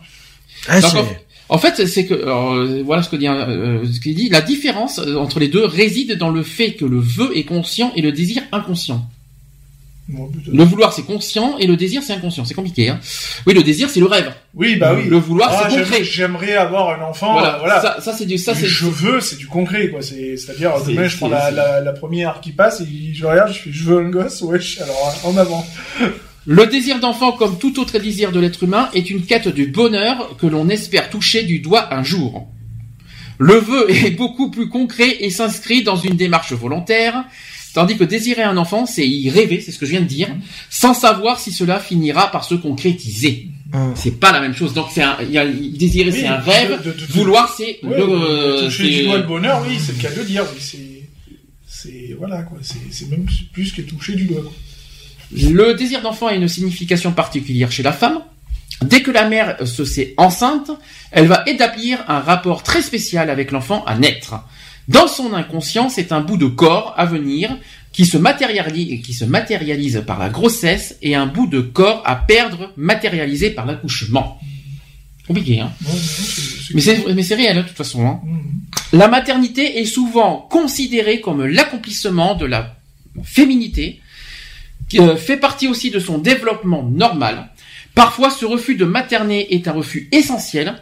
Ah, 0.68 0.80
Donc, 0.80 0.92
En 1.48 1.56
fait, 1.56 1.86
c'est 1.86 2.04
que 2.04 2.14
alors, 2.22 2.52
euh, 2.52 2.82
voilà 2.84 3.02
ce 3.02 3.08
que 3.08 3.16
dit 3.16 3.26
euh, 3.28 3.82
ce 3.90 4.00
qu'il 4.00 4.14
dit. 4.14 4.28
La 4.28 4.42
différence 4.42 4.98
entre 4.98 5.40
les 5.40 5.48
deux 5.48 5.64
réside 5.64 6.18
dans 6.18 6.28
le 6.30 6.42
fait 6.42 6.72
que 6.72 6.84
le 6.84 6.98
vœu 7.00 7.30
est 7.34 7.44
conscient 7.44 7.90
et 7.96 8.02
le 8.02 8.12
désir 8.12 8.42
inconscient. 8.52 9.08
Bon. 10.08 10.30
Le 10.50 10.64
vouloir 10.64 10.94
c'est 10.94 11.02
conscient 11.02 11.58
et 11.58 11.66
le 11.66 11.76
désir 11.76 12.02
c'est 12.02 12.14
inconscient. 12.14 12.46
C'est 12.46 12.54
compliqué. 12.54 12.88
Hein. 12.88 12.98
Oui, 13.46 13.52
le 13.52 13.62
désir 13.62 13.90
c'est 13.90 14.00
le 14.00 14.06
rêve. 14.06 14.32
Oui, 14.54 14.76
bah 14.76 14.94
oui. 14.96 15.04
Le 15.06 15.18
vouloir 15.18 15.50
Ah, 15.52 15.68
c'est 15.70 15.76
concret. 15.82 16.02
J'aimerais 16.02 16.54
avoir 16.54 16.98
un 16.98 17.04
enfant. 17.04 17.34
Voilà. 17.34 17.58
voilà. 17.58 17.80
Ça, 17.82 17.96
ça 18.00 18.12
c'est 18.14 18.24
du 18.24 18.38
ça 18.38 18.54
c'est. 18.54 18.66
je 18.66 18.86
veux, 18.86 19.20
c'est 19.20 19.36
du 19.36 19.46
concret, 19.46 19.90
quoi. 19.90 20.00
C'est, 20.00 20.36
c'est-à-dire, 20.38 20.72
C'est- 20.82 20.92
demain, 20.92 21.08
je 21.08 21.16
prends 21.18 21.28
la, 21.28 21.50
la, 21.50 21.80
la 21.82 21.92
première 21.92 22.40
qui 22.40 22.52
passe 22.52 22.80
et 22.80 23.12
je 23.12 23.26
regarde, 23.26 23.52
je 23.52 23.58
fais, 23.58 23.70
je 23.72 23.84
veux 23.84 23.98
un 23.98 24.08
gosse, 24.08 24.40
wesh, 24.40 24.80
alors, 24.80 25.20
en 25.24 25.36
avant. 25.36 25.66
Le 26.46 26.66
désir 26.66 26.98
d'enfant, 27.00 27.32
comme 27.32 27.58
tout 27.58 27.78
autre 27.78 27.98
désir 27.98 28.32
de 28.32 28.40
l'être 28.40 28.62
humain, 28.62 28.88
est 28.94 29.10
une 29.10 29.20
quête 29.26 29.48
du 29.48 29.66
bonheur 29.66 30.36
que 30.38 30.46
l'on 30.46 30.70
espère 30.70 31.10
toucher 31.10 31.42
du 31.42 31.58
doigt 31.60 31.92
un 31.94 32.02
jour. 32.02 32.48
Le 33.38 33.54
vœu 33.56 33.86
est 33.90 34.10
beaucoup 34.12 34.50
plus 34.50 34.68
concret 34.70 35.18
et 35.20 35.28
s'inscrit 35.30 35.82
dans 35.82 35.96
une 35.96 36.16
démarche 36.16 36.52
volontaire, 36.54 37.24
tandis 37.78 37.96
que 37.96 38.02
désirer 38.04 38.42
un 38.42 38.56
enfant, 38.56 38.86
c'est 38.86 39.06
y 39.06 39.30
rêver, 39.30 39.60
c'est 39.60 39.70
ce 39.70 39.78
que 39.78 39.86
je 39.86 39.92
viens 39.92 40.00
de 40.00 40.06
dire, 40.06 40.28
sans 40.68 40.94
savoir 40.94 41.38
si 41.38 41.52
cela 41.52 41.78
finira 41.78 42.30
par 42.32 42.42
se 42.44 42.54
concrétiser. 42.56 43.48
hum. 43.72 43.92
C'est 43.94 44.18
pas 44.18 44.32
la 44.32 44.40
même 44.40 44.54
chose. 44.54 44.74
Donc 44.74 44.86
c'est 44.92 45.02
un, 45.02 45.16
il 45.22 45.30
y 45.30 45.38
a, 45.38 45.46
désirer 45.46 46.10
Oui, 46.10 46.18
c'est 46.20 46.26
un 46.26 46.38
rêve, 46.38 46.82
de- 46.82 46.90
de- 46.90 46.98
de- 47.00 47.12
vouloir 47.12 47.54
c'est 47.56 47.78
Ouais, 47.84 47.96
le, 47.98 48.02
euh, 48.02 48.64
toucher 48.64 48.84
c'est- 48.84 48.90
du 48.98 49.04
doigt 49.04 49.18
le 49.18 49.22
bonheur, 49.34 49.62
oui, 49.64 49.78
c'est 49.78 49.92
le 49.96 50.02
cas 50.02 50.10
de 50.10 50.16
le 50.16 50.24
dire, 50.24 50.44
oui, 50.52 50.60
c'est, 50.60 51.02
c'est, 51.66 52.16
voilà, 52.18 52.42
quoi. 52.42 52.58
C'est, 52.62 52.78
c'est 52.90 53.08
même 53.10 53.26
plus 53.52 53.70
que 53.72 53.82
toucher 53.82 54.14
du 54.16 54.24
doigt, 54.24 54.42
quoi. 54.42 54.52
Le 55.30 55.74
désir 55.74 56.00
d'enfant 56.02 56.26
a 56.26 56.34
une 56.34 56.48
signification 56.48 57.12
particulière 57.12 57.70
chez 57.70 57.82
la 57.82 57.92
femme. 57.92 58.20
Dès 58.82 59.02
que 59.02 59.10
la 59.10 59.28
mère 59.28 59.56
se 59.66 59.84
sait 59.84 60.14
enceinte, 60.16 60.70
elle 61.10 61.26
va 61.26 61.42
établir 61.46 61.98
un 62.08 62.20
rapport 62.20 62.62
très 62.62 62.80
spécial 62.80 63.28
avec 63.28 63.50
l'enfant 63.50 63.84
à 63.84 63.96
naître. 63.98 64.36
Dans 64.88 65.06
son 65.06 65.34
inconscient, 65.34 65.90
c'est 65.90 66.12
un 66.12 66.20
bout 66.20 66.38
de 66.38 66.46
corps 66.46 66.94
à 66.96 67.04
venir 67.04 67.56
qui 67.92 68.06
se 68.06 68.16
matérialise, 68.16 69.02
qui 69.02 69.12
se 69.12 69.24
matérialise 69.24 70.02
par 70.06 70.18
la 70.18 70.30
grossesse 70.30 70.96
et 71.02 71.14
un 71.14 71.26
bout 71.26 71.46
de 71.46 71.60
corps 71.60 72.02
à 72.06 72.16
perdre 72.16 72.72
matérialisé 72.76 73.50
par 73.50 73.66
l'accouchement. 73.66 74.40
Compliqué, 75.26 75.60
hein 75.60 75.72
Ouais, 75.84 77.04
ouais, 77.04 77.14
mais 77.14 77.22
c'est 77.22 77.34
réel, 77.34 77.58
hein, 77.58 77.62
de 77.62 77.68
toute 77.68 77.76
façon. 77.76 78.06
Hein. 78.06 78.20
Mhm. 78.24 78.60
La 78.94 79.08
maternité 79.08 79.80
est 79.80 79.84
souvent 79.84 80.46
considérée 80.50 81.20
comme 81.20 81.44
l'accomplissement 81.44 82.34
de 82.34 82.46
la 82.46 82.76
féminité, 83.24 84.00
qui 84.88 85.00
euh, 85.00 85.16
fait 85.16 85.36
partie 85.36 85.68
aussi 85.68 85.90
de 85.90 85.98
son 85.98 86.16
développement 86.18 86.82
normal. 86.82 87.50
Parfois, 87.94 88.30
ce 88.30 88.46
refus 88.46 88.74
de 88.76 88.84
materner 88.84 89.54
est 89.54 89.68
un 89.68 89.72
refus 89.72 90.08
essentiel, 90.12 90.80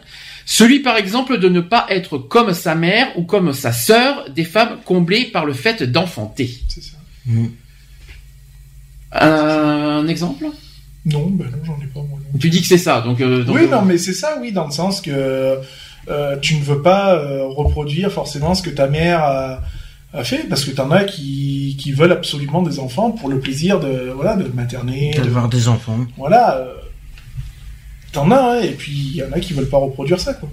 celui 0.49 0.79
par 0.79 0.95
exemple 0.95 1.37
de 1.39 1.49
ne 1.49 1.59
pas 1.59 1.85
être 1.89 2.17
comme 2.17 2.53
sa 2.53 2.73
mère 2.73 3.07
ou 3.17 3.23
comme 3.23 3.51
sa 3.53 3.73
sœur, 3.73 4.29
des 4.29 4.45
femmes 4.45 4.77
comblées 4.85 5.25
par 5.25 5.43
le 5.45 5.51
fait 5.53 5.83
d'enfanter. 5.83 6.49
C'est 6.69 6.81
ça. 6.81 6.95
hum. 7.29 7.51
Un 9.11 10.07
exemple? 10.07 10.45
Non, 11.05 11.27
ben 11.29 11.45
non, 11.45 11.57
j'en 11.63 11.75
ai 11.81 11.87
pas, 11.87 11.99
moi, 12.01 12.19
non. 12.33 12.39
Tu 12.39 12.49
dis 12.49 12.61
que 12.61 12.67
c'est 12.67 12.77
ça, 12.77 13.01
donc... 13.01 13.21
euh, 13.21 13.43
Oui, 13.47 13.61
euh, 13.63 13.67
non, 13.69 13.81
mais 13.83 13.97
c'est 13.97 14.13
ça, 14.13 14.37
oui, 14.41 14.51
dans 14.51 14.65
le 14.65 14.71
sens 14.71 14.99
que 14.99 15.57
euh, 16.09 16.37
tu 16.41 16.55
ne 16.55 16.61
veux 16.63 16.81
pas 16.81 17.15
euh, 17.15 17.45
reproduire 17.47 18.11
forcément 18.11 18.53
ce 18.55 18.61
que 18.61 18.69
ta 18.69 18.87
mère 18.87 19.23
a, 19.23 19.61
a 20.13 20.23
fait, 20.23 20.47
parce 20.49 20.65
que 20.65 20.71
t'en 20.71 20.91
as 20.91 21.03
qui, 21.05 21.77
qui 21.79 21.91
veulent 21.93 22.11
absolument 22.11 22.61
des 22.61 22.79
enfants 22.79 23.11
pour 23.11 23.29
le 23.29 23.39
plaisir 23.39 23.79
de 23.79 24.11
voilà 24.15 24.35
de 24.35 24.49
materner, 24.53 25.11
de, 25.17 25.21
D'avoir 25.23 25.47
des 25.49 25.67
enfants. 25.69 25.99
voilà. 26.17 26.65
T'en 28.11 28.31
as, 28.31 28.39
hein, 28.39 28.61
et 28.61 28.71
puis 28.71 28.91
il 28.91 29.15
y 29.17 29.23
en 29.23 29.31
a 29.31 29.39
qui 29.39 29.53
veulent 29.53 29.69
pas 29.69 29.77
reproduire 29.77 30.19
ça, 30.19 30.33
quoi. 30.33 30.49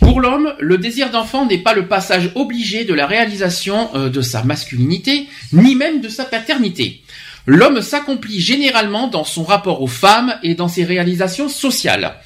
Pour 0.00 0.20
l'homme, 0.20 0.52
le 0.58 0.78
désir 0.78 1.10
d'enfant 1.10 1.46
n'est 1.46 1.62
pas 1.62 1.74
le 1.74 1.86
passage 1.86 2.32
obligé 2.34 2.84
de 2.84 2.92
la 2.92 3.06
réalisation 3.06 3.88
euh, 3.94 4.08
de 4.10 4.20
sa 4.20 4.42
masculinité, 4.42 5.28
ni 5.52 5.76
même 5.76 6.00
de 6.00 6.08
sa 6.08 6.24
paternité. 6.24 7.02
L'homme 7.46 7.80
s'accomplit 7.80 8.40
généralement 8.40 9.06
dans 9.06 9.24
son 9.24 9.44
rapport 9.44 9.80
aux 9.80 9.86
femmes 9.86 10.34
et 10.42 10.54
dans 10.54 10.68
ses 10.68 10.84
réalisations 10.84 11.48
sociales. 11.48 12.16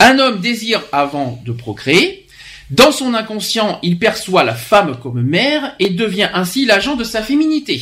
Un 0.00 0.18
homme 0.18 0.40
désire 0.40 0.82
avant 0.92 1.40
de 1.46 1.52
procréer. 1.52 2.26
Dans 2.70 2.92
son 2.92 3.14
inconscient, 3.14 3.78
il 3.82 3.98
perçoit 3.98 4.44
la 4.44 4.54
femme 4.54 4.96
comme 5.00 5.22
mère 5.22 5.74
et 5.78 5.90
devient 5.90 6.30
ainsi 6.34 6.66
l'agent 6.66 6.94
de 6.94 7.04
sa 7.04 7.22
féminité. 7.22 7.80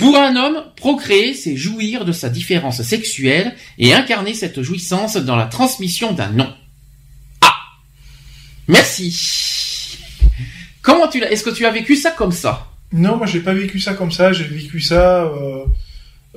Pour 0.00 0.16
un 0.16 0.34
homme, 0.34 0.64
procréer, 0.76 1.34
c'est 1.34 1.56
jouir 1.56 2.06
de 2.06 2.12
sa 2.12 2.30
différence 2.30 2.80
sexuelle 2.80 3.54
et 3.76 3.92
incarner 3.92 4.32
cette 4.32 4.62
jouissance 4.62 5.18
dans 5.18 5.36
la 5.36 5.44
transmission 5.44 6.12
d'un 6.12 6.30
nom. 6.30 6.50
Merci. 8.66 9.98
Comment 10.80 11.06
tu 11.06 11.20
l'as 11.20 11.30
Est-ce 11.30 11.44
que 11.44 11.50
tu 11.50 11.66
as 11.66 11.70
vécu 11.70 11.96
ça 11.96 12.12
comme 12.12 12.32
ça? 12.32 12.68
Non, 12.92 13.16
moi 13.18 13.26
j'ai 13.26 13.40
pas 13.40 13.52
vécu 13.52 13.78
ça 13.78 13.92
comme 13.92 14.10
ça. 14.10 14.32
J'ai 14.32 14.44
vécu 14.44 14.80
ça. 14.80 15.24
euh, 15.24 15.64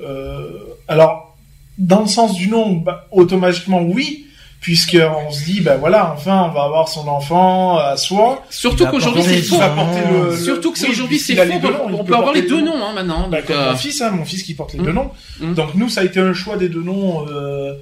euh, 0.00 0.58
alors, 0.86 1.34
dans 1.78 2.02
le 2.02 2.06
sens 2.06 2.34
du 2.34 2.48
nom, 2.48 2.74
bah, 2.74 3.08
automatiquement 3.12 3.80
oui, 3.80 4.23
puisque 4.64 4.96
on 5.26 5.30
se 5.30 5.44
dit, 5.44 5.60
bah 5.60 5.76
voilà, 5.76 6.14
enfin, 6.16 6.48
on 6.50 6.54
va 6.54 6.62
avoir 6.64 6.88
son 6.88 7.06
enfant 7.06 7.76
à 7.76 7.98
soi. 7.98 8.42
Surtout 8.48 8.86
qu'aujourd'hui 8.86 9.22
c'est 9.22 9.42
faux. 9.42 9.60
le- 9.60 10.30
le- 10.30 10.36
Surtout 10.38 10.72
que 10.72 10.78
c'est 10.78 10.86
oui, 10.86 10.92
aujourd'hui 10.92 11.18
c'est 11.18 11.36
faux. 11.36 11.44
noms, 11.70 11.84
On 11.92 11.98
peut 11.98 12.04
peut 12.12 12.16
avoir 12.16 12.32
les 12.32 12.40
le 12.40 12.48
deux 12.48 12.60
nom. 12.62 12.78
noms 12.78 12.84
hein, 12.86 12.92
maintenant. 12.94 13.28
Bah, 13.28 13.38
donc, 13.42 13.46
comme 13.48 13.56
euh, 13.58 13.70
mon 13.72 13.76
fils, 13.76 14.00
hein, 14.00 14.10
mon 14.12 14.24
fils 14.24 14.42
qui 14.42 14.54
porte 14.54 14.72
les 14.72 14.78
deux 14.82 14.92
noms. 14.92 15.10
Mm. 15.40 15.52
Donc 15.52 15.74
nous, 15.74 15.90
ça 15.90 16.00
a 16.00 16.04
été 16.04 16.18
un 16.18 16.32
choix 16.32 16.56
des 16.56 16.70
deux 16.70 16.82
noms. 16.82 17.26
euh, 17.28 17.74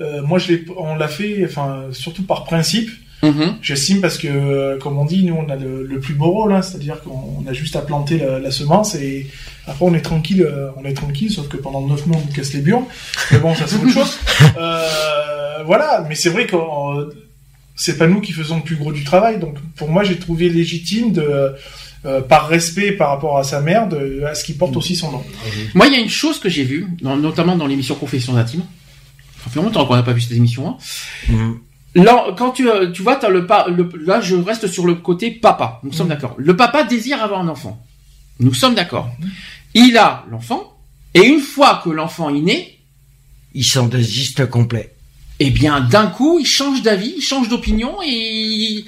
euh, 0.00 0.22
moi, 0.22 0.38
je 0.38 0.52
l'ai, 0.52 0.64
on 0.76 0.94
l'a 0.94 1.08
fait, 1.08 1.44
enfin, 1.44 1.86
surtout 1.90 2.22
par 2.22 2.44
principe. 2.44 2.88
Mhm. 3.22 3.56
J'estime 3.62 4.00
parce 4.00 4.16
que, 4.16 4.78
comme 4.78 4.96
on 4.98 5.04
dit, 5.04 5.24
nous 5.24 5.34
on 5.34 5.48
a 5.50 5.56
le, 5.56 5.84
le 5.84 5.98
plus 6.00 6.14
beau 6.14 6.30
rôle, 6.30 6.52
hein, 6.52 6.62
c'est-à-dire 6.62 7.00
qu'on 7.02 7.42
on 7.44 7.46
a 7.48 7.52
juste 7.52 7.74
à 7.74 7.80
planter 7.80 8.18
la, 8.18 8.38
la 8.38 8.50
semence 8.52 8.94
et 8.94 9.26
après 9.66 9.84
on 9.84 9.92
est 9.94 10.00
tranquille, 10.02 10.42
euh, 10.42 10.70
on 10.76 10.84
est 10.84 10.94
tranquille, 10.94 11.30
sauf 11.30 11.48
que 11.48 11.56
pendant 11.56 11.84
neuf 11.86 12.06
mois 12.06 12.16
on 12.16 12.26
nous 12.26 12.32
casse 12.32 12.52
les 12.54 12.60
burnes. 12.60 12.84
Mais 13.32 13.38
bon, 13.40 13.54
ça 13.56 13.66
c'est 13.66 13.76
autre 13.76 13.90
chose. 13.90 14.18
Euh, 14.56 15.62
voilà, 15.66 16.04
mais 16.08 16.14
c'est 16.14 16.30
vrai 16.30 16.46
que 16.46 16.54
euh, 16.56 17.10
c'est 17.74 17.98
pas 17.98 18.06
nous 18.06 18.20
qui 18.20 18.32
faisons 18.32 18.56
le 18.56 18.62
plus 18.62 18.76
gros 18.76 18.92
du 18.92 19.02
travail, 19.04 19.38
donc 19.40 19.56
pour 19.76 19.88
moi 19.88 20.04
j'ai 20.04 20.16
trouvé 20.16 20.48
légitime 20.48 21.12
de, 21.12 21.54
euh, 22.04 22.20
par 22.20 22.46
respect 22.48 22.92
par 22.92 23.08
rapport 23.10 23.38
à 23.38 23.42
sa 23.44 23.60
mère, 23.60 23.88
de, 23.88 24.22
à 24.24 24.34
ce 24.36 24.44
qui 24.44 24.52
porte 24.54 24.76
aussi 24.76 24.94
son 24.94 25.10
nom. 25.10 25.24
Moi, 25.74 25.88
il 25.88 25.92
y 25.92 25.96
a 25.96 26.00
une 26.00 26.08
chose 26.08 26.38
que 26.38 26.48
j'ai 26.48 26.62
vue, 26.64 26.86
dans- 27.02 27.16
notamment 27.16 27.56
dans 27.56 27.66
l'émission 27.66 27.96
Confessions 27.96 28.36
intimes. 28.36 28.62
Ça 29.44 29.50
fait 29.50 29.60
longtemps 29.60 29.84
qu'on 29.86 29.96
n'a 29.96 30.02
pas 30.04 30.12
vu 30.12 30.20
cette 30.20 30.36
émission. 30.36 30.76
Hein. 31.30 31.56
Là, 32.02 32.26
quand 32.36 32.50
tu, 32.52 32.68
euh, 32.70 32.90
tu 32.90 33.02
vois, 33.02 33.16
t'as 33.16 33.28
le, 33.28 33.46
pa- 33.46 33.66
le, 33.68 33.88
là, 34.06 34.20
je 34.20 34.36
reste 34.36 34.66
sur 34.66 34.86
le 34.86 34.94
côté 34.94 35.30
papa. 35.30 35.80
Nous 35.82 35.92
sommes 35.92 36.08
d'accord. 36.08 36.34
Le 36.38 36.56
papa 36.56 36.84
désire 36.84 37.22
avoir 37.22 37.40
un 37.40 37.48
enfant. 37.48 37.80
Nous 38.40 38.54
sommes 38.54 38.74
d'accord. 38.74 39.10
Il 39.74 39.96
a 39.98 40.24
l'enfant, 40.30 40.76
et 41.14 41.22
une 41.22 41.40
fois 41.40 41.80
que 41.84 41.90
l'enfant 41.90 42.28
est 42.34 42.40
né, 42.40 42.78
Ils 43.54 43.64
sont 43.64 43.86
désistes 43.86 44.46
complets. 44.48 44.94
eh 45.40 45.50
bien, 45.50 45.80
d'un 45.80 46.06
coup, 46.06 46.38
il 46.38 46.46
change 46.46 46.82
d'avis, 46.82 47.14
il 47.16 47.22
change 47.22 47.48
d'opinion, 47.48 47.96
et 48.04 48.08
il, 48.08 48.84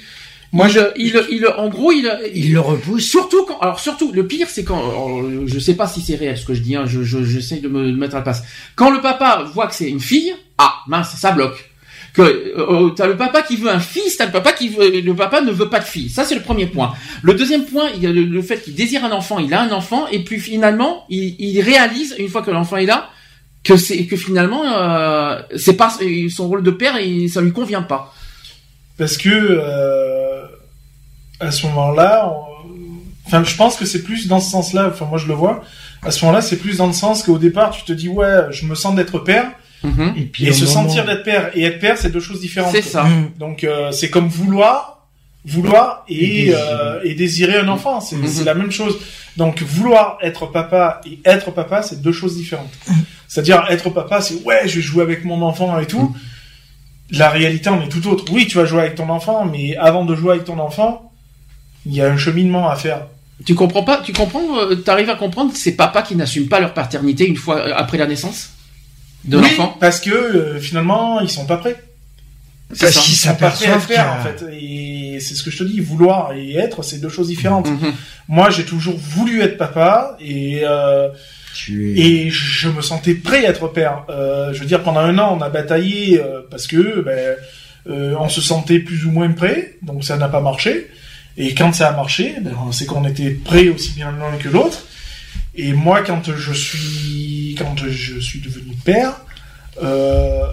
Moi, 0.53 0.67
il, 0.69 0.91
il, 0.97 1.21
il- 1.31 1.47
en 1.47 1.67
gros, 1.69 1.91
il, 1.91 2.09
Ils 2.33 2.51
le 2.53 2.59
repoussent. 2.59 3.03
Surtout 3.09 3.45
quand, 3.45 3.57
alors 3.59 3.79
surtout, 3.79 4.11
le 4.11 4.27
pire, 4.27 4.47
c'est 4.49 4.63
quand, 4.63 4.79
alors, 4.79 5.21
je 5.47 5.59
sais 5.59 5.75
pas 5.75 5.87
si 5.87 6.01
c'est 6.01 6.15
réel 6.15 6.37
ce 6.37 6.45
que 6.45 6.53
je 6.53 6.61
dis, 6.61 6.75
hein, 6.75 6.85
je, 6.85 7.03
je, 7.03 7.23
j'essaie 7.23 7.59
de 7.59 7.67
me 7.67 7.91
mettre 7.93 8.15
à 8.15 8.19
la 8.19 8.23
place. 8.23 8.43
Quand 8.75 8.89
le 8.91 9.01
papa 9.01 9.43
voit 9.53 9.67
que 9.67 9.75
c'est 9.75 9.89
une 9.89 9.99
fille, 10.01 10.33
ah, 10.57 10.75
mince, 10.87 11.15
ça 11.15 11.31
bloque. 11.31 11.70
Que, 12.13 12.21
euh, 12.21 12.53
euh, 12.57 12.89
t'as 12.89 13.07
le 13.07 13.15
papa 13.15 13.41
qui 13.41 13.55
veut 13.55 13.69
un 13.69 13.79
fils, 13.79 14.17
t'as 14.17 14.25
le 14.25 14.31
papa 14.31 14.51
qui 14.51 14.67
veut, 14.67 14.99
le 14.99 15.15
papa 15.15 15.41
ne 15.41 15.51
veut 15.51 15.69
pas 15.69 15.79
de 15.79 15.85
fille. 15.85 16.09
Ça, 16.09 16.25
c'est 16.25 16.35
le 16.35 16.41
premier 16.41 16.65
point. 16.65 16.93
Le 17.21 17.33
deuxième 17.33 17.65
point, 17.65 17.89
il 17.95 18.03
y 18.03 18.07
a 18.07 18.11
le, 18.11 18.41
fait 18.41 18.61
qu'il 18.61 18.75
désire 18.75 19.05
un 19.05 19.11
enfant, 19.11 19.39
il 19.39 19.53
a 19.53 19.61
un 19.61 19.71
enfant, 19.71 20.07
et 20.07 20.23
puis 20.23 20.39
finalement, 20.39 21.05
il, 21.09 21.61
réalise, 21.61 22.15
une 22.19 22.27
fois 22.27 22.41
que 22.41 22.51
l'enfant 22.51 22.77
est 22.77 22.85
là, 22.85 23.09
que 23.63 23.77
c'est, 23.77 24.05
que 24.07 24.17
finalement, 24.17 24.63
euh, 24.65 25.41
c'est 25.55 25.77
pas, 25.77 25.95
son 26.29 26.47
rôle 26.49 26.63
de 26.63 26.71
père, 26.71 26.97
et 26.97 27.29
ça 27.29 27.39
lui 27.39 27.53
convient 27.53 27.83
pas. 27.83 28.13
Parce 28.97 29.17
que 29.17 29.29
euh, 29.29 30.45
à 31.39 31.51
ce 31.51 31.65
moment-là, 31.67 32.33
enfin, 33.25 33.43
je 33.43 33.55
pense 33.55 33.77
que 33.77 33.85
c'est 33.85 34.03
plus 34.03 34.27
dans 34.27 34.39
ce 34.39 34.51
sens-là. 34.51 34.89
Enfin, 34.91 35.05
moi, 35.05 35.17
je 35.17 35.27
le 35.27 35.33
vois. 35.33 35.63
À 36.03 36.11
ce 36.11 36.23
moment-là, 36.25 36.41
c'est 36.41 36.57
plus 36.57 36.77
dans 36.77 36.87
le 36.87 36.93
sens 36.93 37.23
qu'au 37.23 37.37
départ, 37.37 37.71
tu 37.71 37.83
te 37.83 37.93
dis 37.93 38.09
ouais, 38.09 38.47
je 38.51 38.65
me 38.65 38.75
sens 38.75 38.95
d'être 38.95 39.19
père, 39.19 39.51
Mhm. 39.83 40.13
Et 40.17 40.21
puis 40.25 40.45
et 40.45 40.49
au 40.49 40.53
se 40.53 40.65
moment- 40.65 40.87
sentir 40.89 41.05
d'être 41.05 41.23
père 41.23 41.51
et 41.55 41.63
être 41.63 41.79
père, 41.79 41.97
c'est 41.97 42.11
deux 42.11 42.19
choses 42.19 42.39
différentes. 42.41 42.71
C'est 42.71 42.81
ça. 42.83 43.03
Mhm. 43.03 43.31
Donc, 43.39 43.63
euh, 43.63 43.91
c'est 43.91 44.09
comme 44.09 44.27
vouloir, 44.27 45.07
vouloir 45.45 46.03
Et 46.07 46.13
et 46.15 46.45
désirer. 46.45 46.55
euh, 46.61 46.99
et 47.03 47.13
désirer 47.15 47.57
un 47.57 47.67
enfant. 47.67 47.99
C'est 47.99 48.15
Mhm. 48.15 48.27
c'est 48.27 48.43
la 48.43 48.53
même 48.53 48.71
chose. 48.71 48.97
Donc, 49.37 49.61
vouloir 49.63 50.17
être 50.21 50.45
papa 50.47 51.01
et 51.05 51.19
être 51.25 51.51
papa, 51.51 51.81
c'est 51.81 52.01
deux 52.01 52.11
choses 52.11 52.35
différentes. 52.37 52.71
C'est-à-dire 53.27 53.65
être 53.69 53.89
papa, 53.89 54.21
c'est 54.21 54.35
ouais, 54.43 54.67
je 54.67 54.75
vais 54.75 54.81
jouer 54.81 55.03
avec 55.03 55.23
mon 55.25 55.41
enfant 55.41 55.79
et 55.79 55.87
tout. 55.87 56.15
La 57.11 57.29
réalité 57.29 57.69
en 57.69 57.81
est 57.81 57.89
tout 57.89 58.07
autre. 58.07 58.25
Oui, 58.31 58.45
tu 58.47 58.57
vas 58.57 58.65
jouer 58.65 58.81
avec 58.81 58.95
ton 58.95 59.09
enfant, 59.09 59.45
mais 59.45 59.75
avant 59.77 60.05
de 60.05 60.15
jouer 60.15 60.33
avec 60.33 60.45
ton 60.45 60.59
enfant, 60.59 61.11
il 61.85 61.93
y 61.93 62.01
a 62.01 62.09
un 62.09 62.17
cheminement 62.17 62.69
à 62.69 62.75
faire. 62.75 63.07
Tu 63.45 63.55
comprends 63.55 63.83
pas, 63.83 64.01
tu 64.05 64.13
comprends, 64.13 64.57
euh, 64.59 64.75
t'arrives 64.75 65.09
à 65.09 65.15
comprendre 65.15 65.51
ces 65.55 65.75
papas 65.75 66.03
qui 66.03 66.15
n'assument 66.15 66.47
pas 66.47 66.59
leur 66.59 66.73
paternité 66.73 67.27
une 67.27 67.35
fois 67.37 67.63
après 67.75 67.97
la 67.97 68.05
naissance? 68.05 68.51
De 69.25 69.37
Oui, 69.37 69.43
l'enfant. 69.43 69.75
parce 69.79 69.99
que 69.99 70.09
euh, 70.09 70.59
finalement, 70.59 71.19
ils 71.21 71.29
sont 71.29 71.45
pas 71.45 71.57
prêts. 71.57 71.81
Parce 72.79 72.93
ça. 72.93 73.01
qu'ils 73.01 73.13
Ils 73.13 73.17
sont 73.17 73.35
pas 73.35 73.49
prêts 73.51 73.65
à 73.67 73.75
le 73.75 73.81
s'aperçoivent 73.81 73.85
faire, 73.85 74.13
en 74.19 74.23
fait. 74.23 74.45
Et 74.59 75.19
c'est 75.19 75.35
ce 75.35 75.43
que 75.43 75.51
je 75.51 75.57
te 75.57 75.63
dis, 75.63 75.79
vouloir 75.81 76.31
et 76.33 76.55
être, 76.55 76.83
c'est 76.83 76.99
deux 76.99 77.09
choses 77.09 77.27
différentes. 77.27 77.69
Mhm. 77.69 77.93
Moi, 78.29 78.49
j'ai 78.49 78.63
toujours 78.65 78.95
voulu 78.97 79.41
être 79.41 79.57
papa 79.57 80.15
et 80.21 80.61
euh, 80.63 81.09
Tu 81.53 81.91
es- 81.91 81.99
et 82.25 82.29
je 82.29 82.69
me 82.69 82.81
sentais 82.81 83.13
prêt 83.13 83.45
à 83.45 83.49
être 83.49 83.67
père. 83.67 84.05
Euh, 84.09 84.53
je 84.53 84.59
veux 84.61 84.65
dire, 84.65 84.83
pendant 84.83 85.01
un 85.01 85.17
an, 85.19 85.37
on 85.37 85.41
a 85.41 85.49
bataillé 85.49 86.21
euh, 86.21 86.41
parce 86.49 86.65
que 86.65 87.01
ben, 87.01 87.35
euh, 87.89 88.15
on 88.19 88.29
se 88.29 88.39
sentait 88.41 88.79
plus 88.79 89.05
ou 89.05 89.11
moins 89.11 89.29
prêt, 89.31 89.73
donc 89.81 90.03
ça 90.05 90.15
n'a 90.15 90.29
pas 90.29 90.39
marché. 90.41 90.87
Et 91.37 91.53
quand 91.53 91.73
ça 91.73 91.89
a 91.89 91.91
marché, 91.93 92.35
ben, 92.41 92.51
c'est 92.71 92.85
qu'on 92.85 93.05
était 93.05 93.31
prêt 93.31 93.67
aussi 93.67 93.91
bien 93.93 94.11
l'un 94.17 94.37
que 94.37 94.47
l'autre. 94.47 94.85
Et 95.55 95.73
moi, 95.73 96.01
quand 96.03 96.21
je 96.35 96.53
suis 96.53 97.55
quand 97.57 97.75
je 97.77 98.19
suis 98.19 98.39
devenu 98.39 98.73
père, 98.85 99.19
euh, 99.83 100.45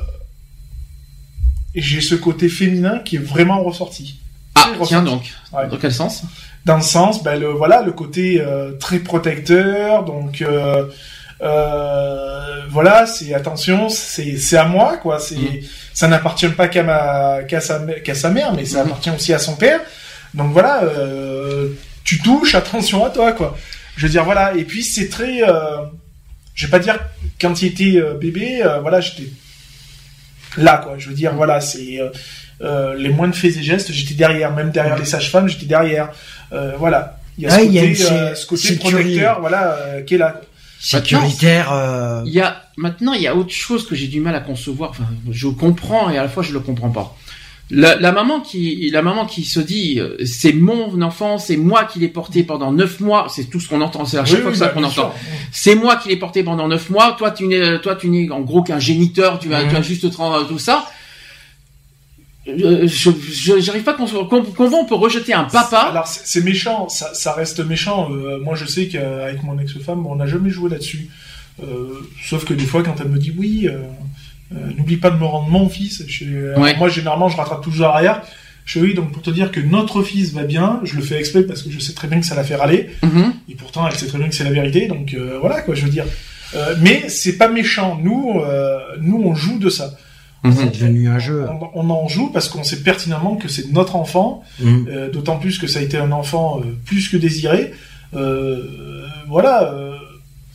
j'ai 1.75 2.01
ce 2.01 2.15
côté 2.17 2.49
féminin 2.49 2.99
qui 3.05 3.17
est 3.17 3.21
vraiment 3.21 3.63
ressorti. 3.63 4.19
Ah, 4.55 4.71
Très 4.77 4.87
tiens 4.87 5.01
ressorti. 5.01 5.05
donc. 5.05 5.33
Ouais 5.61 5.69
Dans 5.69 5.77
quel 5.77 5.93
sens? 5.93 6.23
Dans 6.65 6.77
le 6.77 6.83
sens, 6.83 7.23
ben, 7.23 7.39
le, 7.41 7.49
voilà, 7.49 7.83
le 7.83 7.93
côté 7.93 8.41
euh, 8.41 8.73
très 8.73 8.99
protecteur, 8.99 10.05
donc 10.05 10.43
euh, 10.43 10.85
voilà, 12.71 13.07
c'est 13.07 13.33
attention, 13.35 13.89
c'est 13.89 14.57
à 14.57 14.65
moi, 14.67 14.97
quoi. 14.97 15.19
C'est 15.21 15.37
Mhm. 15.37 15.61
ça 15.95 16.09
n'appartient 16.09 16.49
pas 16.49 16.69
qu'à 16.69 16.83
ma 16.83 17.43
qu'à 17.45 17.61
sa 17.61 17.79
qu'à 18.05 18.15
sa 18.15 18.31
mère, 18.31 18.53
mais 18.55 18.65
ça 18.65 18.81
Mhm. 18.83 18.87
appartient 18.89 19.11
aussi 19.11 19.33
à 19.33 19.39
son 19.39 19.55
père. 19.57 19.81
Donc 20.35 20.53
voilà, 20.53 20.83
tu 22.05 22.21
touches, 22.21 22.55
attention 22.55 23.05
à 23.05 23.11
toi, 23.11 23.33
quoi. 23.33 23.57
Je 23.99 24.03
veux 24.07 24.13
dire 24.13 24.25
voilà, 24.25 24.55
et 24.55 24.63
puis 24.65 24.85
c'est 24.85 25.09
très, 25.09 25.43
euh, 25.43 25.79
je 26.55 26.67
vais 26.67 26.71
pas 26.71 26.79
dire 26.79 26.99
quand 27.41 27.61
il 27.63 27.67
était 27.69 27.97
euh, 28.01 28.15
bébé, 28.15 28.63
euh, 28.63 28.79
voilà, 28.79 29.01
j'étais 29.01 29.29
là, 30.57 30.79
quoi. 30.79 30.95
Je 30.99 31.09
veux 31.09 31.15
dire 31.17 31.35
voilà, 31.35 31.61
c'est 31.61 32.01
euh, 32.01 32.11
euh, 32.61 32.95
les 32.95 33.09
moindres 33.09 33.35
faits 33.35 33.57
et 33.57 33.63
gestes, 33.63 33.91
j'étais 33.93 34.15
derrière, 34.15 34.53
même 34.53 34.71
derrière 34.71 34.97
les 34.97 35.05
sages-femmes, 35.05 35.49
j'étais 35.49 35.67
derrière. 35.67 36.11
Euh, 36.53 36.75
voilà. 36.79 37.19
Il 37.37 37.45
y 37.45 37.47
a 37.47 37.51
ce 37.51 37.57
Ouais, 37.57 37.67
il 37.67 37.73
y 37.73 37.79
a 37.79 37.83
côté, 37.83 37.91
une 37.91 37.97
sé- 37.97 38.13
euh, 38.13 38.35
ce 38.35 38.47
côté 38.47 38.63
sécurité. 38.69 38.97
protecteur, 39.03 39.41
voilà, 39.41 39.73
euh, 39.73 40.03
qui 40.03 40.15
est 40.15 40.19
là. 40.19 40.41
sécuritaire. 40.81 41.73
euh, 41.73 42.23
Il 42.27 42.33
y 42.33 42.41
a 42.41 42.63
maintenant 42.77 43.13
il 43.15 43.23
y 43.23 43.27
a 43.27 43.35
autre 43.35 43.53
chose 43.53 43.87
que 43.89 43.95
j'ai 43.97 44.07
du 44.09 44.21
mal 44.21 44.35
à 44.37 44.41
concevoir. 44.41 44.91
Enfin, 44.91 45.09
je 45.31 45.49
comprends 45.49 46.09
et 46.11 46.19
à 46.19 46.23
la 46.23 46.29
fois 46.29 46.43
je 46.45 46.53
le 46.53 46.61
comprends 46.61 46.91
pas. 46.91 47.17
La, 47.71 47.97
la 47.97 48.13
maman 48.13 48.41
qui 48.41 48.89
la 48.91 49.03
maman 49.03 49.27
qui 49.27 49.45
se 49.45 49.61
dit 49.61 50.01
euh, 50.01 50.17
c'est 50.25 50.55
mon 50.55 51.03
enfant, 51.03 51.37
c'est 51.37 51.59
moi 51.59 51.85
qui 51.85 51.99
l'ai 51.99 52.09
porté 52.09 52.43
pendant 52.43 52.73
neuf 52.73 52.99
mois. 53.01 53.27
C'est 53.29 53.45
tout 53.51 53.61
ce 53.61 53.69
qu'on 53.69 53.83
entend. 53.83 54.07
C'est 54.07 54.17
à 54.17 54.25
chaque 54.25 54.37
Oui, 54.37 54.43
fois 54.43 54.51
oui, 54.53 54.57
ça 54.57 54.69
qu'on 54.69 54.85
entend. 54.85 55.13
C'est 55.53 55.75
moi 55.75 55.97
qui 55.97 56.09
l'ai 56.09 56.17
porté 56.17 56.43
pendant 56.43 56.67
neuf 56.67 56.89
mois. 56.89 57.15
Toi, 57.19 57.31
tu 57.31 57.47
n'es, 57.47 57.79
toi, 57.81 57.95
tu 57.95 58.09
n'es 58.09 58.31
en 58.31 58.41
gros 58.41 58.63
qu'un 58.63 58.79
géniteur. 58.79 59.39
Tu 59.39 59.49
vas, 59.49 59.65
tu 59.65 59.75
vas 59.75 59.83
juste 59.83 60.11
te 60.11 60.17
rendre 60.17 60.49
tout 60.49 60.59
ça. 60.59 60.87
Euh, 62.49 62.87
Je, 62.87 63.11
j'arrive 63.61 63.83
pas 63.83 63.93
concevoir 63.93 64.27
com- 64.29 64.47
comment 64.57 64.81
on 64.81 64.85
peut 64.87 64.95
rejeter 64.95 65.35
un 65.35 65.45
papa. 65.45 65.81
Alors 65.81 66.07
c'est 66.07 66.41
méchant, 66.43 66.89
ça, 66.89 67.13
ça 67.13 67.35
reste 67.35 67.61
méchant. 67.61 68.09
Euh, 68.11 68.39
moi 68.43 68.55
je 68.57 68.65
sais 68.65 68.89
qu'avec 68.89 69.43
mon 69.43 69.59
ex-femme, 69.59 70.07
on 70.07 70.17
n'a 70.17 70.27
jamais 70.27 70.49
joué 70.49 70.71
là-dessus. 70.71 71.11
Euh, 71.63 72.01
sauf 72.25 72.47
que 72.47 72.55
des 72.55 72.65
fois 72.65 72.83
quand 72.83 72.95
elle 73.01 73.09
me 73.09 73.19
dit 73.19 73.35
oui, 73.37 73.69
euh, 74.55 74.57
n'oublie 74.77 74.97
pas 74.97 75.11
de 75.11 75.19
me 75.19 75.25
rendre 75.25 75.49
mon 75.49 75.69
fils. 75.69 76.05
Je, 76.07 76.51
alors, 76.51 76.61
Ouais. 76.63 76.77
Moi 76.77 76.89
généralement 76.89 77.29
je 77.29 77.37
rattrape 77.37 77.63
toujours 77.63 77.87
arrière. 77.87 78.23
Je 78.65 78.79
dis 78.81 78.85
oui 78.87 78.95
donc 78.95 79.13
pour 79.13 79.23
te 79.23 79.31
dire 79.31 79.51
que 79.51 79.61
notre 79.61 80.03
fils 80.03 80.33
va 80.33 80.45
bien, 80.45 80.81
je 80.85 80.95
le 80.97 81.03
fais 81.03 81.19
exprès 81.19 81.43
parce 81.43 81.63
que 81.63 81.71
je 81.71 81.79
sais 81.79 81.95
très 81.95 82.07
bien 82.09 82.21
que 82.21 82.27
ça 82.27 82.35
la 82.35 82.45
fait 82.45 82.55
râler. 82.57 82.91
Mhm. 83.03 83.33
Et 83.49 83.55
pourtant, 83.55 83.87
elle 83.89 83.95
sait 83.97 84.07
très 84.07 84.19
bien 84.19 84.29
que 84.29 84.35
c'est 84.35 84.45
la 84.45 84.51
vérité, 84.53 84.87
donc 84.89 85.15
euh, 85.15 85.39
voilà 85.41 85.61
quoi, 85.63 85.75
je 85.75 85.85
veux 85.85 85.91
dire. 85.91 86.05
Euh, 86.55 86.75
mais 86.81 87.09
c'est 87.09 87.37
pas 87.39 87.49
méchant. 87.49 87.99
Nous, 88.03 88.41
euh, 88.41 88.79
nous, 89.01 89.23
on 89.23 89.35
joue 89.35 89.59
de 89.59 89.69
ça. 89.71 89.97
Mhm. 90.45 90.53
C'est 90.57 90.71
devenu 90.81 91.09
un 91.09 91.19
jeu. 91.19 91.47
On, 91.75 91.87
on 91.87 91.91
en 91.91 92.09
joue 92.09 92.31
parce 92.31 92.49
qu'on 92.49 92.63
sait 92.63 92.83
pertinemment 92.83 93.37
que 93.37 93.49
c'est 93.49 93.71
notre 93.73 93.97
enfant. 93.97 94.45
Mhm. 94.61 94.87
euh, 94.91 95.11
D'autant 95.11 95.39
plus 95.39 95.59
que 95.59 95.67
ça 95.67 95.79
a 95.81 95.83
été 95.83 95.97
un 95.97 96.13
enfant 96.13 96.61
euh, 96.61 96.65
plus 96.87 97.09
que 97.09 97.17
désiré. 97.17 97.73
Euh, 98.15 99.07
voilà. 99.29 99.73
euh, 99.73 99.97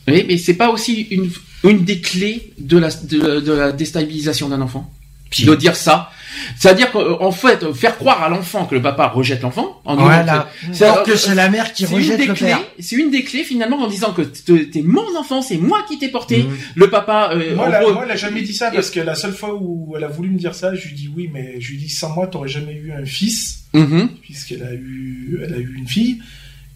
Oui, 0.08 0.24
mais 0.26 0.38
c'est 0.38 0.54
pas 0.54 0.70
aussi 0.70 1.02
une, 1.10 1.30
une 1.64 1.84
des 1.84 2.00
clés 2.00 2.52
de 2.58 2.78
la, 2.78 2.90
de, 2.90 3.40
de 3.40 3.52
la 3.52 3.72
déstabilisation 3.72 4.48
d'un 4.48 4.60
enfant. 4.60 4.90
Si. 5.30 5.44
De 5.46 5.54
dire 5.56 5.74
ça. 5.74 6.10
C'est-à-dire 6.56 6.92
qu'en 6.92 7.32
fait, 7.32 7.72
faire 7.72 7.96
croire 7.96 8.22
à 8.22 8.28
l'enfant 8.28 8.66
que 8.66 8.74
le 8.76 8.82
papa 8.82 9.08
rejette 9.08 9.42
l'enfant. 9.42 9.80
en 9.84 9.94
disant 9.96 10.04
Voilà. 10.06 10.48
que- 10.68 10.74
c'est- 10.74 10.84
Alors 10.84 11.02
que 11.02 11.16
c'est 11.16 11.34
la 11.34 11.48
mère 11.48 11.72
qui 11.72 11.84
c'est 11.86 11.90
une 11.90 11.96
rejette 11.98 12.18
des 12.20 12.26
le 12.26 12.34
clés, 12.34 12.46
père. 12.48 12.60
c'est 12.78 12.94
une 12.96 13.10
des 13.10 13.24
clés 13.24 13.42
finalement 13.42 13.78
en 13.78 13.88
disant 13.88 14.12
que 14.12 14.22
t'es 14.22 14.82
mon 14.82 15.16
enfant, 15.18 15.42
c'est 15.42 15.56
moi 15.56 15.78
qui 15.88 15.98
t'ai 15.98 16.08
porté. 16.08 16.44
Mhm. 16.44 16.56
Le 16.76 16.88
papa, 16.90 17.30
euh, 17.32 17.56
moi, 17.56 17.64
en 17.64 17.68
elle 17.68 17.74
a- 17.74 17.80
gros- 17.82 17.92
moi, 17.94 18.02
elle 18.04 18.10
a 18.12 18.16
jamais 18.16 18.42
dit 18.42 18.54
ça 18.54 18.70
parce 18.70 18.90
que 18.90 19.00
la 19.00 19.16
seule 19.16 19.32
fois 19.34 19.54
où 19.60 19.94
elle 19.96 20.04
a 20.04 20.08
voulu 20.08 20.30
me 20.30 20.38
dire 20.38 20.54
ça, 20.54 20.72
je 20.74 20.86
lui 20.86 20.94
dis 20.94 21.08
oui, 21.12 21.28
mais 21.32 21.60
je 21.60 21.70
lui 21.72 21.78
dis 21.78 21.88
sans 21.90 22.10
moi, 22.14 22.28
t'aurais 22.28 22.48
jamais 22.48 22.74
eu 22.74 22.92
un 22.92 23.04
fils. 23.04 23.64
Mhm. 23.72 24.08
puisqu'elle 24.22 24.62
a 24.62 24.72
eu, 24.72 25.40
elle 25.42 25.52
a 25.54 25.58
eu 25.58 25.74
une 25.76 25.88
fille. 25.88 26.18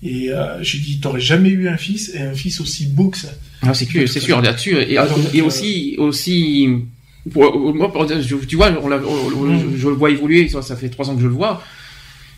Et 0.02 0.30
euh, 0.30 0.62
j'ai 0.62 0.78
dit, 0.78 1.00
t'aurais 1.00 1.20
jamais 1.20 1.48
eu 1.48 1.68
un 1.68 1.76
fils 1.76 2.12
et 2.14 2.20
un 2.20 2.32
fils 2.32 2.60
aussi 2.60 2.86
beau 2.86 3.08
que 3.08 3.18
ça. 3.18 3.28
Ah, 3.62 3.74
c'est 3.74 3.86
que- 3.86 4.06
c'est 4.06 4.20
sûr 4.20 4.40
là-dessus 4.40 4.76
et, 4.80 4.96
euh, 4.98 5.04
aussi 5.44 5.96
aussi 5.98 6.68
pour- 7.32 7.74
moi, 7.74 7.92
pour- 7.92 8.06
je- 8.08 8.34
tu 8.46 8.54
vois 8.56 8.70
on 8.80 8.92
on- 8.92 9.40
Mm. 9.46 9.72
je, 9.74 9.76
je 9.82 9.88
le 9.88 9.94
vois 9.94 10.10
évoluer 10.10 10.48
ça, 10.48 10.62
ça 10.62 10.76
fait 10.76 10.88
trois 10.88 11.10
ans 11.10 11.16
que 11.16 11.22
je 11.22 11.26
le 11.26 11.32
vois 11.32 11.60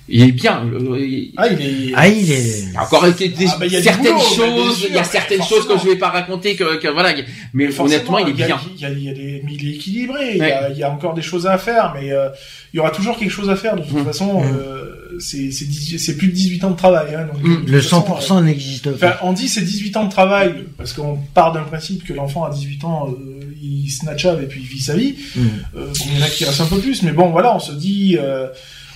Il 0.09 0.23
est 0.23 0.33
bien. 0.33 0.63
il- 0.99 1.33
Ah, 1.37 1.47
il 1.49 1.61
est. 1.61 1.93
Ah, 1.95 2.09
il 2.09 2.33
est. 2.33 2.61
il 2.69 2.73
y 2.73 2.77
a 2.77 2.83
encore 2.83 3.07
été 3.07 3.29
des- 3.29 3.47
Ah, 3.47 3.57
bah, 3.61 3.67
il 3.67 3.73
y 3.73 3.77
a 3.77 3.79
du 3.79 3.85
certaines 3.85 4.15
boulot, 4.15 4.25
choses, 4.25 4.79
sûr, 4.79 4.89
il 4.89 4.95
y 4.95 4.99
a 4.99 5.05
certaines 5.05 5.43
choses 5.43 5.69
que 5.69 5.79
je 5.79 5.85
vais 5.91 5.97
pas 5.97 6.09
raconter 6.09 6.57
que, 6.57 6.79
que 6.81 6.89
voilà, 6.89 7.15
mais 7.53 7.69
Forcément, 7.69 7.85
honnêtement, 8.15 8.19
il 8.19 8.29
est 8.31 8.33
bien. 8.33 8.59
Il 8.75 8.81
y 8.81 8.85
a, 8.87 8.91
il 8.91 9.05
y 9.05 9.09
a 9.11 9.13
des, 9.13 9.43
mais 9.45 9.53
il 9.55 9.69
est 9.69 9.75
équilibré. 9.75 10.31
Il, 10.33 10.39
y 10.39 10.43
a, 10.43 10.71
il 10.71 10.79
y 10.79 10.83
a 10.83 10.91
encore 10.91 11.15
des 11.15 11.23
choses 11.23 11.47
à 11.47 11.59
faire, 11.59 11.95
mais 11.95 12.11
euh, 12.11 12.29
il 12.73 12.79
y 12.79 12.81
aura 12.81 12.91
toujours 12.91 13.17
quelque 13.19 13.31
chose 13.31 13.51
à 13.51 13.57
faire. 13.57 13.77
De 13.77 13.83
toute 13.83 14.01
Mm. 14.01 14.05
façon, 14.05 14.41
Mm. 14.41 14.45
euh, 14.57 15.10
c'est 15.21 15.51
c'est 15.53 15.67
18 15.67 15.99
c'est 15.99 16.17
plus 16.17 16.29
de 16.29 16.33
18 16.33 16.65
ans 16.65 16.71
de 16.71 16.77
travail. 16.77 17.15
Hein, 17.15 17.27
donc, 17.33 17.43
Mm. 17.43 17.51
de 17.51 17.57
toute 17.61 17.69
Le 17.71 17.81
façon, 17.81 18.01
100% 18.01 18.45
n'existe 18.45 18.87
euh, 18.89 18.95
Enfin, 18.95 19.11
pas. 19.11 19.21
on 19.23 19.33
dit 19.33 19.49
c'est 19.49 19.63
18 19.63 19.97
ans 19.97 20.05
de 20.05 20.11
travail 20.11 20.65
parce 20.77 20.93
qu'on 20.93 21.17
part 21.35 21.53
d'un 21.53 21.63
principe 21.63 22.05
que 22.05 22.13
l'enfant 22.13 22.45
à 22.45 22.51
18 22.51 22.85
ans 22.85 23.09
euh, 23.11 23.41
il 23.63 23.91
snatch 23.91 24.25
up 24.27 24.41
et 24.43 24.47
puis 24.47 24.61
il 24.63 24.67
vit 24.67 24.81
sa 24.81 24.97
vie. 24.97 25.15
Mm. 25.37 25.41
Euh, 25.77 25.87
bon, 25.87 25.93
il 26.13 26.19
y 26.19 26.23
en 26.23 26.27
a 26.27 26.29
qui 26.31 26.45
restent 26.45 26.61
un 26.63 26.67
peu 26.67 26.79
plus, 26.79 27.03
mais 27.03 27.13
bon 27.13 27.31
voilà, 27.31 27.55
on 27.55 27.61
se 27.61 27.73
dit, 27.73 28.17
euh, 28.21 28.49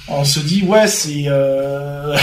on 0.08 0.24
se 0.24 0.40
dit 0.40 0.62
ouais 0.64 0.86
c'est 0.86 1.24
euh, 1.26 2.16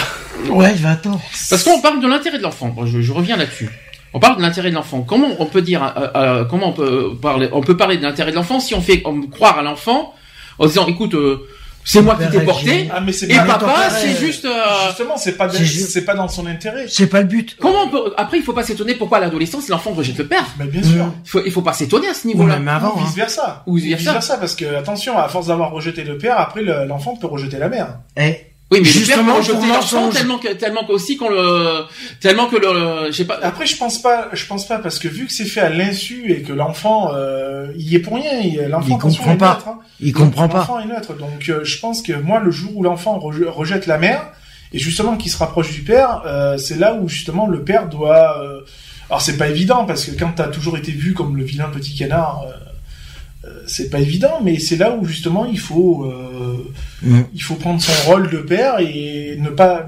Ouais, 0.50 0.74
20 0.74 1.06
ans. 1.08 1.22
Parce 1.50 1.64
qu'on 1.64 1.80
parle 1.82 2.02
de 2.02 2.08
l'intérêt 2.08 2.38
de 2.40 2.44
l'enfant. 2.44 2.70
Bon, 2.70 2.86
Je, 2.86 3.02
je 3.02 3.12
reviens 3.12 3.38
là-dessus. 3.38 3.70
On 4.14 4.20
parle 4.20 4.36
de 4.38 4.42
l'intérêt 4.42 4.70
de 4.72 4.76
l'enfant. 4.76 5.04
Comment 5.04 5.28
on 5.40 5.46
peut 5.46 5.62
dire, 5.62 5.84
euh, 5.96 6.08
euh, 6.16 6.46
comment 6.46 6.70
on 6.70 6.74
peut 6.74 7.16
parler, 7.22 7.48
on 7.54 7.62
peut 7.62 7.78
parler 7.78 7.98
de 7.98 8.02
l'intérêt 8.04 8.32
de 8.32 8.36
l'enfant 8.36 8.60
si 8.60 8.74
on 8.76 8.82
fait 8.82 9.02
on 9.06 9.22
croire 9.28 9.58
à 9.60 9.62
l'enfant 9.62 10.14
en 10.60 10.66
disant, 10.68 10.86
écoute, 10.88 11.14
euh, 11.14 11.48
c'est 11.84 12.02
moi 12.02 12.16
qui 12.16 12.30
t'ai 12.30 12.42
porté, 12.42 12.90
ah 12.94 13.00
mais 13.02 13.12
c'est 13.12 13.30
et 13.32 13.36
papa, 13.36 13.90
c'est 13.90 14.16
juste. 14.18 14.46
euh, 14.46 14.52
justement 14.88 15.18
c'est 15.18 15.34
pas 15.34 15.50
c'est 15.52 16.06
pas 16.06 16.14
dans 16.16 16.28
son 16.28 16.46
intérêt. 16.46 16.86
C'est 16.88 17.08
pas 17.08 17.22
le 17.22 17.28
but. 17.28 17.58
Comment 17.60 17.84
on 17.84 17.90
peut 17.90 18.14
Après, 18.18 18.38
il 18.38 18.44
faut 18.44 18.54
pas 18.54 18.64
s'étonner 18.64 18.96
pourquoi 18.96 19.18
à 19.18 19.22
l'adolescence 19.22 19.68
l'enfant 19.70 19.92
rejette 19.92 20.18
le 20.18 20.28
père. 20.28 20.46
Mais 20.60 20.66
bien 20.66 20.84
sûr. 20.84 21.06
Il 21.26 21.30
faut, 21.30 21.42
il 21.46 21.52
faut 21.52 21.62
pas 21.62 21.74
s'étonner 21.74 22.08
à 22.10 22.14
ce 22.14 22.28
niveau-là. 22.28 22.58
même 22.58 22.68
avant. 22.68 22.96
Ou 22.96 23.00
hein. 23.00 23.04
vice 23.06 23.16
versa. 23.16 23.64
Ou 23.68 23.76
vice-versa. 23.78 24.38
parce 24.38 24.56
que 24.56 24.76
attention, 24.76 25.18
à 25.18 25.28
force 25.28 25.48
d'avoir 25.48 25.72
rejeté 25.72 26.04
le 26.04 26.18
père, 26.18 26.40
après 26.40 26.62
le- 26.62 26.86
l'enfant 26.86 27.16
peut 27.16 27.28
rejeter 27.28 27.58
la 27.58 27.70
mère. 27.70 28.00
Eh, 28.18 28.38
Oui, 28.72 28.80
mais 28.80 28.86
Justement, 28.86 29.18
le 29.18 29.26
père 29.26 29.34
peut 29.34 29.38
rejeter 29.40 29.54
pour 29.58 29.66
l'enfant 29.68 30.02
mensonge. 30.06 30.14
tellement 30.14 30.38
que, 30.38 30.48
tellement 30.54 30.86
que 30.86 30.92
aussi 30.94 31.18
qu'on 31.18 31.30
le, 31.30 31.84
tellement 32.22 32.46
que 32.48 32.56
le, 32.56 33.08
je 33.12 33.18
sais 33.18 33.26
pas. 33.26 33.38
Après, 33.44 33.66
je 33.66 33.76
pense 33.76 34.02
pas, 34.02 34.30
je 34.32 34.46
pense 34.46 34.66
pas 34.66 34.80
parce 34.80 34.98
que 34.98 35.10
vu 35.10 35.26
que 35.26 35.34
c'est 35.34 35.44
fait 35.46 35.60
à 35.60 35.70
l'insu 35.70 36.32
et 36.32 36.42
que 36.42 36.54
l'enfant, 36.54 37.12
euh, 37.14 37.68
il 37.78 37.90
y 37.92 37.96
est 37.96 38.00
pour 38.00 38.16
rien, 38.16 38.68
l'enfant 38.70 38.98
comprend 38.98 39.36
pas. 39.36 39.54
neutre, 39.56 39.68
hein. 39.68 39.80
il 40.00 40.14
comprend 40.14 40.48
pas. 40.48 40.60
L'enfant 40.60 40.80
est 40.80 40.86
neutre, 40.86 41.14
donc 41.16 41.50
euh, 41.50 41.66
je 41.66 41.80
pense 41.80 42.02
que 42.02 42.14
moi, 42.14 42.40
le 42.40 42.50
jour 42.52 42.72
où 42.78 42.84
l'enfant 42.84 43.20
reje- 43.20 43.46
rejette 43.50 43.88
la 43.88 43.98
mère 43.98 44.22
et 44.74 44.80
justement 44.80 45.18
qu'il 45.18 45.30
se 45.32 45.38
rapproche 45.38 45.74
du 45.74 45.82
père, 45.82 46.22
euh, 46.26 46.58
c'est 46.58 46.78
là 46.78 46.94
où 46.96 47.10
justement 47.10 47.48
le 47.48 47.64
père 47.66 47.90
doit. 47.90 48.42
euh, 48.42 48.62
Alors 49.10 49.22
c'est 49.22 49.36
pas 49.36 49.50
évident 49.50 49.84
parce 49.84 50.06
que 50.06 50.12
quand 50.18 50.32
t'as 50.38 50.48
toujours 50.48 50.78
été 50.78 50.94
vu 50.94 51.14
comme 51.14 51.36
le 51.36 51.44
vilain 51.44 51.68
petit 51.74 51.94
canard. 51.94 52.46
C'est 53.68 53.90
pas 53.90 54.00
évident, 54.00 54.42
mais 54.44 54.60
c'est 54.60 54.78
là 54.78 54.96
où 54.96 55.06
justement 55.06 55.46
il 55.46 55.60
faut 55.60 56.06
euh, 56.06 56.58
Mm. 57.04 57.22
il 57.34 57.42
faut 57.42 57.56
prendre 57.56 57.82
son 57.82 58.12
rôle 58.12 58.30
de 58.30 58.38
père 58.38 58.80
et 58.80 59.36
ne 59.40 59.50
pas 59.50 59.88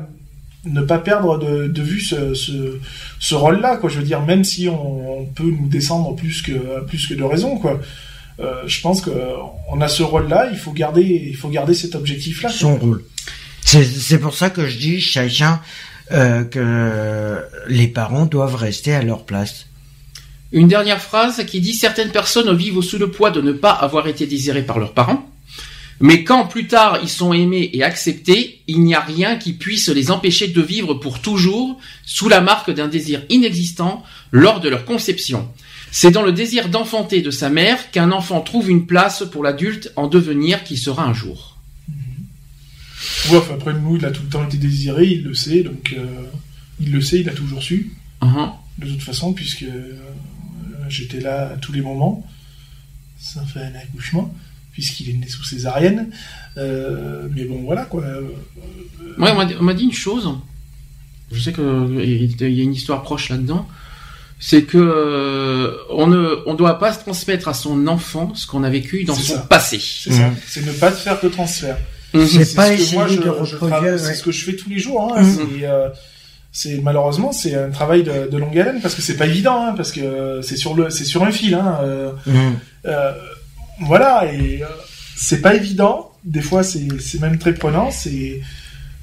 ne 0.65 0.81
pas 0.81 0.97
perdre 0.97 1.37
de, 1.37 1.67
de 1.67 1.81
vue 1.83 2.01
ce, 2.01 2.33
ce, 2.33 2.79
ce 3.19 3.35
rôle-là, 3.35 3.77
quoi. 3.77 3.89
Je 3.89 3.99
veux 3.99 4.03
dire, 4.05 4.21
même 4.21 4.43
si 4.43 4.67
on, 4.69 5.19
on 5.19 5.25
peut 5.25 5.43
nous 5.59 5.67
descendre 5.67 6.15
plus 6.15 6.41
que 6.41 6.83
plus 6.87 7.05
que 7.05 7.13
de 7.13 7.23
raison, 7.23 7.57
quoi. 7.57 7.79
Euh, 8.39 8.63
je 8.65 8.81
pense 8.81 9.01
que 9.01 9.11
on 9.71 9.79
a 9.81 9.87
ce 9.87 10.01
rôle-là, 10.01 10.49
il 10.51 10.57
faut 10.57 10.71
garder 10.71 11.03
il 11.03 11.35
faut 11.35 11.49
garder 11.49 11.73
cet 11.75 11.93
objectif-là. 11.95 12.49
quoi. 12.49 12.57
Son 12.57 12.77
rôle. 12.77 13.03
C'est 13.61 13.83
c'est 13.83 14.17
pour 14.19 14.33
ça 14.33 14.49
que 14.49 14.67
je 14.67 14.77
dis 14.77 14.99
chacun 15.01 15.61
euh, 16.11 16.43
que 16.43 17.37
les 17.67 17.87
parents 17.87 18.25
doivent 18.25 18.55
rester 18.55 18.93
à 18.95 19.03
leur 19.03 19.25
place. 19.25 19.67
Une 20.53 20.67
dernière 20.67 21.01
phrase 21.01 21.43
qui 21.45 21.59
dit 21.59 21.73
certaines 21.73 22.11
personnes 22.11 22.55
vivent 22.55 22.81
sous 22.81 22.99
le 22.99 23.09
poids 23.09 23.31
de 23.31 23.41
ne 23.41 23.51
pas 23.51 23.71
avoir 23.71 24.07
été 24.07 24.27
désirées 24.27 24.61
par 24.65 24.77
leurs 24.79 24.93
parents. 24.93 25.27
Mais 25.99 26.23
quand 26.23 26.45
plus 26.45 26.67
tard 26.67 26.99
ils 27.01 27.09
sont 27.09 27.33
aimés 27.33 27.71
et 27.73 27.83
acceptés, 27.83 28.61
il 28.67 28.81
n'y 28.81 28.93
a 28.93 28.99
rien 28.99 29.37
qui 29.37 29.53
puisse 29.53 29.89
les 29.89 30.11
empêcher 30.11 30.47
de 30.47 30.61
vivre 30.61 30.93
pour 30.93 31.19
toujours 31.19 31.79
sous 32.05 32.29
la 32.29 32.39
marque 32.39 32.71
d'un 32.71 32.87
désir 32.87 33.23
inexistant 33.29 34.03
lors 34.31 34.59
de 34.59 34.69
leur 34.69 34.85
conception. 34.85 35.47
C'est 35.91 36.11
dans 36.11 36.23
le 36.23 36.31
désir 36.31 36.69
d'enfanter 36.69 37.21
de 37.21 37.31
sa 37.31 37.49
mère 37.49 37.91
qu'un 37.91 38.11
enfant 38.11 38.41
trouve 38.41 38.69
une 38.69 38.85
place 38.85 39.23
pour 39.31 39.43
l'adulte 39.43 39.91
en 39.95 40.07
devenir 40.07 40.63
qui 40.63 40.77
sera 40.77 41.03
un 41.03 41.13
jour. 41.13 41.57
Enfin, 43.31 43.53
après 43.55 43.73
nous, 43.73 43.97
il 43.97 44.05
a 44.05 44.11
tout 44.11 44.23
le 44.23 44.29
temps 44.29 44.45
été 44.45 44.57
désiré, 44.57 45.05
il 45.05 45.23
le 45.23 45.33
sait, 45.33 45.61
donc 45.63 45.95
euh, 45.97 46.05
il 46.79 46.91
le 46.91 47.01
sait, 47.01 47.21
il 47.21 47.29
a 47.29 47.33
toujours 47.33 47.63
su, 47.63 47.91
Uhum. 48.21 48.51
de 48.77 48.87
toute 48.87 49.01
façon, 49.01 49.33
puisque 49.33 49.63
euh, 49.63 49.97
j'étais 50.93 51.19
là 51.19 51.51
à 51.53 51.57
tous 51.57 51.71
les 51.73 51.81
moments, 51.81 52.25
ça 53.19 53.41
fait 53.41 53.59
un 53.61 53.75
accouchement, 53.75 54.33
puisqu'il 54.71 55.09
est 55.09 55.13
né 55.13 55.27
sous 55.27 55.43
césarienne. 55.43 56.09
Euh, 56.57 57.27
mais 57.35 57.45
bon, 57.45 57.61
voilà 57.63 57.85
quoi. 57.85 58.03
Euh, 58.03 58.21
Ouais, 59.17 59.31
on 59.31 59.63
m'a 59.63 59.73
dit- 59.73 59.83
une 59.83 59.91
chose. 59.93 60.29
Je 61.31 61.39
sais 61.41 61.53
qu'il 61.53 62.41
y 62.53 62.59
a 62.61 62.63
une 62.63 62.73
histoire 62.73 63.01
proche 63.03 63.29
là-dedans. 63.29 63.67
C'est 64.39 64.63
que 64.63 64.77
euh, 64.77 65.77
on 65.89 66.05
ne, 66.07 66.43
on 66.47 66.53
doit 66.53 66.77
pas 66.79 66.91
se 66.93 66.99
transmettre 66.99 67.47
à 67.47 67.53
son 67.53 67.87
enfant 67.87 68.33
ce 68.35 68.45
qu'on 68.45 68.63
a 68.63 68.69
vécu 68.69 69.03
dans 69.05 69.15
son 69.15 69.35
ça. 69.35 69.39
passé. 69.39 69.79
C'est 69.79 70.11
ça, 70.11 70.27
Mhm. 70.29 70.35
c'est 70.47 70.65
ne 70.65 70.71
pas 70.73 70.91
faire 70.91 71.19
de 71.21 71.29
transfert. 71.29 71.77
C'est 72.13 72.27
C'est 72.45 72.55
pas 72.55 72.75
ce 72.77 72.89
que 72.91 72.95
moi, 72.95 73.07
je- 73.07 73.17
de 73.17 73.23
je 73.23 73.29
reproduire. 73.29 73.93
ouais. 73.93 74.13
ce 74.15 74.21
que 74.21 74.31
je 74.31 74.43
fais 74.43 74.55
tous 74.55 74.69
les 74.69 74.79
jours. 74.79 75.15
Hein. 75.17 75.23
Mhm. 75.23 75.61
C'est, 76.55 76.79
malheureusement 76.83 77.31
c'est 77.31 77.55
un 77.55 77.71
travail 77.71 78.03
de, 78.03 78.29
de 78.29 78.37
longue 78.37 78.57
haleine 78.59 78.79
parce 78.79 78.93
que 78.93 79.01
c'est 79.01 79.17
pas 79.17 79.25
évident 79.25 79.65
hein, 79.65 79.73
parce 79.75 79.91
que 79.91 80.39
c'est 80.43 80.55
sur 80.55 80.75
le 80.75 80.91
c'est 80.91 81.03
sur 81.03 81.23
un 81.23 81.31
fil. 81.31 81.55
Hein, 81.55 81.79
euh, 81.81 82.11
Mm. 82.27 82.53
euh, 82.85 83.11
voilà 83.81 84.31
et 84.31 84.61
euh, 84.61 84.67
c'est 85.15 85.41
pas 85.41 85.55
évident. 85.55 86.11
Des 86.23 86.41
fois 86.41 86.61
c'est 86.61 86.87
c'est 86.99 87.19
même 87.19 87.39
très 87.39 87.53
prenant. 87.55 87.89
C'est 87.89 88.39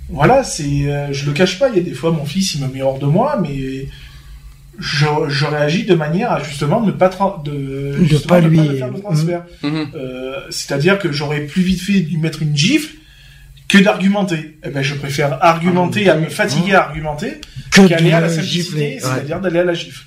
voilà 0.08 0.44
c'est 0.44 0.84
euh, 0.92 1.12
je 1.12 1.26
le 1.26 1.32
cache 1.32 1.58
pas. 1.58 1.68
Il 1.70 1.76
y 1.76 1.80
a 1.80 1.82
des 1.82 1.92
fois 1.94 2.12
mon 2.12 2.24
fils 2.24 2.54
il 2.54 2.62
me 2.62 2.68
met 2.72 2.82
hors 2.82 3.00
de 3.00 3.06
moi 3.06 3.38
mais 3.42 3.86
je, 4.78 5.06
je 5.28 5.44
réagis 5.44 5.84
de 5.84 5.94
manière 5.94 6.30
à 6.32 6.42
justement 6.42 6.80
ne 6.80 6.92
pas 6.92 7.10
de, 7.44 7.50
De 7.50 8.04
justement 8.04 8.28
pas 8.36 8.40
ne 8.40 8.48
lui- 8.48 8.78
faire 8.78 8.92
de 8.92 9.00
transfert. 9.00 9.42
Mhm. 9.64 9.88
Euh, 9.94 10.40
C'est-à-dire 10.50 10.98
que 11.00 11.10
j'aurais 11.12 11.40
plus 11.40 11.62
vite 11.62 11.80
fait 11.82 12.00
de 12.00 12.08
lui 12.08 12.16
mettre 12.16 12.42
une 12.42 12.56
gifle 12.56 12.94
que 13.70 13.78
d'argumenter. 13.78 14.58
Eh 14.64 14.70
ben, 14.70 14.82
je 14.82 14.94
préfère 14.94 15.38
argumenter, 15.42 16.08
à 16.08 16.16
me 16.16 16.28
fatiguer 16.28 16.74
à 16.74 16.84
argumenter, 16.88 17.40
Que 17.70 17.86
qu'aller 17.86 18.12
à 18.12 18.20
la 18.20 18.28
simplicité, 18.28 18.76
ouais. 18.94 18.98
c'est-à-dire 19.00 19.40
d'aller 19.40 19.60
à 19.60 19.64
la 19.64 19.74
gifle. 19.74 20.04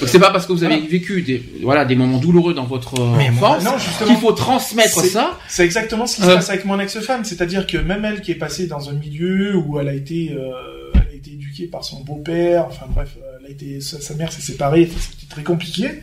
Donc 0.00 0.08
c'est 0.08 0.18
pas 0.18 0.30
parce 0.32 0.46
que 0.46 0.52
vous 0.52 0.64
avez 0.64 0.74
Voilà. 0.74 0.90
vécu 0.90 1.22
des, 1.22 1.40
voilà, 1.62 1.84
des 1.84 1.94
moments 1.94 2.18
douloureux 2.18 2.52
dans 2.52 2.64
votre 2.64 2.98
euh, 3.00 3.30
enfance 3.30 3.64
qu'il 4.04 4.16
faut 4.16 4.32
transmettre 4.32 5.00
C'est- 5.00 5.08
ça. 5.10 5.38
C'est 5.46 5.64
exactement 5.64 6.08
ce 6.08 6.16
qui 6.16 6.22
se 6.22 6.26
Euh. 6.28 6.34
passe 6.34 6.50
avec 6.50 6.64
mon 6.64 6.80
ex-femme, 6.80 7.24
c'est-à-dire 7.24 7.64
que 7.68 7.76
même 7.78 8.04
elle 8.04 8.20
qui 8.20 8.32
est 8.32 8.34
passée 8.34 8.66
dans 8.66 8.90
un 8.90 8.94
milieu 8.94 9.54
où 9.56 9.78
elle 9.78 9.88
a 9.88 9.94
été, 9.94 10.32
euh, 10.36 10.50
elle 10.94 11.12
a 11.12 11.14
été 11.14 11.30
éduquée 11.34 11.66
par 11.68 11.84
son 11.84 12.00
beau-père, 12.02 12.66
enfin 12.66 12.86
bref, 12.88 13.10
elle 13.38 13.46
a 13.46 13.50
été, 13.50 13.80
sa, 13.80 14.00
sa 14.00 14.14
mère 14.14 14.32
s'est 14.32 14.42
séparée, 14.42 14.90
c'était 14.92 15.30
très 15.32 15.44
compliqué. 15.44 16.00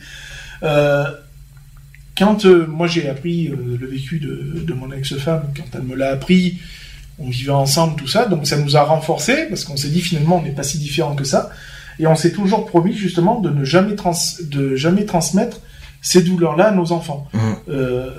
Euh, 0.62 1.04
quand 2.16 2.46
euh, 2.46 2.66
moi 2.66 2.86
j'ai 2.86 3.08
appris 3.10 3.48
euh, 3.48 3.76
le 3.78 3.86
vécu 3.86 4.18
de, 4.20 4.62
de 4.66 4.72
mon 4.74 4.90
ex-femme, 4.92 5.44
quand 5.54 5.64
elle 5.78 5.82
me 5.82 5.96
l'a 5.96 6.10
appris, 6.12 6.58
on 7.22 7.28
vivait 7.30 7.52
ensemble, 7.52 7.96
tout 7.96 8.08
ça, 8.08 8.26
donc 8.26 8.46
ça 8.46 8.56
nous 8.58 8.76
a 8.76 8.82
renforcés 8.82 9.46
parce 9.48 9.64
qu'on 9.64 9.76
s'est 9.76 9.88
dit 9.88 10.00
finalement 10.00 10.36
on 10.38 10.42
n'est 10.42 10.50
pas 10.50 10.62
si 10.62 10.78
différents 10.78 11.14
que 11.14 11.24
ça, 11.24 11.50
et 11.98 12.06
on 12.06 12.14
s'est 12.16 12.32
toujours 12.32 12.66
promis 12.66 12.94
justement 12.94 13.40
de 13.40 13.50
ne 13.50 13.64
jamais 13.64 13.94
trans, 13.94 14.12
de 14.42 14.74
jamais 14.76 15.04
transmettre 15.04 15.60
ces 16.00 16.22
douleurs-là 16.22 16.68
à 16.68 16.70
nos 16.72 16.90
enfants. 16.92 17.28
Mhm. 17.32 17.40
Euh, 17.68 18.10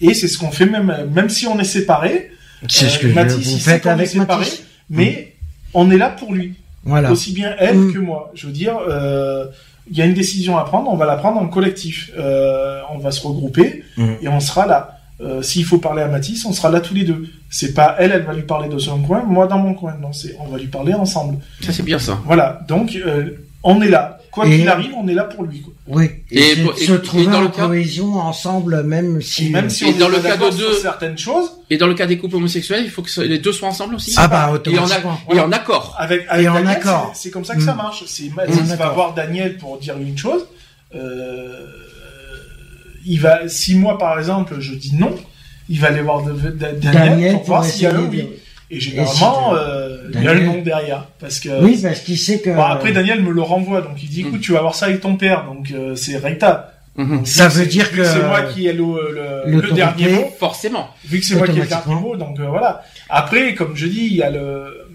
et 0.00 0.14
c'est 0.14 0.28
ce 0.28 0.38
qu'on 0.38 0.50
fait 0.50 0.66
même, 0.66 0.92
même 1.12 1.28
si 1.28 1.46
on 1.46 1.58
est 1.58 1.64
séparés. 1.64 2.30
C'est 2.68 2.86
Euh, 2.86 2.88
ce 2.88 2.98
que 2.98 3.06
Mathis, 3.08 3.52
vous 3.52 3.58
faites 3.58 3.82
qu'on 3.82 3.90
est 3.90 3.92
avec 3.92 4.08
séparés, 4.08 4.38
Mathis. 4.40 4.62
Mais 4.88 5.34
on 5.74 5.90
est 5.90 5.98
là 5.98 6.08
pour 6.10 6.32
lui, 6.32 6.54
Voilà. 6.84 7.10
aussi 7.12 7.32
bien 7.32 7.54
elle 7.58 7.76
Mm. 7.78 7.92
que 7.92 7.98
moi. 7.98 8.30
Je 8.34 8.46
veux 8.46 8.52
dire, 8.52 8.76
euh, 8.88 9.46
il 9.90 9.96
y 9.96 10.02
a 10.02 10.06
une 10.06 10.14
décision 10.14 10.56
à 10.56 10.64
prendre, 10.64 10.90
on 10.90 10.96
va 10.96 11.04
la 11.06 11.16
prendre 11.16 11.38
en 11.40 11.48
collectif. 11.48 12.10
Euh, 12.18 12.80
on 12.92 12.98
va 12.98 13.10
se 13.10 13.20
regrouper 13.26 13.84
et 14.22 14.28
on 14.28 14.40
sera 14.40 14.66
là. 14.66 14.95
Euh, 15.20 15.40
S'il 15.42 15.64
faut 15.64 15.78
parler 15.78 16.02
à 16.02 16.08
Mathis, 16.08 16.44
on 16.44 16.52
sera 16.52 16.70
là 16.70 16.80
tous 16.80 16.92
les 16.94 17.04
deux. 17.04 17.26
C'est 17.48 17.72
pas 17.72 17.96
elle, 17.98 18.12
elle 18.12 18.24
va 18.24 18.34
lui 18.34 18.42
parler 18.42 18.68
de 18.68 18.78
son 18.78 19.00
coin, 19.00 19.22
moi 19.22 19.46
dans 19.46 19.58
mon 19.58 19.72
coin. 19.74 19.94
Non, 20.00 20.12
c'est 20.12 20.36
on 20.40 20.46
va 20.48 20.58
lui 20.58 20.66
parler 20.66 20.92
ensemble. 20.92 21.38
Ça 21.62 21.72
c'est 21.72 21.82
bien 21.82 21.98
ça. 21.98 22.18
Voilà. 22.26 22.60
Donc 22.68 22.94
euh, 22.96 23.30
on 23.62 23.80
est 23.80 23.88
là. 23.88 24.18
Quoi 24.30 24.46
Et- 24.46 24.58
qu'il 24.58 24.68
arrive, 24.68 24.92
on 24.94 25.08
est 25.08 25.14
là 25.14 25.24
pour 25.24 25.44
lui. 25.44 25.62
Quoi. 25.62 25.72
Oui. 25.88 26.10
Et 26.30 26.38
Et, 26.38 26.52
et- 26.60 26.84
se 26.86 26.92
et 26.92 27.00
trouver 27.00 27.24
dans 27.24 27.40
le 27.40 27.46
en 27.46 27.50
cas- 27.50 27.66
cohésion 27.66 28.16
ensemble, 28.16 28.82
même 28.82 29.22
si. 29.22 29.46
Et 29.46 29.50
même 29.50 29.70
si 29.70 29.84
Et 29.86 29.94
on 29.94 29.98
dans 29.98 30.08
est 30.12 30.16
le 30.16 30.22
pas 30.22 30.36
cas 30.36 30.50
de 30.50 30.54
deux- 30.54 30.74
certaines 30.74 31.16
choses, 31.16 31.50
Et 31.70 31.78
dans 31.78 31.86
le 31.86 31.94
cas 31.94 32.04
des 32.04 32.18
couples 32.18 32.36
homosexuels, 32.36 32.82
il 32.84 32.90
faut 32.90 33.00
que 33.00 33.20
les 33.22 33.38
deux 33.38 33.52
soient 33.52 33.68
ensemble 33.70 33.94
aussi. 33.94 34.12
Ah 34.18 34.28
bah 34.28 34.36
et 34.36 34.42
en, 34.42 34.52
a- 34.52 34.54
automatiquement. 34.56 35.18
et 35.32 35.40
en 35.40 35.50
accord. 35.52 35.94
avec, 35.98 36.26
avec 36.28 36.46
en 36.50 36.54
Daniel, 36.54 36.76
accord. 36.76 37.12
c'est- 37.14 37.30
comme 37.30 37.46
ça 37.46 37.54
que 37.54 37.62
ça 37.62 37.72
Mm. 37.72 37.76
marche. 37.78 38.04
C'est 38.06 38.28
va 38.28 38.90
voir 38.90 39.14
Daniel 39.14 39.56
pour 39.56 39.78
dire 39.78 39.96
une 39.98 40.18
chose. 40.18 40.44
Euh, 40.94 41.66
il 43.06 43.20
va, 43.20 43.48
si 43.48 43.74
moi 43.76 43.96
par 43.98 44.18
exemple 44.18 44.56
je 44.60 44.74
dis 44.74 44.94
non, 44.94 45.14
il 45.68 45.80
va 45.80 45.88
aller 45.88 46.02
voir 46.02 46.22
de- 46.24 46.32
de- 46.32 46.50
Daniel, 46.50 46.92
Daniel 46.92 47.32
pour 47.36 47.44
voir 47.44 47.64
s'il 47.64 47.82
y 47.82 47.86
a 47.86 47.94
un 47.94 48.04
oui. 48.06 48.28
Et 48.68 48.80
généralement, 48.80 49.54
Et 49.54 49.56
si- 49.56 49.60
euh, 49.62 50.10
il 50.14 50.24
y 50.24 50.28
a 50.28 50.32
le 50.34 50.40
Daniel- 50.40 50.56
non 50.56 50.62
derrière, 50.62 51.06
parce 51.20 51.38
que 51.38 51.62
Oui, 51.62 51.78
parce 51.80 52.00
qu'il 52.00 52.18
sait 52.18 52.40
que. 52.40 52.50
Bon, 52.50 52.62
après 52.62 52.90
Daniel 52.92 53.22
me 53.22 53.30
le 53.30 53.42
renvoie, 53.42 53.80
donc 53.80 54.02
il 54.02 54.08
dit 54.08 54.24
Mm. 54.24 54.26
écoute 54.28 54.40
tu 54.40 54.52
vas 54.52 54.60
voir 54.60 54.74
ça 54.74 54.86
avec 54.86 55.00
ton 55.00 55.16
père, 55.16 55.44
donc 55.44 55.70
euh, 55.70 55.94
c'est 55.94 56.16
recta. 56.16 56.72
Mhm. 56.96 57.24
Ça 57.26 57.46
veut 57.48 57.62
c'est- 57.62 57.66
dire 57.68 57.92
que 57.92 58.02
c'est 58.02 58.22
moi 58.26 58.42
qui 58.42 58.66
ai 58.66 58.72
le, 58.72 58.84
le, 59.46 59.60
le 59.60 59.70
dernier 59.72 60.08
mot. 60.08 60.32
Forcément. 60.38 60.88
Vu 61.04 61.20
que 61.20 61.26
c'est 61.26 61.36
moi 61.36 61.46
qui 61.46 61.58
ai 61.58 61.62
le 61.62 61.66
dernier 61.68 61.94
mot, 61.94 62.16
donc 62.16 62.40
euh, 62.40 62.46
voilà. 62.48 62.82
Après, 63.10 63.54
comme 63.54 63.76
je 63.76 63.86
dis, 63.86 64.06
il 64.06 64.16
y 64.16 64.22
a 64.22 64.30
le 64.30 64.88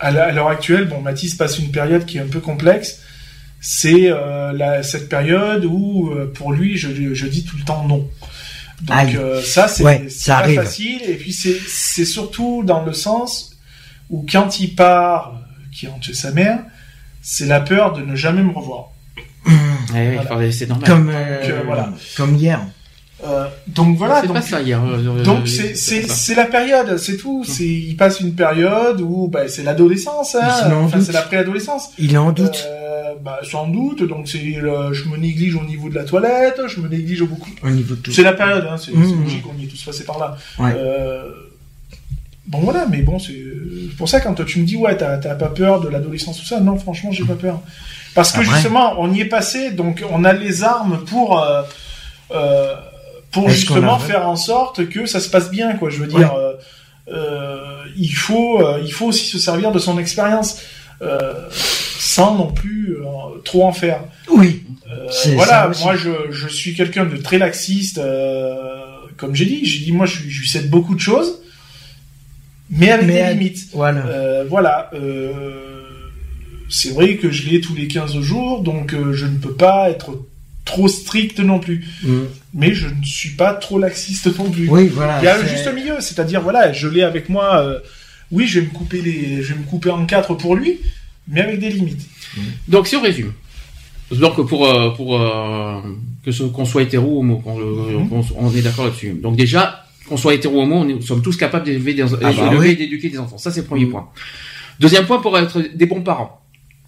à 0.00 0.10
l'heure 0.10 0.48
actuelle, 0.48 0.86
bon, 0.88 1.00
Mathis 1.00 1.34
passe 1.36 1.58
une 1.58 1.70
période 1.70 2.04
qui 2.04 2.18
est 2.18 2.20
un 2.20 2.26
peu 2.26 2.40
complexe. 2.40 3.00
C'est 3.64 4.10
euh, 4.10 4.82
cette 4.82 5.08
période 5.08 5.64
où, 5.64 6.10
euh, 6.10 6.30
pour 6.34 6.52
lui, 6.52 6.76
je, 6.76 7.14
je 7.14 7.26
dis 7.28 7.44
tout 7.44 7.56
le 7.56 7.62
temps 7.64 7.86
non. 7.86 8.08
Donc 8.82 9.14
euh, 9.14 9.40
ça, 9.40 9.68
c'est 9.68 9.84
Ouais, 9.84 9.98
pas 10.26 10.48
facile. 10.64 11.00
Et 11.06 11.14
puis 11.14 11.32
c'est 11.32 12.04
surtout 12.04 12.64
dans 12.64 12.82
le 12.84 12.92
sens 12.92 13.56
où 14.10 14.26
quand 14.30 14.58
il 14.58 14.74
part, 14.74 15.40
qui 15.70 15.86
rentre 15.86 16.04
chez 16.04 16.14
sa 16.14 16.32
mère, 16.32 16.58
c'est 17.22 17.46
la 17.46 17.60
peur 17.60 17.92
de 17.92 18.02
ne 18.02 18.16
jamais 18.16 18.42
me 18.42 18.50
revoir. 18.50 18.88
Oui, 19.46 19.54
Voilà. 20.26 20.50
c'est 20.50 20.68
normal. 20.68 20.88
comme 20.88 21.08
euh, 21.10 21.12
euh, 21.44 21.62
voilà. 21.64 21.90
comme 22.16 22.34
hier. 22.34 22.60
Euh, 23.24 23.46
donc 23.68 23.96
voilà. 23.98 24.20
c'est 24.20 24.26
donc, 24.26 24.36
pas 24.36 24.42
ça 24.42 24.60
hier. 24.60 24.80
euh, 24.84 25.22
Donc 25.22 25.46
euh, 25.46 25.70
c'est 25.74 26.34
la 26.34 26.46
période, 26.46 26.96
c'est 26.98 27.16
tout. 27.16 27.44
C'est 27.44 27.64
il 27.66 27.96
passe 27.96 28.20
une 28.20 28.34
période 28.34 29.00
où 29.00 29.28
bah, 29.28 29.48
c'est 29.48 29.62
l'adolescence, 29.62 30.34
hein. 30.34 30.70
Enfin 30.84 31.00
c'est 31.00 31.12
la 31.12 31.22
préadolescence. 31.22 31.90
Il 31.98 32.14
est 32.14 32.18
en 32.18 32.32
doute 32.32 32.66
Euh, 32.68 33.14
bah, 33.22 33.38
sans 33.48 33.68
doute. 33.68 34.02
Donc 34.02 34.28
c'est 34.28 34.40
je 34.40 35.08
me 35.08 35.16
néglige 35.16 35.54
au 35.54 35.62
niveau 35.64 35.88
de 35.88 35.94
la 35.94 36.04
toilette, 36.04 36.60
je 36.66 36.80
me 36.80 36.88
néglige 36.88 37.22
au 37.22 37.26
beaucoup. 37.26 37.50
au 37.62 37.70
niveau 37.70 37.94
de 37.94 38.00
tout. 38.00 38.10
C'est 38.12 38.22
la 38.24 38.32
période, 38.32 38.66
hein. 38.68 38.76
C'est 38.76 38.92
Mmh. 38.92 39.04
c'est 39.08 39.14
logique, 39.24 39.44
on 39.54 39.60
y 39.60 39.64
est 39.64 39.68
tous 39.68 39.82
passés 39.84 40.04
par 40.04 40.18
là. 40.18 40.36
Ouais. 40.58 40.72
Euh, 40.76 41.30
Bon 42.44 42.58
voilà, 42.58 42.86
mais 42.90 43.02
bon 43.02 43.20
c'est 43.20 43.32
pour 43.96 44.08
ça 44.08 44.20
quand 44.20 44.34
tu 44.44 44.58
me 44.58 44.64
dis 44.66 44.76
ouais 44.76 44.96
t'as 44.96 45.16
pas 45.16 45.48
peur 45.48 45.80
de 45.80 45.88
l'adolescence 45.88 46.40
tout 46.40 46.44
ça, 46.44 46.58
non 46.58 46.76
franchement 46.76 47.12
j'ai 47.12 47.24
pas 47.24 47.36
peur 47.36 47.60
parce 48.16 48.32
que 48.32 48.40
Ah, 48.40 48.42
vrai 48.42 48.54
justement 48.56 48.94
on 48.98 49.12
y 49.12 49.20
est 49.20 49.26
passé 49.26 49.70
donc 49.70 50.04
on 50.10 50.24
a 50.24 50.32
les 50.32 50.64
armes 50.64 51.04
pour 51.06 51.40
euh, 51.40 51.62
euh, 52.32 52.74
pour 53.32 53.48
Est-ce 53.48 53.56
justement 53.60 53.96
a- 53.96 53.98
faire 53.98 54.28
en 54.28 54.36
sorte 54.36 54.88
que 54.88 55.06
ça 55.06 55.18
se 55.20 55.28
passe 55.30 55.50
bien 55.50 55.74
quoi. 55.76 55.90
Je 55.90 55.98
veux 55.98 56.06
dire 56.06 56.34
euh, 56.34 56.52
euh, 57.08 57.58
il 57.96 58.12
faut 58.14 58.60
euh, 58.60 58.80
il 58.84 58.92
faut 58.92 59.06
aussi 59.06 59.26
se 59.26 59.38
servir 59.38 59.72
de 59.72 59.78
son 59.78 59.98
expérience 59.98 60.60
sans 61.98 62.36
non 62.36 62.52
plus 62.52 62.96
trop 63.44 63.64
en 63.66 63.72
faire. 63.72 64.00
Oui. 64.32 64.62
Voilà, 65.34 65.70
moi 65.82 65.96
je, 65.96 66.10
je 66.30 66.46
suis 66.48 66.74
quelqu'un 66.74 67.04
de 67.06 67.16
très 67.16 67.38
laxiste, 67.38 68.00
comme 69.16 69.34
j'ai 69.34 69.46
dit. 69.46 69.64
J'ai 69.64 69.84
dit 69.84 69.92
moi 69.92 70.06
je, 70.06 70.18
je 70.28 70.40
lui 70.42 70.48
cède 70.48 70.70
beaucoup 70.70 70.94
de 70.94 71.00
choses, 71.00 71.40
mais 72.70 72.90
avec 72.90 73.06
Mais 73.06 73.14
des 73.14 73.20
à- 73.20 73.32
limites. 73.32 73.68
Voilà. 73.72 74.06
Euh, 74.06 74.44
voilà. 74.48 74.90
euh, 74.94 75.32
c'est 76.68 76.90
vrai 76.90 77.16
que 77.16 77.30
je 77.30 77.48
l'ai 77.48 77.60
tous 77.60 77.74
les 77.74 77.88
15 77.88 78.20
jours, 78.20 78.62
donc 78.62 78.94
euh, 78.94 79.12
je 79.12 79.26
ne 79.26 79.36
peux 79.38 79.54
pas 79.54 79.90
être 79.90 80.12
trop 80.64 80.88
strict 80.88 81.40
non 81.40 81.58
plus. 81.58 81.84
Mm. 82.04 82.20
Mais 82.54 82.72
je 82.74 82.86
ne 82.88 83.02
suis 83.04 83.30
pas 83.30 83.54
trop 83.54 83.78
laxiste 83.78 84.36
non 84.38 84.50
plus. 84.50 84.68
Oui, 84.68 84.88
voilà. 84.88 85.18
Il 85.20 85.24
y 85.24 85.28
a 85.28 85.38
le 85.38 85.46
juste 85.48 85.72
milieu, 85.74 85.96
c'est-à-dire 86.00 86.40
voilà, 86.40 86.72
je 86.72 86.88
l'ai 86.88 87.02
avec 87.02 87.28
moi. 87.28 87.58
euh, 87.62 87.78
oui, 88.30 88.46
je 88.46 88.60
vais 88.60 88.66
me 88.66 88.70
couper 88.72 89.02
les, 89.02 89.42
je 89.42 89.52
vais 89.54 89.58
me 89.60 89.64
couper 89.64 89.90
en 89.90 90.06
quatre 90.06 90.34
pour 90.34 90.56
lui, 90.56 90.78
mais 91.28 91.40
avec 91.42 91.58
des 91.60 91.68
limites. 91.70 92.06
Donc 92.68 92.86
si 92.86 92.96
on 92.96 93.02
résume, 93.02 93.32
donc 94.10 94.46
pour 94.48 94.66
euh, 94.66 94.90
pour 94.90 95.20
euh, 95.20 95.80
que 96.24 96.32
ce- 96.32 96.44
qu'on 96.44 96.64
soit 96.64 96.82
hétéro 96.82 97.16
ou 97.16 97.20
homo, 97.20 97.36
qu'on- 97.38 98.24
on 98.38 98.54
est 98.54 98.62
d'accord 98.62 98.84
là-dessus. 98.86 99.12
Donc 99.22 99.36
déjà, 99.36 99.84
qu'on 100.08 100.16
soit 100.16 100.34
hétéro 100.34 100.58
ou 100.58 100.62
homo, 100.62 100.76
on 100.76 100.88
est- 100.88 100.94
nous 100.94 101.02
sommes 101.02 101.22
tous 101.22 101.36
capables 101.36 101.64
d'élever 101.66 101.92
des, 101.94 102.04
bah 102.04 102.30
oui. 102.58 102.68
et 102.70 102.76
d'éduquer 102.76 103.10
des 103.10 103.18
enfants. 103.18 103.36
Ça 103.38 103.50
c'est 103.50 103.60
le 103.60 103.66
premier 103.66 103.84
Mhm. 103.84 103.90
point. 103.90 104.08
Deuxième 104.80 105.04
point 105.06 105.20
pour 105.20 105.36
être 105.38 105.60
des 105.74 105.86
bons 105.86 106.02
parents. 106.02 106.40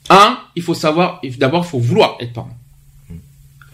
Un, 0.09 0.38
il 0.56 0.62
faut 0.62 0.74
savoir, 0.74 1.20
d'abord 1.38 1.64
il 1.66 1.68
faut 1.70 1.78
vouloir 1.78 2.16
être 2.20 2.32
parent. 2.32 2.56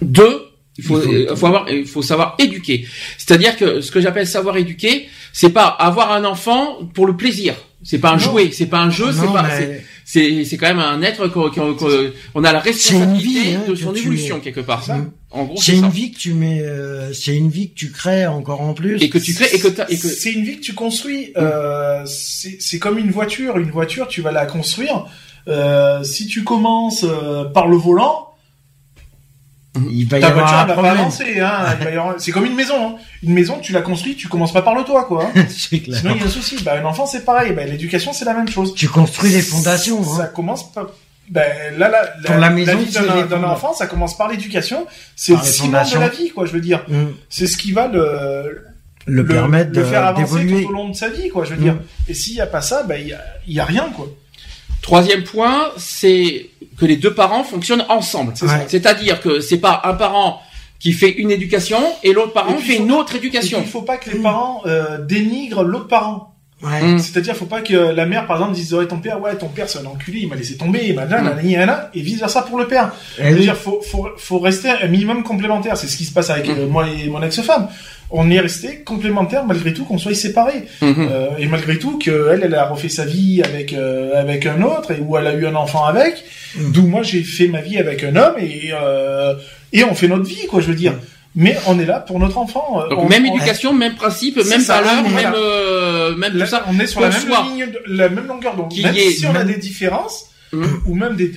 Deux, 0.03 0.43
il 0.79 0.85
faut, 0.85 1.01
Il 1.03 1.29
faut- 1.29 1.37
faut 1.37 1.47
avoir, 1.47 1.71
il 1.71 1.87
faut 1.87 2.03
savoir 2.03 2.37
éduquer. 2.39 2.87
C'est-à-dire 3.19 3.57
que 3.57 3.81
ce 3.81 3.91
que 3.91 4.01
j'appelle 4.01 4.27
savoir 4.27 4.57
éduquer, 4.57 5.09
c'est 5.33 5.51
pas 5.51 5.67
avoir 5.67 6.13
un 6.13 6.25
enfant 6.25 6.79
pour 6.95 7.07
le 7.07 7.17
plaisir. 7.17 7.55
C'est 7.83 7.99
pas 7.99 8.11
un 8.11 8.15
Non. 8.15 8.19
jouet, 8.19 8.51
c'est 8.53 8.67
pas 8.67 8.81
un 8.81 8.91
jeu, 8.91 9.07
c'est 9.13 9.27
pas, 9.33 9.43
mais- 9.43 9.83
c'est- 10.05 10.45
c'est 10.45 10.57
quand 10.59 10.67
même 10.69 10.79
un 10.81 11.01
être 11.01 11.29
qu'on 11.29 11.49
qu'on- 11.51 11.73
qu'on- 11.75 12.11
on 12.35 12.45
a 12.45 12.53
la 12.53 12.61
responsabilité 12.61 13.41
vie, 13.41 13.55
hein, 13.55 13.63
de 13.69 13.75
son 13.75 13.95
évolution 13.95 14.37
mets. 14.37 14.43
quelque 14.43 14.61
part. 14.61 14.83
C'est 14.83 14.93
ça. 14.93 14.99
En 15.31 15.45
gros, 15.45 15.57
C'est 15.57 15.73
c'est 15.73 15.77
une 15.79 15.85
ça. 15.85 15.89
vie 15.89 16.11
que 16.13 16.19
tu 16.19 16.35
mets, 16.35 16.61
euh, 16.61 17.13
c'est 17.15 17.35
une 17.35 17.49
vie 17.49 17.71
que 17.71 17.75
tu 17.77 17.91
crées 17.91 18.27
encore 18.27 18.61
en 18.61 18.75
plus. 18.75 19.03
Et 19.03 19.09
que 19.09 19.17
tu 19.17 19.33
crées 19.33 19.49
et 19.53 19.59
que 19.61 19.69
t'as- 19.69 19.87
et 19.89 19.97
que 19.99 20.09
C'est 20.09 20.31
une 20.33 20.45
vie 20.45 20.57
que 20.57 20.63
tu 20.63 20.75
construis. 20.75 21.33
Euh, 21.39 22.03
c'est 22.05 22.57
c'est 22.61 22.79
comme 22.79 22.99
une 22.99 23.11
voiture. 23.11 23.57
Une 23.59 23.71
voiture, 23.71 24.09
tu 24.09 24.21
vas 24.21 24.33
la 24.33 24.45
construire. 24.45 25.07
Euh, 25.49 26.03
si 26.05 26.27
tu 26.27 26.45
commences 26.45 27.05
euh, 27.05 27.45
par 27.45 27.67
le 27.69 27.77
volant, 27.79 28.30
il 29.91 30.09
va 30.09 30.19
y 30.19 30.21
ta 30.21 30.29
avoir 30.29 30.47
voiture 30.47 30.59
un 30.59 30.63
elle 30.63 30.67
va 30.69 30.75
pas 30.75 30.83
problème. 30.83 30.99
avancer. 31.01 31.41
Hein. 31.41 31.77
Il 31.81 31.85
va 31.85 31.91
y 31.91 31.97
avoir- 31.97 32.15
C'est 32.19 32.33
comme 32.33 32.45
une 32.47 32.55
maison. 32.57 32.75
Hein. 32.89 32.95
Une 33.23 33.33
maison, 33.35 33.59
tu 33.61 33.73
la 33.73 33.83
construis, 33.83 34.17
tu 34.17 34.27
commences 34.29 34.53
pas 34.53 34.63
par 34.63 34.75
le 34.75 34.83
toit, 34.85 35.05
quoi. 35.05 35.31
hein. 35.35 35.45
c'est 35.49 35.79
clair. 35.81 35.99
Sinon, 35.99 36.15
il 36.17 36.21
y 36.21 36.25
a 36.25 36.27
un 36.27 36.31
souci. 36.31 36.57
Bah, 36.65 36.73
un 36.81 36.85
enfant, 36.85 37.07
c'est 37.07 37.25
pareil. 37.25 37.53
Bah, 37.53 37.65
l'éducation, 37.65 38.13
c'est 38.13 38.25
la 38.25 38.35
même 38.35 38.49
chose. 38.49 38.75
Tu 38.75 38.89
construis 38.89 39.31
les 39.31 39.43
fondations. 39.43 40.03
Ça 40.03 40.25
Hein. 40.25 40.31
commence 40.35 40.73
par. 40.73 40.87
Ben, 41.29 41.47
là, 41.79 41.89
là, 41.89 42.03
Pour 42.25 42.35
la 42.37 42.51
maison, 42.51 42.77
vie 42.77 42.91
c'est 42.91 43.07
d'un 43.07 43.15
les 43.15 43.23
d'un 43.29 43.45
enfant, 43.45 43.73
ça 43.73 43.87
commence 43.87 44.17
par 44.17 44.29
l'éducation. 44.29 44.87
C'est 45.15 45.31
le 45.33 45.37
Par 45.39 45.45
les 45.47 45.53
ciment 45.53 45.67
de 45.69 45.73
fondations. 45.77 46.01
la 46.01 46.09
vie, 46.09 46.31
quoi. 46.31 46.45
Je 46.47 46.53
veux 46.53 46.61
dire, 46.61 46.83
Mm. 46.89 47.05
c'est 47.29 47.47
ce 47.47 47.57
qui 47.57 47.71
va 47.71 47.87
le, 47.87 48.65
Le, 49.07 49.25
permettre 49.25 49.71
le 49.73 49.85
faire 49.85 50.03
de- 50.03 50.07
avancer 50.09 50.39
d'évoluer. 50.41 50.65
tout 50.65 50.71
au 50.71 50.73
long 50.73 50.89
de 50.89 50.97
sa 50.97 51.09
vie, 51.09 51.29
quoi. 51.29 51.45
Je 51.45 51.51
veux 51.51 51.61
Mm. 51.61 51.63
dire. 51.63 51.77
Et 52.09 52.15
s'il 52.15 52.35
y 52.35 52.41
a 52.41 52.47
pas 52.49 52.61
ça, 52.61 52.83
ben, 52.83 52.97
il 53.01 53.07
y 53.09 53.13
a, 53.13 53.21
il 53.47 53.53
y 53.55 53.61
a 53.61 53.65
rien, 53.65 53.89
quoi. 53.95 54.09
Troisième 54.91 55.23
point, 55.23 55.71
c'est 55.77 56.51
que 56.77 56.85
les 56.85 56.97
deux 56.97 57.15
parents 57.15 57.45
fonctionnent 57.45 57.85
ensemble. 57.89 58.33
C'est-à-dire 58.67 59.21
que 59.21 59.39
c'est 59.41 59.59
pas 59.59 59.83
un 59.85 59.95
parent 59.95 60.41
qui 60.81 60.93
fait 60.93 61.11
une 61.11 61.31
éducation 61.31 61.79
et 62.03 62.13
l'autre 62.13 62.33
parent 62.33 62.57
Et 62.59 62.61
fait 62.61 62.77
une 62.79 62.91
autre 62.91 63.15
éducation. 63.15 63.59
il 63.65 63.69
faut 63.71 63.83
pas 63.83 63.99
que 63.99 64.11
les 64.11 64.19
parents 64.19 64.63
euh, 64.67 64.99
dénigrent 64.99 65.63
l'autre 65.63 65.87
parent. 65.87 66.35
Ouais. 66.63 66.83
Mm. 66.83 66.99
C'est-à-dire, 66.99 67.37
faut 67.37 67.47
pas 67.47 67.61
que 67.61 67.75
la 67.75 68.05
mère, 68.05 68.27
par 68.27 68.37
exemple, 68.39 68.55
dise 68.55 68.75
ouais, 68.75 68.87
ton 68.89 68.99
père, 68.99 69.21
ouais, 69.21 69.35
ton 69.37 69.47
père, 69.49 69.69
c'est 69.69 69.79
un 69.79 69.87
enculé, 69.87 70.21
il 70.23 70.29
m'a 70.29 70.35
laissé 70.35 70.57
tomber, 70.57 70.81
il 70.85 70.95
m'a 70.95 71.07
Mm. 71.07 71.11
nanana, 71.45 71.91
et 71.95 72.01
vice 72.01 72.19
versa 72.19 72.43
pour 72.43 72.59
le 72.59 72.67
père. 72.67 72.91
Eh 73.19 73.23
Je 73.25 73.29
veux 73.29 73.35
oui. 73.37 73.41
dire, 73.43 73.57
faut, 73.57 73.81
faut, 73.83 74.09
faut 74.19 74.39
rester 74.41 74.69
un 74.71 74.89
minimum 74.89 75.23
complémentaire. 75.23 75.77
C'est 75.77 75.87
ce 75.87 75.97
qui 75.97 76.05
se 76.05 76.13
passe 76.13 76.31
avec 76.31 76.49
Mm. 76.49 76.59
euh, 76.59 76.67
moi 76.67 76.87
et 76.89 77.09
mon 77.09 77.23
ex-femme. 77.23 77.69
On 78.13 78.31
est 78.31 78.41
resté 78.41 78.79
complémentaires 78.79 79.45
malgré 79.47 79.73
tout 79.73 79.85
qu'on 79.85 79.99
soit 79.99 80.15
séparés. 80.15 80.65
Mhm. 80.83 80.95
Euh, 80.99 81.29
et 81.39 81.47
malgré 81.47 81.79
tout 81.79 81.97
qu'elle, 81.99 82.41
elle 82.43 82.55
a 82.55 82.65
refait 82.67 82.89
sa 82.89 83.05
vie 83.05 83.41
avec 83.45 83.73
euh, 83.73 84.21
avec 84.21 84.47
un 84.47 84.63
autre 84.63 84.91
et 84.93 85.01
où 85.01 85.17
elle 85.17 85.27
a 85.29 85.35
eu 85.35 85.47
un 85.47 85.55
enfant 85.55 85.85
avec. 85.85 86.25
Mm. 86.57 86.73
D'où 86.73 86.87
moi 86.87 87.03
j'ai 87.03 87.23
fait 87.23 87.47
ma 87.47 87.61
vie 87.61 87.79
avec 87.79 88.03
un 88.03 88.17
homme 88.17 88.35
et 88.41 88.71
euh, 88.73 89.35
et 89.73 89.85
on 89.85 89.95
fait 89.95 90.09
notre 90.09 90.25
vie 90.25 90.47
quoi. 90.49 90.61
Je 90.61 90.67
veux 90.67 90.75
dire. 90.75 90.95
Mais 91.37 91.57
on 91.69 91.79
est 91.79 91.87
là 91.87 92.01
pour 92.01 92.19
notre 92.19 92.39
enfant. 92.39 92.83
Donc 92.91 92.99
on, 93.05 93.09
même 93.09 93.25
on- 93.25 93.37
éducation, 93.37 93.73
même 93.73 93.95
principe, 93.95 94.37
même 94.39 94.61
ça, 94.61 94.81
valeur, 94.83 95.05
même 95.05 95.13
voilà. 95.13 95.33
euh, 95.37 96.17
même 96.17 96.37
là, 96.37 96.45
tout 96.45 96.51
ça. 96.51 96.65
on 96.69 96.81
est 96.81 96.89
sur 96.89 97.01
la 97.01 97.11
même 97.11 97.21
ligne, 97.29 97.67
de- 97.71 97.83
la 97.87 98.09
même 98.09 98.27
longueur 98.27 98.57
d'onde. 98.57 98.73
Même 98.83 98.93
si 98.95 99.25
on 99.27 99.31
a 99.31 99.45
même- 99.45 99.47
des 99.47 99.57
différences 99.59 100.27
Mm. 100.53 100.65
ou 100.87 100.95
même 100.97 101.15
des, 101.15 101.31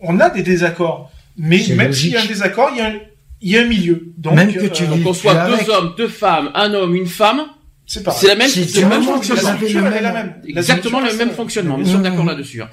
on 0.00 0.20
a 0.20 0.28
des 0.28 0.42
désaccords. 0.42 1.10
Mais 1.38 1.62
même 1.74 1.94
s'il 1.94 2.10
y 2.10 2.16
a 2.18 2.20
un 2.20 2.26
désaccord, 2.26 2.68
il 2.74 2.78
y 2.78 2.80
a 2.82 2.88
un, 2.88 2.94
il 3.40 3.50
y 3.52 3.58
a 3.58 3.62
un 3.62 3.66
milieu. 3.66 4.12
Donc, 4.16 4.34
Même 4.34 4.52
que 4.52 4.66
tu 4.66 4.84
euh, 4.84 4.86
Donc 4.88 5.02
qu'on 5.04 5.14
soit 5.14 5.32
avec. 5.32 5.66
deux 5.66 5.72
hommes, 5.72 5.94
deux 5.96 6.08
femmes, 6.08 6.50
un 6.54 6.72
homme, 6.74 6.94
une 6.94 7.06
femme, 7.06 7.42
c'est 7.86 8.02
pareil. 8.02 8.18
c'est 8.20 8.26
la 8.28 8.34
même, 8.36 8.48
C'est 8.48 8.64
c'est 8.68 8.80
le 8.82 8.88
même 8.88 9.02
fonctionnement. 9.02 9.90
La 9.90 10.00
la 10.00 10.12
même. 10.12 10.34
Exactement 10.46 11.00
le 11.00 11.12
même 11.14 11.30
fonctionnement. 11.30 11.78
Nous 11.78 11.86
sommes 11.86 12.02
d'accord 12.02 12.24
là-dessus. 12.24 12.62
hein. 12.62 12.68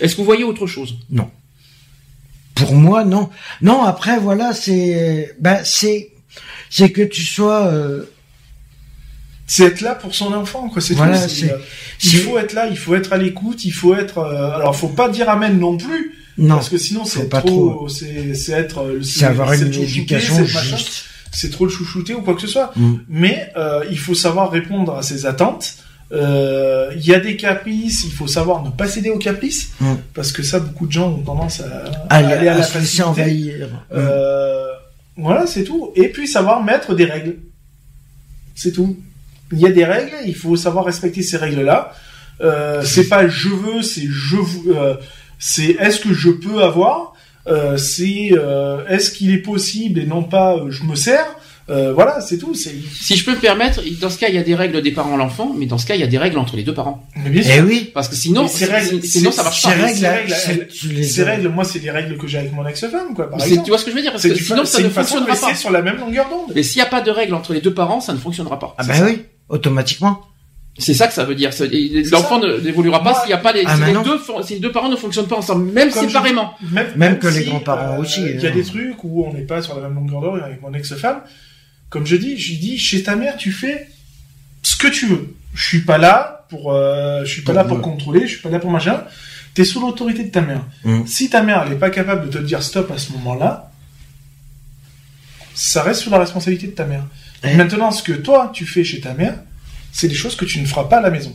Est-ce 0.00 0.14
que 0.14 0.18
vous 0.20 0.24
voyez 0.26 0.44
autre 0.44 0.66
chose? 0.66 0.96
Pour 2.54 2.74
moi, 2.74 3.04
non. 3.04 3.30
Non, 3.62 3.82
après, 3.84 4.18
voilà, 4.18 4.52
c'est, 4.52 5.34
ben, 5.40 5.60
c'est, 5.64 6.10
c'est 6.70 6.90
que 6.90 7.02
tu 7.02 7.22
sois, 7.22 7.66
euh, 7.66 8.04
C'est 9.46 9.64
être 9.64 9.80
là 9.80 9.94
pour 9.94 10.14
son 10.14 10.32
enfant, 10.34 10.68
quoi. 10.68 10.82
C'est 10.82 10.94
Voilà, 10.94 11.22
tout. 11.22 11.28
c'est- 11.30 11.54
il 12.04 12.18
faut 12.18 12.36
être 12.38 12.52
là, 12.52 12.66
il 12.66 12.76
faut 12.76 12.94
être 12.94 13.12
à 13.14 13.16
l'écoute, 13.16 13.64
il 13.64 13.70
faut 13.70 13.94
être. 13.94 14.18
euh, 14.18 14.50
alors, 14.56 14.76
faut 14.76 14.88
pas 14.88 15.08
dire 15.08 15.30
amen 15.30 15.58
non 15.58 15.76
plus, 15.78 16.14
non, 16.38 16.54
parce 16.56 16.68
que 16.68 16.78
sinon 16.78 17.04
c'est 17.04 17.28
pas 17.28 17.42
trop. 17.42 17.88
C'est 17.88 18.34
c'est 18.34 18.52
être. 18.52 18.80
euh, 18.82 19.02
c'est 19.02 19.24
avoir 19.26 19.52
une 19.52 19.64
le 19.70 19.74
éducation 19.82 20.38
le 20.38 20.46
juste. 20.46 21.04
C'est 21.32 21.50
trop 21.50 21.64
le 21.66 21.70
chouchouter 21.70 22.14
ou 22.14 22.22
quoi 22.22 22.34
que 22.34 22.40
ce 22.40 22.46
soit. 22.46 22.70
Mm. 22.76 22.94
Mais 23.08 23.52
euh, 23.56 23.84
il 23.90 23.98
faut 23.98 24.14
savoir 24.14 24.50
répondre 24.50 24.94
à 24.96 25.02
ses 25.02 25.26
attentes. 25.26 25.74
Euh, 26.10 26.90
Il 26.96 27.04
y 27.06 27.12
a 27.12 27.20
des 27.20 27.36
caprices, 27.36 28.04
il 28.04 28.12
faut 28.12 28.26
savoir 28.26 28.62
ne 28.64 28.70
pas 28.70 28.88
céder 28.88 29.10
aux 29.10 29.18
caprices, 29.18 29.72
Mm. 29.80 29.94
parce 30.14 30.32
que 30.32 30.42
ça, 30.42 30.58
beaucoup 30.60 30.86
de 30.86 30.92
gens 30.92 31.08
ont 31.10 31.18
tendance 31.22 31.60
à, 31.60 31.66
à 32.08 32.16
Aller, 32.16 32.32
aller 32.32 32.48
à 32.48 32.54
la 32.54 32.60
à 32.64 32.66
facilité. 32.66 33.02
envahir. 33.02 33.68
Mm. 33.94 33.98
Voilà, 35.18 35.46
c'est 35.46 35.64
tout. 35.64 35.90
Et 35.96 36.08
puis 36.08 36.28
savoir 36.28 36.62
mettre 36.62 36.94
des 36.94 37.04
règles. 37.04 37.36
C'est 38.54 38.72
tout. 38.72 38.96
Il 39.52 39.58
y 39.58 39.66
a 39.66 39.70
des 39.72 39.84
règles, 39.84 40.12
il 40.26 40.34
faut 40.34 40.56
savoir 40.56 40.84
respecter 40.84 41.22
ces 41.22 41.36
règles-là. 41.36 41.92
Euh, 42.40 42.82
c'est 42.84 43.08
pas 43.08 43.26
je 43.28 43.48
veux, 43.48 43.82
c'est 43.82 44.06
je 44.08 44.36
vous. 44.36 44.72
C'est 45.38 45.76
est-ce 45.80 46.00
que 46.00 46.12
je 46.12 46.30
peux 46.30 46.62
avoir. 46.62 47.12
Euh, 47.46 47.76
c'est 47.78 48.30
euh, 48.32 48.86
est-ce 48.88 49.10
qu'il 49.10 49.32
est 49.32 49.38
possible 49.38 50.00
et 50.00 50.04
non 50.06 50.22
pas 50.22 50.56
euh, 50.56 50.70
je 50.70 50.82
me 50.84 50.94
sers. 50.94 51.24
Euh, 51.70 51.92
voilà, 51.92 52.22
c'est 52.22 52.38
tout. 52.38 52.54
C'est 52.54 52.74
Si 52.98 53.14
je 53.14 53.24
peux 53.26 53.32
me 53.32 53.40
permettre, 53.40 53.82
dans 54.00 54.08
ce 54.08 54.18
cas, 54.18 54.28
il 54.28 54.34
y 54.34 54.38
a 54.38 54.42
des 54.42 54.54
règles 54.54 54.80
des 54.80 54.90
parents 54.90 55.14
à 55.14 55.16
l'enfant, 55.18 55.54
mais 55.54 55.66
dans 55.66 55.76
ce 55.76 55.84
cas, 55.84 55.94
il 55.96 56.00
y 56.00 56.04
a 56.04 56.06
des 56.06 56.16
règles 56.16 56.38
entre 56.38 56.56
les 56.56 56.62
deux 56.62 56.72
parents. 56.72 57.06
mais 57.14 57.28
bien 57.28 57.42
Eh 57.56 57.60
oui. 57.60 57.90
Parce 57.92 58.08
que 58.08 58.16
sinon, 58.16 58.44
Mais 58.44 58.48
ces 58.48 58.64
règles- 58.64 59.02
sinon 59.04 59.30
ça 59.30 59.42
marche 59.42 59.60
Ces 59.60 59.68
pas. 59.68 59.88
ces 59.88 60.08
règles, 60.08 61.04
Ces 61.04 61.48
moi, 61.48 61.64
c'est 61.64 61.78
les 61.80 61.90
règles 61.90 62.16
que 62.16 62.26
j'ai 62.26 62.38
avec 62.38 62.54
mon 62.54 62.66
ex-femme, 62.66 63.14
quoi. 63.14 63.28
Par 63.30 63.42
exemple. 63.42 63.64
Tu 63.64 63.70
vois 63.70 63.78
ce 63.78 63.84
que 63.84 63.90
je 63.90 63.96
veux 63.96 64.02
dire 64.02 64.12
Parce 64.12 64.22
que 64.24 64.28
du- 64.32 64.42
sinon, 64.42 64.64
ça 64.64 64.80
ne 64.80 64.88
fonctionnera 64.88 65.36
pas. 65.36 65.54
sur 65.54 65.70
la 65.70 65.82
même 65.82 65.98
longueur 65.98 66.26
d'onde. 66.30 66.52
Mais 66.54 66.62
s'il 66.62 66.80
n'y 66.80 66.86
a 66.86 66.90
pas 66.90 67.02
de 67.02 67.10
règles 67.10 67.34
entre 67.34 67.52
les 67.52 67.60
deux 67.60 67.74
parents, 67.74 68.00
ça 68.00 68.14
ne 68.14 68.18
fonctionnera 68.18 68.58
pas. 68.58 68.74
Ah 68.78 68.84
bah 68.84 68.94
ça. 68.94 69.04
oui, 69.04 69.22
automatiquement. 69.50 70.20
C'est 70.78 70.94
ça 70.94 71.08
que 71.08 71.12
ça 71.12 71.24
veut 71.24 71.34
dire. 71.34 71.50
L'enfant 72.12 72.40
n'évoluera 72.40 73.02
pas 73.02 73.14
s'il 73.20 73.28
n'y 73.28 73.32
a 73.32 73.38
pas 73.38 73.52
les, 73.52 73.64
Ah, 73.66 73.76
si 73.76 73.84
les 73.84 73.92
deux, 73.92 74.20
si 74.44 74.54
les 74.54 74.60
deux 74.60 74.72
parents 74.72 74.88
ne 74.88 74.96
fonctionnent 74.96 75.26
pas 75.26 75.36
ensemble, 75.36 75.72
même 75.72 75.90
Comme 75.90 76.04
je 76.04 76.08
séparément. 76.08 76.54
Même 76.96 77.18
que 77.18 77.26
les 77.26 77.44
grands-parents 77.44 77.98
aussi, 77.98 78.22
Il 78.22 78.40
y 78.40 78.46
a 78.46 78.50
hein. 78.50 78.54
des 78.54 78.62
trucs 78.62 79.02
où 79.02 79.24
on 79.24 79.32
n'est 79.32 79.42
pas 79.42 79.60
sur 79.60 79.74
la 79.74 79.82
même 79.82 79.94
longueur 79.94 80.20
d'onde 80.20 80.40
avec 80.42 80.62
mon 80.62 80.72
ex-femme. 80.72 81.20
Comme 81.90 82.06
je 82.06 82.16
dis, 82.16 82.38
je 82.38 82.50
lui 82.50 82.58
dis, 82.58 82.78
chez 82.78 83.02
ta 83.02 83.16
mère, 83.16 83.36
tu 83.36 83.50
fais 83.50 83.88
ce 84.62 84.76
que 84.76 84.88
tu 84.88 85.06
veux. 85.06 85.34
Je 85.54 85.66
suis 85.66 85.80
pas 85.80 85.98
là 85.98 86.46
pour, 86.48 86.72
euh, 86.72 87.24
je 87.24 87.32
suis 87.32 87.42
pas 87.42 87.52
là 87.52 87.64
pour 87.64 87.80
contrôler, 87.80 88.22
je 88.22 88.34
suis 88.34 88.42
pas 88.42 88.50
là 88.50 88.58
pour 88.58 88.70
machin. 88.70 89.02
T'es 89.54 89.64
sous 89.64 89.80
l'autorité 89.80 90.24
de 90.24 90.30
ta 90.30 90.42
mère. 90.42 90.64
Mm. 90.84 91.06
Si 91.06 91.30
ta 91.30 91.42
mère, 91.42 91.64
elle 91.66 91.72
est 91.72 91.78
pas 91.78 91.90
capable 91.90 92.28
de 92.28 92.38
te 92.38 92.42
dire 92.42 92.62
stop 92.62 92.90
à 92.90 92.98
ce 92.98 93.12
moment-là, 93.12 93.70
ça 95.54 95.82
reste 95.82 96.02
sous 96.02 96.10
la 96.10 96.18
responsabilité 96.18 96.68
de 96.68 96.72
ta 96.72 96.84
mère. 96.84 97.04
Eh. 97.42 97.56
Maintenant, 97.56 97.90
ce 97.90 98.02
que 98.02 98.12
toi, 98.12 98.50
tu 98.54 98.66
fais 98.66 98.84
chez 98.84 99.00
ta 99.00 99.14
mère, 99.14 99.34
c'est 99.92 100.08
des 100.08 100.14
choses 100.14 100.36
que 100.36 100.44
tu 100.44 100.60
ne 100.60 100.66
feras 100.66 100.84
pas 100.84 100.98
à 100.98 101.02
la 101.02 101.10
maison. 101.10 101.32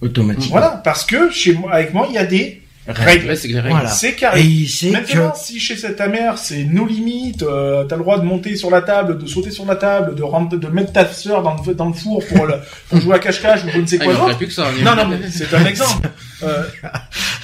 Automatiquement. 0.00 0.58
Voilà. 0.58 0.80
Parce 0.84 1.04
que 1.04 1.30
chez 1.30 1.54
moi, 1.54 1.72
avec 1.72 1.94
moi, 1.94 2.06
il 2.10 2.14
y 2.14 2.18
a 2.18 2.24
des 2.26 2.62
règles. 2.86 3.28
Ouais, 3.28 3.36
c'est. 3.36 3.48
Voilà. 3.50 3.90
Et 4.04 4.12
carré. 4.14 4.42
il 4.42 4.68
sait 4.68 4.90
Maintenant, 4.90 5.30
que 5.30 5.38
si 5.38 5.58
chez 5.58 5.74
ta 5.94 6.06
mère, 6.08 6.36
c'est 6.38 6.64
nos 6.64 6.86
limites, 6.86 7.42
euh, 7.42 7.84
t'as 7.84 7.96
le 7.96 8.02
droit 8.02 8.18
de 8.18 8.24
monter 8.24 8.56
sur 8.56 8.70
la 8.70 8.82
table, 8.82 9.18
de 9.18 9.26
sauter 9.26 9.50
sur 9.50 9.64
la 9.64 9.74
table, 9.76 10.14
de 10.14 10.22
rentrer, 10.22 10.58
de 10.58 10.68
mettre 10.68 10.92
ta 10.92 11.06
sœur 11.06 11.42
dans 11.42 11.56
le, 11.66 11.74
dans 11.74 11.86
le 11.88 11.94
four 11.94 12.22
pour, 12.26 12.46
le- 12.46 12.56
pour 12.88 13.00
jouer 13.00 13.14
à 13.16 13.18
cache-cache 13.18 13.64
ou 13.64 13.68
je 13.70 13.78
ne 13.80 13.86
sais 13.86 13.96
Ah, 14.00 14.04
quoi 14.04 14.12
il 14.12 14.16
manquerait 14.18 14.26
d'autre. 14.32 14.38
plus 14.38 14.46
que 14.48 14.52
ça. 14.52 14.66
Non, 14.82 14.94
non, 14.94 15.08
mais 15.08 15.18
c'est 15.30 15.52
un 15.54 15.64
exemple. 15.64 16.08
Euh, 16.42 16.62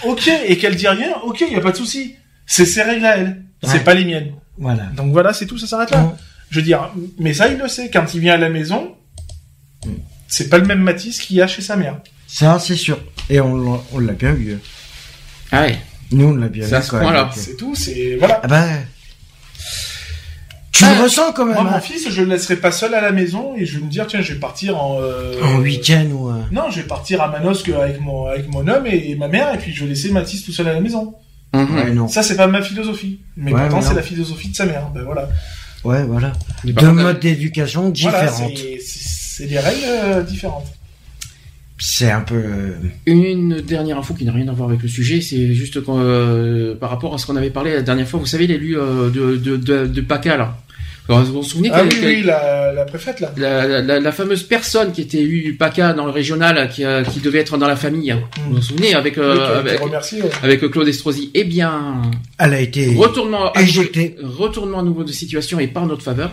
ok, 0.04 0.30
et 0.46 0.58
qu'elle 0.58 0.76
dit 0.76 0.86
rien, 0.88 1.14
ok, 1.24 1.42
y 1.50 1.56
a 1.56 1.60
pas 1.60 1.72
de 1.72 1.76
souci. 1.76 2.14
C'est 2.46 2.66
ses 2.66 2.82
règles 2.82 3.06
à 3.06 3.16
elle. 3.16 3.42
C'est 3.62 3.82
pas 3.84 3.94
les 3.94 4.04
miennes. 4.04 4.32
voilà. 4.58 4.84
Donc 4.96 5.12
voilà, 5.12 5.32
c'est 5.32 5.46
tout, 5.46 5.56
ça 5.56 5.66
s'arrête 5.66 5.90
là. 5.90 6.14
Je 6.50 6.58
veux 6.58 6.64
dire, 6.64 6.90
mais 7.18 7.32
ça, 7.32 7.48
il 7.48 7.56
le 7.56 7.66
sait. 7.68 7.88
Quand 7.90 8.12
il 8.14 8.20
vient 8.20 8.34
à 8.34 8.36
la 8.36 8.50
maison. 8.50 8.94
C'est 10.34 10.48
pas 10.48 10.56
le 10.58 10.64
même 10.64 10.80
Matisse 10.80 11.20
qu'il 11.20 11.36
y 11.36 11.42
a 11.42 11.46
chez 11.46 11.60
sa 11.62 11.76
mère. 11.76 11.96
Ça, 12.26 12.58
c'est 12.58 12.76
sûr. 12.76 12.98
Et 13.28 13.38
on 13.40 13.54
l'a- 13.56 13.80
on 13.92 13.98
l'a 13.98 14.14
bien 14.14 14.32
vu. 14.32 14.58
Ah 15.50 15.62
ouais. 15.62 15.78
Nous, 16.10 16.26
on 16.28 16.34
l'a 16.36 16.48
bien 16.48 16.66
C'est 16.66 16.74
à 16.74 16.80
vu. 16.80 16.86
ce 16.86 16.90
point-là. 16.90 17.30
C'est 17.34 17.56
tout, 17.56 17.74
c'est, 17.74 18.16
voilà. 18.18 18.40
Ah 18.42 18.48
ben, 18.48 18.68
tu 20.72 20.84
Ah, 20.84 20.94
le 20.94 21.02
ressens 21.02 21.32
quand 21.34 21.44
même. 21.44 21.54
Moi, 21.54 21.64
mon 21.64 21.70
hein. 21.76 21.80
fils, 21.80 22.08
je 22.10 22.22
le 22.22 22.28
laisserai 22.30 22.56
pas 22.56 22.72
seul 22.72 22.94
à 22.94 23.02
la 23.02 23.12
maison 23.12 23.54
et 23.56 23.66
je 23.66 23.78
vais 23.78 23.84
me 23.84 23.90
dire, 23.90 24.06
tiens, 24.06 24.22
je 24.22 24.32
vais 24.32 24.40
partir 24.40 24.82
en... 24.82 24.98
euh, 25.02 25.34
En 25.42 25.58
week-end 25.58 26.06
ou. 26.12 26.30
euh, 26.30 26.40
Non, 26.50 26.70
je 26.70 26.76
vais 26.80 26.86
partir 26.86 27.20
à 27.20 27.28
Manosque 27.28 27.68
avec 27.68 28.00
mon, 28.00 28.26
avec 28.26 28.48
mon 28.48 28.66
homme 28.66 28.86
et, 28.86 29.10
et 29.10 29.14
ma 29.14 29.28
mère, 29.28 29.54
et 29.54 29.58
puis 29.58 29.72
je 29.74 29.82
vais 29.84 29.90
laisser 29.90 30.10
Mathis 30.10 30.42
tout 30.44 30.52
seul 30.52 30.68
à 30.68 30.72
la 30.72 30.80
maison. 30.80 31.14
Ouais, 31.52 31.90
non. 31.92 32.08
Ça, 32.08 32.22
c'est 32.22 32.36
pas 32.36 32.46
ma 32.46 32.62
philosophie. 32.62 33.20
Mais 33.36 33.52
Ouais, 33.52 33.60
pourtant, 33.68 33.82
c'est 33.82 33.92
la 33.94 34.00
philosophie 34.02 34.48
de 34.48 34.56
sa 34.56 34.64
mère. 34.64 34.88
Ben 34.94 35.02
voilà. 35.02 35.28
Ouais, 35.84 36.02
voilà. 36.04 36.32
Deux 36.64 36.92
modes 36.92 37.20
d'éducation 37.20 37.92
Voilà, 38.00 38.26
différentes. 38.26 38.56
c'est- 38.56 38.78
c'est 39.42 39.48
des 39.48 39.58
règles 39.58 39.84
euh, 39.86 40.22
différentes. 40.22 40.66
c'est 41.78 42.10
un 42.10 42.20
peu. 42.20 42.34
euh, 42.36 42.74
Une 43.06 43.60
dernière 43.60 43.98
info 43.98 44.14
qui 44.14 44.24
n'a 44.24 44.32
rien 44.32 44.48
à 44.48 44.52
voir 44.52 44.68
avec 44.68 44.82
le 44.82 44.88
sujet, 44.88 45.20
c'est 45.20 45.52
juste 45.54 45.76
euh, 45.88 46.74
par 46.76 46.90
rapport 46.90 47.14
à 47.14 47.18
ce 47.18 47.26
qu'on 47.26 47.36
avait 47.36 47.50
parlé 47.50 47.72
la 47.74 47.82
dernière 47.82 48.06
fois. 48.08 48.20
Vous 48.20 48.26
savez 48.26 48.46
l'élu 48.46 48.78
euh, 48.78 49.10
de, 49.10 49.36
de, 49.36 49.56
de, 49.56 49.86
de 49.86 50.00
PACA 50.00 50.36
là. 50.36 50.56
Alors, 51.08 51.24
vous 51.24 51.32
vous 51.32 51.42
souvenez 51.42 51.68
Ah 51.72 51.82
oui, 51.82 51.96
oui, 52.00 52.22
la, 52.22 52.72
la 52.72 52.84
préfète, 52.84 53.18
là. 53.18 53.32
la, 53.36 53.66
la- 53.66 53.82
la- 53.82 53.98
la 53.98 54.12
fameuse 54.12 54.44
personne 54.44 54.92
qui 54.92 55.00
était 55.00 55.18
élue 55.18 55.42
du 55.42 55.54
PACA 55.54 55.94
dans 55.94 56.04
le 56.06 56.12
régional, 56.12 56.68
qui, 56.70 56.84
euh, 56.84 57.02
qui 57.02 57.18
devait 57.18 57.40
être 57.40 57.58
dans 57.58 57.66
la 57.66 57.74
famille. 57.74 58.12
hein. 58.12 58.20
Mm. 58.38 58.40
Vous 58.50 58.54
vous 58.56 58.62
souvenez 58.62 58.94
avec 58.94 59.18
euh, 59.18 59.58
avec, 59.58 59.80
remerciée, 59.80 60.22
ouais. 60.22 60.30
avec 60.44 60.60
Claude 60.70 60.86
Estrosi. 60.86 61.32
Eh 61.34 61.42
bien, 61.42 62.02
Elle 62.38 62.54
a 62.54 62.60
été. 62.60 62.94
retournement 62.94 63.52
éjectée. 63.54 64.14
retournement 64.22 64.78
à 64.78 64.82
nouveau 64.84 65.02
de 65.02 65.10
situation 65.10 65.58
et 65.58 65.66
par 65.66 65.86
notre 65.86 66.02
faveur. 66.02 66.30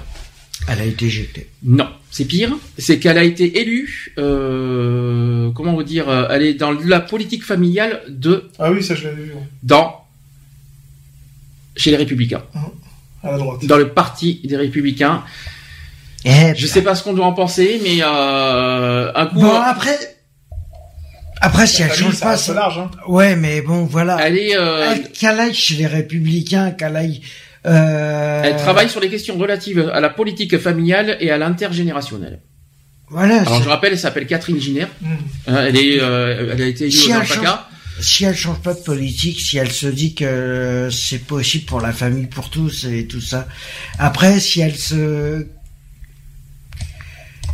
Elle 0.68 0.81
a 0.81 0.86
été 0.86 1.06
éjectée. 1.06 1.49
Non, 1.64 1.88
c'est 2.11 2.26
pire. 2.26 2.56
C'est 2.77 2.99
qu'elle 2.99 3.18
a 3.18 3.23
été 3.23 3.60
élue. 3.61 4.14
Euh, 4.18 5.52
comment 5.53 5.73
vous 5.73 5.84
dire 5.84 6.10
euh, 6.10 6.27
Elle 6.30 6.44
est 6.44 6.53
dans 6.53 6.72
la 6.72 6.99
politique 6.99 7.44
familiale 7.44 8.02
de 8.10 8.49
Ah 8.60 8.72
oui, 8.72 8.84
ça, 8.84 8.94
je 8.95 9.06
l'avais 9.06 9.23
vu, 9.23 9.31
dans 9.64 9.95
chez 11.76 11.91
les 11.91 11.98
Républicains, 11.98 12.44
à 13.23 13.31
la 13.31 13.38
droite. 13.38 13.65
dans 13.65 13.77
le 13.77 13.90
parti 13.90 14.41
des 14.44 14.57
Républicains. 14.57 15.23
Eh, 16.26 16.53
Je 16.57 16.68
sais 16.68 16.81
pas 16.81 16.94
ce 16.95 17.03
qu'on 17.03 17.14
doit 17.14 17.26
en 17.26 17.34
penser, 17.34 17.80
mais 17.81 17.99
euh, 18.02 19.11
un 19.15 19.26
coup, 19.27 19.40
Bon, 19.40 19.53
après. 19.53 19.98
Après, 21.41 21.65
si 21.68 21.81
elle 21.81 21.94
change 21.94 22.19
pas, 22.19 22.36
large, 22.53 22.80
hein. 22.80 22.91
Ouais, 23.07 23.38
mais 23.38 23.61
bon, 23.61 23.86
voilà. 23.86 24.18
elle 24.27 24.38
est, 24.38 24.57
euh, 24.57 24.91
Elle- 24.91 25.10
Qu'elle 25.14 25.40
aille 25.40 25.53
chez 25.53 25.76
les 25.76 25.88
Républicains, 25.88 26.72
qu'elle 26.72 26.98
aille. 26.98 27.22
Euh... 27.65 28.41
elle 28.44 28.56
travaille 28.56 28.90
sur 28.90 29.02
les 29.02 29.10
questions 29.10 29.38
relatives 29.38 29.90
à 29.94 29.99
la 29.99 30.10
politique 30.10 30.57
familiale 30.57 31.18
et 31.19 31.30
à 31.30 31.38
l'intergénérationnel. 31.38 32.40
Voilà. 33.10 33.41
Alors 33.41 33.61
je 33.64 33.69
rappelle, 33.69 33.94
elle 33.94 33.99
s'appelle 33.99 34.27
Catherine 34.27 34.60
Giner. 34.60 34.86
Mm. 35.02 35.07
Hein, 35.48 35.65
elle 35.68 35.76
est, 35.76 35.99
euh, 36.02 36.52
elle 36.53 36.61
a 36.61 36.65
été 36.68 36.86
élue 36.86 36.91
Si 36.91 37.10
change- 37.10 37.36
PACA. 37.36 37.68
Si 37.99 38.23
elle 38.23 38.36
change 38.36 38.61
pas 38.61 38.73
de 38.73 38.80
politique, 38.80 39.41
si 39.41 39.57
elle 39.57 39.72
se 39.72 39.88
dit 39.88 40.15
que 40.15 40.88
c'est 40.90 41.19
possible 41.26 41.65
pour 41.65 41.81
la 41.81 41.91
famille, 41.91 42.27
pour 42.27 42.49
tous 42.49 42.86
et 42.86 43.07
tout 43.07 43.19
ça. 43.19 43.45
Après, 43.98 44.40
si 44.40 44.61
elle 44.61 44.77
se, 44.77 45.45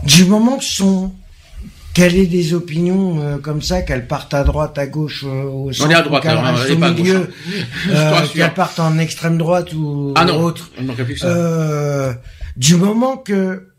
du 0.04 0.26
moment 0.26 0.58
que 0.60 0.64
son, 0.64 1.14
qu'elle 1.96 2.16
ait 2.18 2.28
des 2.28 2.54
opinions 2.54 3.22
euh, 3.22 3.38
comme 3.38 3.62
ça, 3.62 3.82
qu'elle 3.82 4.06
parte 4.06 4.34
à 4.34 4.44
droite, 4.44 4.78
à 4.78 4.86
gauche, 4.86 5.24
euh, 5.26 5.44
au 5.44 5.72
centre, 5.72 5.92
est 5.92 5.96
à 5.96 6.02
ou 6.02 6.04
droite, 6.04 6.24
qu'elle 6.24 6.38
hein, 6.38 6.52
reste 6.52 6.72
au 6.72 6.78
pas 6.78 6.88
à 6.88 6.92
gauche, 6.92 7.00
milieu, 7.02 7.30
hein. 7.50 7.90
Euh, 7.90 8.28
qu'elle 8.34 8.54
parte 8.54 8.80
en 8.80 8.98
extrême 9.00 9.38
droite 9.38 9.74
ou 9.74 10.14
Ah 10.16 10.26
non, 10.26 10.44
autre. 10.44 10.70
plus 10.72 11.14
que 11.14 11.20
ça. 11.20 11.28
Euh, 11.28 12.14
du 12.58 12.76
moment 12.76 13.16
que 13.16 13.70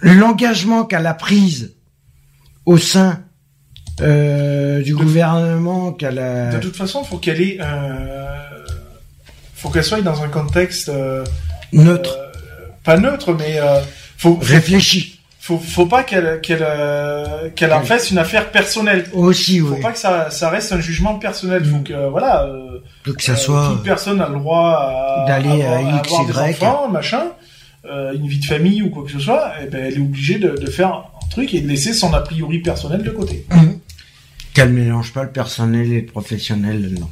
l'engagement 0.00 0.84
qu'elle 0.84 1.06
a 1.06 1.14
prise 1.14 1.76
au 2.64 2.78
sein 2.78 3.22
euh, 4.00 4.82
du 4.82 4.94
gouvernement 4.94 5.92
qu'elle 5.92 6.18
a 6.18 6.52
De 6.52 6.58
toute 6.58 6.76
façon, 6.76 7.04
faut 7.04 7.18
qu'elle 7.18 7.42
ait, 7.42 7.58
euh, 7.60 8.26
faut 9.54 9.68
qu'elle 9.68 9.84
soit 9.84 10.00
dans 10.00 10.22
un 10.22 10.28
contexte 10.28 10.88
euh, 10.88 11.22
neutre, 11.74 12.16
euh, 12.18 12.68
pas 12.82 12.96
neutre, 12.96 13.34
mais 13.34 13.60
euh, 13.60 13.80
faut, 14.16 14.36
faut, 14.36 14.38
réfléchi 14.40 15.21
faut, 15.44 15.58
faut 15.58 15.86
pas 15.86 16.04
qu'elle, 16.04 16.40
qu'elle, 16.40 16.62
euh, 16.64 17.48
qu'elle 17.56 17.72
en 17.72 17.82
fasse 17.82 18.12
une 18.12 18.18
affaire 18.18 18.52
personnelle. 18.52 19.06
aussi, 19.12 19.58
Faut 19.58 19.74
oui. 19.74 19.80
pas 19.82 19.90
que 19.90 19.98
ça, 19.98 20.30
ça 20.30 20.48
reste 20.50 20.72
un 20.72 20.78
jugement 20.80 21.16
personnel. 21.18 21.64
Faut 21.64 21.78
Mm. 21.78 21.82
que, 21.82 22.08
voilà, 22.10 22.44
euh, 22.46 22.78
Donc 23.04 23.16
que 23.16 23.22
ça 23.24 23.32
euh, 23.32 23.36
soit 23.36 23.68
toute 23.72 23.82
personne 23.82 24.20
a 24.20 24.28
le 24.28 24.36
droit 24.38 24.68
à, 24.70 25.24
d'aller 25.26 25.62
à 25.62 25.78
avoir, 25.78 25.98
X, 26.04 26.12
avoir 26.12 26.26
des 26.26 26.32
Y. 26.52 26.64
enfants, 26.64 26.88
machin, 26.90 27.24
euh, 27.86 28.12
une 28.14 28.28
vie 28.28 28.38
de 28.38 28.44
famille 28.44 28.82
ou 28.82 28.90
quoi 28.90 29.02
que 29.04 29.10
ce 29.10 29.18
soit. 29.18 29.52
Et 29.60 29.66
ben, 29.66 29.84
elle 29.84 29.94
est 29.94 29.98
obligée 30.00 30.38
de, 30.38 30.50
de 30.50 30.70
faire 30.70 30.88
un 30.94 31.04
truc 31.28 31.52
et 31.54 31.60
de 31.60 31.66
laisser 31.68 31.92
son 31.92 32.14
a 32.14 32.20
priori 32.20 32.60
personnel 32.60 33.02
de 33.02 33.10
côté. 33.10 33.44
Mhm. 33.50 33.80
qu'elle 34.54 34.72
mélange 34.72 35.12
pas 35.12 35.24
le 35.24 35.30
personnel 35.32 35.90
et 35.92 36.02
le 36.02 36.06
professionnel 36.06 36.94
non. 37.00 37.08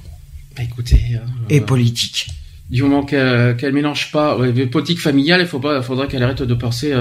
Bah, 0.57 0.63
écoutez, 0.63 1.01
euh, 1.15 1.19
et 1.49 1.61
politique. 1.61 2.29
du 2.71 2.83
moment 2.85 3.03
qu'elle 3.03 3.57
qu'elle 3.57 3.73
mélange 3.73 4.13
pas 4.13 4.37
ouais, 4.39 4.53
les 4.53 4.67
politique 4.67 5.01
familiale, 5.01 5.41
il 5.41 5.49
faut 5.49 5.59
pas, 5.59 5.83
faudrait 5.83 6.07
qu'elle 6.07 6.23
arrête 6.23 6.43
de 6.43 6.55
penser. 6.55 6.93